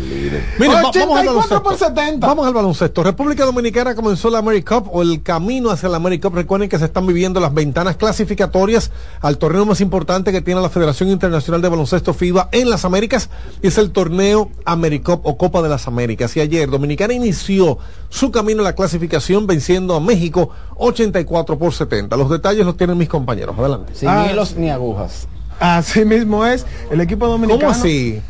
Miren, 0.00 0.76
va- 0.76 0.82
vamos 0.82 0.96
al 1.18 1.28
84 1.28 1.62
por 1.62 1.72
baloncesto. 1.72 1.86
70. 1.86 2.26
Vamos 2.26 2.46
al 2.46 2.52
baloncesto. 2.54 3.02
República 3.02 3.44
Dominicana 3.44 3.94
comenzó 3.94 4.30
la 4.30 4.38
AmeriCup 4.38 4.88
o 4.92 5.02
el 5.02 5.22
camino 5.22 5.70
hacia 5.70 5.88
la 5.88 5.96
AmeriCup. 5.96 6.34
Recuerden 6.34 6.68
que 6.68 6.78
se 6.78 6.84
están 6.86 7.06
viviendo 7.06 7.40
las 7.40 7.52
ventanas 7.54 7.96
clasificatorias 7.96 8.90
al 9.20 9.38
torneo 9.38 9.64
más 9.66 9.80
importante 9.80 10.32
que 10.32 10.40
tiene 10.42 10.60
la 10.60 10.68
Federación 10.68 11.08
Internacional 11.08 11.62
de 11.62 11.68
Baloncesto 11.68 12.12
FIBA 12.14 12.48
en 12.52 12.68
las 12.70 12.84
Américas 12.84 13.30
y 13.62 13.68
es 13.68 13.78
el 13.78 13.90
torneo 13.90 14.50
AmeriCup 14.64 15.24
o 15.26 15.36
Copa 15.38 15.62
de 15.62 15.68
las 15.68 15.86
Américas. 15.86 16.36
Y 16.36 16.40
ayer 16.40 16.68
Dominicana 16.70 17.12
inició 17.14 17.78
su 18.08 18.30
camino 18.30 18.60
a 18.62 18.64
la 18.64 18.74
clasificación 18.74 19.46
venciendo 19.46 19.94
a 19.94 20.00
México 20.00 20.50
84 20.76 21.58
por 21.58 21.72
70. 21.72 22.16
Los 22.16 22.30
detalles 22.30 22.64
los 22.64 22.76
tienen 22.76 22.98
mis 22.98 23.08
compañeros. 23.08 23.56
Adelante. 23.58 23.94
Sin 23.94 24.08
Ah, 24.08 24.28
hilos 24.30 24.56
ni 24.56 24.70
agujas. 24.70 25.26
Así 25.58 26.04
mismo 26.04 26.44
es 26.44 26.66
el 26.90 27.00
equipo 27.00 27.26
dominicano. 27.26 27.60
¿Cómo 27.72 27.80
así? 27.80 28.20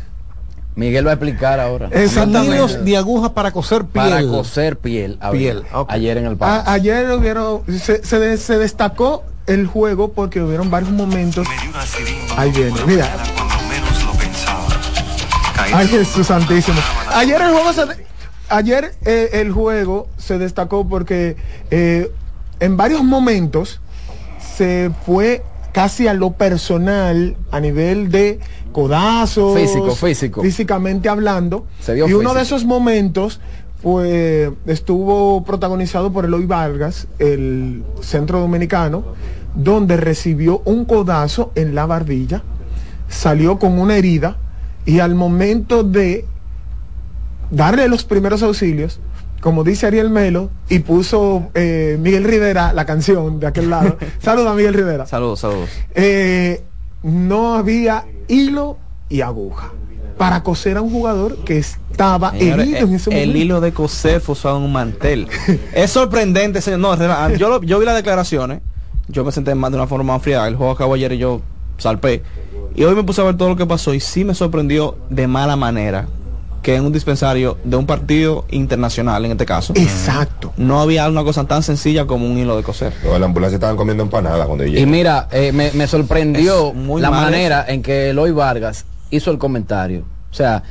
Miguel 0.77 1.07
va 1.07 1.09
a 1.09 1.13
explicar 1.15 1.59
ahora. 1.59 1.89
Hilos 1.91 2.79
ni 2.83 2.95
agujas 2.95 3.31
para 3.31 3.51
coser 3.51 3.85
piel. 3.85 4.09
Para 4.09 4.21
coser 4.21 4.77
piel. 4.77 5.17
a 5.19 5.31
ver, 5.31 5.39
Piel. 5.39 5.63
Ayer 5.87 6.17
en 6.17 6.25
el 6.27 6.33
A- 6.33 6.37
parque. 6.37 6.69
ayer 6.69 7.11
hubieron, 7.11 7.63
se, 7.81 8.05
se 8.05 8.19
de- 8.19 8.37
se 8.37 8.59
destacó 8.59 9.23
el 9.47 9.65
juego 9.65 10.13
porque 10.13 10.39
hubieron 10.39 10.69
varios 10.69 10.91
momentos. 10.91 11.47
Ahí 12.37 12.51
viene, 12.51 12.75
mira. 12.85 13.07
Ay, 15.73 15.87
Jesús 15.87 16.27
Santísimo. 16.27 16.79
Ayer 17.15 17.41
el 17.41 17.51
juego 17.53 17.73
se, 17.73 17.85
de- 17.87 18.05
ayer 18.49 18.93
eh, 19.03 19.29
el 19.33 19.51
juego 19.51 20.07
se 20.17 20.37
destacó 20.37 20.87
porque 20.87 21.37
eh, 21.71 22.11
en 22.59 22.77
varios 22.77 23.03
momentos 23.03 23.81
se 24.55 24.91
fue 25.07 25.43
casi 25.77 26.07
a 26.07 26.15
lo 26.15 26.31
personal 26.31 27.37
a 27.51 27.59
nivel 27.59 28.09
de 28.09 28.39
codazos 28.71 29.59
Físico, 29.59 29.91
físico. 29.91 30.41
físicamente 30.41 31.07
hablando 31.07 31.67
Se 31.79 31.93
dio 31.93 32.09
y 32.09 32.13
uno 32.13 32.33
de 32.33 32.41
esos 32.41 32.65
momentos 32.65 33.39
fue 33.79 34.51
estuvo 34.65 35.43
protagonizado 35.43 36.11
por 36.11 36.25
Eloy 36.25 36.47
Vargas 36.47 37.07
el 37.19 37.83
centro 38.01 38.39
dominicano 38.39 39.03
donde 39.53 39.97
recibió 39.97 40.63
un 40.65 40.85
codazo 40.85 41.51
en 41.53 41.75
la 41.75 41.85
barbilla 41.85 42.41
salió 43.07 43.59
con 43.59 43.77
una 43.77 43.97
herida 43.97 44.37
y 44.83 44.97
al 44.97 45.13
momento 45.13 45.83
de 45.83 46.25
darle 47.51 47.87
los 47.87 48.03
primeros 48.03 48.41
auxilios, 48.41 48.99
como 49.41 49.63
dice 49.63 49.85
Ariel 49.87 50.09
Melo, 50.09 50.49
y 50.69 50.79
puso 50.79 51.49
eh, 51.53 51.97
Miguel 51.99 52.23
Rivera 52.23 52.73
la 52.73 52.85
canción 52.85 53.39
de 53.39 53.47
aquel 53.47 53.69
lado. 53.69 53.97
Saluda 54.21 54.53
Miguel 54.53 54.73
Rivera. 54.73 55.05
Saludos, 55.05 55.39
saludos. 55.41 55.69
Eh, 55.95 56.63
no 57.03 57.55
había 57.55 58.05
hilo 58.27 58.77
y 59.09 59.21
aguja 59.21 59.71
para 60.17 60.41
coser 60.41 60.77
a 60.77 60.81
un 60.81 60.89
jugador 60.91 61.37
que 61.45 61.59
estaba 61.59 62.33
herido 62.35 62.85
en 62.85 62.89
el, 62.89 62.95
ese 62.95 63.09
el 63.11 63.15
momento. 63.27 63.37
hilo 63.37 63.61
de 63.61 63.71
coser 63.71 64.19
fue 64.19 64.33
usado 64.33 64.57
en 64.57 64.63
un 64.63 64.73
mantel. 64.73 65.27
es 65.73 65.91
sorprendente, 65.91 66.59
señor. 66.61 66.79
No, 66.79 66.95
Rena, 66.95 67.31
yo, 67.35 67.49
lo- 67.49 67.61
yo 67.61 67.77
vi 67.79 67.85
las 67.85 67.95
declaraciones. 67.95 68.61
Yo 69.07 69.23
me 69.23 69.31
senté 69.31 69.53
más 69.55 69.71
de 69.71 69.77
una 69.77 69.87
forma 69.87 70.13
más 70.13 70.21
fría. 70.23 70.47
El 70.47 70.55
juego 70.55 70.71
acabó 70.73 70.95
ayer 70.95 71.13
y 71.13 71.19
yo 71.19 71.41
salpé. 71.77 72.23
Y 72.75 72.83
hoy 72.83 72.95
me 72.95 73.03
puse 73.03 73.21
a 73.21 73.25
ver 73.25 73.37
todo 73.37 73.49
lo 73.49 73.55
que 73.55 73.65
pasó 73.65 73.93
y 73.93 73.99
sí 73.99 74.25
me 74.25 74.33
sorprendió 74.33 74.97
de 75.09 75.27
mala 75.27 75.55
manera 75.55 76.07
que 76.67 76.75
en 76.75 76.83
un 76.83 76.91
dispensario 76.91 77.57
de 77.63 77.77
un 77.77 77.85
partido 77.85 78.43
internacional, 78.49 79.23
en 79.23 79.31
este 79.31 79.45
caso, 79.45 79.71
Exacto. 79.77 80.51
no 80.57 80.81
había 80.81 81.07
una 81.07 81.23
cosa 81.23 81.45
tan 81.45 81.63
sencilla 81.63 82.05
como 82.05 82.25
un 82.25 82.37
hilo 82.37 82.57
de 82.57 82.63
coser. 82.63 82.91
Toda 83.01 83.17
la 83.19 83.25
ambulancia 83.25 83.55
estaban 83.55 83.77
comiendo 83.77 84.03
empanadas 84.03 84.45
cuando 84.45 84.65
yo 84.65 84.77
Y 84.77 84.85
mira, 84.85 85.29
eh, 85.31 85.53
me, 85.53 85.71
me 85.71 85.87
sorprendió 85.87 86.73
muy 86.73 87.01
la 87.01 87.09
manera 87.09 87.63
en 87.65 87.81
que 87.81 88.09
Eloy 88.09 88.31
Vargas 88.31 88.83
hizo 89.11 89.31
el 89.31 89.37
comentario. 89.37 90.03
O 90.29 90.33
sea, 90.33 90.61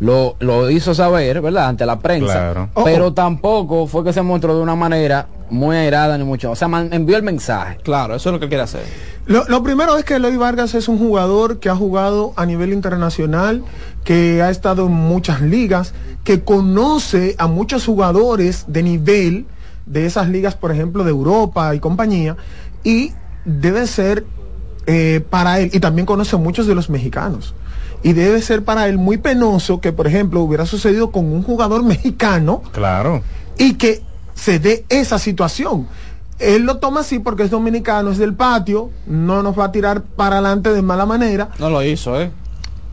lo, 0.00 0.36
lo 0.40 0.70
hizo 0.70 0.94
saber, 0.94 1.40
¿verdad? 1.40 1.68
Ante 1.68 1.84
la 1.86 1.98
prensa. 1.98 2.32
Claro. 2.32 2.70
Pero 2.84 3.12
tampoco 3.12 3.86
fue 3.86 4.04
que 4.04 4.12
se 4.12 4.22
mostró 4.22 4.54
de 4.56 4.62
una 4.62 4.76
manera 4.76 5.26
muy 5.50 5.76
airada 5.76 6.16
ni 6.18 6.24
mucho. 6.24 6.50
O 6.50 6.56
sea, 6.56 6.68
man- 6.68 6.90
envió 6.92 7.16
el 7.16 7.22
mensaje. 7.22 7.78
Claro, 7.82 8.14
eso 8.14 8.28
es 8.28 8.32
lo 8.32 8.40
que 8.40 8.48
quiere 8.48 8.62
hacer. 8.62 8.82
Lo, 9.26 9.44
lo 9.48 9.62
primero 9.62 9.96
es 9.98 10.04
que 10.04 10.14
Eloy 10.16 10.36
Vargas 10.36 10.74
es 10.74 10.88
un 10.88 10.98
jugador 10.98 11.58
que 11.58 11.68
ha 11.68 11.76
jugado 11.76 12.32
a 12.36 12.46
nivel 12.46 12.72
internacional, 12.72 13.62
que 14.04 14.40
ha 14.42 14.50
estado 14.50 14.86
en 14.86 14.92
muchas 14.92 15.40
ligas, 15.40 15.94
que 16.24 16.42
conoce 16.42 17.34
a 17.38 17.46
muchos 17.46 17.84
jugadores 17.84 18.64
de 18.68 18.82
nivel 18.82 19.46
de 19.86 20.06
esas 20.06 20.28
ligas, 20.28 20.54
por 20.54 20.70
ejemplo, 20.70 21.02
de 21.04 21.10
Europa 21.10 21.74
y 21.74 21.80
compañía, 21.80 22.36
y 22.84 23.12
debe 23.44 23.86
ser 23.86 24.24
eh, 24.86 25.22
para 25.28 25.60
él, 25.60 25.70
y 25.72 25.80
también 25.80 26.06
conoce 26.06 26.36
a 26.36 26.38
muchos 26.38 26.66
de 26.66 26.74
los 26.74 26.88
mexicanos, 26.90 27.54
y 28.02 28.12
debe 28.12 28.40
ser 28.42 28.64
para 28.64 28.86
él 28.88 28.98
muy 28.98 29.16
penoso 29.18 29.80
que, 29.80 29.92
por 29.92 30.06
ejemplo, 30.06 30.40
hubiera 30.40 30.66
sucedido 30.66 31.10
con 31.10 31.26
un 31.32 31.42
jugador 31.42 31.82
mexicano 31.84 32.62
Claro. 32.72 33.22
y 33.56 33.74
que 33.74 34.02
se 34.34 34.58
dé 34.58 34.84
esa 34.88 35.18
situación. 35.18 35.86
Él 36.38 36.62
lo 36.62 36.76
toma 36.78 37.00
así 37.00 37.18
porque 37.18 37.42
es 37.42 37.50
dominicano, 37.50 38.10
es 38.12 38.18
del 38.18 38.34
patio, 38.34 38.90
no 39.06 39.42
nos 39.42 39.58
va 39.58 39.64
a 39.64 39.72
tirar 39.72 40.02
para 40.02 40.36
adelante 40.38 40.72
de 40.72 40.82
mala 40.82 41.04
manera. 41.06 41.48
No 41.58 41.68
lo 41.68 41.82
hizo, 41.82 42.20
¿eh? 42.20 42.30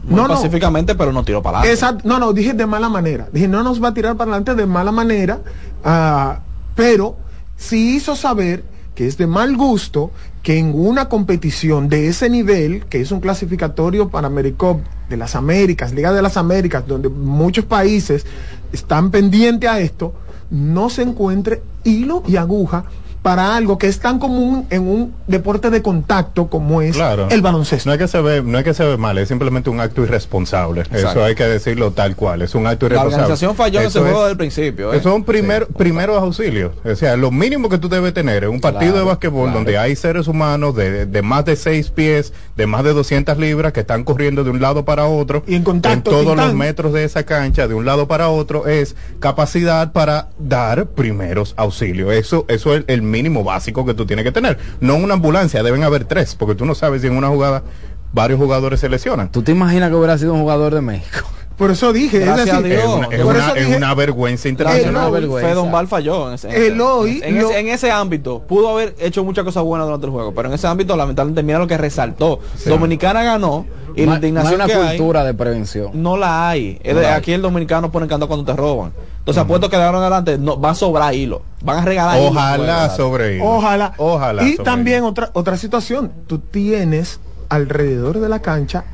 Muy 0.03 0.15
No, 0.15 0.27
no. 0.27 0.33
pacíficamente, 0.33 0.95
pero 0.95 1.11
no 1.11 1.23
tiró 1.23 1.43
para 1.43 1.59
adelante. 1.59 1.73
Exacto. 1.75 2.01
No, 2.07 2.17
no, 2.19 2.33
dije 2.33 2.53
de 2.53 2.65
mala 2.65 2.89
manera. 2.89 3.27
Dije, 3.31 3.47
no 3.47 3.61
nos 3.63 3.83
va 3.83 3.89
a 3.89 3.93
tirar 3.93 4.15
para 4.17 4.31
adelante 4.31 4.55
de 4.55 4.65
mala 4.65 4.91
manera, 4.91 5.41
ah, 5.83 6.39
pero 6.75 7.17
sí 7.55 7.95
hizo 7.95 8.15
saber 8.15 8.63
que 8.95 9.05
es 9.07 9.17
de 9.17 9.27
mal 9.27 9.55
gusto 9.57 10.09
que 10.41 10.57
en 10.57 10.71
una 10.73 11.09
competición 11.09 11.89
de 11.89 12.07
ese 12.07 12.29
nivel, 12.29 12.85
que 12.85 13.01
es 13.01 13.11
un 13.11 13.19
clasificatorio 13.19 14.09
para 14.09 14.27
Americop 14.27 14.79
de 15.09 15.17
las 15.17 15.35
Américas, 15.35 15.93
Liga 15.93 16.11
de 16.11 16.21
las 16.21 16.37
Américas, 16.37 16.87
donde 16.87 17.09
muchos 17.09 17.65
países 17.65 18.25
están 18.71 19.11
pendientes 19.11 19.69
a 19.69 19.79
esto, 19.79 20.13
no 20.49 20.89
se 20.89 21.03
encuentre 21.03 21.61
hilo 21.83 22.23
y 22.27 22.37
aguja 22.37 22.85
para 23.25 23.55
algo 23.55 23.79
que 23.79 23.87
es 23.87 23.97
tan 23.99 24.19
común 24.19 24.67
en 24.69 24.87
un 24.87 25.15
deporte 25.25 25.71
de 25.71 25.81
contacto 25.81 26.47
como 26.47 26.83
es 26.83 26.95
Claro. 26.95 27.27
el 27.31 27.41
baloncesto. 27.41 27.89
No 27.89 27.93
es 27.95 27.99
que 27.99 28.07
se 28.07 28.21
ve, 28.21 28.43
no 28.43 28.59
es 28.59 28.63
que 28.63 28.75
se 28.75 28.85
ve 28.85 28.97
mal, 28.97 29.17
es 29.17 29.29
simplemente 29.29 29.71
un 29.71 29.79
acto 29.79 30.03
irresponsable. 30.03 30.81
Exacto. 30.81 31.09
Eso 31.09 31.23
hay 31.23 31.33
que 31.33 31.45
decirlo 31.45 31.89
tal 31.89 32.15
cual, 32.15 32.43
es 32.43 32.53
un 32.53 32.67
acto 32.67 32.85
La 32.87 32.93
irresponsable. 32.93 33.23
organización 33.23 33.55
falló 33.55 33.79
en 33.79 33.87
ese 33.87 33.97
Eso 33.97 34.01
juego 34.01 34.17
es- 34.17 34.23
desde 34.25 34.31
el 34.33 34.37
principio. 34.37 34.93
¿eh? 34.93 34.97
Esos 34.97 35.11
son 35.11 35.23
primer- 35.23 35.65
primeros 35.65 36.21
auxilios. 36.21 36.73
O 36.85 36.95
sea, 36.95 37.17
lo 37.17 37.31
mínimo 37.31 37.67
que 37.67 37.79
tú 37.79 37.89
debes 37.89 38.13
tener 38.13 38.43
en 38.43 38.51
un 38.51 38.61
partido 38.61 38.91
Claro, 38.91 38.99
de 38.99 39.09
basquetbol 39.09 39.43
claro. 39.45 39.57
donde 39.57 39.77
hay 39.79 39.95
seres 39.95 40.27
humanos 40.27 40.75
de, 40.75 41.07
de 41.07 41.21
más 41.23 41.45
de 41.45 41.55
seis 41.55 41.89
pies, 41.89 42.31
de 42.55 42.67
más 42.67 42.83
de 42.83 42.93
200 42.93 43.39
libras, 43.39 43.73
que 43.73 43.79
están 43.79 44.03
corriendo 44.03 44.43
de 44.43 44.51
un 44.51 44.61
lado 44.61 44.85
para 44.85 45.07
otro, 45.07 45.43
Y 45.47 45.55
en 45.55 45.63
contacto, 45.63 46.11
todos 46.11 46.27
tintán. 46.27 46.45
los 46.45 46.55
metros 46.55 46.93
de 46.93 47.05
esa 47.05 47.23
cancha, 47.23 47.67
de 47.67 47.73
un 47.73 47.85
lado 47.85 48.07
para 48.07 48.29
otro, 48.29 48.67
es 48.67 48.95
capacidad 49.19 49.93
para 49.93 50.27
dar 50.37 50.85
primeros 50.89 51.55
auxilios. 51.57 52.13
Eso, 52.13 52.45
eso 52.49 52.75
es 52.75 52.83
el 52.85 53.01
mínimo 53.15 53.43
básico 53.45 53.85
que 53.85 53.93
tú 53.93 54.05
tienes 54.05 54.25
que 54.25 54.31
tener. 54.33 54.57
No 54.81 54.95
una 54.95 55.13
ambulancia, 55.13 55.63
deben 55.63 55.83
haber 55.83 56.03
tres, 56.03 56.35
porque 56.35 56.53
tú 56.55 56.65
no 56.65 56.75
sabes 56.75 57.01
si 57.01 57.07
en 57.07 57.15
una 57.15 57.29
jugada 57.29 57.63
varios 58.11 58.39
jugadores 58.39 58.79
se 58.81 58.89
lesionan. 58.89 59.31
¿Tú 59.31 59.41
te 59.41 59.51
imaginas 59.53 59.89
que 59.89 59.95
hubiera 59.95 60.17
sido 60.17 60.33
un 60.33 60.41
jugador 60.41 60.73
de 60.75 60.81
México? 60.81 61.19
Por 61.57 61.71
eso 61.71 61.93
dije, 61.93 62.17
es 62.17 62.25
Gracias 62.25 62.59
una, 62.59 62.67
es 63.09 63.21
Por 63.21 63.33
una- 63.33 63.39
eso 63.45 63.55
es 63.55 63.65
dije- 63.67 63.77
una 63.77 63.93
vergüenza 63.93 64.49
El 64.49 64.51
internacional. 64.53 65.09
vergüenza. 65.11 65.47
Fedon 65.49 65.71
Val 65.71 65.87
falló 65.87 66.27
en 66.27 66.33
ese, 66.33 66.67
en 66.67 66.81
hoy 66.81 67.21
en, 67.23 67.39
lo- 67.41 67.49
ese, 67.49 67.59
en 67.61 67.67
ese 67.69 67.91
ámbito. 67.91 68.41
Pudo 68.45 68.67
haber 68.71 68.93
hecho 68.99 69.23
muchas 69.23 69.45
cosas 69.45 69.63
buenas 69.63 69.87
durante 69.87 70.05
el 70.05 70.11
juego, 70.11 70.33
pero 70.35 70.49
en 70.49 70.55
ese 70.55 70.67
ámbito, 70.67 70.97
lamentablemente, 70.97 71.43
mira 71.43 71.57
lo 71.59 71.67
que 71.67 71.77
resaltó. 71.77 72.41
Dominicana 72.65 73.23
ganó 73.23 73.65
y 73.95 74.01
la 74.01 74.05
No, 74.05 74.05
no 74.05 74.11
hay 74.11 74.17
indignación 74.17 74.55
una 74.55 74.65
que 74.65 74.73
hay, 74.73 74.97
cultura 74.97 75.23
de 75.23 75.33
prevención. 75.33 75.91
no 75.93 76.17
la 76.17 76.49
hay. 76.49 76.77
Es 76.83 76.93
No 76.93 76.99
de- 76.99 77.05
la 77.05 77.13
hay. 77.13 77.19
aquí 77.19 77.31
el 77.31 77.41
dominicano 77.41 77.89
pone 77.89 78.07
canto 78.07 78.27
cuando 78.27 78.43
te 78.45 78.53
roban. 78.53 78.91
Entonces, 79.25 79.41
apuesto 79.41 79.71
que 79.71 79.75
de 79.77 79.81
ahora 79.83 79.97
en 79.97 80.03
adelante 80.03 80.37
no, 80.37 80.61
va 80.61 80.69
a 80.69 80.75
sobrar 80.75 81.15
hilo. 81.15 81.41
Van 81.63 81.79
a 81.79 81.81
regalar 81.85 82.19
hilo. 82.19 82.29
Ojalá 82.29 82.89
sobre 82.95 83.35
ello. 83.37 83.45
Ojalá. 83.45 83.93
Ojalá. 83.97 84.43
Y 84.43 84.55
también 84.57 85.03
otra, 85.03 85.31
otra 85.33 85.57
situación. 85.57 86.11
Tú 86.27 86.37
tienes 86.37 87.19
alrededor 87.49 88.19
de 88.19 88.29
la 88.29 88.43
cancha 88.43 88.85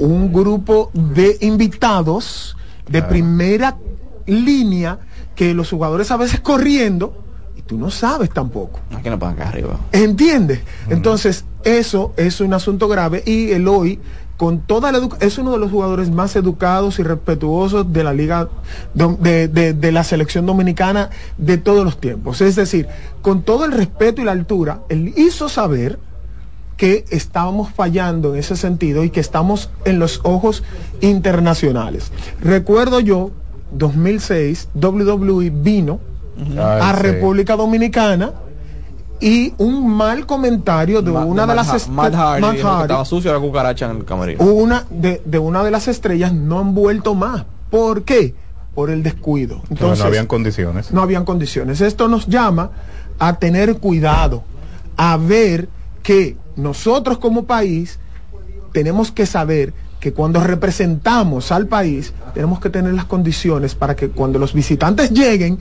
un 0.00 0.32
grupo 0.32 0.90
de 0.92 1.38
invitados 1.40 2.56
de 2.86 2.98
Claro. 2.98 3.08
primera 3.08 3.76
línea 4.26 4.98
que 5.36 5.54
los 5.54 5.70
jugadores 5.70 6.10
a 6.10 6.16
veces 6.16 6.40
corriendo 6.40 7.22
y 7.56 7.62
tú 7.62 7.78
no 7.78 7.92
sabes 7.92 8.30
tampoco. 8.30 8.80
Aquí 8.92 9.08
no 9.08 9.20
pagan 9.20 9.36
acá 9.36 9.50
arriba. 9.50 9.78
¿Entiendes? 9.92 10.62
Entonces, 10.90 11.44
eso 11.62 12.12
es 12.16 12.40
un 12.40 12.52
asunto 12.54 12.88
grave 12.88 13.22
y 13.24 13.52
el 13.52 13.68
hoy 13.68 14.00
con 14.36 14.60
toda 14.60 14.92
la 14.92 15.00
es 15.20 15.38
uno 15.38 15.52
de 15.52 15.58
los 15.58 15.70
jugadores 15.70 16.10
más 16.10 16.36
educados 16.36 16.98
y 16.98 17.02
respetuosos 17.02 17.92
de 17.92 18.04
la 18.04 18.12
liga 18.12 18.48
de, 18.94 19.48
de- 19.48 19.72
de 19.72 19.92
la 19.92 20.04
selección 20.04 20.44
dominicana 20.46 21.10
de 21.38 21.56
todos 21.58 21.84
los 21.84 21.98
tiempos. 21.98 22.40
Es 22.42 22.54
decir, 22.56 22.86
con 23.22 23.42
todo 23.42 23.64
el 23.64 23.72
respeto 23.72 24.20
y 24.20 24.24
la 24.24 24.32
altura, 24.32 24.80
él 24.90 25.14
hizo 25.16 25.48
saber 25.48 25.98
que 26.76 27.06
estábamos 27.08 27.72
fallando 27.72 28.34
en 28.34 28.40
ese 28.40 28.56
sentido 28.56 29.02
y 29.04 29.08
que 29.10 29.20
estamos 29.20 29.70
en 29.86 29.98
los 29.98 30.20
ojos 30.24 30.62
internacionales. 31.00 32.12
Recuerdo 32.42 33.00
yo, 33.00 33.30
2006, 33.72 34.68
WWE 34.74 35.50
vino 35.50 35.98
Ay, 36.38 36.56
a 36.58 36.94
sí. 36.94 37.02
República 37.02 37.56
Dominicana 37.56 38.32
y 39.20 39.54
un 39.58 39.88
mal 39.88 40.26
comentario 40.26 41.00
de 41.02 41.10
Ma- 41.12 41.24
una 41.24 41.42
de, 41.42 41.46
Matt 41.48 41.56
las 41.56 41.68
Ha- 41.70 41.76
est- 41.76 41.88
Matt 41.88 42.14
Hardy 42.14 42.40
Matt 42.42 42.52
dijo 42.56 42.62
que 42.68 42.72
Hardy, 42.74 42.82
estaba 42.84 43.04
sucio 43.04 43.32
la 43.32 43.40
cucaracha 43.40 43.90
en 43.90 43.96
el 43.98 44.04
camerino. 44.04 44.44
una 44.44 44.84
de, 44.90 45.22
de 45.24 45.38
una 45.38 45.64
de 45.64 45.70
las 45.70 45.88
estrellas 45.88 46.32
no 46.32 46.58
han 46.58 46.74
vuelto 46.74 47.14
más. 47.14 47.44
¿Por 47.70 48.04
qué? 48.04 48.34
Por 48.74 48.90
el 48.90 49.02
descuido. 49.02 49.56
No, 49.56 49.62
Entonces, 49.70 49.98
no 50.00 50.04
habían 50.06 50.26
condiciones. 50.26 50.92
no 50.92 51.00
habían 51.02 51.24
condiciones. 51.24 51.80
Esto 51.80 52.08
nos 52.08 52.26
llama 52.26 52.70
a 53.18 53.38
tener 53.38 53.78
cuidado, 53.78 54.44
a 54.96 55.16
ver 55.16 55.68
que 56.02 56.36
nosotros 56.56 57.18
como 57.18 57.44
país 57.46 57.98
tenemos 58.72 59.10
que 59.10 59.24
saber 59.26 59.72
que 59.98 60.12
cuando 60.12 60.40
representamos 60.40 61.50
al 61.50 61.66
país 61.66 62.12
tenemos 62.34 62.60
que 62.60 62.68
tener 62.68 62.92
las 62.92 63.06
condiciones 63.06 63.74
para 63.74 63.96
que 63.96 64.10
cuando 64.10 64.38
los 64.38 64.52
visitantes 64.52 65.10
lleguen 65.10 65.58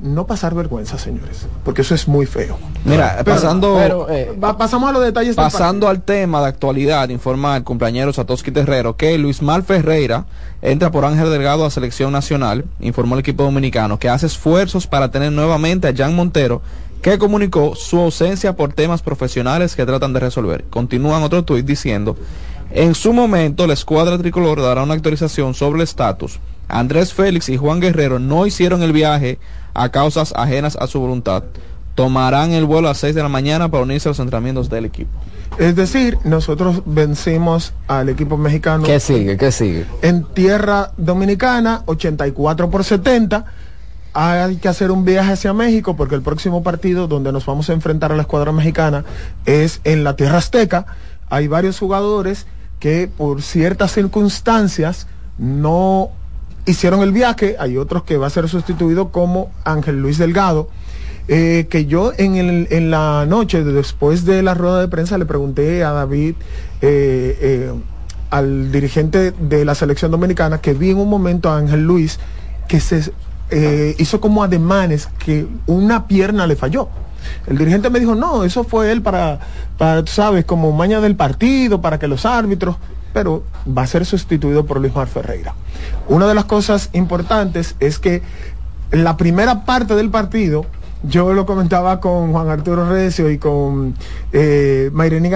no 0.00 0.26
pasar 0.26 0.54
vergüenza, 0.54 0.96
señores, 0.96 1.46
porque 1.64 1.82
eso 1.82 1.94
es 1.94 2.06
muy 2.06 2.24
feo. 2.26 2.56
Mira, 2.84 3.14
Pero- 3.24 3.34
pasando, 3.34 3.74
pero, 3.76 4.08
eh, 4.08 4.32
pasamos 4.56 4.88
a 4.90 4.92
los 4.92 5.02
detalles. 5.02 5.34
pasando 5.34 5.88
al 5.88 6.02
tema 6.02 6.40
de 6.40 6.46
actualidad, 6.46 7.08
informa 7.08 7.56
el 7.56 7.64
compañero 7.64 8.12
Satoshi 8.12 8.52
Terrero 8.52 8.96
que 8.96 9.18
Luis 9.18 9.42
Mal 9.42 9.64
Ferreira 9.64 10.26
entra 10.62 10.90
por 10.92 11.04
Ángel 11.04 11.30
Delgado 11.30 11.64
a 11.64 11.70
selección 11.70 12.12
nacional, 12.12 12.64
informó 12.78 13.14
el 13.16 13.20
equipo 13.20 13.42
dominicano, 13.42 13.98
que 13.98 14.08
hace 14.08 14.26
esfuerzos 14.26 14.86
para 14.86 15.10
tener 15.10 15.32
nuevamente 15.32 15.88
a 15.88 15.94
Jan 15.96 16.14
Montero, 16.14 16.62
que 17.02 17.18
comunicó 17.18 17.74
su 17.74 17.98
ausencia 17.98 18.54
por 18.56 18.72
temas 18.72 19.02
profesionales 19.02 19.74
que 19.74 19.84
tratan 19.86 20.12
de 20.12 20.20
resolver. 20.20 20.64
Continúan 20.70 21.22
otro 21.24 21.44
tuit 21.44 21.66
diciendo, 21.66 22.16
en 22.70 22.94
su 22.94 23.12
momento 23.12 23.66
la 23.66 23.72
escuadra 23.74 24.18
tricolor 24.18 24.60
dará 24.62 24.82
una 24.82 24.94
actualización 24.94 25.54
sobre 25.54 25.78
el 25.78 25.82
estatus. 25.84 26.38
Andrés 26.68 27.14
Félix 27.14 27.48
y 27.48 27.56
Juan 27.56 27.80
Guerrero 27.80 28.18
no 28.18 28.46
hicieron 28.46 28.82
el 28.82 28.92
viaje 28.92 29.38
a 29.74 29.88
causas 29.90 30.32
ajenas 30.36 30.76
a 30.76 30.86
su 30.86 31.00
voluntad. 31.00 31.44
Tomarán 31.94 32.52
el 32.52 32.64
vuelo 32.64 32.88
a 32.88 32.90
las 32.92 32.98
6 32.98 33.14
de 33.14 33.22
la 33.22 33.28
mañana 33.28 33.68
para 33.70 33.82
unirse 33.82 34.08
a 34.08 34.10
los 34.10 34.20
entrenamientos 34.20 34.68
del 34.70 34.84
equipo. 34.84 35.10
Es 35.58 35.74
decir, 35.74 36.18
nosotros 36.22 36.82
vencimos 36.86 37.72
al 37.88 38.08
equipo 38.10 38.36
mexicano 38.36 38.84
¿Qué 38.84 39.00
sigue? 39.00 39.36
¿Qué 39.36 39.50
sigue? 39.50 39.86
en 40.02 40.22
tierra 40.24 40.92
dominicana, 40.96 41.82
84 41.86 42.70
por 42.70 42.84
70. 42.84 43.44
Hay 44.12 44.56
que 44.56 44.68
hacer 44.68 44.90
un 44.90 45.04
viaje 45.04 45.32
hacia 45.32 45.52
México 45.52 45.96
porque 45.96 46.14
el 46.14 46.22
próximo 46.22 46.62
partido 46.62 47.08
donde 47.08 47.32
nos 47.32 47.44
vamos 47.46 47.68
a 47.70 47.72
enfrentar 47.72 48.12
a 48.12 48.16
la 48.16 48.22
escuadra 48.22 48.52
mexicana 48.52 49.04
es 49.46 49.80
en 49.84 50.04
la 50.04 50.14
tierra 50.16 50.38
azteca. 50.38 50.86
Hay 51.30 51.48
varios 51.48 51.78
jugadores 51.78 52.46
que 52.78 53.08
por 53.14 53.42
ciertas 53.42 53.92
circunstancias 53.92 55.06
no 55.36 56.10
hicieron 56.68 57.00
el 57.02 57.12
viaje. 57.12 57.56
Hay 57.58 57.76
otros 57.76 58.02
que 58.04 58.16
va 58.16 58.26
a 58.26 58.30
ser 58.30 58.48
sustituido 58.48 59.08
como 59.10 59.50
Ángel 59.64 60.00
Luis 60.00 60.18
Delgado. 60.18 60.68
Eh, 61.30 61.66
que 61.68 61.84
yo 61.84 62.12
en, 62.16 62.36
el- 62.36 62.68
en 62.70 62.90
la 62.90 63.26
noche, 63.26 63.62
después 63.62 64.24
de 64.24 64.42
la 64.42 64.54
rueda 64.54 64.80
de 64.80 64.88
prensa, 64.88 65.18
le 65.18 65.26
pregunté 65.26 65.84
a 65.84 65.92
David, 65.92 66.36
eh, 66.80 67.38
eh, 67.40 67.72
al 68.30 68.72
dirigente 68.72 69.32
de 69.32 69.64
la 69.66 69.74
selección 69.74 70.10
dominicana, 70.10 70.58
que 70.62 70.72
vi 70.72 70.90
en 70.90 70.96
un 70.98 71.08
momento 71.10 71.50
a 71.50 71.58
Ángel 71.58 71.84
Luis, 71.84 72.18
que 72.66 72.80
se 72.80 73.12
hizo 73.98 74.20
como 74.20 74.42
ademanes 74.42 75.08
que 75.18 75.46
una 75.66 76.06
pierna 76.06 76.46
le 76.46 76.54
falló. 76.56 76.88
El 77.46 77.56
dirigente 77.58 77.88
me 77.90 77.98
dijo, 78.00 78.14
no, 78.14 78.44
eso 78.44 78.64
fue 78.64 78.92
él 78.92 79.00
para, 79.02 79.38
para 79.78 80.06
sabes, 80.06 80.44
como 80.44 80.72
maña 80.72 81.00
del 81.00 81.16
partido, 81.16 81.80
para 81.80 81.98
que 81.98 82.08
los 82.08 82.24
árbitros, 82.26 82.76
pero 83.18 83.42
va 83.66 83.82
a 83.82 83.86
ser 83.88 84.06
sustituido 84.06 84.64
por 84.64 84.78
Luis 84.78 84.94
Mar 84.94 85.08
Ferreira. 85.08 85.52
Una 86.06 86.28
de 86.28 86.36
las 86.36 86.44
cosas 86.44 86.88
importantes 86.92 87.74
es 87.80 87.98
que 87.98 88.22
la 88.92 89.16
primera 89.16 89.64
parte 89.64 89.96
del 89.96 90.08
partido, 90.08 90.66
yo 91.02 91.32
lo 91.32 91.44
comentaba 91.44 91.98
con 91.98 92.30
Juan 92.30 92.48
Arturo 92.48 92.88
Recio 92.88 93.28
y 93.28 93.38
con 93.38 93.96
eh, 94.32 94.90
Mayreni 94.92 95.32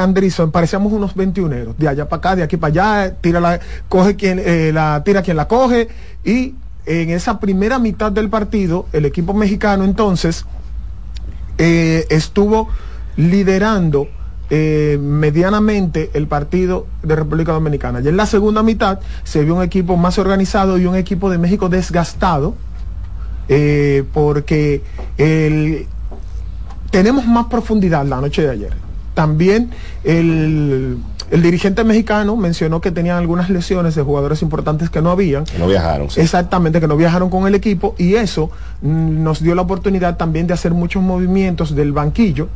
parecíamos 0.52 0.92
unos 0.92 1.16
21 1.16 1.74
de 1.76 1.88
allá 1.88 2.08
para 2.08 2.18
acá, 2.18 2.36
de 2.36 2.44
aquí 2.44 2.56
para 2.56 2.70
allá, 3.02 3.16
tira 3.20 3.40
la, 3.40 3.58
coge 3.88 4.14
quien, 4.14 4.38
eh, 4.38 4.70
la, 4.72 5.02
tira 5.04 5.22
quien 5.22 5.36
la 5.36 5.48
coge, 5.48 5.88
y 6.22 6.54
en 6.86 7.10
esa 7.10 7.40
primera 7.40 7.80
mitad 7.80 8.12
del 8.12 8.28
partido, 8.28 8.86
el 8.92 9.06
equipo 9.06 9.34
mexicano 9.34 9.82
entonces 9.82 10.46
eh, 11.58 12.06
estuvo 12.10 12.68
liderando 13.16 14.06
eh, 14.54 14.98
medianamente 15.00 16.10
el 16.12 16.26
partido 16.26 16.86
de 17.02 17.16
República 17.16 17.52
Dominicana. 17.52 18.00
Y 18.04 18.08
en 18.08 18.18
la 18.18 18.26
segunda 18.26 18.62
mitad 18.62 18.98
se 19.24 19.42
vio 19.44 19.54
un 19.54 19.62
equipo 19.62 19.96
más 19.96 20.18
organizado 20.18 20.76
y 20.78 20.84
un 20.84 20.94
equipo 20.94 21.30
de 21.30 21.38
México 21.38 21.70
desgastado, 21.70 22.54
eh, 23.48 24.04
porque 24.12 24.82
el- 25.16 25.86
tenemos 26.90 27.26
más 27.26 27.46
profundidad 27.46 28.04
la 28.04 28.20
noche 28.20 28.42
de 28.42 28.50
ayer. 28.50 28.72
también 29.14 29.70
el, 30.04 30.96
el 31.30 31.42
dirigente 31.42 31.84
mexicano 31.84 32.34
mencionó 32.36 32.80
que 32.80 32.90
tenían 32.90 33.18
algunas 33.18 33.50
lesiones 33.50 33.94
de 33.94 34.02
jugadores 34.02 34.40
importantes 34.42 34.88
que 34.90 35.00
no 35.02 35.10
habían. 35.10 35.44
No 35.58 35.66
viajaron. 35.66 36.08
sí. 36.10 36.20
Exactamente, 36.20 36.80
que 36.80 36.88
no 36.88 36.96
viajaron 36.96 37.28
con 37.30 37.46
el 37.46 37.54
equipo 37.54 37.94
y 37.98 38.14
eso 38.14 38.50
mm, 38.82 39.22
nos 39.22 39.42
dio 39.42 39.54
la 39.54 39.62
oportunidad 39.62 40.16
también 40.16 40.46
de 40.46 40.54
hacer 40.54 40.72
muchos 40.72 41.02
movimientos 41.02 41.74
del 41.74 41.92
banquillo. 41.92 42.48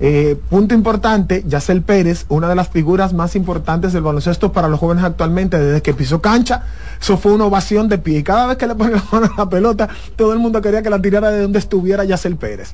Eh, 0.00 0.36
punto 0.50 0.74
importante, 0.74 1.44
Yacel 1.46 1.82
Pérez, 1.82 2.26
una 2.28 2.48
de 2.48 2.54
las 2.54 2.68
figuras 2.68 3.12
más 3.12 3.36
importantes 3.36 3.92
del 3.92 4.02
baloncesto 4.02 4.52
para 4.52 4.68
los 4.68 4.80
jóvenes 4.80 5.04
actualmente, 5.04 5.58
desde 5.58 5.82
que 5.82 5.94
pisó 5.94 6.20
cancha, 6.20 6.64
eso 7.00 7.16
fue 7.16 7.32
una 7.32 7.44
ovación 7.44 7.88
de 7.88 7.98
pie. 7.98 8.18
Y 8.18 8.22
cada 8.22 8.46
vez 8.46 8.56
que 8.56 8.66
le 8.66 8.74
ponen 8.74 8.94
la 8.94 9.04
mano 9.12 9.32
a 9.34 9.40
la 9.44 9.48
pelota, 9.48 9.88
todo 10.16 10.32
el 10.32 10.38
mundo 10.38 10.60
quería 10.60 10.82
que 10.82 10.90
la 10.90 11.00
tirara 11.00 11.30
de 11.30 11.42
donde 11.42 11.58
estuviera 11.58 12.04
Yacel 12.04 12.36
Pérez. 12.36 12.72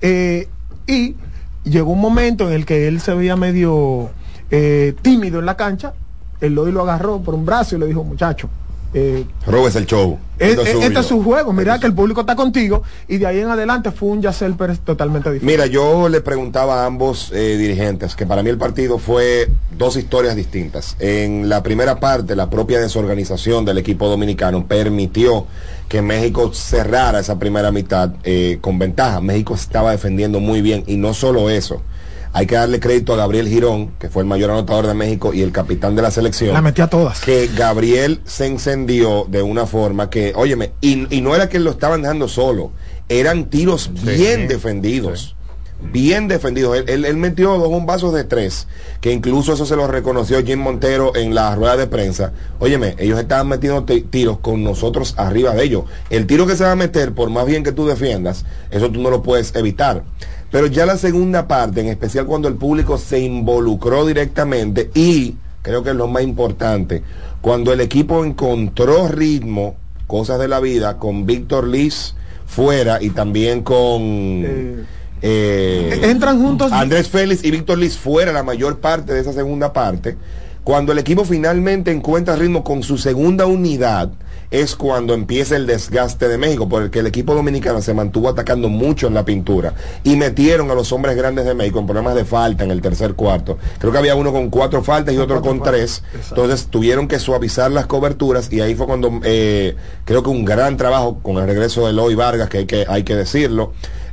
Eh, 0.00 0.48
y 0.86 1.16
llegó 1.64 1.92
un 1.92 2.00
momento 2.00 2.48
en 2.48 2.54
el 2.54 2.64
que 2.64 2.88
él 2.88 3.00
se 3.00 3.14
veía 3.14 3.36
medio 3.36 4.10
eh, 4.50 4.94
tímido 5.02 5.40
en 5.40 5.46
la 5.46 5.56
cancha, 5.56 5.94
el 6.40 6.52
Eloy 6.52 6.72
lo 6.72 6.82
agarró 6.82 7.20
por 7.20 7.34
un 7.34 7.44
brazo 7.44 7.76
y 7.76 7.78
le 7.78 7.86
dijo, 7.86 8.02
muchacho, 8.02 8.48
eh, 8.92 9.24
Robes 9.46 9.76
el 9.76 9.86
show. 9.86 10.18
es- 10.38 10.58
es 10.58 10.74
este 10.74 11.00
es 11.00 11.06
su 11.06 11.22
juego, 11.22 11.52
mira 11.52 11.78
que 11.78 11.86
el 11.86 11.94
público 11.94 12.22
está 12.22 12.34
contigo 12.34 12.82
y 13.08 13.18
de 13.18 13.26
ahí 13.26 13.38
en 13.40 13.48
adelante 13.50 13.90
fue 13.90 14.08
un 14.08 14.22
Yacel 14.22 14.54
Pérez 14.54 14.80
totalmente 14.80 15.30
diferente. 15.30 15.52
Mira, 15.52 15.66
yo 15.66 16.08
le 16.08 16.20
preguntaba 16.22 16.82
a 16.82 16.86
ambos 16.86 17.30
eh, 17.32 17.56
dirigentes 17.58 18.16
que 18.16 18.26
para 18.26 18.42
mí 18.42 18.50
el 18.50 18.58
partido 18.58 18.98
fue 18.98 19.48
dos 19.76 19.96
historias 19.96 20.34
distintas. 20.36 20.96
En 20.98 21.48
la 21.48 21.62
primera 21.62 22.00
parte, 22.00 22.34
la 22.34 22.48
propia 22.50 22.80
desorganización 22.80 23.64
del 23.64 23.78
equipo 23.78 24.08
dominicano 24.08 24.66
permitió 24.66 25.46
que 25.88 26.02
México 26.02 26.52
cerrara 26.54 27.20
esa 27.20 27.38
primera 27.38 27.70
mitad 27.72 28.10
eh, 28.24 28.58
con 28.60 28.78
ventaja. 28.78 29.20
México 29.20 29.54
estaba 29.54 29.90
defendiendo 29.90 30.40
muy 30.40 30.62
bien 30.62 30.84
y 30.86 30.96
no 30.96 31.14
solo 31.14 31.50
eso. 31.50 31.82
Hay 32.32 32.46
que 32.46 32.54
darle 32.54 32.78
crédito 32.78 33.12
a 33.14 33.16
Gabriel 33.16 33.48
Girón, 33.48 33.92
que 33.98 34.08
fue 34.08 34.22
el 34.22 34.28
mayor 34.28 34.50
anotador 34.50 34.86
de 34.86 34.94
México 34.94 35.34
y 35.34 35.42
el 35.42 35.50
capitán 35.50 35.96
de 35.96 36.02
la 36.02 36.10
selección. 36.12 36.54
La 36.54 36.62
metía 36.62 36.86
todas. 36.86 37.20
Que 37.20 37.48
Gabriel 37.48 38.20
se 38.24 38.46
encendió 38.46 39.26
de 39.28 39.42
una 39.42 39.66
forma 39.66 40.10
que, 40.10 40.32
óyeme, 40.36 40.72
y, 40.80 41.12
y 41.14 41.20
no 41.22 41.34
era 41.34 41.48
que 41.48 41.58
lo 41.58 41.70
estaban 41.70 42.02
dejando 42.02 42.28
solo, 42.28 42.70
eran 43.08 43.46
tiros 43.46 43.90
bien 43.92 44.46
defendidos. 44.48 45.34
Bien 45.82 46.28
defendidos. 46.28 46.76
Él, 46.76 46.84
él- 46.88 47.04
él 47.06 47.16
metió 47.16 47.56
dos 47.56 47.68
bombazos 47.70 48.12
de 48.12 48.24
tres, 48.24 48.68
que 49.00 49.10
incluso 49.12 49.54
eso 49.54 49.64
se 49.64 49.74
lo 49.76 49.86
reconoció 49.86 50.44
Jim 50.44 50.58
Montero 50.60 51.16
en 51.16 51.34
la 51.34 51.54
rueda 51.56 51.76
de 51.78 51.86
prensa. 51.86 52.32
Óyeme, 52.58 52.94
ellos 52.98 53.18
estaban 53.18 53.48
metiendo 53.48 53.84
ti- 53.84 54.02
tiros 54.02 54.38
con 54.40 54.62
nosotros 54.62 55.14
arriba 55.16 55.54
de 55.54 55.64
ellos. 55.64 55.84
El 56.10 56.26
tiro 56.26 56.46
que 56.46 56.54
se 56.54 56.64
va 56.64 56.72
a 56.72 56.76
meter, 56.76 57.12
por 57.12 57.30
más 57.30 57.46
bien 57.46 57.64
que 57.64 57.72
tú 57.72 57.86
defiendas, 57.86 58.44
eso 58.70 58.90
tú 58.90 59.00
no 59.00 59.08
lo 59.08 59.22
puedes 59.22 59.54
evitar. 59.56 60.04
Pero 60.50 60.66
ya 60.66 60.84
la 60.84 60.96
segunda 60.96 61.46
parte, 61.46 61.80
en 61.80 61.88
especial 61.88 62.26
cuando 62.26 62.48
el 62.48 62.54
público 62.54 62.98
se 62.98 63.20
involucró 63.20 64.04
directamente 64.06 64.90
y, 64.94 65.36
creo 65.62 65.82
que 65.82 65.90
es 65.90 65.96
lo 65.96 66.08
más 66.08 66.22
importante, 66.22 67.02
cuando 67.40 67.72
el 67.72 67.80
equipo 67.80 68.24
encontró 68.24 69.08
ritmo, 69.08 69.76
cosas 70.06 70.40
de 70.40 70.48
la 70.48 70.60
vida, 70.60 70.98
con 70.98 71.24
Víctor 71.24 71.68
Liz 71.68 72.14
fuera 72.46 73.00
y 73.00 73.10
también 73.10 73.62
con... 73.62 74.84
eh, 75.22 76.00
Entran 76.02 76.40
juntos. 76.42 76.72
Andrés 76.72 77.08
Félix 77.08 77.44
y 77.44 77.52
Víctor 77.52 77.78
Liz 77.78 77.96
fuera 77.96 78.32
la 78.32 78.42
mayor 78.42 78.80
parte 78.80 79.12
de 79.14 79.20
esa 79.20 79.32
segunda 79.32 79.72
parte. 79.72 80.16
Cuando 80.64 80.92
el 80.92 80.98
equipo 80.98 81.24
finalmente 81.24 81.90
encuentra 81.90 82.36
ritmo 82.36 82.62
con 82.64 82.82
su 82.82 82.98
segunda 82.98 83.46
unidad, 83.46 84.10
es 84.50 84.74
cuando 84.74 85.14
empieza 85.14 85.56
el 85.56 85.66
desgaste 85.66 86.28
de 86.28 86.36
México, 86.36 86.68
porque 86.68 86.98
el 86.98 87.06
equipo 87.06 87.34
dominicano 87.34 87.80
se 87.82 87.94
mantuvo 87.94 88.28
atacando 88.28 88.68
mucho 88.68 89.06
en 89.06 89.14
la 89.14 89.24
pintura 89.24 89.74
y 90.02 90.16
metieron 90.16 90.70
a 90.70 90.74
los 90.74 90.92
hombres 90.92 91.16
grandes 91.16 91.44
de 91.44 91.54
México 91.54 91.78
en 91.78 91.86
problemas 91.86 92.14
de 92.14 92.24
falta 92.24 92.64
en 92.64 92.70
el 92.70 92.82
tercer 92.82 93.14
cuarto. 93.14 93.58
Creo 93.78 93.92
que 93.92 93.98
había 93.98 94.16
uno 94.16 94.32
con 94.32 94.50
cuatro 94.50 94.82
faltas 94.82 95.14
y 95.14 95.18
otro 95.18 95.40
con 95.40 95.62
tres. 95.62 96.02
Entonces 96.28 96.66
tuvieron 96.66 97.06
que 97.06 97.18
suavizar 97.18 97.70
las 97.70 97.86
coberturas 97.86 98.52
y 98.52 98.60
ahí 98.60 98.74
fue 98.74 98.86
cuando 98.86 99.20
eh, 99.24 99.76
creo 100.04 100.22
que 100.22 100.30
un 100.30 100.44
gran 100.44 100.76
trabajo 100.76 101.20
con 101.22 101.36
el 101.36 101.46
regreso 101.46 101.84
de 101.84 101.90
Eloy 101.90 102.14
Vargas, 102.16 102.48
que 102.48 102.58
hay 102.58 102.66
que, 102.66 102.84
hay 102.88 103.04
que 103.04 103.14
decirlo. 103.14 103.72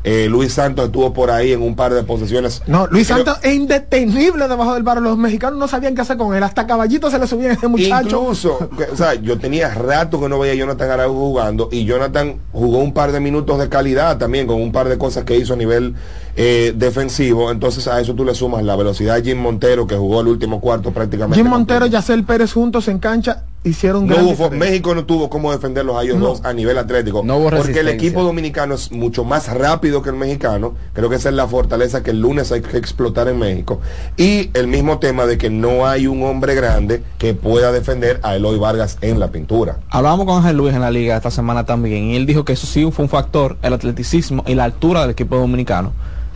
Eh, 0.09 0.27
Luis 0.29 0.53
Santos 0.53 0.85
estuvo 0.85 1.11
por 1.13 1.31
ahí 1.31 1.51
en 1.51 1.61
un 1.61 1.75
par 1.75 1.93
de 1.93 2.01
posesiones. 2.03 2.61
No, 2.65 2.87
Luis 2.87 3.07
Creo- 3.07 3.17
Santos 3.25 3.39
es 3.43 3.53
indetenible 3.55 4.47
debajo 4.47 4.73
del 4.73 4.83
barro. 4.83 5.01
Los 5.01 5.17
mexicanos 5.17 5.59
no 5.59 5.67
sabían 5.67 5.95
qué 5.95 6.01
hacer 6.01 6.15
con 6.15 6.33
él. 6.33 6.43
Hasta 6.43 6.65
caballito 6.65 7.11
se 7.11 7.19
le 7.19 7.27
subía 7.27 7.49
a 7.49 7.53
ese 7.53 7.67
muchacho. 7.67 8.21
Incluso, 8.21 8.69
que, 8.77 8.85
o 8.85 8.95
sea, 8.95 9.15
yo 9.15 9.37
tenía 9.37 9.73
rato 9.73 10.19
que 10.21 10.29
no 10.29 10.39
veía 10.39 10.53
a 10.53 10.55
Jonathan 10.55 10.91
Araujo 10.91 11.13
jugando 11.19 11.67
y 11.71 11.83
Jonathan 11.83 12.39
jugó 12.53 12.77
un 12.77 12.93
par 12.93 13.11
de 13.11 13.19
minutos 13.19 13.59
de 13.59 13.67
calidad 13.67 14.17
también 14.17 14.47
con 14.47 14.61
un 14.61 14.71
par 14.71 14.87
de 14.87 14.97
cosas 14.97 15.25
que 15.25 15.35
hizo 15.37 15.53
a 15.53 15.57
nivel 15.57 15.93
eh, 16.37 16.71
defensivo. 16.75 17.51
Entonces 17.51 17.87
a 17.87 17.99
eso 17.99 18.13
tú 18.13 18.23
le 18.23 18.35
sumas 18.35 18.63
la 18.63 18.75
velocidad 18.75 19.15
de 19.15 19.23
Jim 19.23 19.39
Montero 19.39 19.87
que 19.87 19.95
jugó 19.97 20.21
el 20.21 20.27
último 20.27 20.61
cuarto 20.61 20.91
prácticamente. 20.91 21.41
Jim 21.41 21.49
Montero 21.49 21.87
y 21.87 21.89
Yacel 21.89 22.23
Pérez 22.23 22.53
juntos 22.53 22.87
en 22.87 22.99
cancha 22.99 23.43
hicieron 23.63 24.05
No 24.05 24.13
gran 24.13 24.27
hubo. 24.27 24.49
México 24.51 24.93
no 24.93 25.03
tuvo 25.05 25.29
cómo 25.29 25.51
defenderlos 25.51 25.97
a 25.97 26.03
ellos 26.03 26.17
No. 26.17 26.27
dos 26.27 26.41
a 26.45 26.53
nivel 26.53 26.77
atlético. 26.77 27.23
No 27.25 27.37
hubo 27.37 27.49
porque 27.49 27.79
el 27.79 27.87
equipo 27.87 28.23
dominicano 28.23 28.75
es 28.75 28.91
mucho 28.91 29.23
más 29.23 29.51
rápido 29.51 30.03
que 30.03 30.09
el 30.11 30.15
mexicano. 30.15 30.75
Creo 30.93 31.09
que 31.09 31.15
esa 31.15 31.29
es 31.29 31.35
la 31.35 31.47
fortaleza 31.47 32.03
que 32.03 32.11
el 32.11 32.21
lunes 32.21 32.51
hay 32.51 32.61
que 32.61 32.77
explotar 32.77 33.27
en 33.27 33.39
México. 33.39 33.81
Y 34.15 34.51
el 34.53 34.67
mismo 34.67 34.99
tema 34.99 35.25
de 35.25 35.39
que 35.39 35.49
no 35.49 35.87
hay 35.87 36.05
un 36.05 36.23
hombre 36.23 36.53
grande 36.53 37.03
que 37.17 37.33
pueda 37.33 37.71
defender 37.71 38.19
a 38.21 38.35
Eloy 38.35 38.59
Vargas 38.59 38.99
en 39.01 39.19
la 39.19 39.31
pintura. 39.31 39.79
Hablábamos 39.89 40.27
con 40.27 40.37
Ángel 40.37 40.55
Luis 40.55 40.75
en 40.75 40.81
la 40.81 40.91
liga 40.91 41.17
esta 41.17 41.31
semana 41.31 41.65
también 41.65 42.05
y 42.05 42.15
él 42.15 42.27
dijo 42.27 42.45
que 42.45 42.53
eso 42.53 42.67
sí 42.67 42.87
fue 42.91 43.03
un 43.03 43.09
factor, 43.09 43.57
el 43.63 43.73
atleticismo 43.73 44.43
y 44.45 44.53
la 44.53 44.65
altura 44.65 45.01
del 45.01 45.09
equipo 45.09 45.35
dominicano 45.37 45.93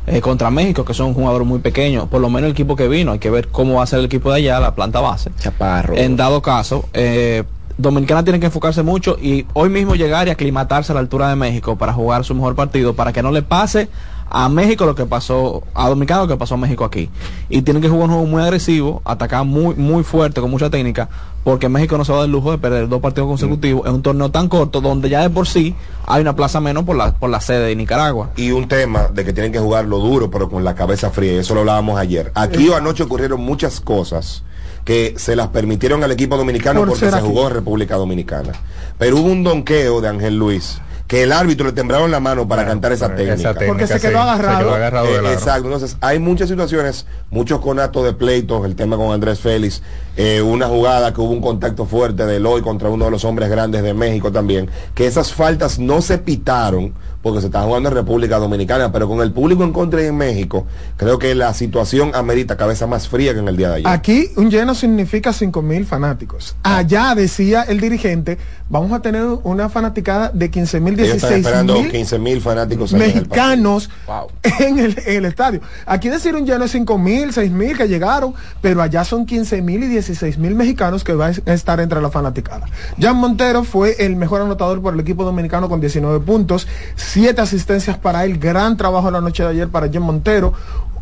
eh, 0.08 0.22
contra 0.22 0.50
México, 0.50 0.84
que 0.84 0.94
son 0.94 1.08
un 1.08 1.14
jugador 1.14 1.46
muy 1.46 1.60
pequeño, 1.60 2.08
por 2.08 2.22
lo 2.22 2.30
menos 2.30 2.48
el 2.48 2.52
equipo 2.52 2.76
que 2.76 2.88
vino, 2.88 3.12
hay 3.12 3.20
que 3.20 3.30
ver 3.30 3.50
cómo 3.50 3.76
va 3.76 3.84
a 3.84 3.88
ser 3.88 4.00
el 4.00 4.06
equipo 4.06 4.32
de 4.32 4.38
allá, 4.38 4.60
la 4.60 4.76
planta 4.76 5.00
base. 5.00 5.32
Chaparro. 5.40 5.96
En 5.96 6.16
dado 6.16 6.42
caso, 6.42 6.86
eh, 6.94 7.44
Dominicana 7.78 8.24
tiene 8.24 8.40
que 8.40 8.48
enfocarse 8.48 8.84
mucho 8.84 9.18
y 9.22 9.46
hoy 9.54 9.70
mismo 9.70 9.96
llegar 9.96 10.28
y 10.28 10.32
aclimatarse 10.32 10.92
a 10.92 10.96
la 10.96 11.02
altura 11.02 11.30
de 11.30 11.36
México 11.36 11.78
para 11.78 11.94
jugar 11.94 12.24
su 12.24 12.36
mejor 12.36 12.56
partido, 12.56 12.96
para 12.96 13.14
que 13.14 13.24
no 13.24 13.32
le 13.32 13.42
pase 13.42 13.90
a 14.34 14.48
México 14.50 14.86
lo 14.86 14.96
que 14.96 15.06
pasó, 15.06 15.62
a 15.74 15.90
Dominicana 15.90 16.22
lo 16.22 16.28
que 16.30 16.38
pasó 16.38 16.54
a 16.56 16.58
México 16.58 16.86
aquí. 16.86 17.10
Y 17.50 17.62
tienen 17.64 17.82
que 17.84 17.90
jugar 17.90 18.06
un 18.06 18.16
juego 18.16 18.28
muy 18.28 18.42
agresivo, 18.42 19.02
atacar 19.04 19.46
muy, 19.46 19.76
muy 19.76 20.04
fuerte, 20.04 20.40
con 20.40 20.50
mucha 20.50 20.70
técnica, 20.70 21.10
porque 21.44 21.68
México 21.68 21.98
no 21.98 22.06
se 22.06 22.12
va 22.14 22.20
a 22.20 22.22
dar 22.22 22.26
el 22.28 22.32
lujo 22.32 22.52
de 22.52 22.58
perder 22.58 22.88
dos 22.88 23.02
partidos 23.02 23.28
consecutivos 23.28 23.86
en 23.88 23.96
un 23.96 24.02
torneo 24.02 24.32
tan 24.32 24.48
corto, 24.48 24.80
donde 24.80 25.10
ya 25.10 25.22
de 25.22 25.30
por 25.30 25.48
sí 25.48 25.76
hay 26.08 26.22
una 26.22 26.36
plaza 26.36 26.62
menos 26.62 26.86
por 26.86 26.96
la, 26.96 27.14
por 27.14 27.30
la 27.30 27.42
sede 27.42 27.68
de 27.68 27.76
Nicaragua. 27.76 28.30
Y 28.38 28.52
un 28.52 28.68
tema 28.70 29.10
de 29.14 29.26
que 29.26 29.34
tienen 29.34 29.52
que 29.52 29.60
jugarlo 29.60 30.00
duro, 30.00 30.32
pero 30.32 30.50
con 30.50 30.64
la 30.64 30.76
cabeza 30.76 31.10
fría. 31.12 31.34
y 31.34 31.38
Eso 31.38 31.54
lo 31.54 31.60
hablábamos 31.62 32.00
ayer. 32.00 32.32
Aquí 32.36 32.70
o 32.70 32.76
anoche 32.76 33.04
ocurrieron 33.04 33.42
muchas 33.42 33.82
cosas 33.82 34.44
que 34.86 35.14
se 35.18 35.36
las 35.36 35.50
permitieron 35.50 36.04
al 36.04 36.12
equipo 36.12 36.38
dominicano 36.38 36.80
Por 36.80 36.90
porque 36.90 37.10
se 37.10 37.16
aquí. 37.16 37.28
jugó 37.28 37.48
en 37.48 37.54
República 37.54 37.98
Dominicana. 37.98 38.54
Pero 38.98 39.18
hubo 39.18 39.30
un 39.30 39.44
donqueo 39.44 40.02
de 40.02 40.08
Ángel 40.08 40.38
Luis 40.38 40.80
que 41.12 41.24
el 41.24 41.34
árbitro 41.34 41.66
le 41.66 41.74
temblaron 41.74 42.10
la 42.10 42.22
mano 42.22 42.48
para 42.48 42.66
cantar 42.66 42.94
esa 42.94 43.10
técnica. 43.14 43.34
esa 43.34 43.54
técnica, 43.54 43.74
Porque 43.74 43.86
se 43.86 44.00
sí, 44.00 44.08
quedó 44.08 44.22
agarrado. 44.22 44.60
Se 44.60 44.64
quedó 44.64 44.76
agarrado 44.76 45.08
Eh, 45.08 45.34
exacto, 45.34 45.66
entonces 45.66 45.98
hay 46.00 46.20
muchas 46.20 46.48
situaciones, 46.48 47.06
muchos 47.30 47.60
conatos 47.60 48.06
de 48.06 48.14
pleitos, 48.14 48.66
el 48.66 48.78
tema 48.78 48.96
con 48.96 49.12
Andrés 49.12 49.42
Félix, 49.42 49.82
eh, 50.16 50.42
una 50.42 50.68
jugada 50.68 51.14
que 51.14 51.20
hubo 51.20 51.32
un 51.32 51.42
contacto 51.42 51.86
fuerte 51.86 52.26
de 52.26 52.38
Eloy 52.38 52.62
contra 52.62 52.88
uno 52.88 53.04
de 53.04 53.12
los 53.12 53.26
hombres 53.26 53.50
grandes 53.50 53.84
de 53.84 53.94
México 53.94 54.32
también, 54.32 54.70
que 54.96 55.06
esas 55.06 55.34
faltas 55.34 55.80
no 55.80 56.02
se 56.02 56.18
pitaron 56.18 56.94
porque 57.22 57.42
se 57.42 57.48
está 57.48 57.62
jugando 57.64 57.90
en 57.90 57.96
República 57.96 58.38
Dominicana, 58.38 58.92
pero 58.92 59.08
con 59.08 59.22
el 59.22 59.32
público 59.32 59.64
en 59.64 59.72
contra 59.72 60.02
y 60.02 60.08
en 60.08 60.18
México, 60.18 60.66
creo 60.98 61.20
que 61.20 61.36
la 61.36 61.54
situación 61.54 62.12
amerita 62.16 62.58
cabeza 62.58 62.88
más 62.88 63.08
fría 63.08 63.34
que 63.34 63.40
en 63.40 63.48
el 63.48 63.58
día 63.58 63.70
de 63.70 63.76
ayer. 63.76 63.88
Aquí 63.88 64.30
un 64.36 64.50
lleno 64.50 64.76
significa 64.76 65.34
5 65.34 65.62
mil 65.62 65.86
fanáticos. 65.86 66.56
Allá 66.64 67.14
decía 67.16 67.64
el 67.64 67.80
dirigente, 67.80 68.38
vamos 68.70 68.92
a 68.92 69.02
tener 69.02 69.24
una 69.44 69.70
fanaticada 69.70 70.30
de 70.34 70.50
15 70.50 70.80
mil, 70.80 70.94
Ellos 71.00 71.16
están 71.16 71.30
16 71.30 71.46
esperando 71.46 71.74
mil 71.82 71.92
15 71.92 72.20
mil 72.20 72.42
fanáticos 72.42 72.94
mexicanos 72.94 73.90
en 74.60 74.80
el, 74.80 74.98
en 75.06 75.18
el 75.18 75.26
estadio. 75.26 75.62
Aquí 75.86 76.10
decir 76.10 76.36
un 76.36 76.46
lleno 76.46 76.64
de 76.64 76.70
5 76.70 76.98
mil, 76.98 77.34
6 77.34 77.52
mil 77.52 77.78
que 77.78 77.88
llegaron, 77.88 78.34
pero 78.62 78.82
allá 78.82 79.04
son 79.04 79.26
15 79.26 79.62
mil 79.62 79.84
y 79.84 79.88
16 79.88 80.38
mil 80.38 80.56
mexicanos 80.56 81.04
que 81.04 81.14
van 81.14 81.34
a 81.46 81.54
estar 81.54 81.80
entre 81.80 82.02
la 82.02 82.10
fanaticada. 82.10 82.68
Jan 83.00 83.18
Montero 83.18 83.64
fue 83.64 83.96
el 84.00 84.16
mejor 84.16 84.42
anotador 84.42 84.82
por 84.82 84.94
el 84.94 85.00
equipo 85.00 85.24
dominicano 85.24 85.70
con 85.70 85.80
19 85.80 86.20
puntos, 86.26 86.68
7 87.12 87.42
asistencias 87.42 87.98
para 87.98 88.24
él, 88.24 88.40
gran 88.40 88.78
trabajo 88.78 89.12
la 89.12 89.20
noche 89.20 89.44
de 89.44 89.50
ayer 89.50 89.68
para 89.68 89.92
Jan 89.92 90.02
Montero, 90.02 90.54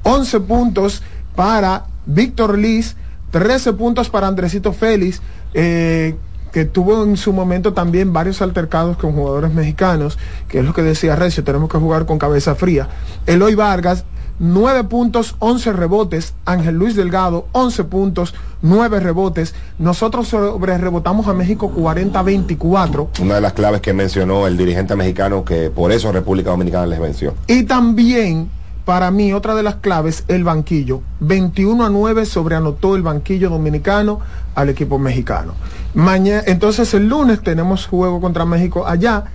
11 0.01 0.39
puntos 0.39 1.03
para 1.35 1.85
Víctor 2.07 2.57
Liz, 2.57 2.95
13 3.29 3.73
puntos 3.73 4.09
para 4.09 4.25
Andresito 4.25 4.73
Félix, 4.73 5.21
eh, 5.53 6.15
que 6.51 6.65
tuvo 6.65 7.03
en 7.03 7.15
su 7.15 7.31
momento 7.31 7.73
también 7.73 8.11
varios 8.11 8.41
altercados 8.41 8.97
con 8.97 9.13
jugadores 9.13 9.53
mexicanos, 9.53 10.17
que 10.47 10.57
es 10.57 10.65
lo 10.65 10.73
que 10.73 10.81
decía 10.81 11.15
Recio, 11.15 11.43
tenemos 11.43 11.69
que 11.69 11.77
jugar 11.77 12.07
con 12.07 12.17
cabeza 12.17 12.55
fría. 12.55 12.87
Eloy 13.27 13.53
Vargas, 13.53 14.03
9 14.39 14.85
puntos, 14.85 15.35
11 15.39 15.73
rebotes. 15.73 16.33
Ángel 16.45 16.75
Luis 16.75 16.95
Delgado, 16.95 17.47
11 17.51 17.83
puntos, 17.85 18.33
9 18.61 18.99
rebotes. 18.99 19.53
Nosotros 19.77 20.27
sobre 20.27 20.77
rebotamos 20.77 21.27
a 21.27 21.33
México 21.33 21.71
40-24. 21.75 23.21
Una 23.21 23.35
de 23.35 23.41
las 23.41 23.53
claves 23.53 23.81
que 23.81 23.93
mencionó 23.93 24.47
el 24.47 24.57
dirigente 24.57 24.95
mexicano 24.95 25.43
que 25.43 25.69
por 25.69 25.91
eso 25.91 26.11
República 26.11 26.51
Dominicana 26.51 26.85
les 26.85 26.99
venció. 26.99 27.33
Y 27.47 27.63
también 27.63 28.49
para 28.89 29.11
mí, 29.11 29.33
otra 29.33 29.53
de 29.53 29.61
las 29.61 29.75
claves, 29.75 30.23
el 30.29 30.43
banquillo. 30.43 31.01
21 31.19 31.85
a 31.85 31.91
9 31.91 32.25
sobreanotó 32.25 32.95
el 32.95 33.03
banquillo 33.03 33.51
dominicano 33.51 34.19
al 34.55 34.69
equipo 34.69 34.97
mexicano. 34.97 35.53
Mañana, 35.93 36.41
entonces 36.47 36.91
el 36.95 37.07
lunes 37.07 37.41
tenemos 37.43 37.85
juego 37.85 38.19
contra 38.19 38.45
México 38.45 38.87
allá. 38.87 39.25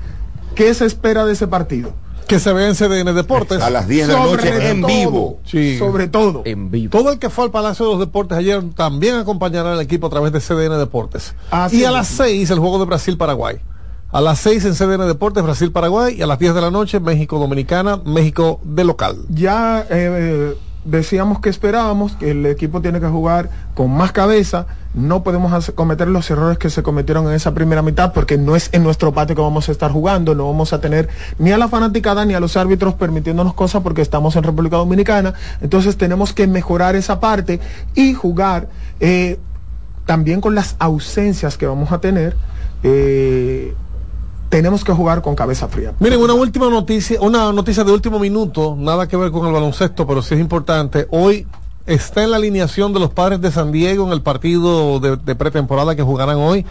¿Qué 0.57 0.75
se 0.75 0.87
espera 0.87 1.25
de 1.25 1.35
ese 1.35 1.47
partido? 1.47 1.93
Que 2.27 2.39
se 2.39 2.53
vea 2.53 2.69
en 2.69 2.75
CDN 2.75 3.15
Deportes. 3.15 3.61
A 3.63 3.71
las 3.71 3.87
10 3.87 4.09
de 4.09 4.13
la 4.15 4.21
noche 4.21 4.71
en 4.71 4.83
vivo. 4.83 5.41
Sí. 5.45 5.79
Sobre 5.79 6.09
todo. 6.09 6.43
En 6.45 6.71
vivo. 6.71 6.91
Todo 6.91 7.13
el 7.13 7.19
que 7.19 7.31
fue 7.31 7.45
al 7.45 7.51
Palacio 7.51 7.85
de 7.87 7.93
los 7.93 8.01
Deportes 8.01 8.39
ayer 8.39 8.63
también 8.75 9.17
acompañará 9.17 9.73
al 9.73 9.81
equipo 9.81 10.07
a 10.07 10.11
través 10.11 10.33
de 10.33 10.41
CDN 10.41 10.79
Deportes. 10.79 11.35
Así 11.51 11.81
y 11.81 11.85
a 11.85 11.91
las 11.91 12.09
6 12.09 12.51
el 12.51 12.59
juego 12.59 12.79
de 12.79 12.87
Brasil-Paraguay. 12.87 13.59
A 14.11 14.21
las 14.21 14.39
6 14.41 14.65
en 14.65 14.75
CDN 14.75 15.07
Deportes, 15.07 15.43
Brasil-Paraguay. 15.43 16.15
Y 16.17 16.23
a 16.23 16.27
las 16.27 16.39
10 16.39 16.55
de 16.55 16.61
la 16.61 16.71
noche, 16.71 17.01
México-Dominicana, 17.01 18.01
México 18.05 18.61
de 18.63 18.85
local. 18.85 19.17
ya 19.29 19.85
eh, 19.91 20.55
decíamos 20.85 21.41
que 21.41 21.49
esperábamos 21.49 22.13
que 22.13 22.31
el 22.31 22.45
equipo 22.47 22.81
tiene 22.81 23.01
que 23.01 23.07
jugar 23.07 23.51
con 23.75 23.91
más 23.91 24.13
cabeza. 24.13 24.67
No 24.95 25.23
podemos 25.23 25.73
cometer 25.73 26.09
los 26.09 26.31
errores 26.31 26.59
que 26.59 26.71
se 26.71 26.83
cometieron 26.83 27.27
en 27.27 27.33
esa 27.33 27.55
primera 27.55 27.83
mitad 27.83 28.13
porque 28.13 28.39
no 28.39 28.55
es 28.55 28.69
en 28.73 28.85
nuestro 28.85 29.13
patio 29.13 29.35
que 29.35 29.43
vamos 29.43 29.69
a 29.69 29.73
estar 29.73 29.91
jugando. 29.91 30.35
No 30.35 30.47
vamos 30.47 30.73
a 30.73 30.81
tener 30.81 31.09
ni 31.39 31.53
a 31.53 31.59
la 31.59 31.69
fanaticada 31.69 32.25
ni 32.25 32.35
a 32.35 32.41
los 32.41 32.57
árbitros 32.57 32.95
permitiéndonos 32.95 33.55
cosas 33.55 33.83
porque 33.83 34.03
estamos 34.03 34.37
en 34.37 34.43
República 34.45 34.77
Dominicana. 34.77 35.35
Entonces 35.61 35.97
tenemos 35.97 36.33
que 36.33 36.47
mejorar 36.47 36.97
esa 36.97 37.19
parte 37.19 37.61
y 37.95 38.15
jugar 38.15 38.69
eh, 39.01 39.39
también 40.07 40.41
con 40.41 40.55
las 40.55 40.77
ausencias 40.79 41.57
que 41.57 41.67
vamos 41.67 41.91
a 41.93 41.99
tener. 41.99 42.37
eh, 42.83 43.75
tenemos 44.55 44.85
que 44.85 44.93
jugar 44.93 45.21
con 45.21 45.35
cabeza 45.35 45.67
fría. 45.67 45.95
Miren, 45.99 46.21
una 46.21 46.33
última 46.33 46.71
noticia, 46.71 47.21
una 47.21 47.51
noticia 47.51 47.83
de 47.83 47.91
último 47.91 48.21
minuto, 48.21 48.77
nada 48.79 49.09
que 49.09 49.17
ver 49.17 49.33
con 49.33 49.45
el 49.49 49.53
baloncesto, 49.53 50.07
pero 50.07 50.23
sí 50.23 50.35
es 50.35 50.41
importante. 50.41 51.09
Hoy 51.11 51.45
está 51.87 52.23
en 52.23 52.31
la 52.31 52.37
alineación 52.37 52.93
de 52.93 53.01
los 53.01 53.11
padres 53.11 53.41
de 53.41 53.51
San 53.51 53.73
Diego 53.73 54.07
en 54.07 54.13
el 54.13 54.23
partido 54.23 55.01
de, 55.01 55.35
pretemporada 55.35 55.97
que 55.97 56.05
jugarán 56.05 56.37
hoy 56.37 56.65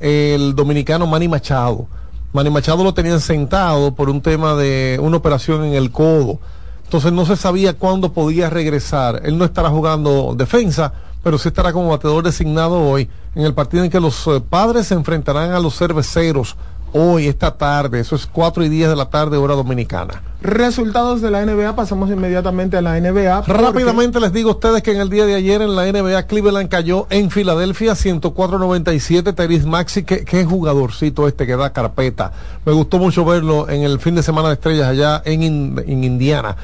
el 0.00 0.54
dominicano 0.54 1.06
Manny 1.06 1.28
Machado. 1.28 1.86
Manny 2.32 2.48
Machado 2.48 2.82
lo 2.82 2.94
tenían 2.94 3.20
sentado 3.20 3.94
por 3.94 4.08
un 4.08 4.22
tema 4.22 4.54
de 4.54 4.98
una 5.02 5.18
operación 5.18 5.62
en 5.62 5.74
el 5.74 5.90
codo. 5.90 6.38
Entonces 6.84 7.12
no 7.12 7.26
se 7.26 7.36
sabía 7.36 7.74
cuándo 7.74 8.14
podía 8.14 8.48
regresar. 8.48 9.20
Él 9.24 9.36
no 9.36 9.44
estará 9.44 9.68
jugando 9.68 10.34
defensa, 10.34 10.90
pero 11.22 11.36
sí 11.36 11.48
estará 11.48 11.74
como 11.74 11.90
bateador 11.90 12.24
designado 12.24 12.80
hoy 12.80 13.10
en 13.34 13.44
el 13.44 13.52
partido 13.52 13.84
en 13.84 13.90
que 13.90 14.00
los 14.00 14.26
eh, 14.26 14.40
padres 14.40 14.86
se 14.86 14.94
enfrentarán 14.94 15.52
a 15.52 15.60
los 15.60 15.76
cerveceros 15.76 16.56
hoy, 16.92 17.26
esta 17.26 17.56
tarde. 17.56 18.00
Eso 18.00 18.16
es 18.16 18.26
4 18.26 18.64
y 18.64 18.68
10 18.68 18.88
de 18.90 18.96
la 18.96 19.06
tarde, 19.10 19.36
hora 19.36 19.54
dominicana. 19.54 20.22
Resultados 20.42 21.20
de 21.22 21.30
la 21.30 21.44
NBA, 21.44 21.74
pasamos 21.74 22.08
inmediatamente 22.10 22.76
a 22.76 22.82
la 22.82 22.96
NBA. 23.00 23.42
porque- 23.42 23.52
Rápidamente 23.62 24.20
les 24.20 24.32
digo 24.32 24.50
a 24.50 24.52
ustedes 24.52 24.82
que 24.82 24.92
en 24.92 25.00
el 25.00 25.10
día 25.10 25.26
de 25.26 25.34
ayer 25.34 25.60
en 25.62 25.74
la 25.74 25.86
NBA 25.86 26.22
Cleveland 26.26 26.68
cayó 26.68 27.06
en 27.10 27.30
Filadelfia 27.30 27.94
104-97. 27.94 29.32
Teris 29.34 29.66
Maxi, 29.66 30.04
qué, 30.04 30.24
qué 30.24 30.44
jugadorcito 30.44 31.26
este 31.26 31.46
que 31.46 31.56
da 31.56 31.72
carpeta. 31.72 32.32
Me 32.64 32.72
gustó 32.72 32.98
mucho 32.98 33.24
verlo 33.24 33.68
en 33.68 33.82
el 33.82 33.98
fin 33.98 34.14
de 34.14 34.22
semana 34.22 34.48
de 34.48 34.54
estrellas 34.54 34.86
allá 34.88 35.22
en, 35.24 35.42
In- 35.42 35.82
en 35.86 36.04
Indiana. 36.04 36.56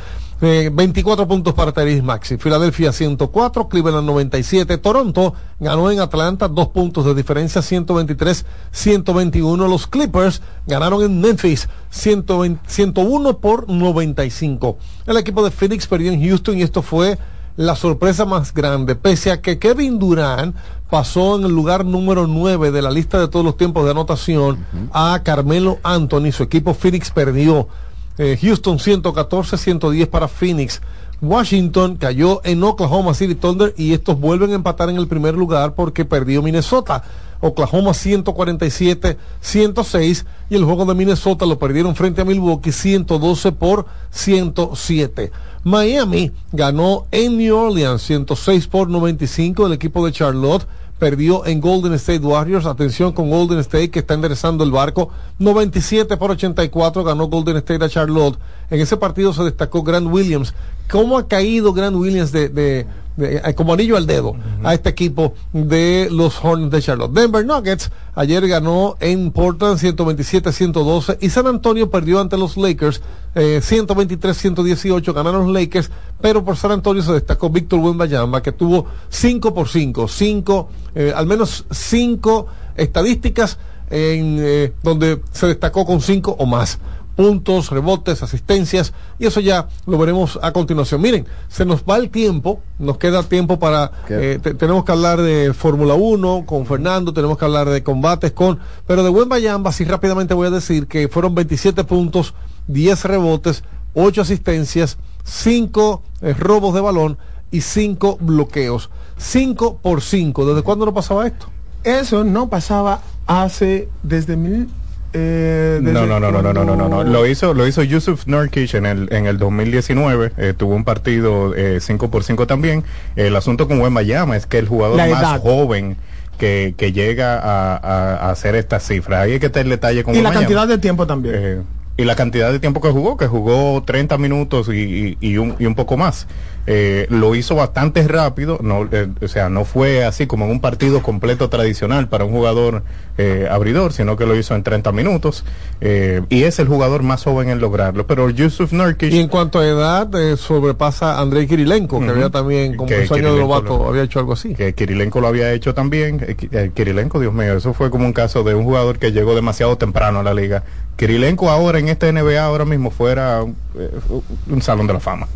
Eh, 0.45 0.71
24 0.75 1.29
puntos 1.29 1.55
para 1.55 1.71
Teris 1.71 2.03
Maxi. 2.03 2.37
Filadelfia 2.37 2.93
104, 2.93 3.69
Cleveland 3.69 4.05
97. 4.05 4.77
Toronto 4.79 5.35
ganó 5.61 5.89
en 5.89 6.01
Atlanta, 6.01 6.49
dos 6.49 6.67
puntos 6.69 7.05
de 7.05 7.15
diferencia, 7.15 7.63
123-121. 7.63 9.69
Los 9.69 9.87
Clippers 9.87 10.43
ganaron 10.67 11.05
en 11.05 11.21
Memphis, 11.21 11.69
120 11.91 12.61
101 12.67 13.39
por 13.39 13.69
95. 13.69 14.79
El 15.07 15.17
equipo 15.17 15.45
de 15.45 15.53
Phoenix 15.53 15.87
perdió 15.87 16.11
en 16.11 16.21
Houston 16.21 16.59
y 16.59 16.63
esto 16.63 16.83
fue 16.83 17.17
la 17.57 17.77
sorpresa 17.77 18.25
más 18.25 18.53
grande, 18.53 18.97
pese 18.97 19.31
a 19.31 19.41
que 19.41 19.61
Kevin 19.61 20.01
Durant 20.01 20.57
pasó 20.91 21.39
en 21.39 21.45
el 21.45 21.53
lugar 21.53 21.85
número 21.85 22.27
9 22.27 22.73
de 22.73 22.83
la 22.83 22.91
lista 22.91 23.21
de 23.21 23.29
todos 23.29 23.45
los 23.45 23.57
tiempos 23.57 23.85
de 23.85 23.93
anotación 23.93 24.67
a 24.93 25.21
Carmelo 25.23 25.79
Anthony, 25.85 26.33
su 26.33 26.43
equipo 26.43 26.75
Phoenix 26.75 27.13
perdió. 27.13 27.69
Eh, 28.19 28.39
Houston 28.41 28.79
114, 28.79 29.57
110 29.57 30.09
para 30.09 30.29
Phoenix. 30.29 30.81
Washington 31.23 31.97
cayó 31.97 32.41
en 32.45 32.63
Oklahoma 32.65 33.15
City 33.15 33.37
Thunder 33.37 33.73
y 33.77 33.93
estos 33.93 34.19
vuelven 34.19 34.51
a 34.51 34.55
empatar 34.57 34.91
en 34.91 34.97
el 34.97 35.07
primer 35.07 35.35
lugar 35.35 35.75
porque 35.75 36.05
perdió 36.05 36.43
Minnesota. 36.43 37.05
Oklahoma 37.41 37.95
147, 37.95 39.19
106 39.41 40.27
y 40.51 40.55
el 40.55 40.65
juego 40.65 40.85
de 40.85 40.95
Minnesota 40.95 41.47
lo 41.47 41.59
perdieron 41.59 41.97
frente 41.97 42.23
a 42.23 42.25
Milwaukee 42.25 42.71
112 42.71 43.53
por 43.53 43.87
107. 44.11 45.33
Miami 45.65 46.33
ganó 46.53 47.07
en 47.11 47.39
New 47.39 47.57
Orleans 47.57 48.03
106 48.03 48.67
por 48.67 48.89
95 48.89 49.67
el 49.67 49.73
equipo 49.73 50.05
de 50.05 50.13
Charlotte 50.13 50.67
perdió 51.03 51.45
en 51.47 51.61
Golden 51.61 51.95
State 51.95 52.25
Warriors. 52.25 52.65
Atención 52.65 53.11
con 53.11 53.29
Golden 53.29 53.59
State 53.59 53.91
que 53.91 53.99
está 53.99 54.15
enderezando 54.15 54.63
el 54.63 54.71
barco. 54.71 55.09
97 55.41 56.17
por 56.17 56.31
84 56.31 57.03
ganó 57.03 57.27
Golden 57.27 57.57
State 57.57 57.85
a 57.85 57.89
Charlotte. 57.89 58.39
En 58.71 58.81
ese 58.81 58.97
partido 58.97 59.33
se 59.33 59.43
destacó 59.43 59.83
Grant 59.83 60.07
Williams. 60.07 60.55
¿Cómo 60.89 61.19
ha 61.19 61.27
caído 61.27 61.73
Grant 61.73 61.97
Williams 61.97 62.31
de, 62.31 62.49
de- 62.49 62.87
de- 63.17 63.37
eh, 63.45 63.55
como 63.55 63.73
anillo 63.75 63.97
al 63.97 64.07
dedo 64.07 64.35
a 64.63 64.75
este 64.75 64.89
equipo 64.89 65.35
de 65.53 66.09
los 66.11 66.43
Hornets 66.43 66.71
de 66.73 66.83
Charlotte? 66.83 67.13
Denver 67.13 67.45
Nuggets 67.45 67.91
ayer 68.15 68.47
ganó 68.49 68.97
en 69.01 69.31
Portland 69.33 69.79
127-112 69.79 71.19
y 71.21 71.31
San 71.31 71.47
Antonio 71.47 71.91
perdió 71.91 72.21
ante 72.21 72.37
los 72.37 72.57
Lakers 72.57 73.03
eh, 73.35 73.61
123-118 73.63 75.13
ganaron 75.15 75.47
los 75.47 75.53
Lakers, 75.55 75.91
pero 76.21 76.45
por 76.45 76.57
San 76.57 76.71
Antonio 76.73 77.03
se 77.03 77.13
destacó 77.13 77.51
Víctor 77.51 77.81
Wembanyama 77.81 78.43
que 78.43 78.53
tuvo 78.53 78.87
5 79.09 79.55
por 79.55 79.69
5, 79.69 80.09
5, 80.09 80.69
eh, 80.95 81.13
al 81.15 81.27
menos 81.27 81.65
5 81.71 82.47
estadísticas 82.77 83.59
en 83.91 84.39
eh, 84.41 84.73
donde 84.83 85.21
se 85.33 85.47
destacó 85.49 85.85
con 85.85 86.01
5 86.01 86.37
o 86.39 86.47
más 86.47 86.79
puntos, 87.17 87.71
rebotes, 87.71 88.23
asistencias, 88.23 88.93
y 89.19 89.27
eso 89.27 89.41
ya 89.41 89.69
lo 89.87 89.99
veremos 89.99 90.39
a 90.43 90.53
continuación. 90.53 91.01
Miren, 91.03 91.27
se 91.49 91.65
nos 91.65 91.83
va 91.85 91.97
el 91.97 92.11
tiempo, 92.11 92.61
nos 92.79 92.97
queda 92.99 93.23
tiempo 93.23 93.59
para, 93.59 93.91
eh, 94.35 94.39
te- 94.43 94.55
tenemos 94.55 94.85
que 94.85 94.93
hablar 94.93 95.21
de 95.21 95.53
Fórmula 95.53 95.95
1 95.95 96.45
con 96.47 96.65
Fernando, 96.67 97.13
tenemos 97.13 97.37
que 97.39 97.45
hablar 97.45 97.69
de 97.69 97.83
combates 97.83 98.33
con, 98.33 98.59
pero 98.87 99.03
de 99.03 99.11
buen 99.11 99.29
Bayamba, 99.29 99.71
así 99.71 99.85
rápidamente 99.85 100.35
voy 100.35 100.47
a 100.47 100.51
decir 100.51 100.87
que 100.87 101.09
fueron 101.09 101.35
27 101.35 101.85
puntos, 101.85 102.35
10 102.67 103.05
rebotes, 103.05 103.63
8 103.95 104.23
asistencias, 104.23 104.97
5 105.25 106.03
robos 106.39 106.75
de 106.75 106.81
balón 106.81 107.19
y 107.51 107.61
5 107.61 108.17
bloqueos. 108.21 108.89
5 109.19 109.79
por 109.83 110.01
5. 110.03 110.47
¿Desde 110.47 110.63
cuándo 110.63 110.87
no 110.87 110.95
pasaba 110.95 111.27
esto? 111.27 111.47
Eso 111.85 112.25
no 112.25 112.49
pasaba 112.49 113.01
hace 113.27 113.89
desde 114.03 114.37
mil. 114.37 114.69
Eh, 115.13 115.79
No, 115.83 116.07
no, 116.07 116.21
no, 116.21 116.31
no, 116.33 116.43
no, 116.43 116.53
no, 116.53 116.65
no, 116.65 116.77
no, 116.77 116.89
no. 116.89 117.05
Lo 117.05 117.27
hizo, 117.27 117.55
lo 117.55 117.67
hizo 117.67 117.83
Yusuf 117.83 118.27
Nurkic 118.27 118.75
en 118.75 118.87
el, 118.87 119.09
en 119.13 119.27
el 119.27 119.39
2019. 119.39 120.33
eh, 120.37 120.55
tuvo 120.57 120.75
un 120.75 120.85
partido 120.85 121.55
5 121.79 122.11
por 122.11 122.25
5 122.25 122.47
también. 122.47 122.85
El 123.17 123.35
asunto 123.37 123.69
con 123.69 123.81
Wembayama 123.81 124.37
es 124.37 124.47
que 124.47 124.59
el 124.59 124.69
jugador 124.69 124.97
La 124.97 125.07
más 125.07 125.41
joven 125.41 125.97
que, 126.39 126.75
que 126.77 126.93
llega 126.93 127.39
a, 127.39 127.77
a- 127.77 128.17
a 128.27 128.31
hacer 128.31 128.55
estas 128.55 128.87
cifras. 128.87 129.21
Ahí 129.25 129.33
hay 129.33 129.41
que 129.41 129.51
tener 129.51 129.69
detalle 129.69 130.03
con 130.03 130.15
Y 130.15 130.19
la 130.19 130.31
Wembanyama. 130.31 130.41
cantidad 130.47 130.69
de 130.69 130.79
tiempo 130.79 131.07
también. 131.07 131.35
Eh, 131.39 131.61
y 131.99 132.05
la 132.05 132.17
cantidad 132.17 132.51
de 132.51 132.59
tiempo 132.59 132.81
que 132.81 132.89
jugó, 132.89 133.17
que 133.19 133.27
jugó 133.27 133.83
30 133.85 134.17
minutos 134.19 134.69
y, 134.69 135.17
y- 135.21 135.29
y 135.29 135.37
un, 135.37 135.55
y 135.59 135.67
un 135.67 135.75
poco 135.75 135.97
más. 135.99 136.27
Eh, 136.65 137.07
lo 137.11 137.35
hizo 137.35 137.57
bastante 137.57 138.07
rápido, 138.07 138.59
no, 138.63 138.89
eh, 138.93 139.09
o 139.21 139.27
sea, 139.27 139.49
no 139.49 139.65
fue 139.65 140.05
así 140.05 140.29
como 140.29 140.45
en 140.45 140.53
un 140.53 140.61
partido 140.61 141.03
completo 141.03 141.49
tradicional 141.49 142.09
para 142.09 142.25
un 142.25 142.31
jugador 142.31 142.85
eh, 143.19 143.49
abridor, 143.51 143.93
sino 143.93 144.17
que 144.17 144.27
lo 144.27 144.37
hizo 144.37 144.55
en 144.55 144.63
30 144.63 144.93
minutos. 144.93 145.45
eh, 145.81 146.23
y 146.29 146.45
es 146.45 146.61
el 146.61 146.69
jugador 146.69 147.03
más 147.03 147.25
joven 147.25 147.49
en 147.49 147.61
lograrlo. 147.61 148.07
Pero 148.07 148.31
Yusuf 148.31 148.73
Nurkic... 148.73 149.13
Y 149.13 149.19
en 149.19 149.27
cuanto 149.27 149.59
a 149.59 149.67
edad, 149.67 150.15
eh, 150.15 150.37
sobrepasa 150.37 151.17
a 151.17 151.21
Andrei 151.21 151.49
Kirilenko, 151.49 151.99
que 151.99 152.09
había 152.09 152.31
también, 152.31 152.73
Que 152.77 152.79
un 152.79 152.89
año 152.93 152.97
de 153.01 153.09
Kirilenko 153.09 153.41
novato, 153.41 153.79
lo- 153.79 153.89
había 153.89 154.03
hecho 154.05 154.21
algo 154.21 154.33
así. 154.35 154.55
que 154.55 154.73
Kirilenko 154.75 155.21
lo 155.21 155.27
había 155.27 155.53
hecho 155.53 155.75
también. 155.75 156.19
Ki- 156.37 156.49
Kirilenko, 156.75 157.19
Dios 157.19 157.35
mío, 157.35 157.57
eso 157.57 157.75
fue 157.75 157.91
como 157.91 158.07
un 158.07 158.13
caso 158.13 158.45
de 158.45 158.55
un 158.55 158.63
jugador 158.65 158.99
que 159.01 159.11
llegó 159.11 159.35
demasiado 159.35 159.77
temprano 159.77 160.21
a 160.21 160.23
la 160.23 160.33
liga. 160.33 160.63
Kirilenko 160.97 161.51
ahora 161.51 161.81
en 161.81 161.89
este 161.89 162.13
NBA 162.13 162.45
ahora 162.45 162.65
mismo 162.65 162.91
fuera 162.93 163.43
un 163.43 164.63
salón 164.63 164.87
de 164.87 164.93
la 164.93 165.01
fama. 165.01 165.27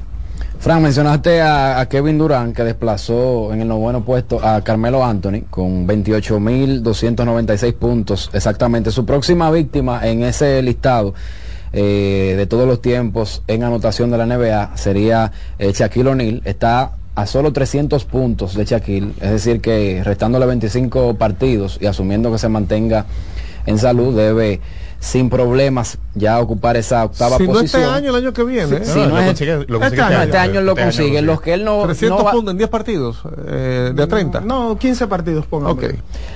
Fran, 0.59 0.83
mencionaste 0.83 1.43
a, 1.43 1.87
Kevin 1.89 2.19
Durant 2.19 2.55
que 2.57 2.65
desplazó 2.65 3.53
en 3.53 3.61
el 3.61 3.69
noveno 3.69 4.05
puesto 4.05 4.45
a 4.45 4.63
Carmelo 4.63 5.05
Anthony 5.05 5.43
con 5.49 5.87
28.296 5.87 7.75
puntos 7.75 8.31
exactamente. 8.33 8.91
Su 8.91 9.05
próxima 9.07 9.51
víctima 9.51 10.07
en 10.07 10.25
ese 10.25 10.61
listado 10.63 11.15
eh, 11.73 12.35
de 12.37 12.47
todos 12.47 12.67
los 12.67 12.81
tiempos 12.81 13.43
en 13.47 13.63
anotación 13.63 14.11
de 14.11 14.19
la 14.19 14.27
NBA 14.27 14.77
sería 14.77 15.31
eh, 15.59 15.73
Shaquille 15.73 16.09
O'Neal. 16.09 16.43
Está 16.45 16.93
a 17.15 17.27
solo 17.27 17.53
300 17.53 18.05
puntos 18.05 18.55
de 18.55 18.65
Shaquille, 18.65 19.13
es 19.21 19.31
decir 19.31 19.61
que 19.61 20.03
restándole 20.05 20.47
25 20.47 21.15
partidos 21.15 21.79
y 21.81 21.87
asumiendo 21.87 22.33
que 22.33 22.39
se 22.39 22.49
mantenga 22.49 23.07
en 23.67 23.79
salud, 23.79 24.17
debe 24.17 24.61
sin 25.07 25.31
problemas 25.31 25.99
ya 26.17 26.41
ocupar 26.41 26.77
esa 26.77 27.05
octava 27.05 27.37
si 27.37 27.47
no 27.47 27.53
posición. 27.53 27.83
este 27.83 27.95
año, 27.95 28.11
el 28.11 28.17
año 28.25 28.33
que 28.33 28.43
viene. 28.43 28.85
Sí, 28.85 28.99
¿eh? 28.99 29.07
no, 29.07 29.19
es- 29.21 29.41
este, 29.41 29.53
año, 30.03 30.23
este 30.23 30.37
año 30.37 30.61
lo 30.63 30.75
consigue. 30.75 31.23
Los 31.23 31.41
que 31.41 31.55
él 31.55 31.65
no, 31.65 31.85
300 31.85 32.19
no 32.19 32.25
va- 32.25 32.33
puntos 32.33 32.51
en 32.53 32.59
10 32.59 32.69
partidos, 32.71 33.23
eh, 33.47 33.93
de 33.95 34.03
a 34.03 34.07
30. 34.09 34.41
No, 34.41 34.77
15 34.77 35.07
partidos, 35.07 35.47
pongamos. 35.47 35.77
Ok. 35.85 35.95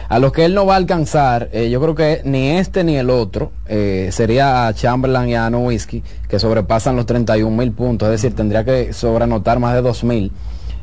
a 0.09 0.19
los 0.21 0.33
que 0.33 0.45
él 0.45 0.55
no 0.55 0.67
va 0.67 0.75
a 0.75 0.77
alcanzar, 0.77 1.49
eh, 1.53 1.69
yo 1.69 1.81
creo 1.81 1.95
que 1.97 2.21
ni 2.25 2.51
este 2.59 2.85
ni 2.85 2.97
el 2.97 3.11
otro, 3.11 3.51
eh, 3.67 4.11
sería 4.13 4.69
a 4.69 4.75
Chamberlain 4.75 5.29
y 5.31 5.35
a 5.35 5.51
Nowitzki, 5.51 6.05
que 6.29 6.39
sobrepasan 6.39 6.95
los 6.95 7.07
31 7.07 7.57
mil 7.57 7.73
puntos, 7.73 8.07
es 8.07 8.23
decir, 8.23 8.37
tendría 8.37 8.65
que 8.65 8.93
sobrenotar 8.93 9.59
más 9.59 9.75
de 9.75 9.83
2 9.83 10.05
mil 10.05 10.31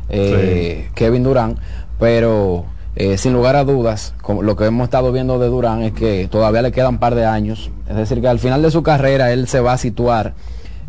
eh, 0.10 0.90
Kevin 0.96 1.24
Durant, 1.24 1.58
pero 2.00 2.66
eh, 3.00 3.20
sin 3.20 3.32
lugar 3.32 3.56
a 3.56 3.64
dudas, 3.64 4.16
lo 4.42 4.56
que 4.56 4.66
hemos 4.66 4.86
estado 4.86 5.12
viendo 5.12 5.38
de 5.38 5.48
Durant 5.50 5.84
es 5.84 5.94
que 5.94 6.28
todavía 6.32 6.64
le 6.64 6.72
quedan 6.72 6.96
un 6.96 6.98
par 6.98 7.14
de 7.14 7.26
años, 7.26 7.70
es 7.88 7.96
decir, 7.96 8.22
que 8.22 8.28
al 8.28 8.40
final 8.40 8.64
de 8.64 8.72
su 8.72 8.82
carrera 8.82 9.32
él 9.32 9.48
se 9.48 9.60
va 9.60 9.74
a 9.74 9.78
situar 9.78 10.34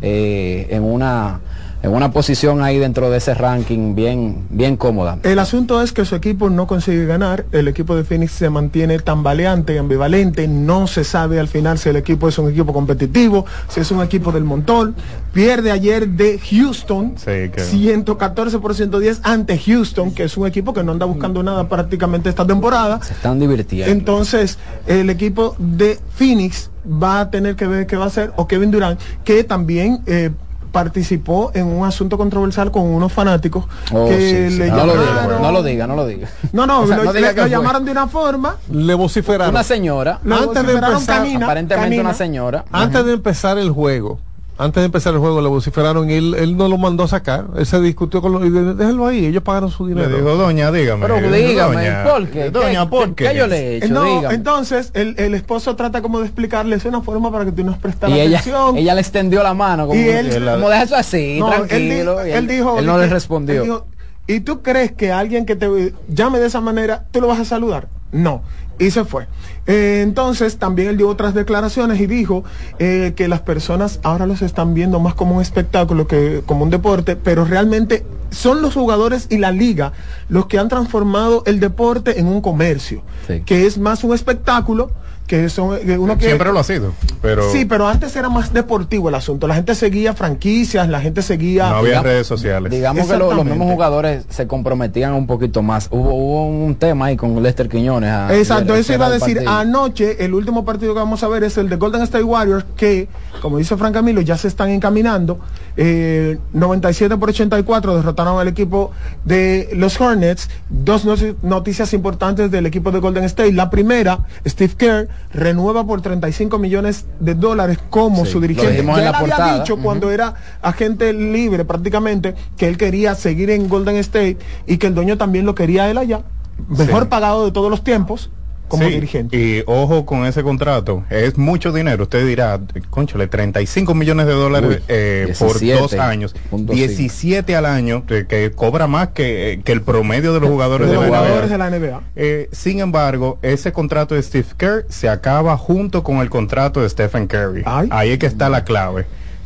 eh, 0.01 0.65
en 0.71 0.83
una 0.83 1.41
en 1.81 1.93
una 1.93 2.11
posición 2.11 2.61
ahí 2.61 2.77
dentro 2.77 3.09
de 3.09 3.17
ese 3.17 3.33
ranking 3.33 3.95
bien 3.95 4.47
bien 4.49 4.77
cómoda. 4.77 5.19
El 5.23 5.39
asunto 5.39 5.81
es 5.81 5.93
que 5.93 6.05
su 6.05 6.15
equipo 6.15 6.49
no 6.49 6.67
consigue 6.67 7.05
ganar, 7.05 7.45
el 7.51 7.67
equipo 7.67 7.95
de 7.95 8.03
Phoenix 8.03 8.33
se 8.33 8.49
mantiene 8.49 8.99
tambaleante, 8.99 9.79
ambivalente, 9.79 10.47
no 10.47 10.87
se 10.87 11.03
sabe 11.03 11.39
al 11.39 11.47
final 11.47 11.77
si 11.77 11.89
el 11.89 11.95
equipo 11.95 12.27
es 12.27 12.37
un 12.37 12.49
equipo 12.49 12.73
competitivo, 12.73 13.45
si 13.67 13.79
es 13.79 13.91
un 13.91 14.01
equipo 14.01 14.31
del 14.31 14.43
montón. 14.43 14.95
Pierde 15.33 15.71
ayer 15.71 16.07
de 16.09 16.39
Houston, 16.39 17.13
114 17.17 18.59
por 18.59 18.75
110 18.75 19.21
ante 19.23 19.57
Houston, 19.57 20.11
que 20.13 20.23
es 20.23 20.37
un 20.37 20.47
equipo 20.47 20.73
que 20.73 20.83
no 20.83 20.91
anda 20.91 21.05
buscando 21.05 21.43
nada 21.43 21.69
prácticamente 21.69 22.29
esta 22.29 22.45
temporada. 22.45 22.99
Se 23.01 23.13
están 23.13 23.39
divirtiendo. 23.39 23.91
Entonces, 23.91 24.57
el 24.87 25.09
equipo 25.09 25.55
de 25.59 25.99
Phoenix 26.15 26.71
va 26.85 27.21
a 27.21 27.29
tener 27.29 27.55
que 27.55 27.67
ver 27.67 27.87
qué 27.87 27.95
va 27.95 28.05
a 28.05 28.07
hacer, 28.07 28.31
o 28.35 28.47
Kevin 28.47 28.71
Durant, 28.71 28.99
que 29.23 29.43
también 29.43 30.01
eh, 30.07 30.31
participó 30.71 31.51
en 31.53 31.67
un 31.67 31.85
asunto 31.85 32.17
controversial 32.17 32.71
con 32.71 32.83
unos 32.83 33.11
fanáticos 33.11 33.65
Oh, 33.93 34.07
que 34.07 34.17
sí, 34.49 34.51
sí. 34.55 34.57
le 34.59 34.67
No 34.71 34.85
lo 34.85 34.93
diga, 34.93 35.05
llamaron. 35.15 35.41
no 35.41 35.51
lo 35.51 35.63
diga, 35.63 35.87
no 35.87 35.95
lo 35.95 36.05
diga. 36.07 36.27
No, 36.53 36.65
no, 36.67 36.81
O 36.83 36.87
sea, 36.87 36.97
lo, 36.97 37.03
no 37.05 37.13
diga 37.13 37.29
le- 37.29 37.35
que 37.35 37.41
lo 37.41 37.47
llamaron 37.47 37.85
de 37.85 37.91
una 37.91 38.07
forma. 38.07 38.57
Le 38.71 38.93
vociferaron. 38.93 39.53
Una 39.53 39.63
señora, 39.63 40.19
Lo 40.23 40.35
Antes 40.35 40.65
de 40.65 40.73
empezar, 40.73 41.05
canina, 41.05 41.45
aparentemente 41.45 41.85
canina. 41.85 42.01
una 42.01 42.13
señora. 42.13 42.65
Antes 42.71 43.05
de 43.05 43.13
empezar 43.13 43.57
el 43.57 43.71
juego, 43.71 44.19
antes 44.59 44.81
de 44.81 44.85
empezar 44.85 45.13
el 45.13 45.19
juego 45.19 45.41
le 45.41 45.47
vociferaron 45.47 46.09
y 46.09 46.13
él, 46.13 46.35
él 46.37 46.55
no 46.57 46.67
lo 46.67 46.77
mandó 46.77 47.03
a 47.03 47.07
sacar. 47.07 47.45
Él 47.57 47.65
se 47.65 47.79
discutió 47.79 48.21
con 48.21 48.33
los... 48.33 48.45
y 48.45 48.49
de- 48.49 48.73
Déjenlo 48.75 49.07
ahí, 49.07 49.25
ellos 49.25 49.41
pagaron 49.41 49.71
su 49.71 49.87
Le 49.87 49.95
dinero. 49.95 50.15
dijo, 50.17 50.35
doña, 50.35 50.71
dígame. 50.71 51.01
Pero 51.07 51.31
dígame, 51.31 51.75
doña, 51.75 52.03
¿por 52.03 52.27
qué? 52.27 52.49
Doña, 52.51 52.83
¿Qué- 52.83 52.89
¿por 52.89 53.15
qué- 53.15 53.29
qué? 53.31 53.35
yo 53.37 53.47
le 53.47 53.57
he 53.57 53.77
hecho? 53.77 53.85
Eh, 53.87 53.89
no, 53.89 54.03
dígame. 54.03 54.35
entonces 54.35 54.91
el, 54.93 55.15
el 55.17 55.33
esposo 55.33 55.75
trata 55.75 56.01
como 56.01 56.19
de 56.19 56.25
explicarle, 56.25 56.75
es 56.75 56.85
una 56.85 57.01
forma 57.01 57.31
para 57.31 57.45
que 57.45 57.51
tú 57.53 57.63
nos 57.63 57.77
prestas 57.77 58.09
y 58.11 58.19
ella, 58.19 58.39
atención. 58.39 58.77
ella 58.77 58.93
le 58.95 59.01
extendió 59.01 59.41
la 59.41 59.53
mano 59.53 59.87
como, 59.87 59.99
Y 59.99 60.03
él- 60.09 60.29
como 60.53 60.69
deja 60.69 60.83
eso 60.83 60.95
así, 60.95 61.37
No, 61.39 61.49
tranquilo. 61.49 62.27
y 62.27 62.31
él 62.31 62.47
dijo, 62.47 62.77
él 62.79 62.85
no 62.85 62.97
le 62.97 63.07
respondió. 63.07 63.55
él 63.61 63.63
dijo, 63.63 63.87
¿Y 64.27 64.41
tú 64.41 64.61
crees 64.61 64.91
que 64.91 65.11
alguien 65.11 65.45
que 65.47 65.55
te 65.55 65.93
llame 66.07 66.37
de 66.39 66.45
esa 66.45 66.61
manera, 66.61 67.05
tú 67.11 67.19
lo 67.19 67.27
vas 67.27 67.39
a 67.39 67.45
saludar? 67.45 67.87
No. 68.11 68.43
Y 68.77 68.91
se 68.91 69.03
fue. 69.03 69.25
Eh, 69.67 70.01
entonces, 70.03 70.57
también 70.57 70.89
él 70.89 70.97
dio 70.97 71.07
otras 71.09 71.33
declaraciones 71.33 71.99
y 71.99 72.07
dijo 72.07 72.43
eh, 72.79 73.13
que 73.15 73.27
las 73.27 73.41
personas 73.41 73.99
ahora 74.03 74.25
los 74.25 74.41
están 74.41 74.73
viendo 74.73 74.99
más 74.99 75.13
como 75.13 75.35
un 75.35 75.41
espectáculo 75.41 76.07
que 76.07 76.41
como 76.45 76.63
un 76.63 76.69
deporte, 76.69 77.15
pero 77.15 77.45
realmente 77.45 78.03
son 78.31 78.61
los 78.61 78.73
jugadores 78.73 79.27
y 79.29 79.37
la 79.37 79.51
liga 79.51 79.91
los 80.27 80.45
que 80.47 80.59
han 80.59 80.69
transformado 80.69 81.43
el 81.45 81.59
deporte 81.59 82.19
en 82.19 82.27
un 82.27 82.41
comercio, 82.41 83.01
que 83.45 83.65
es 83.65 83.77
más 83.77 84.03
un 84.03 84.13
espectáculo 84.13 84.91
que 85.25 85.47
son 85.49 85.77
que 85.81 85.95
uno 85.95 86.17
que 86.17 86.25
Siempre 86.25 86.51
lo 86.51 86.57
ha 86.59 86.63
sido, 86.63 86.91
pero 87.21 87.51
Sí, 87.51 87.63
pero 87.65 87.87
antes 87.87 88.15
era 88.15 88.29
más 88.29 88.51
deportivo 88.51 89.09
el 89.09 89.15
asunto. 89.15 89.47
La 89.47 89.53
gente 89.53 89.75
seguía 89.75 90.15
franquicias, 90.15 90.89
la 90.89 91.01
gente 91.01 91.21
seguía. 91.21 91.69
no 91.69 91.75
había 91.75 91.89
Digamos- 91.89 92.05
redes 92.07 92.25
sociales. 92.27 92.71
Digamos 92.71 93.07
que 93.07 93.15
lo- 93.15 93.31
los 93.35 93.45
mismos 93.45 93.71
jugadores 93.71 94.25
se 94.29 94.47
comprometían 94.47 95.13
un 95.13 95.27
poquito 95.27 95.61
más. 95.61 95.87
Hubo, 95.91 96.15
hubo 96.15 96.47
un 96.47 96.73
tema 96.73 97.05
ahí 97.07 97.15
con 97.15 97.43
Lester 97.43 97.69
Quiñones. 97.69 98.11
Exacto, 98.31 98.75
eso 98.75 98.91
iba 98.93 99.05
a 99.05 99.11
decir. 99.11 99.39
Anoche, 99.49 100.23
el 100.23 100.33
último 100.33 100.63
partido 100.63 100.93
que 100.93 100.99
vamos 100.99 101.23
a 101.23 101.27
ver 101.27 101.43
es 101.43 101.57
el 101.57 101.69
de 101.69 101.75
Golden 101.77 102.01
State 102.03 102.23
Warriors, 102.23 102.65
que, 102.77 103.07
como 103.41 103.57
dice 103.57 103.75
Frank 103.77 103.93
Camilo, 103.93 104.21
ya 104.21 104.37
se 104.37 104.47
están 104.47 104.69
encaminando. 104.69 105.39
Eh, 105.75 106.37
97 106.53 107.17
por 107.17 107.29
84 107.29 107.95
derrotaron 107.95 108.39
al 108.39 108.47
equipo 108.47 108.91
de 109.25 109.69
los 109.73 109.99
Hornets. 109.99 110.49
Dos 110.69 111.05
no- 111.05 111.15
noticias 111.41 111.93
importantes 111.93 112.51
del 112.51 112.65
equipo 112.65 112.91
de 112.91 112.99
Golden 112.99 113.23
State. 113.23 113.53
La 113.53 113.69
primera, 113.69 114.19
Steve 114.45 114.73
Kerr 114.77 115.07
renueva 115.33 115.85
por 115.85 116.01
35 116.01 116.57
millones 116.59 117.05
de 117.19 117.33
dólares 117.35 117.79
como 117.89 118.25
Sí, 118.25 118.31
su 118.33 118.41
dirigente. 118.41 118.75
Ya 118.75 118.79
en 118.81 118.89
él 118.89 119.05
la 119.11 119.17
había 119.17 119.53
dicho 119.59 119.77
cuando 119.77 120.11
era 120.11 120.33
agente 120.61 121.11
libre 121.13 121.65
prácticamente 121.65 122.35
que 122.57 122.67
él 122.67 122.77
quería 122.77 123.15
seguir 123.15 123.49
en 123.49 123.67
Golden 123.69 123.95
State 123.97 124.37
y 124.67 124.77
que 124.77 124.87
el 124.87 124.95
dueño 124.95 125.17
también 125.17 125.45
lo 125.45 125.55
quería 125.55 125.89
él 125.89 125.97
allá. 125.97 126.21
Mejor 126.67 127.03
Sí. 127.03 127.09
pagado 127.09 127.45
de 127.45 127.51
todos 127.51 127.69
los 127.71 127.83
tiempos 127.83 128.29
como 128.69 128.85
Sí, 128.85 128.91
dirigente. 128.91 129.35
Y 129.37 129.63
ojo 129.65 130.05
con 130.05 130.25
ese 130.25 130.43
contrato, 130.43 131.03
es 131.09 131.37
mucho 131.37 131.73
dinero. 131.73 132.03
Usted 132.03 132.25
dirá, 132.25 132.59
conchale, 132.89 133.27
35 133.27 133.93
millones 133.93 134.27
de 134.27 134.33
dólares 134.33 134.69
Uy, 134.77 134.83
eh, 134.87 135.33
por 135.37 135.59
17 135.59 135.79
dos 135.81 135.93
años, 135.95 136.35
punto 136.49 136.71
17 136.71 137.55
al 137.55 137.65
año, 137.65 138.05
que, 138.05 138.25
que 138.27 138.51
cobra 138.51 138.87
más 138.87 139.09
que, 139.09 139.61
que 139.65 139.71
el 139.71 139.81
promedio 139.81 140.33
de 140.33 140.39
los 140.39 140.49
jugadores 140.49 140.87
de 140.87 140.93
de, 140.93 141.01
los 141.01 141.09
la 141.09 141.17
jugadores 141.19 141.49
NBA. 141.49 141.51
de 141.51 141.57
la 141.57 141.79
NBA. 141.79 142.01
Eh, 142.15 142.49
sin 142.51 142.79
embargo, 142.79 143.39
ese 143.41 143.71
contrato 143.73 144.15
de 144.15 144.23
Steve 144.23 144.47
Kerr 144.57 144.85
se 144.89 145.09
acaba 145.09 145.57
junto 145.57 146.03
con 146.03 146.17
el 146.17 146.29
contrato 146.29 146.81
de 146.81 146.89
Stephen 146.89 147.27
Curry. 147.27 147.63
Ahí 147.65 148.11
es 148.11 148.19
que 148.19 148.27
está 148.27 148.49
la 148.49 148.63
clave. 148.63 149.05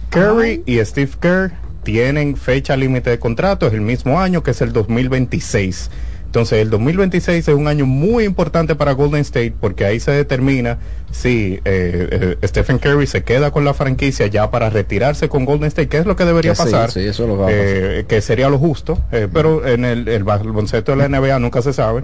Curry 0.10 0.62
y 0.66 0.78
Steve 0.86 1.12
Kerr 1.20 1.52
tienen 1.84 2.38
fecha 2.38 2.76
límite 2.76 3.10
de 3.10 3.20
contrato, 3.20 3.68
es 3.68 3.74
el 3.74 3.82
mismo 3.82 4.20
año 4.20 4.44
que 4.44 4.52
es 4.52 4.62
el 4.62 4.72
2026. 4.74 5.90
Entonces, 6.34 6.64
el 6.64 6.72
2026 6.72 7.48
es 7.48 7.54
un 7.54 7.68
año 7.68 7.86
muy 7.86 8.24
importante 8.24 8.74
para 8.74 8.94
Golden 8.94 9.22
State 9.22 9.54
porque 9.62 9.86
ahí 9.86 10.00
se 10.00 10.10
determina 10.10 10.80
si 11.12 11.60
eh, 11.64 12.36
eh, 12.42 12.48
Stephen 12.48 12.80
Curry 12.80 13.06
se 13.06 13.24
queda 13.24 13.52
con 13.52 13.64
la 13.66 13.76
franquicia 13.76 14.26
ya 14.26 14.50
para 14.50 14.72
retirarse 14.72 15.30
con 15.30 15.46
Golden 15.46 15.68
State, 15.68 15.90
que 15.90 16.00
es 16.00 16.08
lo 16.08 16.16
que 16.16 16.26
debería 16.26 16.56
sí, 16.56 16.64
pasar, 16.64 16.90
sí, 16.90 17.02
eso 17.02 17.22
es 17.22 17.30
lo 17.30 17.36
que 17.36 17.42
va 17.44 17.46
a 17.46 17.52
pasar. 17.52 17.66
eh, 17.68 18.06
que 18.08 18.20
sería 18.22 18.50
lo 18.50 18.58
justo, 18.58 18.98
eh, 19.12 19.28
pero 19.32 19.68
en 19.68 19.86
el, 19.86 20.08
el 20.08 20.24
baloncesto 20.24 20.96
de 20.96 21.08
la 21.08 21.08
NBA 21.08 21.38
nunca 21.38 21.62
se 21.62 21.72
sabe. 21.72 22.02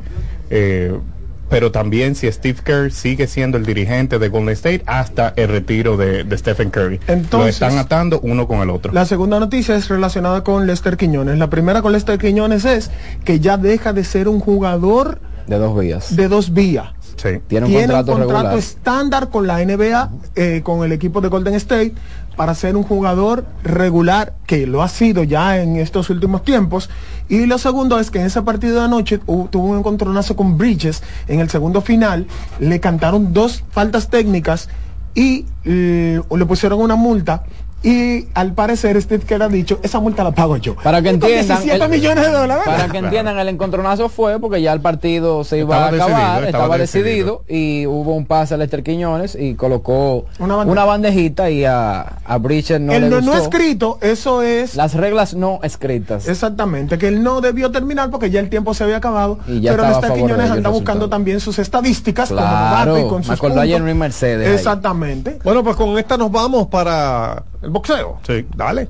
Pero 1.50 1.72
también 1.72 2.16
si 2.16 2.32
Steve 2.32 2.60
Kerr 2.64 2.92
sigue 2.92 3.28
siendo 3.28 3.58
el 3.58 3.66
dirigente 3.66 4.20
de 4.20 4.30
Golden 4.30 4.54
State 4.54 4.84
hasta 4.86 5.34
el 5.36 5.48
retiro 5.50 5.98
de, 5.98 6.24
de 6.24 6.38
Stephen 6.38 6.70
Curry. 6.70 7.00
lo 7.08 7.14
Entonces- 7.14 7.56
están 7.56 7.78
atando 7.78 8.20
uno 8.22 8.48
con 8.48 8.60
el 8.62 8.70
otro. 8.70 8.94
La 8.94 9.06
segunda 9.06 9.40
noticia 9.40 9.76
es 9.76 9.88
relacionada 9.90 10.44
con 10.44 10.68
Lester 10.68 10.98
Quiñones. 10.98 11.38
La 11.38 11.50
primera 11.50 11.82
con 11.82 11.92
Lester 11.92 12.18
Quiñones 12.20 12.66
es 12.66 12.92
que 13.26 13.40
ya 13.40 13.58
deja 13.58 13.94
de 13.94 14.04
ser 14.04 14.28
un 14.28 14.40
jugador 14.40 15.20
De 15.48 15.58
dos 15.58 15.78
vías. 15.80 16.16
de 16.16 16.28
dos 16.28 16.54
vías. 16.54 16.90
Sí. 17.22 17.42
Tiene 17.48 17.66
un 17.66 17.72
Tiene 17.72 17.88
contrato, 17.88 18.12
un 18.14 18.18
contrato 18.20 18.44
regular. 18.44 18.58
estándar 18.58 19.30
con 19.30 19.46
la 19.46 19.60
NBA, 19.60 20.10
eh, 20.36 20.62
con 20.64 20.84
el 20.86 20.94
equipo 20.94 21.20
de 21.20 21.28
Golden 21.28 21.54
State, 21.56 21.94
para 22.38 22.56
ser 22.56 22.78
un 22.78 22.84
jugador 22.84 23.46
regular, 23.64 24.34
que 24.48 24.66
lo 24.66 24.82
ha 24.82 24.88
sido 24.88 25.24
ya 25.24 25.62
en 25.62 25.76
estos 25.76 26.10
últimos 26.10 26.44
tiempos. 26.44 26.90
Y 27.28 27.46
lo 27.46 27.58
segundo 27.58 28.00
es 28.00 28.10
que 28.10 28.20
en 28.22 28.28
ese 28.28 28.42
partido 28.42 28.76
de 28.76 28.86
anoche 28.86 29.18
tuvo 29.18 29.66
un 29.66 29.78
encontronazo 29.80 30.38
con 30.38 30.58
Bridges 30.58 31.04
en 31.28 31.42
el 31.42 31.50
segundo 31.50 31.82
final. 31.82 32.28
Le 32.60 32.80
cantaron 32.80 33.34
dos 33.34 33.66
faltas 33.70 34.10
técnicas 34.10 34.70
y 35.14 35.46
le 35.66 36.46
pusieron 36.48 36.80
una 36.80 36.96
multa. 36.96 37.44
Y 37.82 38.28
al 38.34 38.54
parecer 38.54 39.02
Steve 39.02 39.24
Kerr 39.26 39.44
ha 39.44 39.48
dicho, 39.48 39.80
esa 39.84 40.00
multa 40.02 40.24
la 40.24 40.32
pago 40.32 40.58
yo. 40.58 40.76
Para 40.76 41.02
que 41.02 41.10
entiendan, 41.10 41.46
17 41.60 41.84
el- 41.86 41.90
millones 41.90 42.26
de 42.26 42.32
dólares. 42.32 42.64
Para 42.66 42.90
que 42.90 42.98
entiendan, 42.98 43.40
el 43.40 43.48
encontronazo 43.48 44.10
fue 44.10 44.38
porque 44.40 44.62
ya 44.62 44.74
el 44.74 44.82
partido 44.82 45.44
se 45.46 45.60
iba 45.60 45.76
Estaba 45.76 45.86
a 45.86 45.88
acabar, 45.88 46.10
decidido, 46.10 46.46
estaba, 46.46 46.48
estaba 46.48 46.78
decidido, 46.78 47.44
y 47.48 47.86
hubo 47.88 48.16
un 48.16 48.26
pase 48.26 48.54
a 48.54 48.58
Lester 48.58 48.84
Quiñones 48.84 49.36
y 49.40 49.56
colocó 49.56 50.26
Una 50.40 50.84
bandejita 50.86 51.50
y 51.50 51.64
a, 51.64 52.02
a 52.26 52.38
Bridges 52.38 52.82
no 52.82 52.92
el 52.92 53.10
le 53.10 53.22
no, 53.22 53.34
escrito, 53.36 53.98
eso 54.02 54.42
es 54.42 54.76
Las 54.76 54.94
reglas 54.96 55.34
no 55.34 55.60
escritas. 55.64 56.28
Exactamente, 56.28 56.98
que 56.98 57.08
él 57.08 57.24
no 57.24 57.40
debió 57.40 57.72
terminar 57.72 58.10
porque 58.10 58.30
ya 58.30 58.42
el 58.42 58.50
tiempo 58.50 58.74
se 58.74 58.84
había 58.84 58.98
acabado. 58.98 59.40
Y 59.48 59.62
ya 59.62 59.72
pero 59.72 59.88
Lester 59.88 60.14
Quiñones 60.16 60.52
anda 60.52 60.70
buscando 60.70 61.08
también 61.10 61.40
sus 61.40 61.58
estadísticas 61.60 62.28
como 62.28 62.42
Claro, 62.42 62.92
novato 62.92 63.00
y 63.06 63.10
con 63.10 63.18
me 63.20 63.24
sus 63.24 63.34
acordó 63.36 63.62
ayer. 63.62 63.80
Luis 63.80 63.96
Mercedes 63.96 64.48
ahí. 64.50 64.54
Exactamente. 64.56 65.40
Bueno, 65.46 65.64
pues 65.64 65.76
con 65.78 65.98
esta 65.98 66.18
nos 66.18 66.30
vamos 66.32 66.68
para 66.68 67.44
el 67.62 67.70
boxeo. 67.70 68.20
Sí. 68.26 68.46
Dale. 68.56 68.88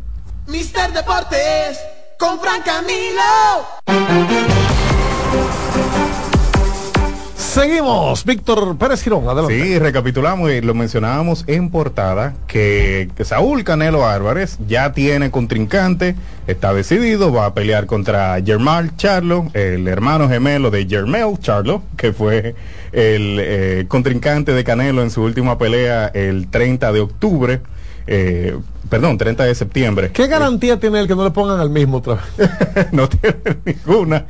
Mister 0.48 0.92
Deportes 0.94 1.80
con 2.18 2.40
Fran 2.40 2.62
Camilo. 2.64 3.70
Seguimos, 7.36 8.26
Víctor 8.26 8.78
Pérez 8.78 9.02
Girón, 9.02 9.28
adelante. 9.28 9.60
Sí, 9.60 9.80
recapitulamos 9.80 10.52
y 10.52 10.62
lo 10.62 10.76
mencionábamos 10.76 11.46
en 11.48 11.72
portada 11.72 12.36
que, 12.48 13.10
que 13.18 13.26
Saúl 13.26 13.64
Canelo 13.64 14.08
Álvarez 14.08 14.60
ya 14.68 14.92
tiene 14.94 15.32
contrincante, 15.32 16.16
está 16.46 16.74
decidido, 16.74 17.34
va 17.34 17.48
a 17.48 17.54
pelear 17.56 17.88
contra 17.88 18.40
Germán 18.46 18.96
Charlo, 18.98 19.48
el 19.54 19.88
hermano 19.88 20.30
gemelo 20.30 20.70
de 20.70 20.86
Germel 20.86 21.40
Charlo, 21.40 21.82
que 21.98 22.14
fue 22.14 22.54
el 22.92 23.40
eh, 23.42 23.86
contrincante 23.88 24.54
de 24.54 24.64
Canelo 24.64 25.02
en 25.02 25.10
su 25.10 25.24
última 25.24 25.58
pelea 25.58 26.06
el 26.14 26.50
30 26.50 26.92
de 26.92 27.00
octubre. 27.00 27.62
Eh, 28.12 28.58
perdón, 28.90 29.20
30 29.20 29.44
de 29.44 29.54
septiembre. 29.54 30.12
¿Qué 30.12 30.26
garantía 30.26 30.80
tiene 30.80 31.00
el 31.00 31.08
que 31.08 31.16
no 31.16 31.24
le 31.24 31.30
pongan 31.30 31.60
al 31.60 31.70
mismo 31.70 31.98
otra 31.98 32.16
vez? 32.16 32.50
no 32.92 33.08
tiene 33.08 33.38
ninguna. 33.66 34.26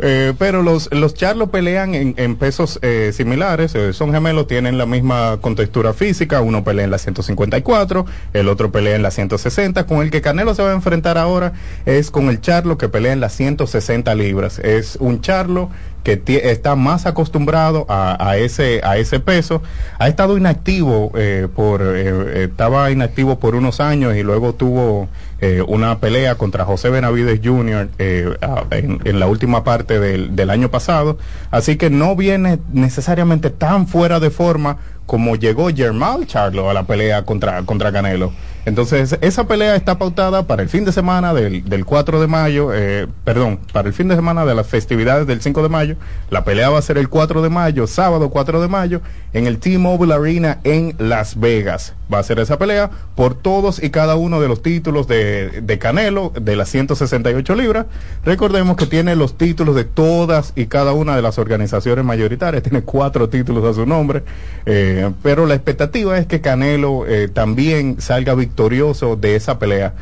Eh, 0.00 0.34
pero 0.36 0.62
los, 0.62 0.92
los 0.92 1.14
charlos 1.14 1.50
pelean 1.50 1.94
en, 1.94 2.14
en 2.16 2.34
pesos 2.34 2.80
eh, 2.82 3.12
similares, 3.14 3.74
eh, 3.76 3.92
son 3.92 4.12
gemelos, 4.12 4.48
tienen 4.48 4.78
la 4.78 4.86
misma 4.86 5.38
contextura 5.40 5.92
física, 5.92 6.40
uno 6.40 6.64
pelea 6.64 6.84
en 6.84 6.90
la 6.90 6.98
154, 6.98 8.04
el 8.32 8.48
otro 8.48 8.72
pelea 8.72 8.96
en 8.96 9.02
la 9.02 9.12
160, 9.12 9.86
con 9.86 10.02
el 10.02 10.10
que 10.10 10.20
Canelo 10.20 10.54
se 10.54 10.62
va 10.62 10.70
a 10.70 10.74
enfrentar 10.74 11.16
ahora 11.16 11.52
es 11.86 12.10
con 12.10 12.28
el 12.28 12.40
charlo 12.40 12.78
que 12.78 12.88
pelea 12.88 13.12
en 13.12 13.20
las 13.20 13.34
160 13.34 14.12
libras. 14.16 14.58
Es 14.58 14.96
un 14.96 15.20
charlo 15.20 15.70
que 16.04 16.22
está 16.50 16.76
más 16.76 17.06
acostumbrado 17.06 17.86
a, 17.88 18.36
ese 18.36 18.82
a 18.84 18.98
ese 18.98 19.20
peso 19.20 19.62
ha 19.98 20.06
estado 20.06 20.36
inactivo 20.36 21.10
eh, 21.16 21.48
por 21.54 21.82
eh, 21.82 22.44
estaba 22.44 22.90
inactivo 22.90 23.38
por 23.38 23.54
unos 23.54 23.80
años 23.80 24.14
y 24.14 24.22
luego 24.22 24.54
tuvo 24.54 25.08
eh, 25.40 25.62
una 25.66 25.98
pelea 25.98 26.34
contra 26.36 26.66
José 26.66 26.90
Benavides 26.90 27.40
Jr. 27.42 27.88
en 27.98 29.18
la 29.18 29.26
última 29.26 29.64
parte 29.64 29.98
del, 29.98 30.36
del 30.36 30.50
año 30.50 30.70
pasado 30.70 31.18
así 31.50 31.76
que 31.76 31.88
no 31.88 32.14
viene 32.14 32.58
necesariamente 32.72 33.48
tan 33.48 33.86
fuera 33.86 34.20
de 34.20 34.30
forma 34.30 34.76
como 35.06 35.36
llegó 35.36 35.70
Germán 35.74 36.26
Charlo 36.26 36.68
a 36.68 36.74
la 36.74 36.84
pelea 36.84 37.24
contra 37.24 37.62
contra 37.62 37.92
Canelo 37.92 38.30
entonces, 38.66 39.18
esa 39.20 39.46
pelea 39.46 39.76
está 39.76 39.98
pautada 39.98 40.46
para 40.46 40.62
el 40.62 40.70
fin 40.70 40.86
de 40.86 40.92
semana 40.92 41.34
del, 41.34 41.68
del 41.68 41.84
4 41.84 42.18
de 42.20 42.26
mayo, 42.26 42.72
eh, 42.72 43.06
perdón, 43.22 43.60
para 43.72 43.88
el 43.88 43.94
fin 43.94 44.08
de 44.08 44.16
semana 44.16 44.46
de 44.46 44.54
las 44.54 44.66
festividades 44.66 45.26
del 45.26 45.42
5 45.42 45.62
de 45.62 45.68
mayo. 45.68 45.96
La 46.30 46.44
pelea 46.44 46.70
va 46.70 46.78
a 46.78 46.82
ser 46.82 46.96
el 46.96 47.10
4 47.10 47.42
de 47.42 47.50
mayo, 47.50 47.86
sábado 47.86 48.30
4 48.30 48.62
de 48.62 48.68
mayo, 48.68 49.02
en 49.34 49.46
el 49.46 49.58
T-Mobile 49.58 50.14
Arena 50.14 50.60
en 50.64 50.94
Las 50.98 51.38
Vegas. 51.38 51.92
Va 52.12 52.18
a 52.18 52.22
ser 52.22 52.38
esa 52.38 52.58
pelea 52.58 52.90
por 53.14 53.34
todos 53.34 53.82
y 53.82 53.90
cada 53.90 54.16
uno 54.16 54.40
de 54.40 54.48
los 54.48 54.62
títulos 54.62 55.08
de, 55.08 55.62
de 55.62 55.78
Canelo, 55.78 56.32
de 56.38 56.56
las 56.56 56.70
168 56.70 57.54
libras. 57.54 57.86
Recordemos 58.24 58.76
que 58.76 58.86
tiene 58.86 59.14
los 59.14 59.36
títulos 59.36 59.74
de 59.74 59.84
todas 59.84 60.52
y 60.56 60.66
cada 60.66 60.92
una 60.92 61.16
de 61.16 61.22
las 61.22 61.38
organizaciones 61.38 62.04
mayoritarias, 62.04 62.62
tiene 62.62 62.82
cuatro 62.82 63.28
títulos 63.28 63.64
a 63.64 63.74
su 63.74 63.86
nombre, 63.86 64.22
eh, 64.64 65.10
pero 65.22 65.46
la 65.46 65.54
expectativa 65.54 66.16
es 66.18 66.26
que 66.26 66.40
Canelo 66.40 67.06
eh, 67.06 67.28
también 67.28 68.00
salga 68.00 68.34
victorioso 68.34 68.53
de 68.56 69.36
esa 69.36 69.58
pelea. 69.58 69.94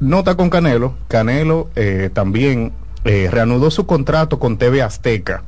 Nota 0.00 0.34
con 0.34 0.50
Canelo, 0.50 0.94
Canelo 1.08 1.70
eh, 1.74 2.10
también 2.12 2.72
eh, 3.04 3.28
reanudó 3.30 3.70
su 3.70 3.86
contrato 3.86 4.38
con 4.38 4.58
TV 4.58 4.82
Azteca. 4.82 5.42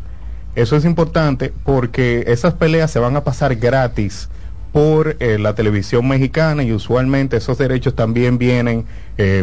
Eso 0.54 0.74
es 0.76 0.84
importante 0.84 1.52
porque 1.64 2.24
esas 2.28 2.54
peleas 2.54 2.90
se 2.90 2.98
van 2.98 3.16
a 3.16 3.24
pasar 3.24 3.56
gratis 3.56 4.28
por 4.72 5.16
eh, 5.20 5.38
la 5.38 5.54
televisión 5.54 6.08
mexicana 6.08 6.62
y 6.62 6.72
usualmente 6.72 7.36
esos 7.36 7.58
derechos 7.58 7.94
también 7.94 8.38
vienen 8.38 8.86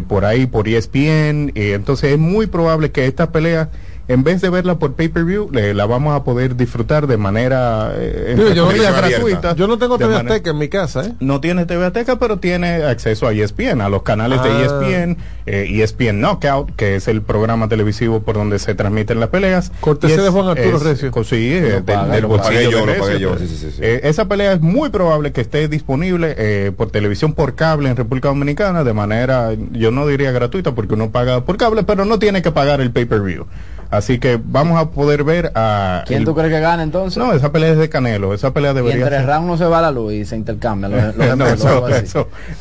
por 0.07 0.23
ahí, 0.23 0.47
por 0.47 0.69
ESPN. 0.69 1.51
Y 1.53 1.71
entonces 1.71 2.13
es 2.13 2.17
muy 2.17 2.47
probable 2.47 2.91
que 2.91 3.07
esta 3.07 3.31
pelea, 3.31 3.69
en 4.07 4.23
vez 4.23 4.41
de 4.41 4.49
verla 4.49 4.77
por 4.79 4.93
pay-per-view, 4.93 5.49
le- 5.51 5.73
la 5.73 5.85
vamos 5.85 6.15
a 6.15 6.23
poder 6.23 6.55
disfrutar 6.55 7.07
de 7.07 7.17
manera 7.17 7.91
eh, 7.95 8.35
yo, 8.55 8.65
no 8.71 8.71
gratuita. 8.71 9.55
yo 9.55 9.67
no 9.67 9.77
tengo 9.77 9.97
TV 9.97 10.13
manera- 10.13 10.35
Azteca 10.35 10.51
en 10.51 10.57
mi 10.57 10.67
casa, 10.69 11.05
¿eh? 11.05 11.13
no 11.19 11.41
tiene 11.41 11.65
TV 11.65 11.85
Azteca, 11.85 12.17
pero 12.19 12.37
tiene 12.37 12.83
acceso 12.83 13.27
a 13.27 13.33
E 13.33 13.41
ESPN, 13.41 13.81
a 13.81 13.89
los 13.89 14.03
canales 14.03 14.41
de 14.43 14.49
Ah. 14.49 14.61
ESPN, 14.61 15.17
eh, 15.45 15.67
ESPN 15.81 16.19
Knockout, 16.21 16.75
que 16.75 16.95
es 16.95 17.07
el 17.07 17.21
programa 17.21 17.67
televisivo 17.67 18.21
por 18.21 18.35
donde 18.35 18.59
se 18.59 18.75
transmiten 18.75 19.19
las 19.19 19.29
peleas. 19.29 19.71
Cortesía 19.81 20.21
de 20.21 20.29
Juan 20.29 20.49
Arturo 20.49 20.77
es- 20.77 20.83
Recio. 20.83 21.11
Sí, 21.23 21.53
eh, 21.53 21.81
del- 21.85 22.11
del 22.11 22.25
bolsillo 22.27 22.59
de 22.59 22.71
lo 22.71 22.79
pagué 22.85 22.93
Recio, 22.95 23.17
yo, 23.17 23.29
pero, 23.35 23.39
sí, 23.47 23.47
sí, 23.57 23.71
sí. 23.71 23.81
esa 23.81 24.27
pelea 24.27 24.53
es 24.53 24.61
muy 24.61 24.89
probable 24.89 25.31
que 25.31 25.41
esté 25.41 25.67
disponible 25.67 26.35
eh, 26.37 26.71
por 26.75 26.91
televisión 26.91 27.33
por 27.33 27.55
cable 27.55 27.89
en 27.89 27.95
República 27.95 28.27
Dominicana 28.27 28.83
de 28.83 28.93
manera, 28.93 29.49
yo 29.71 29.91
no 29.91 30.05
diría 30.07 30.31
gratuita 30.31 30.73
porque 30.75 30.93
uno 30.93 31.09
paga 31.09 31.41
por 31.45 31.57
cable, 31.57 31.83
pero 31.83 32.05
no 32.05 32.19
tiene 32.19 32.41
que 32.41 32.51
pagar 32.51 32.81
el 32.81 32.91
pay-per-view. 32.91 33.45
Así 33.91 34.19
que 34.19 34.39
vamos 34.43 34.79
a 34.81 34.89
poder 34.89 35.23
ver 35.23 35.51
a... 35.55 36.03
¿Quién 36.07 36.19
el- 36.19 36.25
tú 36.25 36.33
crees 36.35 36.51
que 36.51 36.59
gana 36.59 36.83
entonces? 36.83 37.17
No, 37.17 37.31
esa 37.33 37.51
pelea 37.51 37.71
es 37.71 37.77
de 37.77 37.87
Canelo, 37.89 38.33
esa 38.33 38.51
pelea 38.53 38.71
y 38.71 38.75
debería 38.75 39.03
entre 39.03 39.17
ser- 39.19 39.27
round 39.27 39.47
no 39.47 39.57
se 39.57 39.65
va 39.65 39.81
la 39.81 39.91
luz 39.91 40.13
y 40.13 40.25
se 40.25 40.35
intercambian 40.35 40.91
los, 40.91 41.15
los 41.15 41.37
no, 41.63 41.87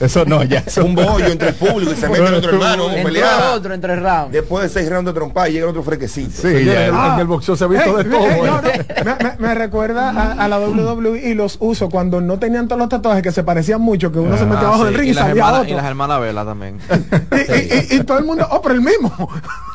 eso, 0.01 0.25
no, 0.27 0.43
ya 0.45 0.63
eso 0.67 0.85
Un 0.85 0.95
bollo 0.95 1.27
entre 1.27 1.49
el 1.49 1.55
público 1.55 1.93
y 1.93 1.97
se 1.97 2.09
mete 2.09 2.27
el 2.27 2.35
otro 2.35 2.51
hermano, 2.51 2.85
vamos 2.85 2.91
a 2.93 2.97
Entró 2.99 3.13
pelear. 3.13 3.43
el 3.43 3.59
otro 3.59 3.75
entre 3.75 3.97
round. 3.97 4.31
Después 4.33 4.63
de 4.65 4.69
seis 4.69 4.91
rounds 4.91 5.07
de 5.07 5.13
trompa 5.15 5.49
llega 5.49 5.65
el 5.65 5.71
otro 5.71 5.83
fresquecito. 5.83 6.31
Sí, 6.43 6.47
Oye, 6.49 6.65
ya, 6.67 6.87
en, 6.89 7.21
el, 7.21 7.27
boxeo 7.27 7.57
se 7.57 7.65
ha 7.65 7.67
visto 7.67 7.99
Ey, 7.99 8.05
de 8.05 8.11
todo. 8.11 8.21
no, 8.21 8.27
¿eh? 8.27 8.41
no, 8.47 9.05
me, 9.05 9.15
me- 9.25 9.37
me 9.39 9.55
recuerda 9.55 10.11
a, 10.11 10.33
a 10.45 10.49
la 10.49 10.59
WWE 10.61 11.21
y 11.31 11.35
los 11.35 11.57
usos 11.61 11.89
cuando 11.91 12.21
no 12.21 12.39
tenían 12.39 12.69
todos 12.69 12.79
los 12.79 12.89
tatuajes 12.89 13.23
que 13.23 13.33
se 13.33 13.43
parecían 13.43 13.81
mucho, 13.81 14.13
que 14.13 14.19
uno 14.19 14.37
se 14.37 14.45
metía 14.45 14.61
Ah, 14.61 14.69
abajo 14.69 14.79
sí, 14.87 14.91
del 14.91 14.95
ring 14.95 15.09
y, 15.09 15.11
y, 15.11 15.15
las 15.15 15.27
salía 15.29 15.53
otro. 15.53 15.69
y 15.71 15.75
las 15.75 15.85
hermanas 15.85 16.21
Vela 16.21 16.45
también. 16.45 16.79
Y, 17.33 17.53
y- 17.53 17.87
y- 17.93 17.97
y 17.97 18.05
todo 18.05 18.19
el 18.19 18.25
mundo, 18.25 18.47
oh, 18.51 18.61
pero 18.63 18.75
el 18.75 18.81
mismo. 18.81 19.11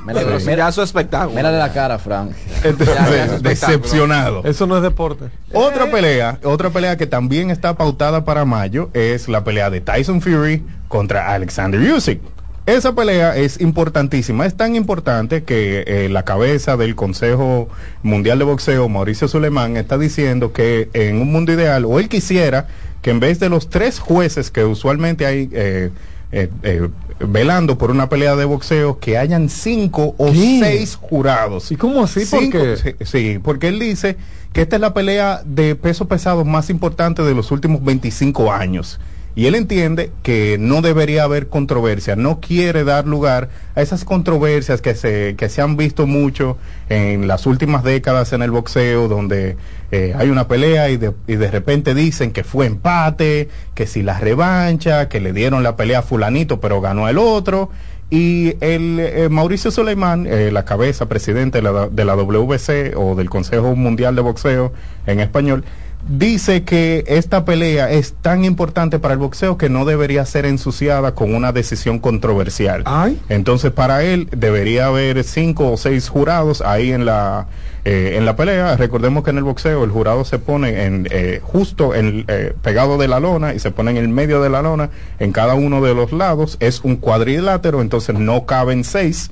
Mira, 0.05 0.39
sí, 0.39 0.45
mira- 0.47 0.71
su 0.71 0.81
espectáculo. 0.81 1.35
mírale 1.35 1.57
la 1.57 1.73
cara, 1.73 1.99
Frank. 1.99 2.31
Entonces, 2.63 3.41
decepcionado. 3.43 4.43
Eso 4.45 4.65
no 4.65 4.77
es 4.77 4.84
deporte. 4.84 5.26
Otra 5.53 5.91
pelea, 5.91 6.39
otra 6.43 6.69
pelea 6.69 6.97
que 6.97 7.05
también 7.07 7.51
está 7.51 7.76
pautada 7.76 8.23
para 8.23 8.45
mayo 8.45 8.89
es 8.93 9.27
la 9.27 9.43
pelea 9.43 9.69
de 9.69 9.81
Tyson 9.81 10.21
Fury 10.21 10.63
contra 10.88 11.34
Alexander 11.34 11.80
Usyk. 11.80 12.21
Esa 12.65 12.93
pelea 12.93 13.35
es 13.35 13.59
importantísima, 13.61 14.45
es 14.45 14.55
tan 14.55 14.76
importante 14.76 15.43
que 15.43 15.84
eh, 15.88 16.07
la 16.09 16.23
cabeza 16.23 16.77
del 16.77 16.95
Consejo 16.95 17.67
Mundial 18.03 18.38
de 18.38 18.45
Boxeo, 18.45 18.88
Mauricio 18.88 19.27
Suleiman, 19.27 19.76
está 19.76 19.97
diciendo 19.97 20.53
que 20.53 20.88
en 20.93 21.19
un 21.19 21.31
mundo 21.31 21.51
ideal, 21.51 21.84
o 21.85 21.99
él 21.99 22.09
quisiera 22.09 22.67
que 23.01 23.09
en 23.09 23.19
vez 23.19 23.39
de 23.39 23.49
los 23.49 23.69
tres 23.71 23.97
jueces 23.97 24.51
que 24.51 24.65
usualmente 24.65 25.26
hay 25.26 25.49
eh, 25.51 25.89
eh, 26.31 26.49
eh, 26.61 26.89
velando 27.19 27.77
por 27.77 27.91
una 27.91 28.09
pelea 28.09 28.35
de 28.35 28.45
boxeo, 28.45 28.99
que 28.99 29.17
hayan 29.17 29.49
cinco 29.49 30.15
o 30.17 30.31
¿Qué? 30.31 30.59
seis 30.59 30.95
jurados. 30.95 31.71
¿Y 31.71 31.75
cómo 31.75 32.03
así? 32.03 32.25
Sí, 32.25 33.39
porque 33.43 33.67
él 33.67 33.79
dice 33.79 34.17
que 34.53 34.61
esta 34.61 34.77
es 34.77 34.81
la 34.81 34.93
pelea 34.93 35.41
de 35.45 35.75
peso 35.75 36.07
pesado 36.07 36.45
más 36.45 36.69
importante 36.69 37.23
de 37.23 37.35
los 37.35 37.51
últimos 37.51 37.83
25 37.83 38.51
años. 38.51 38.99
Y 39.35 39.45
él 39.45 39.55
entiende 39.55 40.11
que 40.23 40.57
no 40.59 40.81
debería 40.81 41.23
haber 41.23 41.47
controversia, 41.47 42.15
no 42.15 42.39
quiere 42.41 42.83
dar 42.83 43.07
lugar 43.07 43.49
a 43.75 43.81
esas 43.81 44.03
controversias 44.03 44.81
que 44.81 44.95
se, 44.95 45.35
que 45.37 45.49
se 45.49 45.61
han 45.61 45.77
visto 45.77 46.07
mucho 46.07 46.57
en 46.89 47.27
las 47.27 47.45
últimas 47.45 47.83
décadas 47.83 48.33
en 48.33 48.41
el 48.41 48.51
boxeo, 48.51 49.07
donde 49.07 49.55
eh, 49.91 50.14
hay 50.18 50.30
una 50.30 50.48
pelea 50.48 50.90
y 50.90 50.98
de, 50.98 51.14
y 51.28 51.36
de 51.36 51.49
repente 51.49 51.94
dicen 51.94 52.32
que 52.32 52.44
fue 52.44 52.66
empate, 52.66 53.49
que 53.74 53.88
si 53.88 54.03
la 54.03 54.20
revancha, 54.20 55.10
que 55.10 55.20
le 55.20 55.34
dieron 55.34 55.64
la 55.64 55.76
pelea 55.76 55.99
a 55.99 56.02
fulanito 56.02 56.60
pero 56.60 56.82
ganó 56.82 57.10
el 57.10 57.18
otro. 57.18 57.70
Y 58.11 58.56
el 58.61 58.99
eh, 58.99 59.30
Mauricio 59.30 59.70
Suleiman, 59.70 60.26
eh, 60.26 60.49
la 60.52 60.66
cabeza 60.66 61.07
presidente 61.07 61.60
de 61.60 61.61
la, 61.61 61.88
de 61.88 62.06
la 62.06 62.16
WBC 62.16 62.95
o 62.95 63.16
del 63.16 63.30
Consejo 63.30 63.76
Mundial 63.76 64.16
de 64.16 64.22
Boxeo 64.22 64.74
en 65.06 65.20
español, 65.20 65.64
dice 66.07 66.64
que 66.64 67.03
esta 67.07 67.45
pelea 67.45 67.91
es 67.91 68.14
tan 68.14 68.45
importante 68.45 68.99
para 68.99 69.14
el 69.14 69.20
boxeo 69.20 69.57
que 69.57 69.70
no 69.70 69.86
debería 69.86 70.26
ser 70.26 70.45
ensuciada 70.45 71.14
con 71.14 71.36
una 71.36 71.52
decisión 71.52 71.99
controversial. 71.99 72.84
Ay. 72.86 73.20
Entonces, 73.30 73.72
para 73.72 74.03
él 74.03 74.28
debería 74.32 74.88
haber 74.88 75.24
cinco 75.24 75.72
o 75.72 75.78
seis 75.78 76.10
jurados 76.10 76.61
ahí 76.61 76.91
en 76.91 77.06
la 77.06 77.48
eh, 77.85 78.15
en 78.18 78.26
la 78.26 78.35
pelea. 78.35 78.76
Recordemos 78.76 79.23
que 79.23 79.30
en 79.30 79.38
el 79.38 79.43
boxeo 79.43 79.84
el 79.84 79.91
jurado 79.91 80.26
se 80.26 80.39
pone 80.39 80.85
en 80.85 81.07
eh, 81.11 81.39
justo 81.43 81.95
en, 81.95 82.26
eh, 82.27 82.53
pegado 82.61 82.97
de 82.97 83.07
la 83.07 83.19
lona 83.19 83.53
y 83.53 83.60
se 83.60 83.72
pone 83.72 83.91
en 83.91 83.97
el 83.97 84.10
medio 84.10 84.41
de 84.41 84.49
la 84.49 84.61
lona 84.61 84.89
en 85.19 85.31
cada 85.31 85.56
uno 85.56 85.81
de 85.81 85.95
los 85.95 86.11
lados. 86.11 86.57
Es 86.60 86.81
un 86.84 86.97
cuadrilátero, 86.97 87.81
entonces 87.81 88.18
no 88.18 88.45
caben 88.45 88.84
seis, 88.84 89.31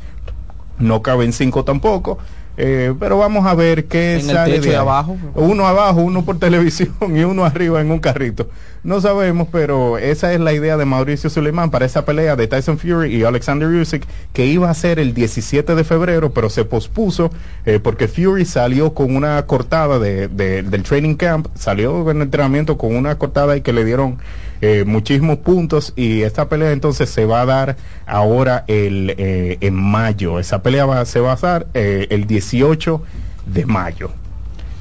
no 0.80 1.02
caben 1.02 1.34
cinco 1.34 1.66
tampoco. 1.66 2.20
Eh, 2.60 2.94
pero 3.00 3.20
vamos 3.20 3.46
a 3.46 3.54
ver 3.54 3.86
qué 3.86 4.16
En 4.16 4.22
el 4.22 4.36
sale 4.36 4.56
techo 4.56 4.70
de 4.72 4.76
abajo. 4.78 5.16
Uno 5.36 5.68
abajo, 5.68 6.02
uno 6.02 6.26
por 6.26 6.40
televisión 6.40 6.92
y 7.16 7.24
uno 7.24 7.46
arriba 7.46 7.80
en 7.82 7.92
un 7.92 8.00
carrito. 8.00 8.50
No 8.84 9.00
sabemos, 9.02 9.48
pero 9.52 9.98
esa 9.98 10.34
es 10.34 10.40
la 10.40 10.54
idea 10.54 10.78
de 10.78 10.86
Mauricio 10.86 11.30
Suleiman 11.30 11.70
para 11.72 11.86
esa 11.86 12.06
pelea 12.06 12.36
de 12.36 12.48
Tyson 12.48 12.78
Fury 12.80 13.14
y 13.16 13.24
Alexander 13.24 13.68
Usyk 13.68 14.06
que 14.34 14.46
iba 14.46 14.70
a 14.70 14.74
ser 14.74 14.98
el 14.98 15.14
17 15.14 15.76
de 15.76 15.84
febrero, 15.84 16.32
pero 16.32 16.50
se 16.50 16.64
pospuso 16.66 17.30
eh, 17.66 17.80
porque 17.84 18.08
Fury 18.08 18.46
salió 18.46 18.94
con 18.94 19.16
una 19.16 19.46
cortada 19.46 20.00
de, 20.00 20.28
de- 20.28 20.64
del 20.64 20.84
training 20.84 21.16
camp, 21.16 21.48
salió 21.56 22.10
en 22.10 22.18
el 22.18 22.24
entrenamiento 22.24 22.78
con 22.78 22.96
una 22.96 23.18
cortada 23.18 23.58
y 23.58 23.62
que 23.62 23.74
le 23.74 23.84
dieron 23.86 24.18
eh, 24.62 24.84
muchísimos 24.86 25.38
puntos 25.38 25.94
y 25.96 26.22
esta 26.22 26.50
pelea 26.50 26.72
entonces 26.72 27.10
se 27.10 27.26
va 27.26 27.42
a 27.42 27.46
dar 27.46 27.78
ahora 28.06 28.64
el 28.68 29.14
eh, 29.18 29.58
en 29.62 29.76
mayo. 29.76 30.40
Esa 30.40 30.62
pelea 30.62 30.86
va, 30.86 31.06
se 31.06 31.20
va 31.20 31.34
a 31.34 31.36
dar 31.36 31.68
eh, 31.74 32.08
el 32.10 32.26
18 32.28 33.02
de 33.46 33.66
mayo. 33.66 34.12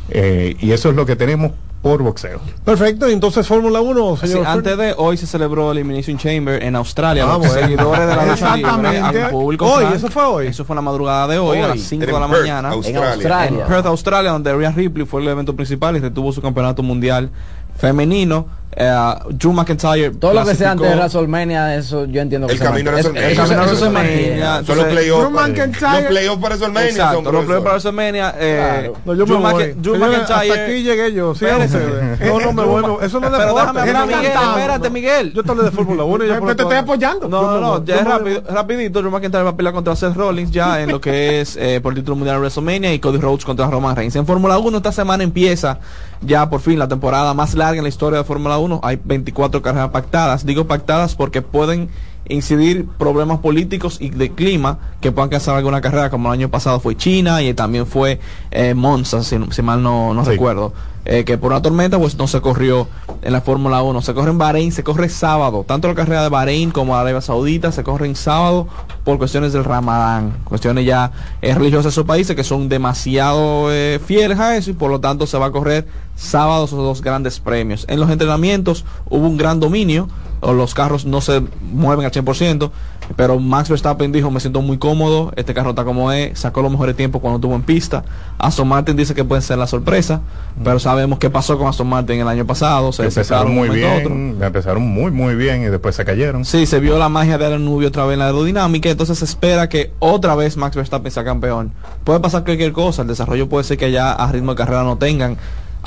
Eh, 0.09 0.57
y 0.61 0.73
eso 0.73 0.91
es 0.91 0.97
lo 0.97 1.05
que 1.07 1.17
tenemos 1.17 1.53
por 1.83 2.03
boxeo. 2.03 2.41
Perfecto, 2.65 3.09
y 3.09 3.13
entonces 3.13 3.47
Fórmula 3.47 3.81
1, 3.81 4.17
Sí, 4.17 4.27
señor. 4.29 4.47
antes 4.47 4.77
de 4.77 4.95
hoy 4.97 5.17
se 5.17 5.27
celebró 5.27 5.71
el 5.71 5.79
Elimination 5.79 6.19
Chamber 6.19 6.61
en 6.61 6.75
Australia. 6.75 7.23
Ah, 7.25 7.39
los 7.39 7.39
bueno. 7.39 7.55
seguidores 7.55 8.01
de 8.09 8.17
la 8.17 8.27
lucha 8.27 8.57
libre, 8.57 8.71
Exactamente. 8.73 9.23
al 9.23 9.31
público 9.31 9.67
Hoy, 9.67 9.85
eso 9.95 10.09
fue 10.09 10.25
hoy. 10.25 10.47
Eso 10.49 10.65
fue 10.65 10.75
en 10.75 10.77
la 10.79 10.83
madrugada 10.83 11.29
de 11.29 11.39
hoy, 11.39 11.59
a 11.59 11.69
las 11.69 11.81
5 11.81 12.07
de 12.07 12.13
la 12.13 12.27
Perth, 12.27 12.41
mañana. 12.41 12.69
Australia. 12.71 13.01
En 13.01 13.13
Australia. 13.13 13.63
En 13.63 13.69
Perth, 13.69 13.87
Australia, 13.87 14.31
donde 14.33 14.53
Rhea 14.55 14.71
Ripley 14.73 15.07
fue 15.07 15.23
el 15.23 15.29
evento 15.29 15.55
principal 15.55 15.97
y 15.97 16.01
retuvo 16.01 16.33
su 16.33 16.43
campeonato 16.43 16.83
mundial 16.83 17.31
femenino. 17.77 18.47
Eh, 18.79 19.15
Drew 19.31 19.53
McIntyre. 19.55 20.11
Todo 20.11 20.35
lo 20.35 20.45
que 20.45 20.55
sea 20.55 20.73
antes 20.73 20.87
de 20.91 20.97
WrestleMania, 20.97 21.77
eso 21.77 22.05
yo 22.05 22.21
entiendo 22.21 22.47
que 22.47 22.55
El 22.55 22.59
camino 22.59 22.93
mantiene. 22.93 22.93
WrestleMania. 22.93 23.27
Es- 23.27 23.39
El 23.39 23.45
camino 23.45 23.63
WrestleMania. 23.67 24.65
Son 24.67 24.77
los 24.77 24.87
playoffs. 24.87 25.23
Drew 25.25 25.35
para- 25.35 25.49
McIntyre- 25.49 25.93
Los 26.03 26.09
playoffs 26.11 26.43
para 26.43 26.55
WrestleMania 26.57 26.91
Exacto, 26.91 27.33
los 27.33 27.45
playoffs 27.45 27.63
para. 27.65 27.71
WrestleMania. 27.75 28.35
Eh, 28.39 28.93
No, 29.07 29.15
yo 29.15 29.25
Drew 29.25 29.39
me 29.41 29.53
voy. 29.53 29.73
Drew 29.79 29.97
McIntyre. 29.97 30.51
hasta 30.53 30.65
aquí 30.65 30.83
llegué 30.83 31.13
yo. 31.15 31.31
Ustedes. 31.31 31.73
No, 32.27 32.41
no 32.41 32.53
me 32.53 32.65
voy. 32.65 32.83
Eso 33.03 33.21
no 33.21 33.27
es 33.29 33.33
Pero 33.33 33.47
deporte. 33.47 33.81
déjame 33.81 33.81
hablar, 33.81 34.07
Miguel, 34.07 34.33
espérate, 34.51 34.91
Miguel. 34.91 35.33
Yo 35.33 35.43
te 35.43 35.51
hablé 35.51 35.65
de 35.65 35.71
Fórmula 35.71 36.05
1 36.05 36.25
y 36.25 36.29
ya 36.29 36.41
Te, 36.47 36.51
estoy 36.51 36.77
apoyando. 36.77 37.29
No, 37.29 37.43
Yo 37.55 37.61
no, 37.61 37.85
ya 37.85 37.95
Yo 37.95 38.01
es 38.37 38.45
rapidito. 38.55 39.01
Drew 39.01 39.11
McIntyre 39.11 39.43
va 39.45 39.51
a 39.51 39.57
pelear 39.57 39.75
contra 39.75 39.97
Seth 39.97 40.15
Rollins 40.15 40.51
ya 40.51 40.83
en 40.83 40.91
lo 40.91 41.01
que 41.01 41.41
es 41.41 41.57
eh, 41.57 41.81
por 41.83 41.95
título 41.95 42.17
mundial 42.17 42.37
de 42.37 42.41
WrestleMania 42.41 42.93
y 42.93 42.99
Cody 42.99 43.19
Rhodes 43.19 43.45
contra 43.45 43.69
Roman 43.69 43.97
Reigns. 43.97 44.17
En 44.17 44.27
Fórmula 44.27 44.59
1 44.59 44.77
esta 44.77 44.93
semana 44.93 45.25
empieza 45.25 45.79
ya 46.21 46.49
por 46.49 46.61
fin 46.61 46.79
la 46.79 46.89
temporada 46.89 47.33
más 47.35 47.55
larga 47.55 47.77
en 47.79 47.83
la 47.85 47.89
historia 47.89 48.19
de 48.19 48.25
Fórmula 48.25 48.56
1. 48.59 48.81
Hay 48.83 48.99
24 49.03 49.63
carreras 49.63 49.91
pactadas. 49.91 50.45
Digo 50.47 50.67
pactadas 50.67 51.15
porque 51.15 51.43
pueden 51.43 51.89
incidir 52.29 52.87
problemas 52.99 53.39
políticos 53.39 53.99
y 54.01 54.11
de 54.11 54.33
clima 54.33 54.79
que 55.01 55.13
puedan 55.13 55.31
causar 55.31 55.57
alguna 55.57 55.81
carrera 55.81 56.11
como 56.11 56.29
el 56.29 56.41
año 56.41 56.49
pasado 56.51 56.81
fue 56.81 56.97
China 56.97 57.41
y 57.43 57.55
también 57.55 57.87
fue 57.87 58.19
eh, 58.51 58.75
Monza 58.75 59.23
si, 59.23 59.39
si 59.51 59.63
mal 59.63 59.81
no, 59.83 60.13
no 60.13 60.25
Sí. 60.25 60.31
recuerdo 60.33 60.73
eh, 61.09 61.25
que 61.25 61.39
por 61.39 61.53
una 61.53 61.63
tormenta 61.63 61.99
pues 61.99 62.17
no 62.17 62.27
se 62.27 62.41
corrió 62.41 62.89
en 63.23 63.33
la 63.33 63.41
Fórmula 63.41 63.81
1 63.81 64.03
se 64.03 64.13
corre 64.13 64.31
en 64.31 64.39
Bahrein 64.39 64.73
se 64.73 64.83
corre 64.83 65.09
sábado. 65.09 65.65
Tanto 65.67 65.87
la 65.87 65.95
carrera 65.95 66.25
de 66.25 66.29
Bahrein 66.29 66.73
como 66.73 66.95
la 66.95 67.03
Arabia 67.03 67.21
Saudita 67.21 67.71
se 67.71 67.85
corren 67.85 68.17
sábado 68.17 68.67
por 69.05 69.17
cuestiones 69.19 69.53
del 69.53 69.63
Ramadán. 69.63 70.37
Cuestiones 70.45 70.85
ya 70.85 71.13
eh, 71.43 71.55
religiosas 71.55 71.85
de 71.85 71.91
esos 71.91 72.05
países 72.05 72.35
que 72.35 72.43
son 72.43 72.69
demasiado 72.69 73.73
eh, 73.73 74.01
fieles 74.05 74.41
a 74.41 74.57
eso 74.57 74.71
y 74.71 74.75
por 74.75 74.91
lo 74.91 74.99
tanto 74.99 75.29
se 75.29 75.39
va 75.39 75.47
a 75.47 75.53
correr 75.53 75.87
sábado 76.17 76.65
esos 76.65 76.79
dos 76.79 77.03
grandes 77.03 77.39
premios. 77.39 77.85
En 77.89 78.01
los 78.01 78.11
entrenamientos 78.11 78.85
hubo 79.09 79.27
un 79.29 79.37
gran 79.37 79.61
dominio 79.61 80.09
los 80.43 80.75
carros 80.75 81.05
no 81.05 81.21
se 81.21 81.43
mueven 81.73 82.05
al 82.05 82.13
100%, 82.13 82.71
pero 83.17 83.39
Max 83.39 83.69
Verstappen 83.69 84.13
dijo, 84.13 84.31
me 84.31 84.41
siento 84.41 84.63
muy 84.63 84.79
cómodo, 84.79 85.33
este 85.37 85.55
carro 85.55 85.71
está 85.71 85.85
como 85.85 86.13
es, 86.13 86.39
sacó 86.39 86.63
los 86.63 86.71
mejores 86.71 86.97
tiempos 86.97 87.21
cuando 87.21 87.37
estuvo 87.39 87.55
en 87.55 87.63
pista. 87.63 88.05
Aston 88.39 88.69
Martin 88.69 88.97
dice 88.97 89.15
que 89.15 89.25
puede 89.25 89.43
ser 89.43 89.59
la 89.59 89.67
sorpresa, 89.67 90.21
pero 90.63 90.79
sabemos 90.97 91.19
qué 91.19 91.29
pasó 91.29 91.59
con 91.59 91.69
Aston 91.69 91.89
Martin 91.89 92.21
el 92.21 92.29
año 92.29 92.47
pasado, 92.47 92.91
se 92.91 93.05
empezaron 93.05 93.55
muy 93.55 93.69
a 93.69 93.97
otro. 93.97 94.15
bien, 94.15 94.39
empezaron 94.41 94.83
muy 94.83 95.11
muy 95.11 95.35
bien 95.35 95.63
y 95.63 95.67
después 95.67 95.95
se 95.95 96.05
cayeron. 96.05 96.45
Sí, 96.45 96.65
se 96.65 96.81
vio 96.81 96.99
la 96.99 97.09
magia 97.09 97.37
de 97.37 97.59
Nubio 97.59 97.89
otra 97.89 98.05
vez 98.07 98.15
en 98.15 98.21
la 98.21 98.27
aerodinámica, 98.27 98.89
entonces 98.89 99.19
se 99.19 99.27
espera 99.27 99.69
que 99.69 99.93
otra 99.99 100.35
vez 100.35 100.57
Max 100.57 100.75
Verstappen 100.75 101.11
sea 101.11 101.25
campeón. 101.25 101.73
Puede 102.05 102.21
pasar 102.21 102.45
cualquier 102.45 102.73
cosa, 102.73 103.03
el 103.03 103.09
desarrollo 103.09 103.47
puede 103.49 103.65
ser 103.65 103.77
que 103.77 103.93
ya 103.93 104.13
a 104.13 104.33
ritmo 104.33 104.53
de 104.53 104.57
carrera 104.57 104.85
no 104.85 104.97
tengan. 104.97 105.37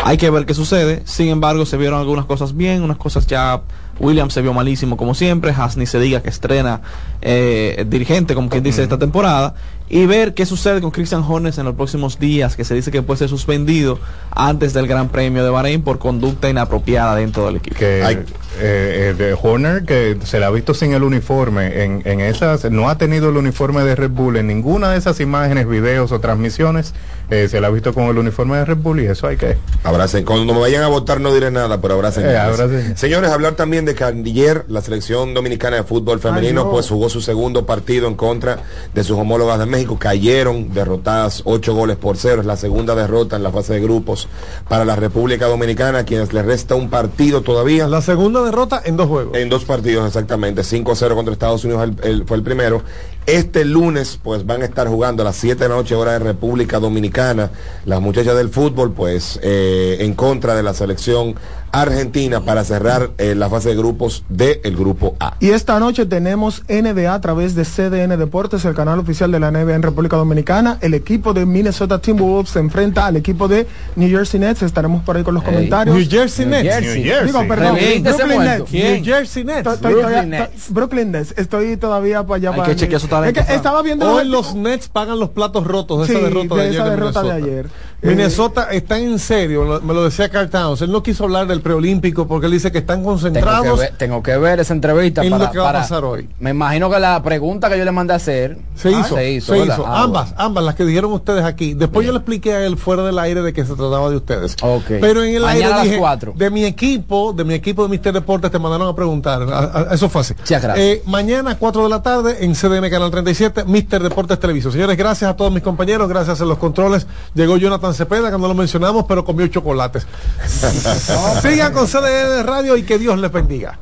Hay 0.01 0.17
que 0.17 0.29
ver 0.29 0.45
qué 0.45 0.53
sucede. 0.53 1.01
Sin 1.05 1.27
embargo, 1.27 1.65
se 1.65 1.75
vieron 1.75 1.99
algunas 1.99 2.25
cosas 2.25 2.55
bien, 2.55 2.83
unas 2.83 2.97
cosas 2.97 3.27
ya. 3.27 3.61
Williams 3.99 4.33
se 4.33 4.41
vio 4.41 4.53
malísimo 4.53 4.95
como 4.95 5.13
siempre. 5.13 5.51
Hasni 5.51 5.85
se 5.85 5.99
diga 5.99 6.21
que 6.21 6.29
estrena 6.29 6.81
eh, 7.21 7.85
dirigente, 7.85 8.33
como 8.33 8.47
quien 8.47 8.63
dice, 8.63 8.81
esta 8.81 8.97
temporada. 8.97 9.55
Y 9.89 10.05
ver 10.05 10.33
qué 10.33 10.45
sucede 10.45 10.81
con 10.81 10.91
Christian 10.91 11.23
Hornes 11.27 11.57
en 11.57 11.65
los 11.65 11.75
próximos 11.75 12.19
días, 12.19 12.55
que 12.55 12.63
se 12.63 12.75
dice 12.75 12.91
que 12.91 13.01
puede 13.01 13.17
ser 13.17 13.29
suspendido 13.29 13.99
antes 14.31 14.73
del 14.73 14.87
Gran 14.87 15.09
Premio 15.09 15.43
de 15.43 15.49
Bahrein 15.49 15.81
por 15.81 15.97
conducta 15.97 16.49
inapropiada 16.49 17.15
dentro 17.15 17.47
del 17.47 17.57
equipo. 17.57 17.75
que 17.77 18.01
eh, 18.01 18.25
eh, 18.59 19.15
de 19.17 19.37
Horner 19.41 19.85
que 19.85 20.17
se 20.23 20.39
le 20.39 20.45
ha 20.45 20.49
visto 20.49 20.73
sin 20.73 20.93
el 20.93 21.03
uniforme 21.03 21.83
en, 21.83 22.01
en 22.05 22.19
esas 22.19 22.69
no 22.71 22.89
ha 22.89 22.97
tenido 22.97 23.29
el 23.29 23.37
uniforme 23.37 23.83
de 23.83 23.95
Red 23.95 24.11
Bull 24.11 24.37
en 24.37 24.47
ninguna 24.47 24.91
de 24.91 24.97
esas 24.97 25.19
imágenes 25.19 25.67
videos 25.67 26.11
o 26.11 26.19
transmisiones 26.19 26.93
eh, 27.31 27.47
se 27.47 27.61
le 27.61 27.67
ha 27.67 27.69
visto 27.69 27.93
con 27.93 28.05
el 28.05 28.17
uniforme 28.17 28.57
de 28.57 28.65
Red 28.65 28.77
Bull 28.77 29.01
y 29.01 29.05
eso 29.05 29.27
hay 29.27 29.37
que 29.37 29.55
Abracen. 29.83 30.25
Cuando 30.25 30.51
me 30.51 30.59
vayan 30.59 30.81
a 30.81 30.87
votar 30.87 31.21
no 31.21 31.31
diré 31.31 31.51
nada, 31.51 31.79
pero 31.79 31.93
abracen. 31.93 32.25
Eh, 32.25 32.35
abracen. 32.35 32.97
Señores, 32.97 33.29
hablar 33.29 33.53
también 33.53 33.85
de 33.85 33.93
que 33.93 34.03
ayer 34.03 34.65
la 34.67 34.81
selección 34.81 35.35
dominicana 35.35 35.77
de 35.77 35.83
fútbol 35.83 36.19
femenino 36.19 36.61
Ay, 36.61 36.65
no. 36.65 36.71
pues 36.71 36.89
jugó 36.89 37.07
su 37.07 37.21
segundo 37.21 37.67
partido 37.67 38.07
en 38.07 38.15
contra 38.15 38.63
de 38.95 39.03
sus 39.03 39.17
homólogas 39.17 39.59
de 39.59 39.67
México. 39.67 39.78
Cayeron 39.85 40.73
derrotadas 40.73 41.41
ocho 41.45 41.73
goles 41.73 41.97
por 41.97 42.17
cero. 42.17 42.41
Es 42.41 42.47
la 42.47 42.57
segunda 42.57 42.95
derrota 42.95 43.35
en 43.35 43.43
la 43.43 43.51
fase 43.51 43.73
de 43.73 43.81
grupos 43.81 44.27
para 44.67 44.85
la 44.85 44.95
República 44.95 45.47
Dominicana, 45.47 45.99
a 45.99 46.03
quienes 46.05 46.33
les 46.33 46.45
resta 46.45 46.75
un 46.75 46.89
partido 46.89 47.41
todavía. 47.41 47.87
La 47.87 48.01
segunda 48.01 48.43
derrota 48.43 48.81
en 48.83 48.97
dos 48.97 49.07
juegos. 49.07 49.37
En 49.37 49.49
dos 49.49 49.65
partidos 49.65 50.07
exactamente, 50.07 50.63
5-0 50.63 51.15
contra 51.15 51.33
Estados 51.33 51.63
Unidos 51.63 51.83
el- 51.83 52.09
el- 52.09 52.25
fue 52.25 52.37
el 52.37 52.43
primero. 52.43 52.81
Este 53.25 53.63
lunes 53.63 54.19
pues 54.23 54.45
van 54.45 54.61
a 54.63 54.65
estar 54.65 54.87
jugando 54.87 55.21
a 55.21 55.25
las 55.25 55.35
7 55.35 55.61
de 55.63 55.69
la 55.69 55.75
noche 55.75 55.93
hora 55.93 56.13
de 56.13 56.19
República 56.19 56.79
Dominicana 56.79 57.51
las 57.85 58.01
muchachas 58.01 58.35
del 58.35 58.49
fútbol 58.49 58.91
pues 58.93 59.39
eh, 59.43 59.97
en 59.99 60.13
contra 60.15 60.55
de 60.55 60.63
la 60.63 60.73
selección 60.73 61.35
argentina 61.71 62.41
para 62.41 62.63
cerrar 62.63 63.11
eh, 63.19 63.35
la 63.35 63.47
fase 63.47 63.69
de 63.69 63.75
grupos 63.75 64.23
del 64.27 64.75
grupo 64.75 65.15
A. 65.19 65.35
Y 65.39 65.51
esta 65.51 65.79
noche 65.79 66.07
tenemos 66.07 66.63
NBA 66.67 67.13
a 67.13 67.21
través 67.21 67.53
de 67.53 67.63
CDN 67.63 68.17
Deportes, 68.17 68.65
el 68.65 68.73
canal 68.73 68.97
oficial 68.97 69.31
de 69.31 69.39
la 69.39 69.51
NBA 69.51 69.75
en 69.75 69.83
República 69.83 70.17
Dominicana. 70.17 70.79
El 70.81 70.95
equipo 70.95 71.31
de 71.33 71.45
Minnesota 71.45 71.99
Timberwolves 71.99 72.49
se 72.49 72.57
enfrenta 72.59 73.05
al 73.05 73.17
equipo 73.17 73.47
de 73.47 73.67
New 73.95 74.09
Jersey 74.09 74.39
Nets. 74.39 74.63
Estaremos 74.63 75.03
por 75.03 75.15
ahí 75.17 75.23
con 75.23 75.35
los 75.35 75.43
comentarios. 75.43 75.95
New 75.95 76.07
Jersey 76.09 76.45
New 76.47 76.55
Nets. 76.63 76.73
Jersey. 76.75 77.03
New 77.03 77.03
Jersey. 77.11 77.25
Digo, 77.27 77.47
perdón, 77.47 77.75
Revélate 77.75 78.09
ese 78.09 78.23
Brooklyn. 78.23 78.39
Nets. 78.45 78.71
New 78.73 79.03
Jersey 79.05 79.43
Nets. 79.43 79.57
Estoy- 79.59 79.73
estoy 79.75 79.93
Brooklyn 79.93 80.29
Nets. 80.31 80.65
to- 80.67 80.73
Brooklyn 80.73 81.11
Nets. 81.11 81.33
Estoy 81.37 81.77
todavía 81.77 82.23
para 82.23 82.35
allá. 82.37 82.49
Hay 82.49 82.55
para 82.57 82.69
que 82.69 82.75
chequear 82.77 82.99
su 82.99 83.07
talento, 83.09 83.39
Es 83.39 83.45
que 83.45 83.51
Fran. 83.51 83.55
estaba 83.57 83.81
viendo 83.81 84.11
Hoy 84.13 84.25
los 84.27 84.55
Nets 84.55 84.87
pagan 84.89 85.19
los 85.19 85.29
platos 85.29 85.65
rotos 85.65 86.01
de 86.01 86.05
Sí, 86.07 86.11
esa 86.13 86.21
derrota 86.23 86.55
de, 86.55 86.61
de 86.61 86.67
ayer. 86.69 86.81
esa 86.81 86.89
derrota 86.89 87.21
de 87.23 87.27
Minnesota. 87.33 87.45
ayer. 87.51 87.69
Minnesota 88.01 88.67
está 88.71 88.97
en 88.97 89.19
serio, 89.19 89.65
lo- 89.65 89.81
me 89.81 89.93
lo 89.93 90.05
decía 90.05 90.29
Carl 90.29 90.49
Towns. 90.49 90.81
Él 90.81 90.91
no 90.91 91.03
quiso 91.03 91.25
hablar 91.25 91.47
del 91.47 91.61
preolímpico 91.61 92.27
porque 92.27 92.45
él 92.45 92.53
dice 92.53 92.71
que 92.71 92.77
están 92.77 92.99
Tengo 92.99 93.15
que, 93.17 93.21
concentrados. 93.23 93.79
ver, 93.79 93.93
tengo 93.97 94.23
que 94.23 94.37
ver 94.37 94.59
esa 94.61 94.73
entrevista 94.73 95.21
en 95.23 95.37
lo 95.37 95.51
que 95.51 95.57
va 95.59 95.69
a 95.71 95.73
pasar 95.73 96.05
hoy. 96.05 96.29
Me 96.39 96.51
imagino 96.51 96.89
que 96.89 96.99
la 96.99 97.21
pregunta 97.21 97.69
que 97.69 97.77
yo 97.77 97.83
le 97.83 97.91
mandé 97.91 98.13
a 98.13 98.15
hacer 98.15 98.57
Se 98.75 98.89
hizo, 98.91 99.15
se 99.15 99.31
hizo, 99.31 99.53
se 99.53 99.59
hizo. 99.65 99.85
Ah, 99.85 100.03
ambas, 100.03 100.29
bueno. 100.29 100.43
ambas, 100.45 100.63
las 100.63 100.75
que 100.75 100.85
dijeron 100.85 101.11
ustedes 101.11 101.43
aquí. 101.43 101.73
Después 101.73 102.05
yo 102.05 102.13
le 102.13 102.19
expliqué 102.19 102.53
a 102.53 102.65
él 102.65 102.77
fuera 102.77 103.03
del 103.03 103.19
aire 103.19 103.41
de 103.41 103.51
que 103.51 103.65
se 103.65 103.75
trataba 103.75 104.09
de 104.09 104.15
ustedes. 104.15 104.55
Ok. 104.61 104.83
Pero 105.01 105.23
en 105.23 105.35
el 105.35 105.41
Mañana 105.41 105.51
aire 105.51 105.65
a 105.65 105.69
las 105.77 105.83
dije, 105.83 105.97
cuatro. 105.97 106.33
de 106.35 106.49
mi 106.49 106.63
equipo, 106.63 107.33
de 107.33 107.43
mi 107.43 107.53
equipo 107.53 107.83
de 107.83 107.89
Mister 107.89 108.13
Deportes, 108.13 108.49
te 108.49 108.59
mandaron 108.59 108.87
a 108.87 108.95
preguntar. 108.95 109.41
A- 109.43 109.87
a- 109.89 109.93
eso 109.93 110.07
fue 110.07 110.21
así. 110.21 110.33
Muchas 110.39 110.61
gracias. 110.63 110.85
Eh, 110.85 111.03
mañana, 111.05 111.57
4 111.57 111.83
de 111.83 111.89
la 111.89 112.01
tarde, 112.01 112.45
en 112.45 112.55
CDN 112.55 112.89
Canal 112.99 113.11
37, 113.11 113.63
Mister 113.63 114.03
Deportes 114.03 114.37
Televisión. 114.41 114.73
Señores, 114.73 114.97
gracias 114.97 115.31
a 115.31 115.33
todos 115.37 115.53
mis 115.53 115.63
compañeros, 115.63 116.09
gracias 116.09 116.41
a 116.41 116.45
los 116.45 116.57
controles. 116.57 117.07
Llegó 117.33 117.55
Jonathan 117.55 117.93
Cepeda, 117.93 118.29
que 118.29 118.37
no 118.37 118.49
lo 118.49 118.53
mencionamos, 118.53 119.05
pero 119.07 119.23
comió 119.23 119.47
chocolates. 119.47 120.05
Sigan 121.41 121.71
con 121.71 121.87
CDN 121.87 122.45
Radio 122.45 122.75
y 122.75 122.83
que 122.83 122.99
Dios 122.99 123.17
les 123.17 123.31
bendiga. 123.31 123.79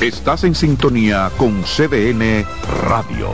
Estás 0.00 0.42
en 0.42 0.56
sintonía 0.56 1.30
con 1.36 1.62
CDN 1.62 2.44
Radio. 2.88 3.28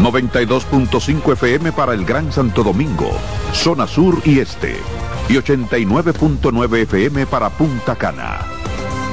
92.5 0.00 1.32
FM 1.32 1.72
para 1.72 1.92
el 1.92 2.04
Gran 2.04 2.30
Santo 2.30 2.62
Domingo, 2.62 3.10
zona 3.52 3.88
sur 3.88 4.22
y 4.24 4.38
este. 4.38 4.76
Y 5.28 5.32
89.9 5.34 6.82
FM 6.82 7.26
para 7.26 7.50
Punta 7.50 7.96
Cana. 7.96 8.59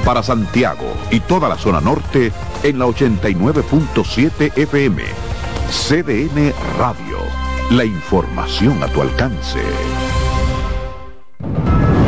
Para 0.08 0.22
Santiago 0.22 0.96
y 1.10 1.20
toda 1.20 1.50
la 1.50 1.58
zona 1.58 1.82
norte 1.82 2.32
en 2.62 2.78
la 2.78 2.86
89.7 2.86 4.56
FM. 4.56 5.02
CDN 5.68 6.54
Radio. 6.78 7.18
La 7.72 7.84
información 7.84 8.82
a 8.82 8.86
tu 8.86 9.02
alcance. 9.02 9.60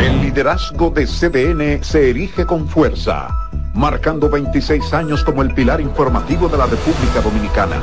El 0.00 0.22
liderazgo 0.22 0.88
de 0.88 1.04
CDN 1.04 1.84
se 1.84 2.08
erige 2.08 2.46
con 2.46 2.66
fuerza, 2.66 3.28
marcando 3.74 4.30
26 4.30 4.94
años 4.94 5.22
como 5.22 5.42
el 5.42 5.52
pilar 5.52 5.82
informativo 5.82 6.48
de 6.48 6.56
la 6.56 6.64
República 6.64 7.20
Dominicana. 7.22 7.82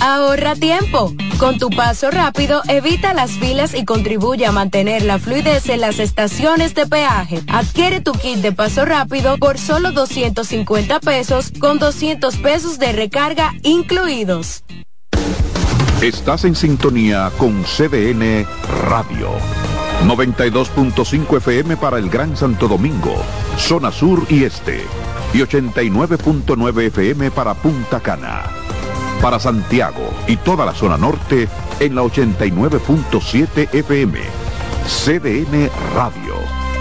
Ahorra 0.00 0.54
tiempo. 0.54 1.12
Con 1.38 1.58
tu 1.58 1.70
paso 1.70 2.10
rápido, 2.10 2.62
evita 2.68 3.14
las 3.14 3.32
filas 3.32 3.74
y 3.74 3.84
contribuye 3.84 4.46
a 4.46 4.52
mantener 4.52 5.02
la 5.02 5.18
fluidez 5.18 5.68
en 5.68 5.80
las 5.80 5.98
estaciones 5.98 6.74
de 6.74 6.86
peaje. 6.86 7.42
Adquiere 7.48 8.00
tu 8.00 8.12
kit 8.12 8.38
de 8.38 8.52
paso 8.52 8.84
rápido 8.84 9.38
por 9.38 9.58
solo 9.58 9.92
250 9.92 11.00
pesos 11.00 11.52
con 11.58 11.78
200 11.78 12.36
pesos 12.36 12.78
de 12.78 12.92
recarga 12.92 13.52
incluidos. 13.62 14.64
Estás 16.02 16.46
en 16.46 16.54
sintonía 16.54 17.30
con 17.36 17.62
CDN 17.62 18.46
Radio. 18.88 19.30
92.5 20.06 21.36
FM 21.36 21.76
para 21.76 21.98
el 21.98 22.08
Gran 22.08 22.36
Santo 22.36 22.68
Domingo, 22.68 23.14
zona 23.58 23.92
sur 23.92 24.24
y 24.30 24.44
este. 24.44 24.80
Y 25.34 25.38
89.9 25.40 26.86
FM 26.86 27.30
para 27.30 27.52
Punta 27.52 28.00
Cana. 28.00 28.44
Para 29.22 29.38
Santiago 29.38 30.08
y 30.26 30.36
toda 30.36 30.64
la 30.64 30.72
zona 30.72 30.96
norte 30.96 31.46
en 31.78 31.94
la 31.94 32.02
89.7 32.02 33.68
FM. 33.74 34.18
CDN 34.86 35.70
Radio. 35.94 36.34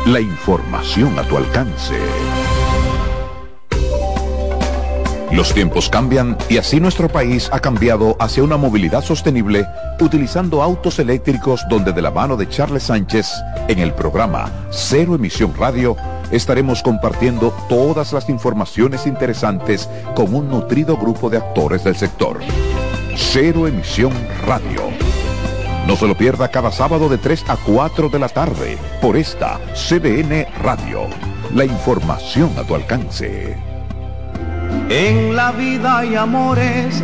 La 0.06 0.22
información 0.22 1.20
a 1.20 1.24
tu 1.24 1.36
alcance. 1.36 1.96
Los 5.34 5.54
tiempos 5.54 5.90
cambian 5.90 6.38
y 6.50 6.58
así 6.58 6.80
nuestro 6.80 7.10
país 7.10 7.50
ha 7.52 7.60
cambiado 7.60 8.16
hacia 8.20 8.42
una 8.42 8.58
movilidad 8.58 9.04
sostenible 9.04 9.66
utilizando 10.00 10.64
autos 10.64 10.98
eléctricos 10.98 11.66
donde 11.70 11.92
de 11.92 12.02
la 12.02 12.10
mano 12.10 12.38
de 12.38 12.48
Charles 12.50 12.84
Sánchez 12.84 13.32
en 13.68 13.80
el 13.80 13.94
programa 13.94 14.50
Cero 14.72 15.14
Emisión 15.14 15.54
Radio 15.56 15.96
estaremos 16.32 16.84
compartiendo 16.84 17.54
todas 17.68 18.14
las 18.14 18.30
informaciones 18.30 19.08
interesantes 19.08 19.90
con 20.16 20.34
un 20.34 20.50
nutrido 20.50 20.98
grupo 20.98 21.30
de 21.30 21.38
actores 21.38 21.84
del 21.84 21.96
sector. 21.96 22.40
Cero 23.16 23.68
Emisión 23.68 24.14
Radio. 24.46 24.84
No 25.88 25.96
se 25.96 26.08
lo 26.08 26.16
pierda 26.16 26.50
cada 26.50 26.72
sábado 26.72 27.10
de 27.10 27.18
3 27.18 27.50
a 27.50 27.58
4 27.58 28.10
de 28.10 28.20
la 28.20 28.30
tarde 28.30 28.78
por 29.02 29.18
esta 29.18 29.60
CBN 29.74 30.48
Radio. 30.62 31.08
La 31.54 31.66
información 31.66 32.52
a 32.58 32.64
tu 32.64 32.76
alcance. 32.76 33.58
En 34.90 35.36
la 35.36 35.52
vida 35.52 36.00
hay 36.00 36.16
amores 36.16 37.04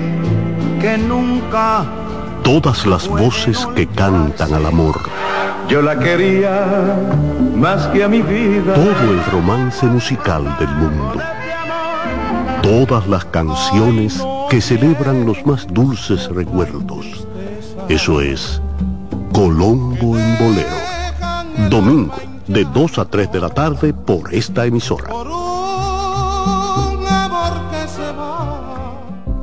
que 0.80 0.98
nunca. 0.98 1.86
Todas 2.44 2.86
las 2.86 3.08
voces 3.08 3.68
que 3.76 3.88
cantan 3.88 4.54
al 4.54 4.68
amor. 4.68 5.02
Yo 5.68 5.82
la 5.82 5.98
quería 5.98 6.66
más 7.56 7.88
que 7.88 8.04
a 8.04 8.08
mi 8.08 8.22
vida. 8.22 8.74
Todo 8.74 9.12
el 9.12 9.24
romance 9.32 9.86
musical 9.86 10.44
del 10.60 10.70
mundo. 10.70 11.22
Todas 12.62 13.08
las 13.08 13.26
canciones 13.26 14.22
que 14.50 14.62
celebran 14.62 15.26
los 15.26 15.46
más 15.46 15.66
dulces 15.68 16.28
recuerdos. 16.30 17.28
Eso 17.90 18.22
es 18.22 18.62
Colombo 19.34 20.18
en 20.18 20.38
Bolero. 20.38 21.70
Domingo, 21.70 22.16
de 22.48 22.66
2 22.66 23.00
a 23.00 23.06
3 23.06 23.32
de 23.32 23.40
la 23.40 23.50
tarde 23.50 23.94
por 23.94 24.34
esta 24.34 24.66
emisora. 24.66 25.10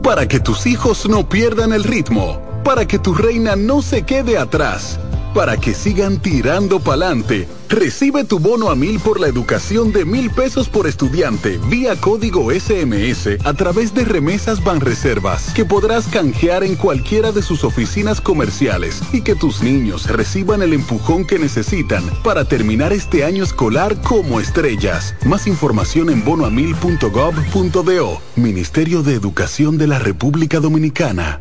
Para 0.02 0.26
que 0.26 0.40
tus 0.40 0.66
hijos 0.66 1.08
no 1.08 1.28
pierdan 1.28 1.72
el 1.72 1.84
ritmo. 1.84 2.40
Para 2.64 2.86
que 2.86 2.98
tu 2.98 3.14
reina 3.14 3.56
no 3.56 3.82
se 3.82 4.02
quede 4.02 4.36
atrás. 4.36 4.98
Para 5.34 5.56
que 5.56 5.74
sigan 5.74 6.20
tirando 6.20 6.80
pa'lante. 6.80 7.48
Recibe 7.68 8.24
tu 8.24 8.38
bono 8.38 8.68
a 8.68 8.76
mil 8.76 9.00
por 9.00 9.18
la 9.18 9.28
educación 9.28 9.92
de 9.92 10.04
mil 10.04 10.30
pesos 10.30 10.68
por 10.68 10.86
estudiante 10.86 11.58
vía 11.70 11.96
código 11.96 12.50
SMS 12.52 13.38
a 13.44 13.54
través 13.54 13.94
de 13.94 14.04
remesas 14.04 14.62
Banreservas 14.62 15.54
que 15.54 15.64
podrás 15.64 16.06
canjear 16.06 16.64
en 16.64 16.76
cualquiera 16.76 17.32
de 17.32 17.40
sus 17.40 17.64
oficinas 17.64 18.20
comerciales 18.20 19.00
y 19.14 19.22
que 19.22 19.34
tus 19.34 19.62
niños 19.62 20.06
reciban 20.06 20.60
el 20.60 20.74
empujón 20.74 21.26
que 21.26 21.38
necesitan 21.38 22.04
para 22.22 22.44
terminar 22.44 22.92
este 22.92 23.24
año 23.24 23.42
escolar 23.42 23.96
como 24.02 24.38
estrellas. 24.38 25.14
Más 25.24 25.46
información 25.46 26.10
en 26.10 26.22
bonoamil.gov.do. 26.24 28.20
Ministerio 28.36 29.02
de 29.02 29.14
Educación 29.14 29.78
de 29.78 29.86
la 29.86 29.98
República 29.98 30.60
Dominicana. 30.60 31.40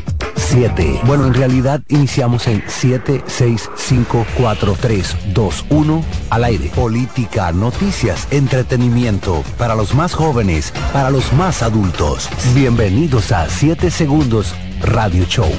7. 0.51 0.99
Bueno, 1.05 1.27
en 1.27 1.33
realidad 1.33 1.81
iniciamos 1.87 2.45
en 2.47 2.61
7, 2.67 3.23
6, 3.25 3.69
5, 3.73 4.25
4, 4.37 4.77
3, 4.81 5.15
2, 5.33 5.65
1 5.69 6.05
al 6.29 6.43
aire. 6.43 6.69
Política, 6.75 7.53
noticias, 7.53 8.27
entretenimiento, 8.31 9.43
para 9.57 9.75
los 9.75 9.95
más 9.95 10.13
jóvenes, 10.13 10.73
para 10.91 11.09
los 11.09 11.31
más 11.33 11.63
adultos. 11.63 12.29
Bienvenidos 12.53 13.31
a 13.31 13.49
7 13.49 13.89
Segundos 13.89 14.53
Radio 14.81 15.23
Show. 15.23 15.49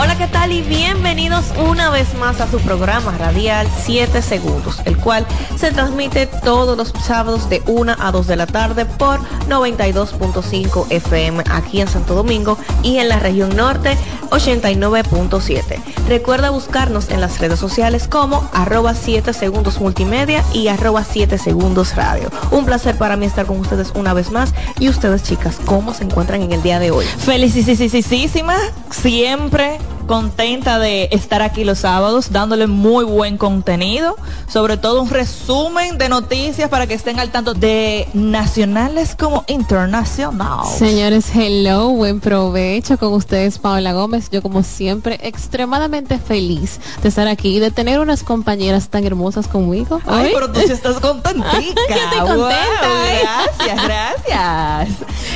Hola, 0.00 0.16
¿qué 0.16 0.28
tal? 0.28 0.52
Y 0.52 0.62
bienvenidos 0.62 1.46
una 1.58 1.90
vez 1.90 2.14
más 2.14 2.40
a 2.40 2.48
su 2.48 2.60
programa 2.60 3.18
radial 3.18 3.66
7 3.82 4.22
segundos, 4.22 4.80
el 4.84 4.96
cual 4.96 5.26
se 5.56 5.72
transmite 5.72 6.26
todos 6.26 6.76
los 6.76 6.92
sábados 7.04 7.50
de 7.50 7.64
1 7.66 7.96
a 7.98 8.12
2 8.12 8.28
de 8.28 8.36
la 8.36 8.46
tarde 8.46 8.86
por 8.86 9.18
92.5 9.48 10.86
FM 10.88 11.42
aquí 11.50 11.80
en 11.80 11.88
Santo 11.88 12.14
Domingo 12.14 12.56
y 12.84 12.98
en 12.98 13.08
la 13.08 13.18
región 13.18 13.56
norte 13.56 13.98
89.7. 14.30 15.82
Recuerda 16.06 16.50
buscarnos 16.50 17.08
en 17.10 17.20
las 17.20 17.40
redes 17.40 17.58
sociales 17.58 18.06
como 18.06 18.48
arroba 18.52 18.94
7 18.94 19.32
segundos 19.32 19.80
multimedia 19.80 20.44
y 20.52 20.68
arroba 20.68 21.02
7 21.02 21.38
segundos 21.38 21.96
radio. 21.96 22.30
Un 22.52 22.66
placer 22.66 22.96
para 22.96 23.16
mí 23.16 23.26
estar 23.26 23.46
con 23.46 23.58
ustedes 23.58 23.90
una 23.96 24.14
vez 24.14 24.30
más. 24.30 24.54
Y 24.78 24.88
ustedes, 24.88 25.24
chicas, 25.24 25.56
¿cómo 25.64 25.92
se 25.92 26.04
encuentran 26.04 26.42
en 26.42 26.52
el 26.52 26.62
día 26.62 26.78
de 26.78 26.92
hoy? 26.92 27.04
Felicísima, 27.04 28.54
siempre 28.90 29.78
contenta 30.08 30.78
de 30.78 31.08
estar 31.12 31.42
aquí 31.42 31.64
los 31.64 31.80
sábados 31.80 32.32
dándole 32.32 32.66
muy 32.66 33.04
buen 33.04 33.36
contenido, 33.36 34.16
sobre 34.48 34.76
todo 34.76 35.02
un 35.02 35.10
resumen 35.10 35.98
de 35.98 36.08
noticias 36.08 36.68
para 36.70 36.86
que 36.86 36.94
estén 36.94 37.20
al 37.20 37.30
tanto 37.30 37.54
de 37.54 38.08
nacionales 38.14 39.14
como 39.14 39.44
internacionales. 39.46 40.72
Señores, 40.76 41.26
hello, 41.34 41.90
buen 41.90 42.20
provecho 42.20 42.98
con 42.98 43.12
ustedes, 43.12 43.58
Paola 43.58 43.92
Gómez. 43.92 44.30
Yo 44.30 44.42
como 44.42 44.62
siempre 44.62 45.20
extremadamente 45.22 46.18
feliz 46.18 46.80
de 47.02 47.10
estar 47.10 47.28
aquí 47.28 47.56
y 47.56 47.60
de 47.60 47.70
tener 47.70 48.00
unas 48.00 48.22
compañeras 48.22 48.88
tan 48.88 49.04
hermosas 49.04 49.46
conmigo. 49.46 50.00
Ay, 50.06 50.30
pero 50.32 50.50
tú 50.50 50.60
sí 50.60 50.72
estás 50.72 50.96
contentica. 51.00 51.50
Yo 51.88 51.94
estoy 51.94 52.18
contenta. 52.18 52.36
Wow, 52.36 53.58
gracias, 53.58 53.84
gracias. 53.84 54.88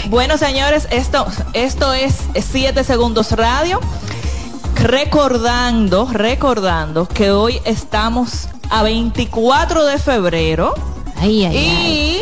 Bueno, 0.08 0.38
señores, 0.38 0.88
esto, 0.90 1.26
esto 1.52 1.92
es 1.92 2.14
7 2.34 2.82
segundos 2.84 3.32
radio 3.32 3.80
recordando, 4.82 6.08
recordando 6.12 7.06
que 7.06 7.30
hoy 7.30 7.60
estamos 7.64 8.48
a 8.68 8.82
24 8.82 9.86
de 9.86 9.98
febrero 9.98 10.74
Ay, 11.20 11.44
ay, 11.44 11.56
y 11.56 12.20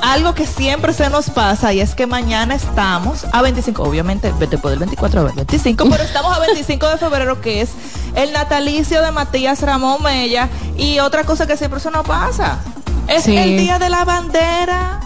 algo 0.00 0.34
que 0.34 0.46
siempre 0.46 0.94
se 0.94 1.10
nos 1.10 1.28
pasa 1.28 1.74
y 1.74 1.80
es 1.80 1.94
que 1.94 2.06
mañana 2.06 2.54
estamos 2.54 3.26
a 3.30 3.42
25, 3.42 3.82
obviamente 3.82 4.32
después 4.38 4.72
del 4.72 4.78
24 4.78 5.20
al 5.20 5.26
25, 5.34 5.86
pero 5.90 6.02
estamos 6.02 6.34
a 6.34 6.40
25 6.40 6.88
de 6.88 6.96
febrero 6.96 7.40
que 7.42 7.60
es 7.60 7.70
el 8.14 8.32
natalicio 8.32 9.02
de 9.02 9.10
Matías 9.10 9.60
Ramón 9.60 10.02
Mella 10.02 10.48
y 10.78 10.98
otra 11.00 11.24
cosa 11.24 11.46
que 11.46 11.56
siempre 11.58 11.80
se 11.80 11.90
nos 11.90 12.06
pasa. 12.06 12.58
Es 13.06 13.24
Sí. 13.24 13.36
el 13.36 13.58
día 13.58 13.78
de 13.78 13.90
la 13.90 14.04
bandera. 14.04 15.00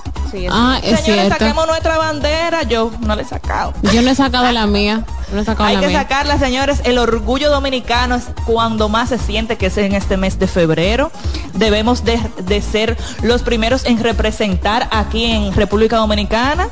Ah, 0.51 0.78
es 0.82 1.01
Señores, 1.01 1.05
cierto. 1.05 1.39
saquemos 1.39 1.66
nuestra 1.66 1.98
bandera. 1.98 2.62
Yo 2.65 2.90
no 3.01 3.15
la 3.16 3.23
he 3.23 3.24
sacado. 3.24 3.73
Yo 3.93 4.02
no 4.02 4.11
he 4.11 4.15
sacado 4.15 4.51
la 4.52 4.66
mía. 4.66 5.05
No 5.32 5.40
he 5.40 5.44
sacado 5.44 5.69
Hay 5.69 5.77
la 5.77 5.81
que 5.82 5.89
mía. 5.89 6.01
sacarla, 6.02 6.39
señores. 6.39 6.81
El 6.85 6.98
orgullo 6.98 7.51
dominicano 7.51 8.16
es 8.16 8.24
cuando 8.47 8.89
más 8.89 9.09
se 9.11 9.19
siente 9.19 9.57
que 9.57 9.66
es 9.66 9.77
en 9.78 9.94
este 9.94 10.16
mes 10.16 10.39
de 10.39 10.47
febrero. 10.47 11.11
Debemos 11.55 12.05
de, 12.05 12.20
de 12.44 12.61
ser 12.62 12.97
los 13.23 13.43
primeros 13.43 13.85
en 13.86 14.02
representar 14.02 14.89
aquí 14.90 15.24
en 15.27 15.52
República 15.55 15.97
Dominicana 15.98 16.69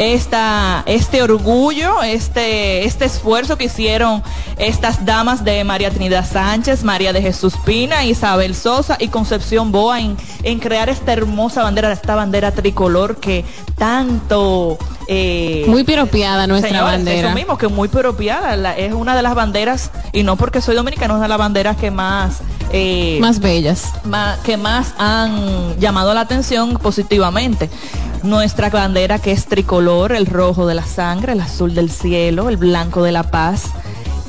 esta, 0.00 0.82
este 0.86 1.22
orgullo, 1.22 2.02
este, 2.02 2.84
este 2.86 3.04
esfuerzo 3.04 3.58
que 3.58 3.64
hicieron 3.66 4.22
estas 4.56 5.04
damas 5.04 5.44
de 5.44 5.62
María 5.62 5.90
Trinidad 5.90 6.26
Sánchez, 6.26 6.82
María 6.84 7.12
de 7.12 7.20
Jesús 7.20 7.52
Pina, 7.66 8.02
Isabel 8.06 8.54
Sosa 8.54 8.96
y 8.98 9.08
Concepción 9.08 9.72
Boa 9.72 10.00
en, 10.00 10.16
en 10.42 10.58
crear 10.58 10.88
esta 10.88 11.12
hermosa 11.12 11.62
bandera, 11.62 11.92
esta 11.92 12.14
bandera 12.14 12.50
tricolor 12.50 13.18
que 13.18 13.44
tanto... 13.76 14.78
eh, 15.06 15.64
Muy 15.66 15.84
piropeada 15.84 16.46
nuestra 16.46 16.70
Señores, 16.70 16.92
bandera. 16.96 17.28
Eso 17.28 17.34
mismo, 17.36 17.58
que 17.58 17.68
muy 17.68 17.88
piropeada. 17.88 18.56
la- 18.56 18.76
es 18.78 18.94
una 18.94 19.14
de 19.14 19.22
las 19.22 19.34
banderas, 19.34 19.90
y 20.12 20.22
no 20.22 20.36
porque 20.36 20.62
soy 20.62 20.76
dominicana, 20.76 21.12
es 21.12 21.16
una 21.18 21.24
de 21.24 21.28
las 21.28 21.38
banderas 21.38 21.76
que 21.76 21.90
más... 21.90 22.40
eh, 22.72 23.18
Más 23.20 23.40
bellas. 23.40 23.92
que 24.44 24.56
más 24.56 24.94
han 24.98 25.78
llamado 25.78 26.14
la 26.14 26.20
atención 26.22 26.74
positivamente. 26.74 27.68
Nuestra 28.22 28.68
bandera 28.70 29.18
que 29.18 29.32
es 29.32 29.46
tricolor, 29.46 30.12
el 30.12 30.26
rojo 30.26 30.66
de 30.66 30.74
la 30.74 30.84
sangre, 30.84 31.32
el 31.32 31.40
azul 31.40 31.74
del 31.74 31.90
cielo, 31.90 32.48
el 32.48 32.56
blanco 32.58 33.02
de 33.02 33.12
la 33.12 33.30
paz, 33.30 33.70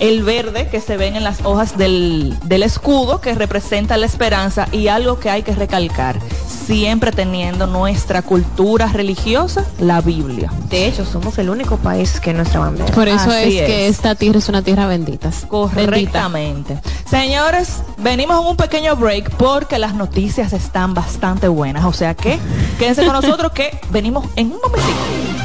el 0.02 0.23
verde 0.23 0.68
que 0.68 0.82
se 0.82 0.98
ven 0.98 1.15
en 1.15 1.23
las 1.23 1.45
hojas 1.45 1.78
del, 1.78 2.36
del 2.45 2.64
escudo 2.64 3.22
que 3.22 3.36
representa 3.36 3.98
la 3.98 4.07
esperanza 4.07 4.68
y 4.72 4.88
algo 4.88 5.19
que 5.19 5.30
hay 5.30 5.44
que 5.44 5.53
recalcar, 5.53 6.19
siempre 6.48 7.11
teniendo 7.11 7.68
nuestra 7.68 8.23
cultura 8.23 8.88
religiosa, 8.88 9.64
la 9.80 10.02
Biblia. 10.02 10.52
De 10.69 10.88
hecho, 10.88 11.06
somos 11.06 11.38
el 11.38 11.52
único 11.52 11.78
país 11.78 12.19
que 12.19 12.34
nuestra 12.34 12.61
bandera. 12.61 12.91
Por 12.94 13.07
eso 13.07 13.30
Así 13.30 13.60
es, 13.60 13.65
que 13.68 13.88
es. 13.88 13.98
esta 13.98 14.15
tierra 14.15 14.40
es 14.40 14.49
una 14.49 14.64
tierra 14.64 14.88
bendita. 14.88 15.30
Bendita. 15.30 15.49
Correctamente. 15.49 16.80
Señores, 17.07 17.84
venimos 17.99 18.41
en 18.41 18.48
un 18.48 18.57
pequeño 18.57 18.95
break 18.95 19.30
porque 19.36 19.78
las 19.78 19.94
noticias 19.94 20.52
están 20.52 20.95
bastante 20.95 21.48
buenas. 21.48 21.86
O 21.86 21.94
sea 21.94 22.15
que 22.15 22.40
quédense 22.80 23.06
con 23.06 23.14
nosotros 23.14 23.52
que 23.52 23.80
venimos 23.91 24.26
en 24.36 24.48
un 24.52 24.60
momentito. 24.64 25.40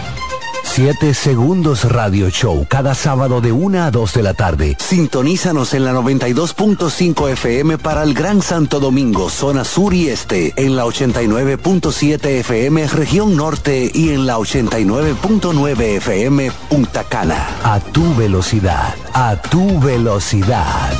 7 0.77 1.15
Segundos 1.15 1.90
Radio 1.90 2.28
Show, 2.28 2.66
cada 2.69 2.94
sábado 2.94 3.40
de 3.40 3.51
1 3.51 3.85
a 3.85 3.90
2 3.90 4.12
de 4.12 4.23
la 4.23 4.35
tarde. 4.35 4.77
Sintonízanos 4.78 5.73
en 5.73 5.86
la 5.86 5.94
92.5 5.94 7.31
FM 7.31 7.78
para 7.78 8.03
el 8.03 8.12
Gran 8.12 8.43
Santo 8.43 8.78
Domingo, 8.78 9.31
zona 9.31 9.65
sur 9.65 9.94
y 9.94 10.11
este, 10.11 10.53
en 10.57 10.77
la 10.77 10.85
89.7 10.85 12.27
FM 12.27 12.89
región 12.89 13.39
norte 13.39 13.90
y 13.94 14.11
en 14.11 14.27
la 14.27 14.36
89.9 14.36 15.81
FM 15.97 16.53
Punta 16.69 17.05
Cana. 17.05 17.48
A 17.65 17.81
tu 17.81 18.15
velocidad, 18.15 18.94
a 19.15 19.35
tu 19.40 19.81
velocidad. 19.81 20.93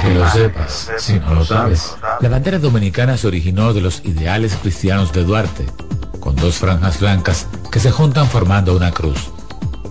Que 0.00 0.14
lo 0.14 0.30
sepas, 0.30 0.90
si 0.98 1.18
no 1.18 1.34
lo 1.34 1.44
sabes, 1.44 1.96
la 2.20 2.28
bandera 2.28 2.58
dominicana 2.58 3.16
se 3.16 3.26
originó 3.26 3.72
de 3.72 3.80
los 3.80 4.04
ideales 4.04 4.56
cristianos 4.60 5.12
de 5.12 5.24
Duarte, 5.24 5.66
con 6.20 6.36
dos 6.36 6.56
franjas 6.56 7.00
blancas 7.00 7.46
que 7.70 7.80
se 7.80 7.90
juntan 7.90 8.26
formando 8.26 8.76
una 8.76 8.90
cruz. 8.90 9.30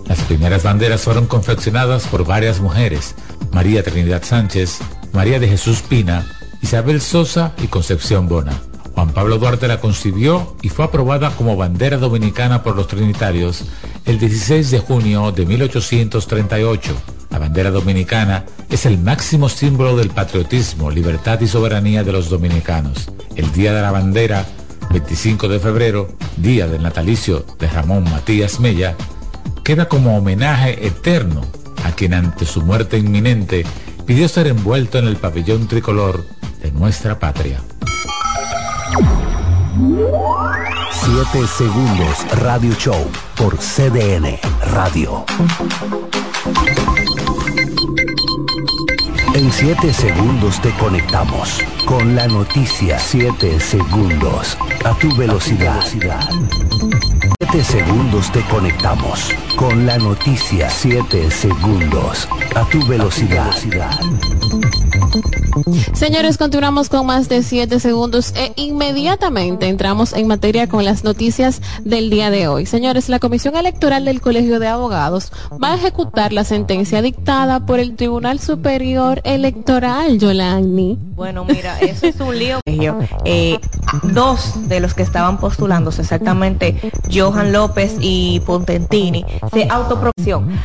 Las 0.06 0.20
primeras 0.22 0.64
banderas 0.64 1.02
fueron 1.02 1.26
confeccionadas 1.26 2.06
por 2.06 2.24
varias 2.24 2.60
mujeres, 2.60 3.14
María 3.52 3.82
Trinidad 3.82 4.22
Sánchez, 4.22 4.78
María 5.12 5.38
de 5.38 5.48
Jesús 5.48 5.82
Pina, 5.82 6.26
Isabel 6.62 7.00
Sosa 7.00 7.52
y 7.58 7.68
Concepción 7.68 8.28
Bona. 8.28 8.69
Juan 8.94 9.12
Pablo 9.12 9.38
Duarte 9.38 9.68
la 9.68 9.80
concibió 9.80 10.56
y 10.62 10.68
fue 10.68 10.84
aprobada 10.84 11.30
como 11.30 11.56
bandera 11.56 11.96
dominicana 11.96 12.62
por 12.62 12.76
los 12.76 12.88
trinitarios 12.88 13.64
el 14.04 14.18
16 14.18 14.70
de 14.70 14.78
junio 14.80 15.32
de 15.32 15.46
1838. 15.46 16.94
La 17.30 17.38
bandera 17.38 17.70
dominicana 17.70 18.44
es 18.68 18.86
el 18.86 18.98
máximo 18.98 19.48
símbolo 19.48 19.96
del 19.96 20.10
patriotismo, 20.10 20.90
libertad 20.90 21.40
y 21.40 21.46
soberanía 21.46 22.02
de 22.02 22.12
los 22.12 22.28
dominicanos. 22.28 23.10
El 23.36 23.52
Día 23.52 23.72
de 23.72 23.82
la 23.82 23.92
Bandera, 23.92 24.46
25 24.90 25.48
de 25.48 25.60
febrero, 25.60 26.08
día 26.36 26.66
del 26.66 26.82
natalicio 26.82 27.46
de 27.58 27.68
Ramón 27.68 28.04
Matías 28.04 28.58
Mella, 28.58 28.96
queda 29.62 29.88
como 29.88 30.16
homenaje 30.16 30.86
eterno 30.86 31.42
a 31.84 31.92
quien 31.92 32.14
ante 32.14 32.44
su 32.44 32.62
muerte 32.62 32.98
inminente 32.98 33.64
pidió 34.06 34.28
ser 34.28 34.48
envuelto 34.48 34.98
en 34.98 35.06
el 35.06 35.16
pabellón 35.16 35.68
tricolor 35.68 36.24
de 36.62 36.72
nuestra 36.72 37.18
patria. 37.18 37.60
7 40.90 41.46
Segundos 41.46 42.26
Radio 42.40 42.74
Show 42.74 43.10
por 43.36 43.56
CDN 43.56 44.38
Radio. 44.72 45.24
En 49.34 49.52
7 49.52 49.92
segundos 49.92 50.60
te 50.60 50.70
conectamos 50.72 51.60
con 51.86 52.16
la 52.16 52.26
noticia 52.26 52.98
7 52.98 53.60
segundos 53.60 54.58
a 54.84 54.92
tu 54.94 55.14
velocidad. 55.14 55.84
7 57.42 57.64
segundos 57.64 58.30
te 58.32 58.42
conectamos 58.42 59.30
con 59.56 59.86
la 59.86 59.96
noticia 59.96 60.68
7 60.68 61.30
segundos 61.30 62.28
a 62.54 62.68
tu 62.68 62.86
velocidad. 62.86 63.50
Señores, 65.94 66.36
continuamos 66.36 66.88
con 66.88 67.06
más 67.06 67.28
de 67.28 67.42
7 67.42 67.80
segundos 67.80 68.34
e 68.36 68.52
inmediatamente 68.56 69.68
entramos 69.68 70.12
en 70.12 70.26
materia 70.26 70.68
con 70.68 70.84
las 70.84 71.02
noticias 71.02 71.62
del 71.82 72.10
día 72.10 72.30
de 72.30 72.46
hoy. 72.46 72.66
Señores, 72.66 73.08
la 73.08 73.18
Comisión 73.18 73.56
Electoral 73.56 74.04
del 74.04 74.20
Colegio 74.20 74.60
de 74.60 74.68
Abogados 74.68 75.32
va 75.52 75.72
a 75.72 75.74
ejecutar 75.76 76.32
la 76.32 76.44
sentencia 76.44 77.00
dictada 77.00 77.66
por 77.66 77.80
el 77.80 77.96
Tribunal 77.96 78.38
Superior 78.38 79.22
Electoral, 79.24 80.18
Yolani. 80.18 80.98
Bueno, 81.14 81.44
mira, 81.44 81.78
eso 81.80 82.06
es 82.06 82.20
un 82.20 82.38
lío. 82.38 82.60
Eh, 83.24 83.58
dos 84.02 84.68
de 84.68 84.80
los 84.80 84.94
que 84.94 85.02
estaban 85.02 85.38
postulándose, 85.38 86.02
exactamente 86.02 86.92
Johan 87.30 87.52
López 87.52 87.96
y 88.00 88.40
Pontentini, 88.40 89.24
se 89.52 89.68
autopropusieron 89.70 90.60